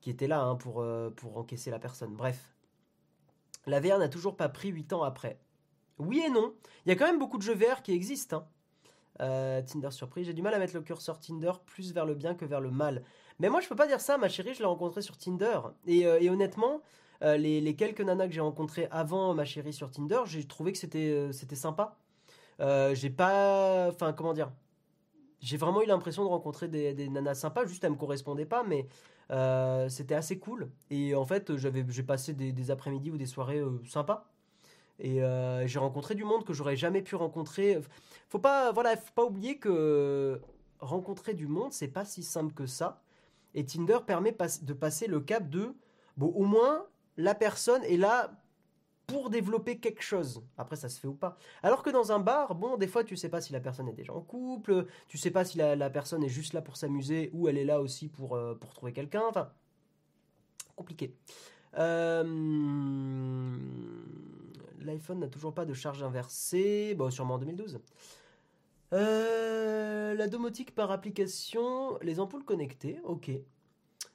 qui 0.00 0.10
étaient 0.10 0.28
là 0.28 0.42
hein, 0.42 0.56
pour 0.56 0.84
pour 1.16 1.38
encaisser 1.38 1.70
la 1.70 1.78
personne. 1.78 2.14
Bref, 2.14 2.54
la 3.66 3.80
VR 3.80 3.98
n'a 3.98 4.08
toujours 4.08 4.36
pas 4.36 4.48
pris 4.48 4.68
8 4.68 4.92
ans 4.92 5.02
après. 5.02 5.38
Oui 5.98 6.22
et 6.26 6.30
non. 6.30 6.54
Il 6.84 6.88
y 6.88 6.92
a 6.92 6.96
quand 6.96 7.06
même 7.06 7.18
beaucoup 7.18 7.38
de 7.38 7.42
jeux 7.42 7.54
VR 7.54 7.82
qui 7.82 7.92
existent. 7.92 8.38
Hein. 8.38 8.46
Euh, 9.20 9.62
Tinder 9.62 9.90
surprise. 9.90 10.26
J'ai 10.26 10.32
du 10.32 10.42
mal 10.42 10.54
à 10.54 10.58
mettre 10.58 10.74
le 10.74 10.80
curseur 10.80 11.20
Tinder 11.20 11.52
plus 11.66 11.92
vers 11.92 12.06
le 12.06 12.14
bien 12.14 12.34
que 12.34 12.44
vers 12.44 12.60
le 12.60 12.70
mal. 12.70 13.02
Mais 13.38 13.48
moi, 13.48 13.60
je 13.60 13.68
peux 13.68 13.76
pas 13.76 13.86
dire 13.86 14.00
ça. 14.00 14.16
Ma 14.16 14.28
chérie, 14.28 14.54
je 14.54 14.60
l'ai 14.60 14.66
rencontrée 14.66 15.02
sur 15.02 15.16
Tinder. 15.16 15.60
Et, 15.86 16.06
euh, 16.06 16.32
honnêtement, 16.32 16.80
euh, 17.22 17.36
les, 17.36 17.74
quelques 17.76 18.00
nanas 18.00 18.28
que 18.28 18.32
j'ai 18.32 18.40
rencontrées 18.40 18.88
avant 18.90 19.34
ma 19.34 19.44
chérie 19.44 19.72
sur 19.72 19.90
Tinder, 19.90 20.20
j'ai 20.26 20.44
trouvé 20.44 20.72
que 20.72 20.78
c'était 20.78 21.28
c'était 21.32 21.56
sympa. 21.56 21.96
j'ai 22.58 23.10
pas. 23.10 23.88
Enfin, 23.88 24.12
comment 24.12 24.32
dire 24.32 24.50
J'ai 25.40 25.56
vraiment 25.56 25.82
eu 25.82 25.86
l'impression 25.86 26.24
de 26.24 26.28
rencontrer 26.28 26.68
des, 26.68 27.08
nanas 27.08 27.34
sympas. 27.34 27.66
Juste, 27.66 27.84
elles 27.84 27.92
me 27.92 27.96
correspondaient 27.96 28.46
pas. 28.46 28.64
Mais 28.64 28.86
c'était 29.88 30.14
assez 30.14 30.38
cool. 30.38 30.70
Et 30.90 31.14
en 31.14 31.24
fait, 31.24 31.56
j'ai 31.56 32.02
passé 32.02 32.34
des, 32.34 32.70
après-midi 32.70 33.10
ou 33.10 33.16
des 33.16 33.26
soirées 33.26 33.62
sympas. 33.86 34.30
Et 35.00 35.22
euh, 35.22 35.66
j'ai 35.66 35.78
rencontré 35.78 36.14
du 36.14 36.24
monde 36.24 36.44
que 36.44 36.52
j'aurais 36.52 36.76
jamais 36.76 37.02
pu 37.02 37.14
rencontrer. 37.16 37.80
Faut 38.28 38.38
pas, 38.38 38.70
voilà, 38.72 38.96
faut 38.96 39.12
pas 39.14 39.24
oublier 39.24 39.58
que 39.58 40.40
rencontrer 40.78 41.34
du 41.34 41.46
monde, 41.46 41.72
c'est 41.72 41.88
pas 41.88 42.04
si 42.04 42.22
simple 42.22 42.52
que 42.52 42.66
ça. 42.66 43.02
Et 43.54 43.64
Tinder 43.64 43.98
permet 44.06 44.36
de 44.62 44.72
passer 44.72 45.06
le 45.06 45.20
cap 45.20 45.48
de, 45.48 45.74
bon, 46.16 46.28
au 46.28 46.44
moins, 46.44 46.86
la 47.20 47.34
personne 47.34 47.84
est 47.84 47.96
là 47.96 48.32
pour 49.06 49.30
développer 49.30 49.78
quelque 49.78 50.02
chose. 50.02 50.42
Après, 50.56 50.76
ça 50.76 50.88
se 50.88 51.00
fait 51.00 51.08
ou 51.08 51.14
pas. 51.14 51.36
Alors 51.62 51.82
que 51.82 51.90
dans 51.90 52.12
un 52.12 52.20
bar, 52.20 52.54
bon, 52.54 52.76
des 52.76 52.86
fois, 52.86 53.02
tu 53.02 53.16
sais 53.16 53.28
pas 53.28 53.40
si 53.40 53.52
la 53.52 53.60
personne 53.60 53.88
est 53.88 53.92
déjà 53.92 54.12
en 54.12 54.20
couple, 54.20 54.86
tu 55.08 55.18
sais 55.18 55.30
pas 55.30 55.44
si 55.44 55.58
la, 55.58 55.90
personne 55.90 56.22
est 56.22 56.28
juste 56.28 56.52
là 56.52 56.62
pour 56.62 56.76
s'amuser 56.76 57.30
ou 57.32 57.48
elle 57.48 57.58
est 57.58 57.64
là 57.64 57.80
aussi 57.80 58.08
pour, 58.08 58.36
euh, 58.36 58.54
pour 58.54 58.72
trouver 58.72 58.92
quelqu'un. 58.92 59.22
Enfin, 59.28 59.50
compliqué. 60.76 61.16
Euh 61.78 62.24
l'iPhone 64.84 65.20
n'a 65.20 65.28
toujours 65.28 65.54
pas 65.54 65.64
de 65.64 65.74
charge 65.74 66.02
inversée. 66.02 66.94
Bon, 66.94 67.10
sûrement 67.10 67.34
en 67.34 67.38
2012. 67.38 67.80
Euh, 68.92 70.14
la 70.14 70.26
domotique 70.26 70.74
par 70.74 70.90
application, 70.90 71.98
les 72.02 72.18
ampoules 72.20 72.44
connectées, 72.44 73.00
ok. 73.04 73.30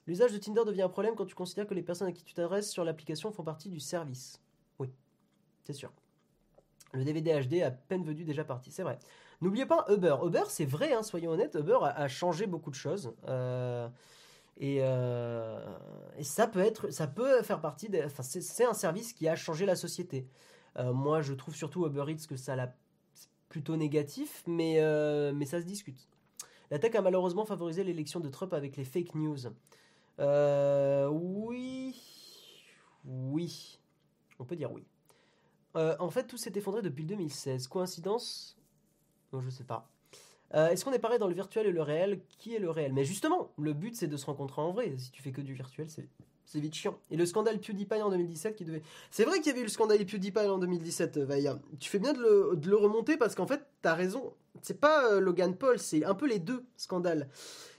L'usage 0.07 0.33
de 0.33 0.37
Tinder 0.37 0.63
devient 0.65 0.83
un 0.83 0.89
problème 0.89 1.15
quand 1.15 1.25
tu 1.25 1.35
considères 1.35 1.65
que 1.65 1.73
les 1.73 1.81
personnes 1.81 2.07
à 2.07 2.11
qui 2.11 2.23
tu 2.23 2.33
t'adresses 2.33 2.69
sur 2.69 2.83
l'application 2.83 3.31
font 3.31 3.43
partie 3.43 3.69
du 3.69 3.79
service. 3.79 4.39
Oui, 4.79 4.89
c'est 5.63 5.73
sûr. 5.73 5.91
Le 6.93 7.03
DVD 7.03 7.41
HD 7.41 7.61
à 7.61 7.71
peine 7.71 8.03
venu 8.03 8.23
déjà 8.23 8.43
parti, 8.43 8.71
c'est 8.71 8.83
vrai. 8.83 8.99
N'oubliez 9.41 9.65
pas 9.65 9.85
Uber. 9.89 10.15
Uber, 10.23 10.43
c'est 10.47 10.65
vrai, 10.65 10.93
hein, 10.93 11.03
soyons 11.03 11.31
honnêtes, 11.31 11.55
Uber 11.59 11.79
a, 11.81 12.07
changé 12.07 12.45
beaucoup 12.45 12.69
de 12.69 12.75
choses. 12.75 13.13
Euh, 13.27 13.87
euh, 14.61 15.77
et, 16.17 16.23
ça 16.23 16.47
peut 16.47 16.61
être, 16.61 16.89
ça 16.91 17.07
peut 17.07 17.41
faire 17.41 17.59
partie. 17.59 17.89
Enfin, 18.05 18.23
c'est 18.23 18.65
un 18.65 18.73
service 18.73 19.11
qui 19.13 19.27
a 19.27 19.35
changé 19.35 19.65
la 19.65 19.75
société. 19.75 20.27
Euh, 20.77 20.93
moi, 20.93 21.21
je 21.21 21.33
trouve 21.33 21.55
surtout 21.55 21.85
Uber 21.85 22.05
Eats 22.07 22.27
que 22.27 22.37
ça 22.37 22.55
l'a 22.55 22.73
plutôt 23.49 23.75
négatif, 23.75 24.43
mais, 24.47 24.81
mais 25.33 25.45
ça 25.45 25.59
se 25.59 25.65
discute. 25.65 26.07
La 26.71 26.79
tech 26.79 26.95
a 26.95 27.01
malheureusement 27.01 27.45
favorisé 27.45 27.83
l'élection 27.83 28.19
de 28.19 28.29
Trump 28.29 28.53
avec 28.53 28.77
les 28.77 28.85
fake 28.85 29.15
news. 29.15 29.37
Euh, 30.19 31.07
oui. 31.07 31.95
Oui. 33.05 33.79
On 34.39 34.45
peut 34.45 34.55
dire 34.55 34.71
oui. 34.71 34.85
en 35.75 36.09
fait, 36.09 36.25
tout 36.25 36.37
s'est 36.37 36.53
effondré 36.55 36.81
depuis 36.81 37.05
2016. 37.05 37.67
Coïncidence? 37.67 38.57
Non, 39.33 39.41
je 39.41 39.49
sais 39.49 39.63
pas. 39.63 39.89
Est-ce 40.53 40.85
qu'on 40.85 40.93
est 40.93 40.99
pareil 40.99 41.19
dans 41.19 41.27
le 41.27 41.33
virtuel 41.33 41.67
et 41.67 41.71
le 41.71 41.81
réel? 41.81 42.21
Qui 42.37 42.55
est 42.55 42.59
le 42.59 42.69
réel? 42.69 42.93
Mais 42.93 43.03
justement, 43.03 43.51
le 43.57 43.73
but 43.73 43.95
c'est 43.95 44.07
de 44.07 44.15
se 44.15 44.25
rencontrer 44.25 44.61
en 44.61 44.71
vrai. 44.71 44.95
Si 44.97 45.11
tu 45.11 45.21
fais 45.21 45.31
que 45.31 45.41
du 45.41 45.53
virtuel, 45.53 45.89
c'est 45.89 46.07
vite 46.59 46.75
chiant. 46.75 46.97
Et 47.11 47.17
le 47.17 47.25
scandale 47.25 47.59
PewDiePie 47.59 48.01
en 48.01 48.09
2017 48.09 48.55
qui 48.55 48.65
devait. 48.65 48.81
C'est 49.11 49.25
vrai 49.25 49.39
qu'il 49.39 49.47
y 49.47 49.49
avait 49.49 49.61
eu 49.61 49.65
le 49.65 49.69
scandale 49.69 50.05
PewDiePie 50.05 50.39
en 50.39 50.57
2017, 50.59 51.17
euh, 51.17 51.25
Vaïa. 51.25 51.59
Tu 51.79 51.89
fais 51.89 51.99
bien 51.99 52.13
de 52.13 52.19
le, 52.19 52.75
remonter 52.75 53.17
parce 53.17 53.35
qu'en 53.35 53.47
fait, 53.47 53.61
t'as 53.81 53.93
raison. 53.93 54.33
C'est 54.61 54.79
pas 54.79 55.11
euh, 55.11 55.19
Logan 55.19 55.55
Paul, 55.55 55.79
c'est 55.79 56.05
un 56.05 56.15
peu 56.15 56.27
les 56.27 56.39
deux 56.39 56.65
scandales. 56.77 57.29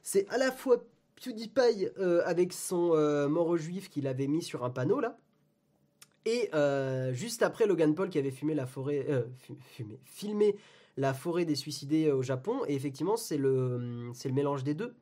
C'est 0.03 0.29
à 0.29 0.39
la 0.39 0.53
fois 0.53 0.83
PewDiePie 1.23 1.89
euh, 1.99 2.23
avec 2.25 2.53
son 2.53 2.89
mort 3.29 3.57
juif 3.57 3.89
qu'il 3.91 4.07
avait 4.07 4.27
mis 4.27 4.43
sur 4.43 4.65
un 4.65 4.71
panneau 4.71 5.01
là. 5.01 5.19
Et 6.25 6.51
juste 7.13 7.43
après, 7.43 7.67
Logan 7.67 7.95
Paul 7.95 8.09
qui 8.09 8.19
avait 8.19 8.31
fumé 8.31 8.55
la 8.55 8.67
forêt. 8.67 9.07
fumé, 9.39 10.01
filmé 10.05 10.57
la 10.97 11.15
forêt 11.15 11.45
des 11.45 11.55
suicidés 11.55 12.11
au 12.11 12.23
Japon. 12.23 12.63
Et 12.67 12.75
effectivement, 12.75 13.17
c'est 13.17 13.37
le, 13.37 14.11
le 14.13 14.33
mélange 14.33 14.65
des 14.65 14.75
deux. 14.75 14.95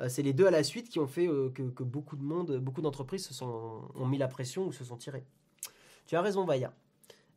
Euh, 0.00 0.08
c'est 0.08 0.22
les 0.22 0.32
deux 0.32 0.46
à 0.46 0.50
la 0.50 0.62
suite 0.62 0.88
qui 0.88 0.98
ont 0.98 1.06
fait 1.06 1.26
euh, 1.26 1.50
que, 1.50 1.82
beaucoup 1.82 2.16
de 2.16 2.22
monde, 2.22 2.58
beaucoup 2.58 2.82
d'entreprises 2.82 3.26
se 3.26 3.34
sont, 3.34 3.82
ont 3.94 4.06
mis 4.06 4.18
la 4.18 4.28
pression 4.28 4.66
ou 4.66 4.72
se 4.72 4.84
sont 4.84 4.96
tirées. 4.96 5.24
Tu 6.06 6.16
as 6.16 6.22
raison, 6.22 6.44
Vaya. 6.44 6.72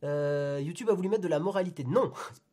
Euh, 0.04 0.60
YouTube 0.62 0.90
a 0.90 0.94
voulu 0.94 1.08
mettre 1.08 1.22
de 1.22 1.28
la 1.28 1.40
moralité. 1.40 1.84
Non 1.84 2.12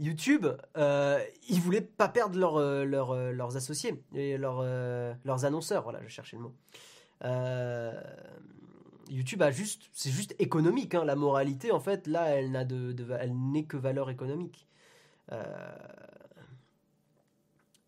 YouTube, 0.00 0.46
euh, 0.76 1.22
ils 1.48 1.60
voulaient 1.60 1.80
pas 1.80 2.08
perdre 2.08 2.38
leurs 2.84 3.56
associés 3.56 4.02
et 4.14 4.36
leurs 4.36 5.44
annonceurs. 5.44 5.82
Voilà, 5.82 6.02
je 6.02 6.08
cherchais 6.08 6.36
le 6.36 6.42
mot. 6.42 6.54
YouTube 9.10 9.42
a 9.42 9.50
juste, 9.50 9.90
c'est 9.92 10.10
juste 10.10 10.34
économique. 10.38 10.94
Hein. 10.94 11.04
la 11.04 11.16
moralité, 11.16 11.72
en 11.72 11.80
fait, 11.80 12.06
là, 12.06 12.26
elle 12.26 12.50
n'a 12.50 12.64
de, 12.64 12.94
elle 13.20 13.34
n'est 13.34 13.64
que 13.64 13.76
valeur 13.76 14.10
économique. 14.10 14.66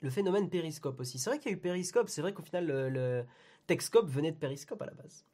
Le 0.03 0.11
phénomène 0.11 0.49
périscope 0.51 1.01
aussi. 1.01 1.19
C'est 1.19 1.31
vrai 1.31 1.39
qu'il 1.39 1.51
y 1.51 1.55
a 1.55 1.57
eu 1.57 1.61
périscope, 1.61 2.09
c'est 2.09 2.21
vrai 2.21 2.33
qu'au 2.33 2.43
final, 2.43 2.67
le, 2.67 2.89
le 2.91 3.25
Techscope 3.67 4.09
venait 4.09 4.31
de 4.31 4.37
périscope 4.37 4.81
à 4.83 4.87
la 4.87 4.93
base. 4.93 5.25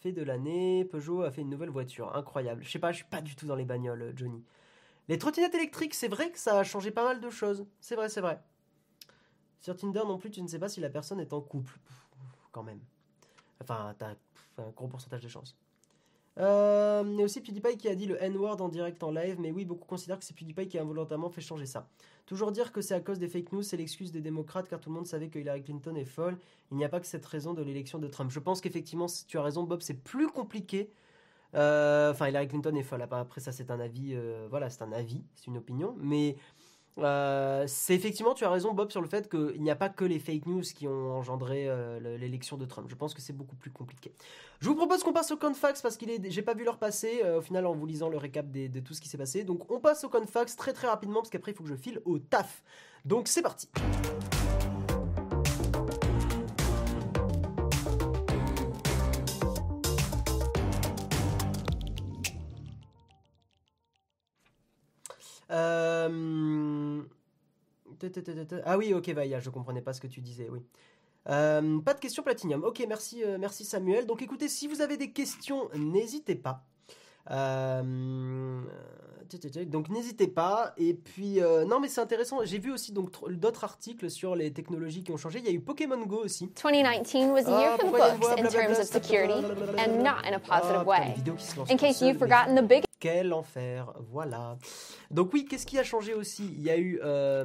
Fait 0.00 0.12
de 0.12 0.22
l'année, 0.22 0.84
Peugeot 0.84 1.22
a 1.22 1.30
fait 1.30 1.40
une 1.40 1.50
nouvelle 1.50 1.70
voiture. 1.70 2.14
Incroyable. 2.14 2.62
Je 2.62 2.70
sais 2.70 2.78
pas, 2.78 2.92
je 2.92 2.98
suis 2.98 3.06
pas 3.06 3.20
du 3.20 3.34
tout 3.34 3.46
dans 3.46 3.56
les 3.56 3.64
bagnoles, 3.64 4.12
Johnny. 4.14 4.44
Les 5.08 5.18
trottinettes 5.18 5.54
électriques, 5.54 5.94
c'est 5.94 6.08
vrai 6.08 6.30
que 6.30 6.38
ça 6.38 6.58
a 6.58 6.64
changé 6.64 6.90
pas 6.90 7.04
mal 7.04 7.20
de 7.20 7.30
choses. 7.30 7.66
C'est 7.80 7.96
vrai, 7.96 8.08
c'est 8.08 8.20
vrai. 8.20 8.40
Sur 9.60 9.76
Tinder 9.76 10.02
non 10.06 10.18
plus, 10.18 10.30
tu 10.30 10.42
ne 10.42 10.48
sais 10.48 10.58
pas 10.58 10.68
si 10.68 10.80
la 10.80 10.90
personne 10.90 11.20
est 11.20 11.32
en 11.32 11.40
couple. 11.40 11.78
Quand 12.52 12.62
même. 12.62 12.80
Enfin, 13.62 13.94
t'as 13.98 14.14
un 14.58 14.70
gros 14.70 14.88
pourcentage 14.88 15.22
de 15.22 15.28
chance. 15.28 15.56
Euh, 16.38 17.02
y 17.16 17.20
a 17.20 17.24
aussi 17.24 17.40
PewDiePie 17.40 17.76
qui 17.78 17.88
a 17.88 17.96
dit 17.96 18.06
le 18.06 18.22
N-word 18.22 18.60
en 18.60 18.68
direct 18.68 19.02
en 19.02 19.10
live, 19.10 19.40
mais 19.40 19.50
oui, 19.50 19.64
beaucoup 19.64 19.86
considèrent 19.86 20.20
que 20.20 20.24
c'est 20.24 20.36
PewDiePie 20.36 20.68
qui 20.68 20.78
a 20.78 20.82
involontairement 20.82 21.30
fait 21.30 21.40
changer 21.40 21.66
ça. 21.66 21.88
Toujours 22.26 22.52
dire 22.52 22.70
que 22.70 22.80
c'est 22.80 22.94
à 22.94 23.00
cause 23.00 23.18
des 23.18 23.28
fake 23.28 23.52
news, 23.52 23.62
c'est 23.62 23.76
l'excuse 23.76 24.12
des 24.12 24.20
démocrates 24.20 24.68
car 24.68 24.80
tout 24.80 24.90
le 24.90 24.94
monde 24.94 25.06
savait 25.06 25.28
que 25.28 25.38
Hillary 25.38 25.64
Clinton 25.64 25.96
est 25.96 26.04
folle. 26.04 26.38
Il 26.70 26.76
n'y 26.76 26.84
a 26.84 26.88
pas 26.88 27.00
que 27.00 27.06
cette 27.06 27.26
raison 27.26 27.54
de 27.54 27.62
l'élection 27.62 27.98
de 27.98 28.06
Trump. 28.06 28.30
Je 28.30 28.38
pense 28.38 28.60
qu'effectivement, 28.60 29.06
tu 29.26 29.36
as 29.38 29.42
raison, 29.42 29.64
Bob, 29.64 29.80
c'est 29.80 30.00
plus 30.00 30.28
compliqué. 30.28 30.92
Euh, 31.54 32.10
enfin, 32.10 32.28
Hillary 32.28 32.48
Clinton 32.48 32.74
est 32.74 32.82
folle. 32.82 33.02
Après, 33.10 33.40
ça, 33.40 33.52
c'est 33.52 33.70
un 33.70 33.80
avis. 33.80 34.12
Euh, 34.14 34.46
voilà, 34.50 34.70
c'est 34.70 34.82
un 34.82 34.92
avis, 34.92 35.22
c'est 35.34 35.46
une 35.46 35.56
opinion. 35.56 35.94
Mais 35.98 36.36
euh, 36.98 37.64
c'est 37.66 37.94
effectivement, 37.94 38.34
tu 38.34 38.44
as 38.44 38.50
raison, 38.50 38.74
Bob, 38.74 38.90
sur 38.90 39.00
le 39.00 39.08
fait 39.08 39.30
qu'il 39.30 39.62
n'y 39.62 39.70
a 39.70 39.76
pas 39.76 39.88
que 39.88 40.04
les 40.04 40.18
fake 40.18 40.46
news 40.46 40.62
qui 40.62 40.86
ont 40.88 41.12
engendré 41.12 41.68
l'élection 42.00 42.56
de 42.56 42.64
Trump. 42.64 42.88
Je 42.90 42.96
pense 42.96 43.14
que 43.14 43.20
c'est 43.20 43.32
beaucoup 43.32 43.56
plus 43.56 43.70
compliqué. 43.70 44.12
Je 44.60 44.68
vous 44.68 44.74
propose 44.74 45.02
qu'on 45.02 45.12
passe 45.12 45.30
au 45.30 45.36
Confax 45.36 45.80
parce 45.80 45.96
qu'il 45.96 46.10
est, 46.10 46.30
j'ai 46.30 46.42
pas 46.42 46.54
vu 46.54 46.64
leur 46.64 46.78
passer 46.78 47.22
au 47.36 47.40
final 47.40 47.66
en 47.66 47.74
vous 47.74 47.86
lisant 47.86 48.08
le 48.08 48.18
récap 48.18 48.50
de 48.50 48.80
tout 48.80 48.94
ce 48.94 49.00
qui 49.00 49.08
s'est 49.08 49.18
passé. 49.18 49.44
Donc 49.44 49.70
on 49.70 49.80
passe 49.80 50.04
au 50.04 50.08
Confax 50.08 50.56
très 50.56 50.72
très 50.72 50.88
rapidement 50.88 51.20
parce 51.20 51.30
qu'après 51.30 51.52
il 51.52 51.54
faut 51.54 51.62
que 51.62 51.70
je 51.70 51.76
file 51.76 52.00
au 52.04 52.18
taf. 52.18 52.62
Donc 53.04 53.28
c'est 53.28 53.42
parti. 53.42 53.68
Euh... 65.50 67.02
Ah 68.64 68.78
oui, 68.78 68.94
ok, 68.94 69.08
Vaya, 69.10 69.40
je 69.40 69.50
comprenais 69.50 69.82
pas 69.82 69.92
ce 69.92 70.00
que 70.00 70.06
tu 70.06 70.20
disais, 70.20 70.48
oui. 70.50 70.60
Euh, 71.28 71.80
pas 71.80 71.94
de 71.94 72.00
questions 72.00 72.22
Platinium. 72.22 72.64
Ok, 72.64 72.84
merci, 72.88 73.22
euh, 73.22 73.36
merci 73.38 73.64
Samuel. 73.64 74.06
Donc 74.06 74.22
écoutez, 74.22 74.48
si 74.48 74.66
vous 74.66 74.80
avez 74.80 74.96
des 74.96 75.10
questions, 75.10 75.68
n'hésitez 75.74 76.34
pas. 76.34 76.64
Euh, 77.30 78.62
donc 79.66 79.90
n'hésitez 79.90 80.28
pas. 80.28 80.72
Et 80.78 80.94
puis 80.94 81.40
non, 81.66 81.80
mais 81.80 81.88
c'est 81.88 82.00
intéressant. 82.00 82.38
J'ai 82.44 82.58
vu 82.58 82.72
aussi 82.72 82.92
donc 82.92 83.10
d'autres 83.30 83.64
articles 83.64 84.10
sur 84.10 84.34
les 84.34 84.52
technologies 84.52 85.02
qui 85.02 85.12
ont 85.12 85.18
changé. 85.18 85.40
Il 85.40 85.44
y 85.44 85.48
a 85.48 85.52
eu 85.52 85.60
Pokémon 85.60 85.98
Go 86.06 86.24
aussi. 86.24 86.50
2019 86.62 87.32
was 87.32 87.46
a 87.46 87.60
year 87.60 87.76
for 87.78 87.90
books 87.90 88.38
in 88.38 88.48
terms 88.48 88.78
of 88.78 88.86
security 88.86 89.44
and 89.78 90.02
not 90.02 90.24
in 90.26 90.32
a 90.32 90.38
positive 90.38 90.86
way. 90.86 91.14
In 91.68 91.76
case 91.76 92.00
you've 92.00 92.18
forgotten 92.18 92.54
the 92.54 92.66
big 92.66 92.87
quel 92.98 93.32
enfer, 93.32 93.92
voilà. 94.10 94.58
Donc 95.10 95.32
oui, 95.32 95.44
qu'est-ce 95.44 95.66
qui 95.66 95.78
a 95.78 95.84
changé 95.84 96.14
aussi? 96.14 96.46
Il 96.46 96.62
y 96.62 96.70
a 96.70 96.76
eu 96.76 96.98
euh, 97.02 97.44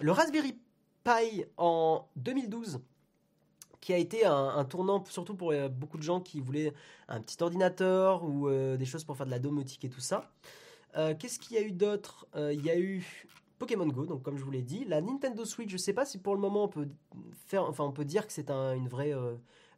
le 0.00 0.12
Raspberry 0.12 0.58
Pi 1.04 1.44
en 1.56 2.08
2012 2.16 2.80
qui 3.80 3.94
a 3.94 3.96
été 3.96 4.26
un, 4.26 4.62
tournant 4.66 5.02
surtout 5.06 5.34
pour 5.34 5.52
euh, 5.52 5.68
beaucoup 5.68 5.96
de 5.96 6.02
gens 6.02 6.20
qui 6.20 6.40
voulaient 6.40 6.74
un 7.08 7.20
petit 7.22 7.42
ordinateur 7.42 8.24
ou 8.24 8.48
euh, 8.48 8.76
des 8.76 8.84
choses 8.84 9.04
pour 9.04 9.16
faire 9.16 9.24
de 9.24 9.30
la 9.30 9.38
domotique 9.38 9.84
et 9.84 9.90
tout 9.90 10.00
ça. 10.00 10.30
Qu'est-ce 11.20 11.38
qu'il 11.38 11.56
y 11.56 11.58
a 11.58 11.62
eu 11.62 11.70
d'autre? 11.70 12.26
Il 12.34 12.64
y 12.64 12.68
a 12.68 12.76
eu 12.76 13.06
Pokémon 13.60 13.86
Go, 13.86 14.06
donc 14.06 14.24
comme 14.24 14.36
je 14.36 14.42
vous 14.42 14.50
l'ai 14.50 14.62
dit, 14.62 14.84
la 14.86 15.00
Nintendo 15.00 15.44
Switch. 15.44 15.68
Je 15.68 15.74
ne 15.74 15.78
sais 15.78 15.92
pas 15.92 16.04
si 16.04 16.18
pour 16.18 16.34
le 16.34 16.40
moment 16.40 16.64
on 16.64 16.68
peut 16.68 16.88
faire, 17.46 17.62
enfin 17.62 17.84
on 17.84 17.92
peut 17.92 18.04
dire 18.04 18.26
que 18.26 18.32
c'est 18.32 18.50
une 18.50 18.88
vraie 18.88 19.14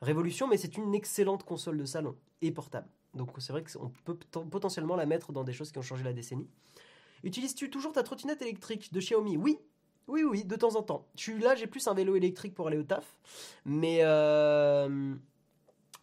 révolution, 0.00 0.48
mais 0.48 0.56
c'est 0.56 0.78
une 0.78 0.94
excellente 0.94 1.42
console 1.42 1.76
de 1.76 1.84
salon 1.84 2.16
et 2.40 2.50
portable. 2.50 2.88
Donc 3.14 3.30
c'est 3.38 3.52
vrai 3.52 3.62
qu'on 3.62 3.90
peut 4.04 4.16
potentiellement 4.50 4.96
la 4.96 5.06
mettre 5.06 5.32
dans 5.32 5.44
des 5.44 5.52
choses 5.52 5.70
qui 5.72 5.78
ont 5.78 5.82
changé 5.82 6.04
la 6.04 6.12
décennie. 6.12 6.48
Utilises-tu 7.24 7.70
toujours 7.70 7.92
ta 7.92 8.02
trottinette 8.02 8.42
électrique 8.42 8.92
de 8.92 9.00
Xiaomi? 9.00 9.36
Oui, 9.36 9.58
oui, 10.08 10.24
oui, 10.24 10.44
de 10.44 10.56
temps 10.56 10.76
en 10.76 10.82
temps. 10.82 11.06
Je 11.16 11.22
suis 11.22 11.38
là, 11.38 11.54
j'ai 11.54 11.66
plus 11.66 11.86
un 11.86 11.94
vélo 11.94 12.16
électrique 12.16 12.54
pour 12.54 12.66
aller 12.66 12.78
au 12.78 12.82
taf, 12.82 13.18
mais 13.64 13.98
euh, 14.02 15.14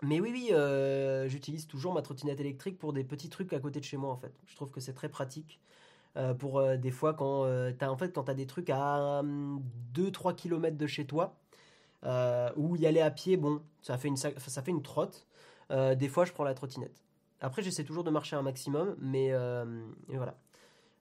mais 0.01 0.19
oui, 0.19 0.29
oui, 0.31 0.49
euh, 0.51 1.27
j'utilise 1.27 1.67
toujours 1.67 1.93
ma 1.93 2.01
trottinette 2.01 2.39
électrique 2.39 2.77
pour 2.77 2.93
des 2.93 3.03
petits 3.03 3.29
trucs 3.29 3.51
à 3.53 3.59
côté 3.59 3.79
de 3.79 3.85
chez 3.85 3.97
moi 3.97 4.11
en 4.11 4.17
fait. 4.17 4.33
Je 4.45 4.55
trouve 4.55 4.71
que 4.71 4.79
c'est 4.79 4.93
très 4.93 5.09
pratique. 5.09 5.59
Euh, 6.17 6.33
pour 6.33 6.63
des 6.77 6.89
fois 6.89 7.13
quand 7.13 7.45
tu 7.77 7.85
as 7.85 7.91
en 7.91 7.97
fait 7.97 8.11
quand 8.13 8.23
tu 8.23 8.31
as 8.31 8.33
des 8.33 8.47
trucs 8.47 8.71
à 8.71 9.21
2-3 9.93 10.33
km 10.33 10.75
de 10.75 10.87
chez 10.87 11.05
toi 11.05 11.35
où 12.55 12.75
y 12.77 12.87
aller 12.87 13.01
à 13.01 13.11
pied 13.11 13.37
bon 13.37 13.61
ça 13.83 13.95
fait 13.99 14.07
une 14.07 14.17
ça 14.17 14.31
fait 14.31 14.71
une 14.71 14.81
trotte 14.81 15.27
des 15.69 16.09
fois 16.09 16.25
je 16.25 16.31
prends 16.31 16.43
la 16.43 16.53
trottinette 16.53 17.03
après 17.41 17.61
j'essaie 17.61 17.83
toujours 17.83 18.03
de 18.03 18.11
marcher 18.11 18.35
un 18.35 18.41
maximum 18.41 18.95
mais 18.99 19.31
voilà 20.07 20.35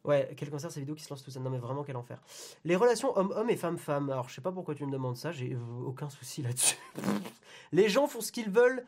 Ouais, 0.05 0.33
quel 0.37 0.49
concert 0.49 0.71
ces 0.71 0.81
vidéos 0.81 0.95
qui 0.95 1.03
se 1.03 1.11
lancent 1.11 1.23
tout 1.23 1.31
ça 1.31 1.41
Non 1.41 1.51
mais 1.51 1.59
vraiment 1.59 1.83
quel 1.83 1.97
enfer. 1.97 2.19
Les 2.64 2.77
relations 2.77 3.16
homme-homme 3.19 3.51
et 3.51 3.57
femme-femme. 3.57 4.09
Alors 4.09 4.29
je 4.29 4.35
sais 4.35 4.41
pas 4.41 4.53
pourquoi 4.53 4.75
tu 4.75 4.87
me 4.87 4.93
demandes 4.93 5.16
ça, 5.16 5.33
j'ai 5.33 5.57
aucun 5.85 6.09
souci 6.09 6.41
là-dessus. 6.41 6.79
les 7.73 7.89
gens 7.89 8.07
font 8.07 8.21
ce 8.21 8.33
qu'ils 8.33 8.49
veulent 8.49 8.87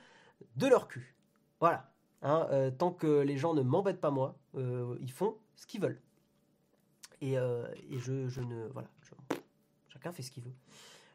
de 0.57 0.67
leur 0.67 0.89
cul. 0.89 1.15
Voilà. 1.61 1.91
Hein, 2.23 2.47
euh, 2.51 2.71
tant 2.71 2.91
que 2.91 3.21
les 3.21 3.39
gens 3.39 3.55
ne 3.55 3.63
m'embêtent 3.63 4.01
pas 4.01 4.11
moi, 4.11 4.37
euh, 4.55 4.97
ils 5.01 5.13
font 5.13 5.37
ce 5.57 5.67
qu'ils 5.67 5.81
veulent. 5.81 6.01
Et, 7.21 7.39
euh, 7.39 7.67
je, 7.91 8.29
je, 8.29 8.41
ne... 8.41 8.67
Voilà. 8.69 8.89
chacun 9.89 10.13
fait 10.13 10.23
ce 10.23 10.31
qu'il 10.31 10.43
veut. 10.43 10.55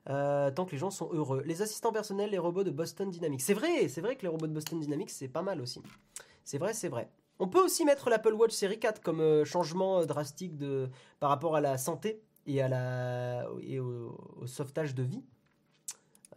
Tant 0.06 0.66
que 0.66 0.72
les 0.72 0.78
gens 0.78 0.92
sont 0.92 1.10
heureux. 1.12 1.42
Les 1.46 1.62
assistants 1.62 1.92
personnels, 1.92 2.30
les 2.30 2.38
robots 2.38 2.64
de 2.64 2.72
Boston 2.72 3.10
Dynamics. 3.10 3.42
C'est 3.42 3.54
vrai, 3.54 3.88
c'est 3.88 4.02
vrai 4.02 4.16
que 4.16 4.22
les 4.22 4.28
robots 4.28 4.48
de 4.48 4.54
Boston 4.54 4.80
Dynamics, 4.80 5.10
c'est 5.10 5.28
pas 5.28 5.42
mal 5.42 5.62
aussi. 5.62 5.82
C'est 6.44 6.60
vrai, 6.60 6.74
c'est 6.74 6.90
vrai. 6.90 7.10
On 7.40 7.48
peut 7.48 7.60
aussi 7.60 7.84
mettre 7.84 8.10
l'Apple 8.10 8.34
Watch 8.34 8.54
série 8.54 8.80
4 8.80 9.02
comme 9.02 9.20
euh, 9.20 9.44
changement 9.44 10.00
euh, 10.00 10.06
drastique 10.06 10.58
de, 10.58 10.90
par 11.20 11.30
rapport 11.30 11.56
à 11.56 11.62
la 11.62 11.78
santé 11.78 12.22
et, 12.48 12.62
à 12.62 12.70
la, 12.70 13.46
et 13.62 13.80
au, 13.80 14.16
sauvetage 14.46 14.96
de 14.96 15.04
vie. 15.04 15.24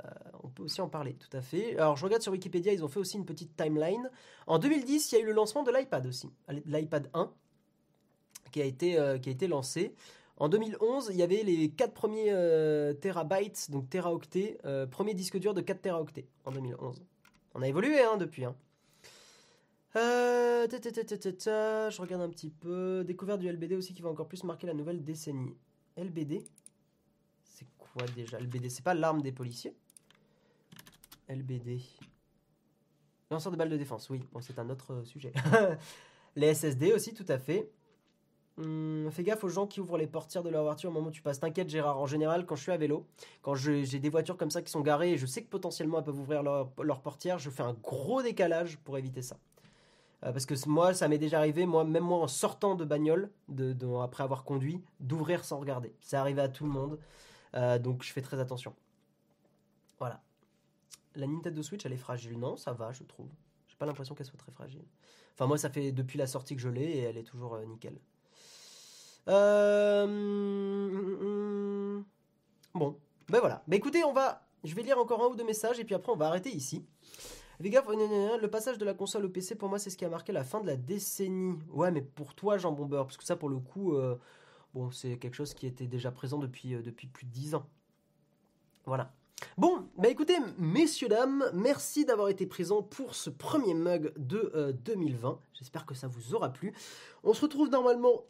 Euh, 0.04 0.08
on 0.42 0.48
peut 0.48 0.64
aussi 0.64 0.80
en 0.80 0.88
parler, 0.88 1.14
tout 1.14 1.34
à 1.36 1.40
fait. 1.40 1.76
Alors, 1.76 1.96
je 1.96 2.04
regarde 2.04 2.22
sur 2.22 2.32
Wikipédia, 2.32 2.72
ils 2.72 2.84
ont 2.84 2.88
fait 2.88 2.98
aussi 2.98 3.16
une 3.16 3.26
petite 3.26 3.56
timeline. 3.56 4.10
En 4.46 4.58
2010, 4.58 5.12
il 5.12 5.14
y 5.14 5.18
a 5.18 5.20
eu 5.20 5.26
le 5.26 5.32
lancement 5.32 5.62
de 5.62 5.70
l'iPad 5.70 6.06
aussi, 6.06 6.30
l'iPad 6.66 7.10
1, 7.14 7.30
qui 8.50 8.62
a 8.62 8.64
été, 8.64 9.18
qui 9.20 9.28
a 9.28 9.32
été 9.32 9.46
lancé. 9.46 9.94
En 10.38 10.48
2011, 10.48 11.10
il 11.10 11.16
y 11.16 11.22
avait 11.22 11.42
les 11.42 11.70
4 11.70 11.92
premiers 11.92 12.32
terabytes, 13.00 13.70
donc 13.70 13.90
teraoctets, 13.90 14.58
premier 14.90 15.14
disque 15.14 15.38
dur 15.38 15.52
de 15.52 15.60
4 15.60 15.82
teraoctets 15.82 16.28
en 16.44 16.52
2011. 16.52 17.02
On 17.54 17.62
a 17.62 17.68
évolué 17.68 18.00
hein, 18.00 18.16
depuis. 18.16 18.44
Hein. 18.44 18.54
Euh, 19.96 20.68
je 20.70 22.00
regarde 22.00 22.22
un 22.22 22.28
petit 22.28 22.50
peu. 22.50 23.04
Découverte 23.04 23.40
du 23.40 23.50
LBD 23.50 23.72
aussi 23.74 23.94
qui 23.94 24.02
va 24.02 24.10
encore 24.10 24.28
plus 24.28 24.44
marquer 24.44 24.66
la 24.66 24.74
nouvelle 24.74 25.02
décennie. 25.02 25.56
LBD 25.96 26.44
C'est 27.42 27.66
quoi 27.78 28.06
déjà? 28.14 28.38
LBD 28.38 28.68
C'est 28.68 28.84
pas 28.84 28.94
l'arme 28.94 29.22
des 29.22 29.32
policiers? 29.32 29.74
LBD. 31.28 31.80
Lanceur 33.30 33.52
de 33.52 33.56
balles 33.56 33.70
de 33.70 33.76
défense, 33.76 34.08
oui. 34.10 34.22
Bon, 34.32 34.40
c'est 34.40 34.58
un 34.58 34.70
autre 34.70 34.92
euh, 34.92 35.04
sujet. 35.04 35.32
les 36.36 36.54
SSD 36.54 36.92
aussi, 36.92 37.12
tout 37.12 37.26
à 37.28 37.38
fait. 37.38 37.70
Hum, 38.58 39.08
fais 39.12 39.22
gaffe 39.22 39.44
aux 39.44 39.48
gens 39.48 39.66
qui 39.66 39.80
ouvrent 39.80 39.98
les 39.98 40.08
portières 40.08 40.42
de 40.42 40.50
leur 40.50 40.64
voiture 40.64 40.90
au 40.90 40.92
moment 40.92 41.08
où 41.08 41.12
tu 41.12 41.22
passes. 41.22 41.38
T'inquiète, 41.38 41.68
Gérard. 41.68 41.98
En 42.00 42.06
général, 42.06 42.44
quand 42.44 42.56
je 42.56 42.62
suis 42.62 42.72
à 42.72 42.76
vélo, 42.76 43.06
quand 43.42 43.54
j'ai 43.54 43.84
des 43.84 44.08
voitures 44.08 44.36
comme 44.36 44.50
ça 44.50 44.62
qui 44.62 44.70
sont 44.70 44.80
garées 44.80 45.12
et 45.12 45.18
je 45.18 45.26
sais 45.26 45.42
que 45.42 45.48
potentiellement 45.48 45.98
elles 45.98 46.04
peuvent 46.04 46.18
ouvrir 46.18 46.42
leur, 46.42 46.70
leur 46.82 47.00
portière, 47.00 47.38
je 47.38 47.50
fais 47.50 47.62
un 47.62 47.74
gros 47.74 48.22
décalage 48.22 48.78
pour 48.78 48.98
éviter 48.98 49.22
ça. 49.22 49.36
Euh, 50.24 50.32
parce 50.32 50.46
que 50.46 50.54
moi, 50.68 50.94
ça 50.94 51.06
m'est 51.08 51.18
déjà 51.18 51.38
arrivé, 51.38 51.66
moi, 51.66 51.84
même 51.84 52.02
moi 52.02 52.18
en 52.18 52.28
sortant 52.28 52.74
de 52.74 52.84
bagnole, 52.84 53.30
de, 53.48 53.74
après 54.02 54.24
avoir 54.24 54.44
conduit, 54.44 54.82
d'ouvrir 55.00 55.44
sans 55.44 55.58
regarder. 55.58 55.94
C'est 56.00 56.16
arrivé 56.16 56.40
à 56.40 56.48
tout 56.48 56.64
le 56.64 56.70
monde, 56.70 56.98
euh, 57.54 57.78
donc 57.78 58.02
je 58.02 58.12
fais 58.12 58.22
très 58.22 58.40
attention. 58.40 58.74
Voilà. 59.98 60.20
La 61.14 61.26
Nintendo 61.26 61.62
Switch, 61.62 61.86
elle 61.86 61.92
est 61.92 61.96
fragile. 61.96 62.38
Non, 62.38 62.56
ça 62.56 62.72
va, 62.72 62.92
je 62.92 63.04
trouve. 63.04 63.28
J'ai 63.68 63.76
pas 63.76 63.86
l'impression 63.86 64.14
qu'elle 64.14 64.26
soit 64.26 64.38
très 64.38 64.52
fragile. 64.52 64.84
Enfin, 65.34 65.46
moi, 65.46 65.58
ça 65.58 65.70
fait 65.70 65.92
depuis 65.92 66.18
la 66.18 66.26
sortie 66.26 66.56
que 66.56 66.62
je 66.62 66.68
l'ai 66.68 66.84
et 66.84 67.02
elle 67.02 67.16
est 67.16 67.24
toujours 67.24 67.54
euh, 67.54 67.64
nickel. 67.64 67.98
Bon, 72.74 72.96
ben 73.28 73.40
voilà. 73.40 73.62
Ben 73.68 73.76
écoutez, 73.76 74.02
on 74.04 74.12
va. 74.12 74.42
Je 74.64 74.74
vais 74.74 74.82
lire 74.82 74.98
encore 74.98 75.22
un 75.22 75.26
ou 75.28 75.36
deux 75.36 75.44
messages 75.44 75.78
et 75.78 75.84
puis 75.84 75.94
après 75.94 76.10
on 76.10 76.16
va 76.16 76.28
arrêter 76.28 76.50
ici. 76.50 76.84
Fais 77.60 77.70
gaffe, 77.70 77.88
le 77.88 78.46
passage 78.46 78.78
de 78.78 78.84
la 78.84 78.94
console 78.94 79.24
au 79.24 79.28
PC, 79.28 79.56
pour 79.56 79.68
moi, 79.68 79.78
c'est 79.78 79.90
ce 79.90 79.96
qui 79.96 80.04
a 80.04 80.08
marqué 80.08 80.32
la 80.32 80.44
fin 80.44 80.60
de 80.60 80.66
la 80.66 80.76
décennie. 80.76 81.58
Ouais, 81.72 81.90
mais 81.90 82.02
pour 82.02 82.34
toi, 82.34 82.56
Jean 82.56 82.72
Bomber, 82.72 83.02
parce 83.04 83.16
que 83.16 83.24
ça, 83.24 83.36
pour 83.36 83.48
le 83.48 83.58
coup, 83.58 83.96
euh, 83.96 84.16
bon, 84.74 84.90
c'est 84.92 85.18
quelque 85.18 85.34
chose 85.34 85.54
qui 85.54 85.66
était 85.66 85.88
déjà 85.88 86.12
présent 86.12 86.38
depuis, 86.38 86.74
euh, 86.74 86.82
depuis 86.82 87.08
plus 87.08 87.26
de 87.26 87.32
10 87.32 87.56
ans. 87.56 87.66
Voilà. 88.86 89.12
Bon, 89.56 89.88
bah 89.96 90.08
écoutez, 90.08 90.36
messieurs, 90.56 91.08
dames, 91.08 91.44
merci 91.52 92.04
d'avoir 92.04 92.28
été 92.28 92.46
présents 92.46 92.82
pour 92.82 93.14
ce 93.14 93.28
premier 93.28 93.74
mug 93.74 94.12
de 94.16 94.74
2020. 94.84 95.28
Euh, 95.28 95.34
J'espère 95.52 95.84
que 95.84 95.94
ça 95.94 96.06
vous 96.08 96.34
aura 96.34 96.52
plu. 96.52 96.72
On 97.24 97.34
se 97.34 97.42
retrouve 97.42 97.68
normalement 97.70 98.24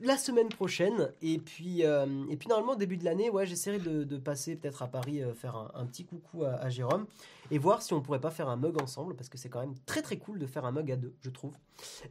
la 0.00 0.16
semaine 0.16 0.48
prochaine. 0.48 1.10
Et 1.22 1.38
puis, 1.38 1.84
euh, 1.84 2.06
et 2.30 2.36
puis 2.36 2.48
normalement, 2.48 2.76
début 2.76 2.96
de 2.96 3.04
l'année, 3.04 3.30
ouais, 3.30 3.46
j'essaierai 3.46 3.78
de, 3.78 4.16
passer 4.18 4.56
peut-être 4.56 4.82
à 4.82 4.88
Paris, 4.88 5.22
euh, 5.22 5.34
faire 5.34 5.70
un, 5.74 5.86
petit 5.86 6.04
coucou 6.04 6.44
à, 6.44 6.68
Jérôme 6.70 7.06
et 7.50 7.58
voir 7.58 7.82
si 7.82 7.92
on 7.92 8.00
pourrait 8.00 8.20
pas 8.20 8.30
faire 8.30 8.48
un 8.48 8.56
mug 8.56 8.80
ensemble 8.80 9.14
parce 9.14 9.28
que 9.28 9.38
c'est 9.38 9.48
quand 9.48 9.60
même 9.60 9.74
très 9.86 10.02
très 10.02 10.16
cool 10.16 10.38
de 10.38 10.46
faire 10.46 10.64
un 10.64 10.72
mug 10.72 10.90
à 10.90 10.96
deux, 10.96 11.14
je 11.20 11.30
trouve. 11.30 11.54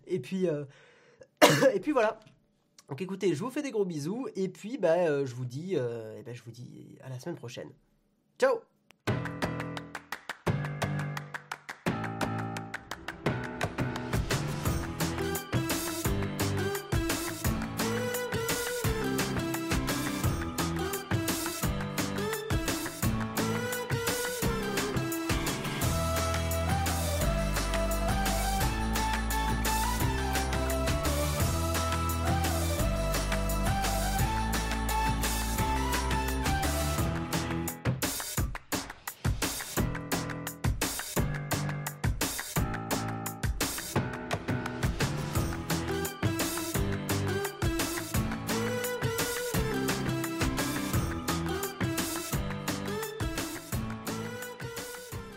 Et 0.05 0.19
puis, 0.19 0.47
euh, 0.47 0.65
et 1.73 1.79
puis 1.79 1.91
voilà. 1.91 2.19
Donc 2.89 3.01
écoutez, 3.01 3.33
je 3.33 3.43
vous 3.43 3.49
fais 3.49 3.61
des 3.61 3.71
gros 3.71 3.85
bisous 3.85 4.27
et 4.35 4.49
puis 4.49 4.77
bah, 4.77 5.25
je 5.25 5.33
vous 5.33 5.45
dis, 5.45 5.73
et 5.73 6.23
ben, 6.23 6.33
je 6.33 6.43
vous 6.43 6.51
dis 6.51 6.97
à 7.03 7.09
la 7.09 7.19
semaine 7.19 7.37
prochaine. 7.37 7.69
Ciao 8.37 8.72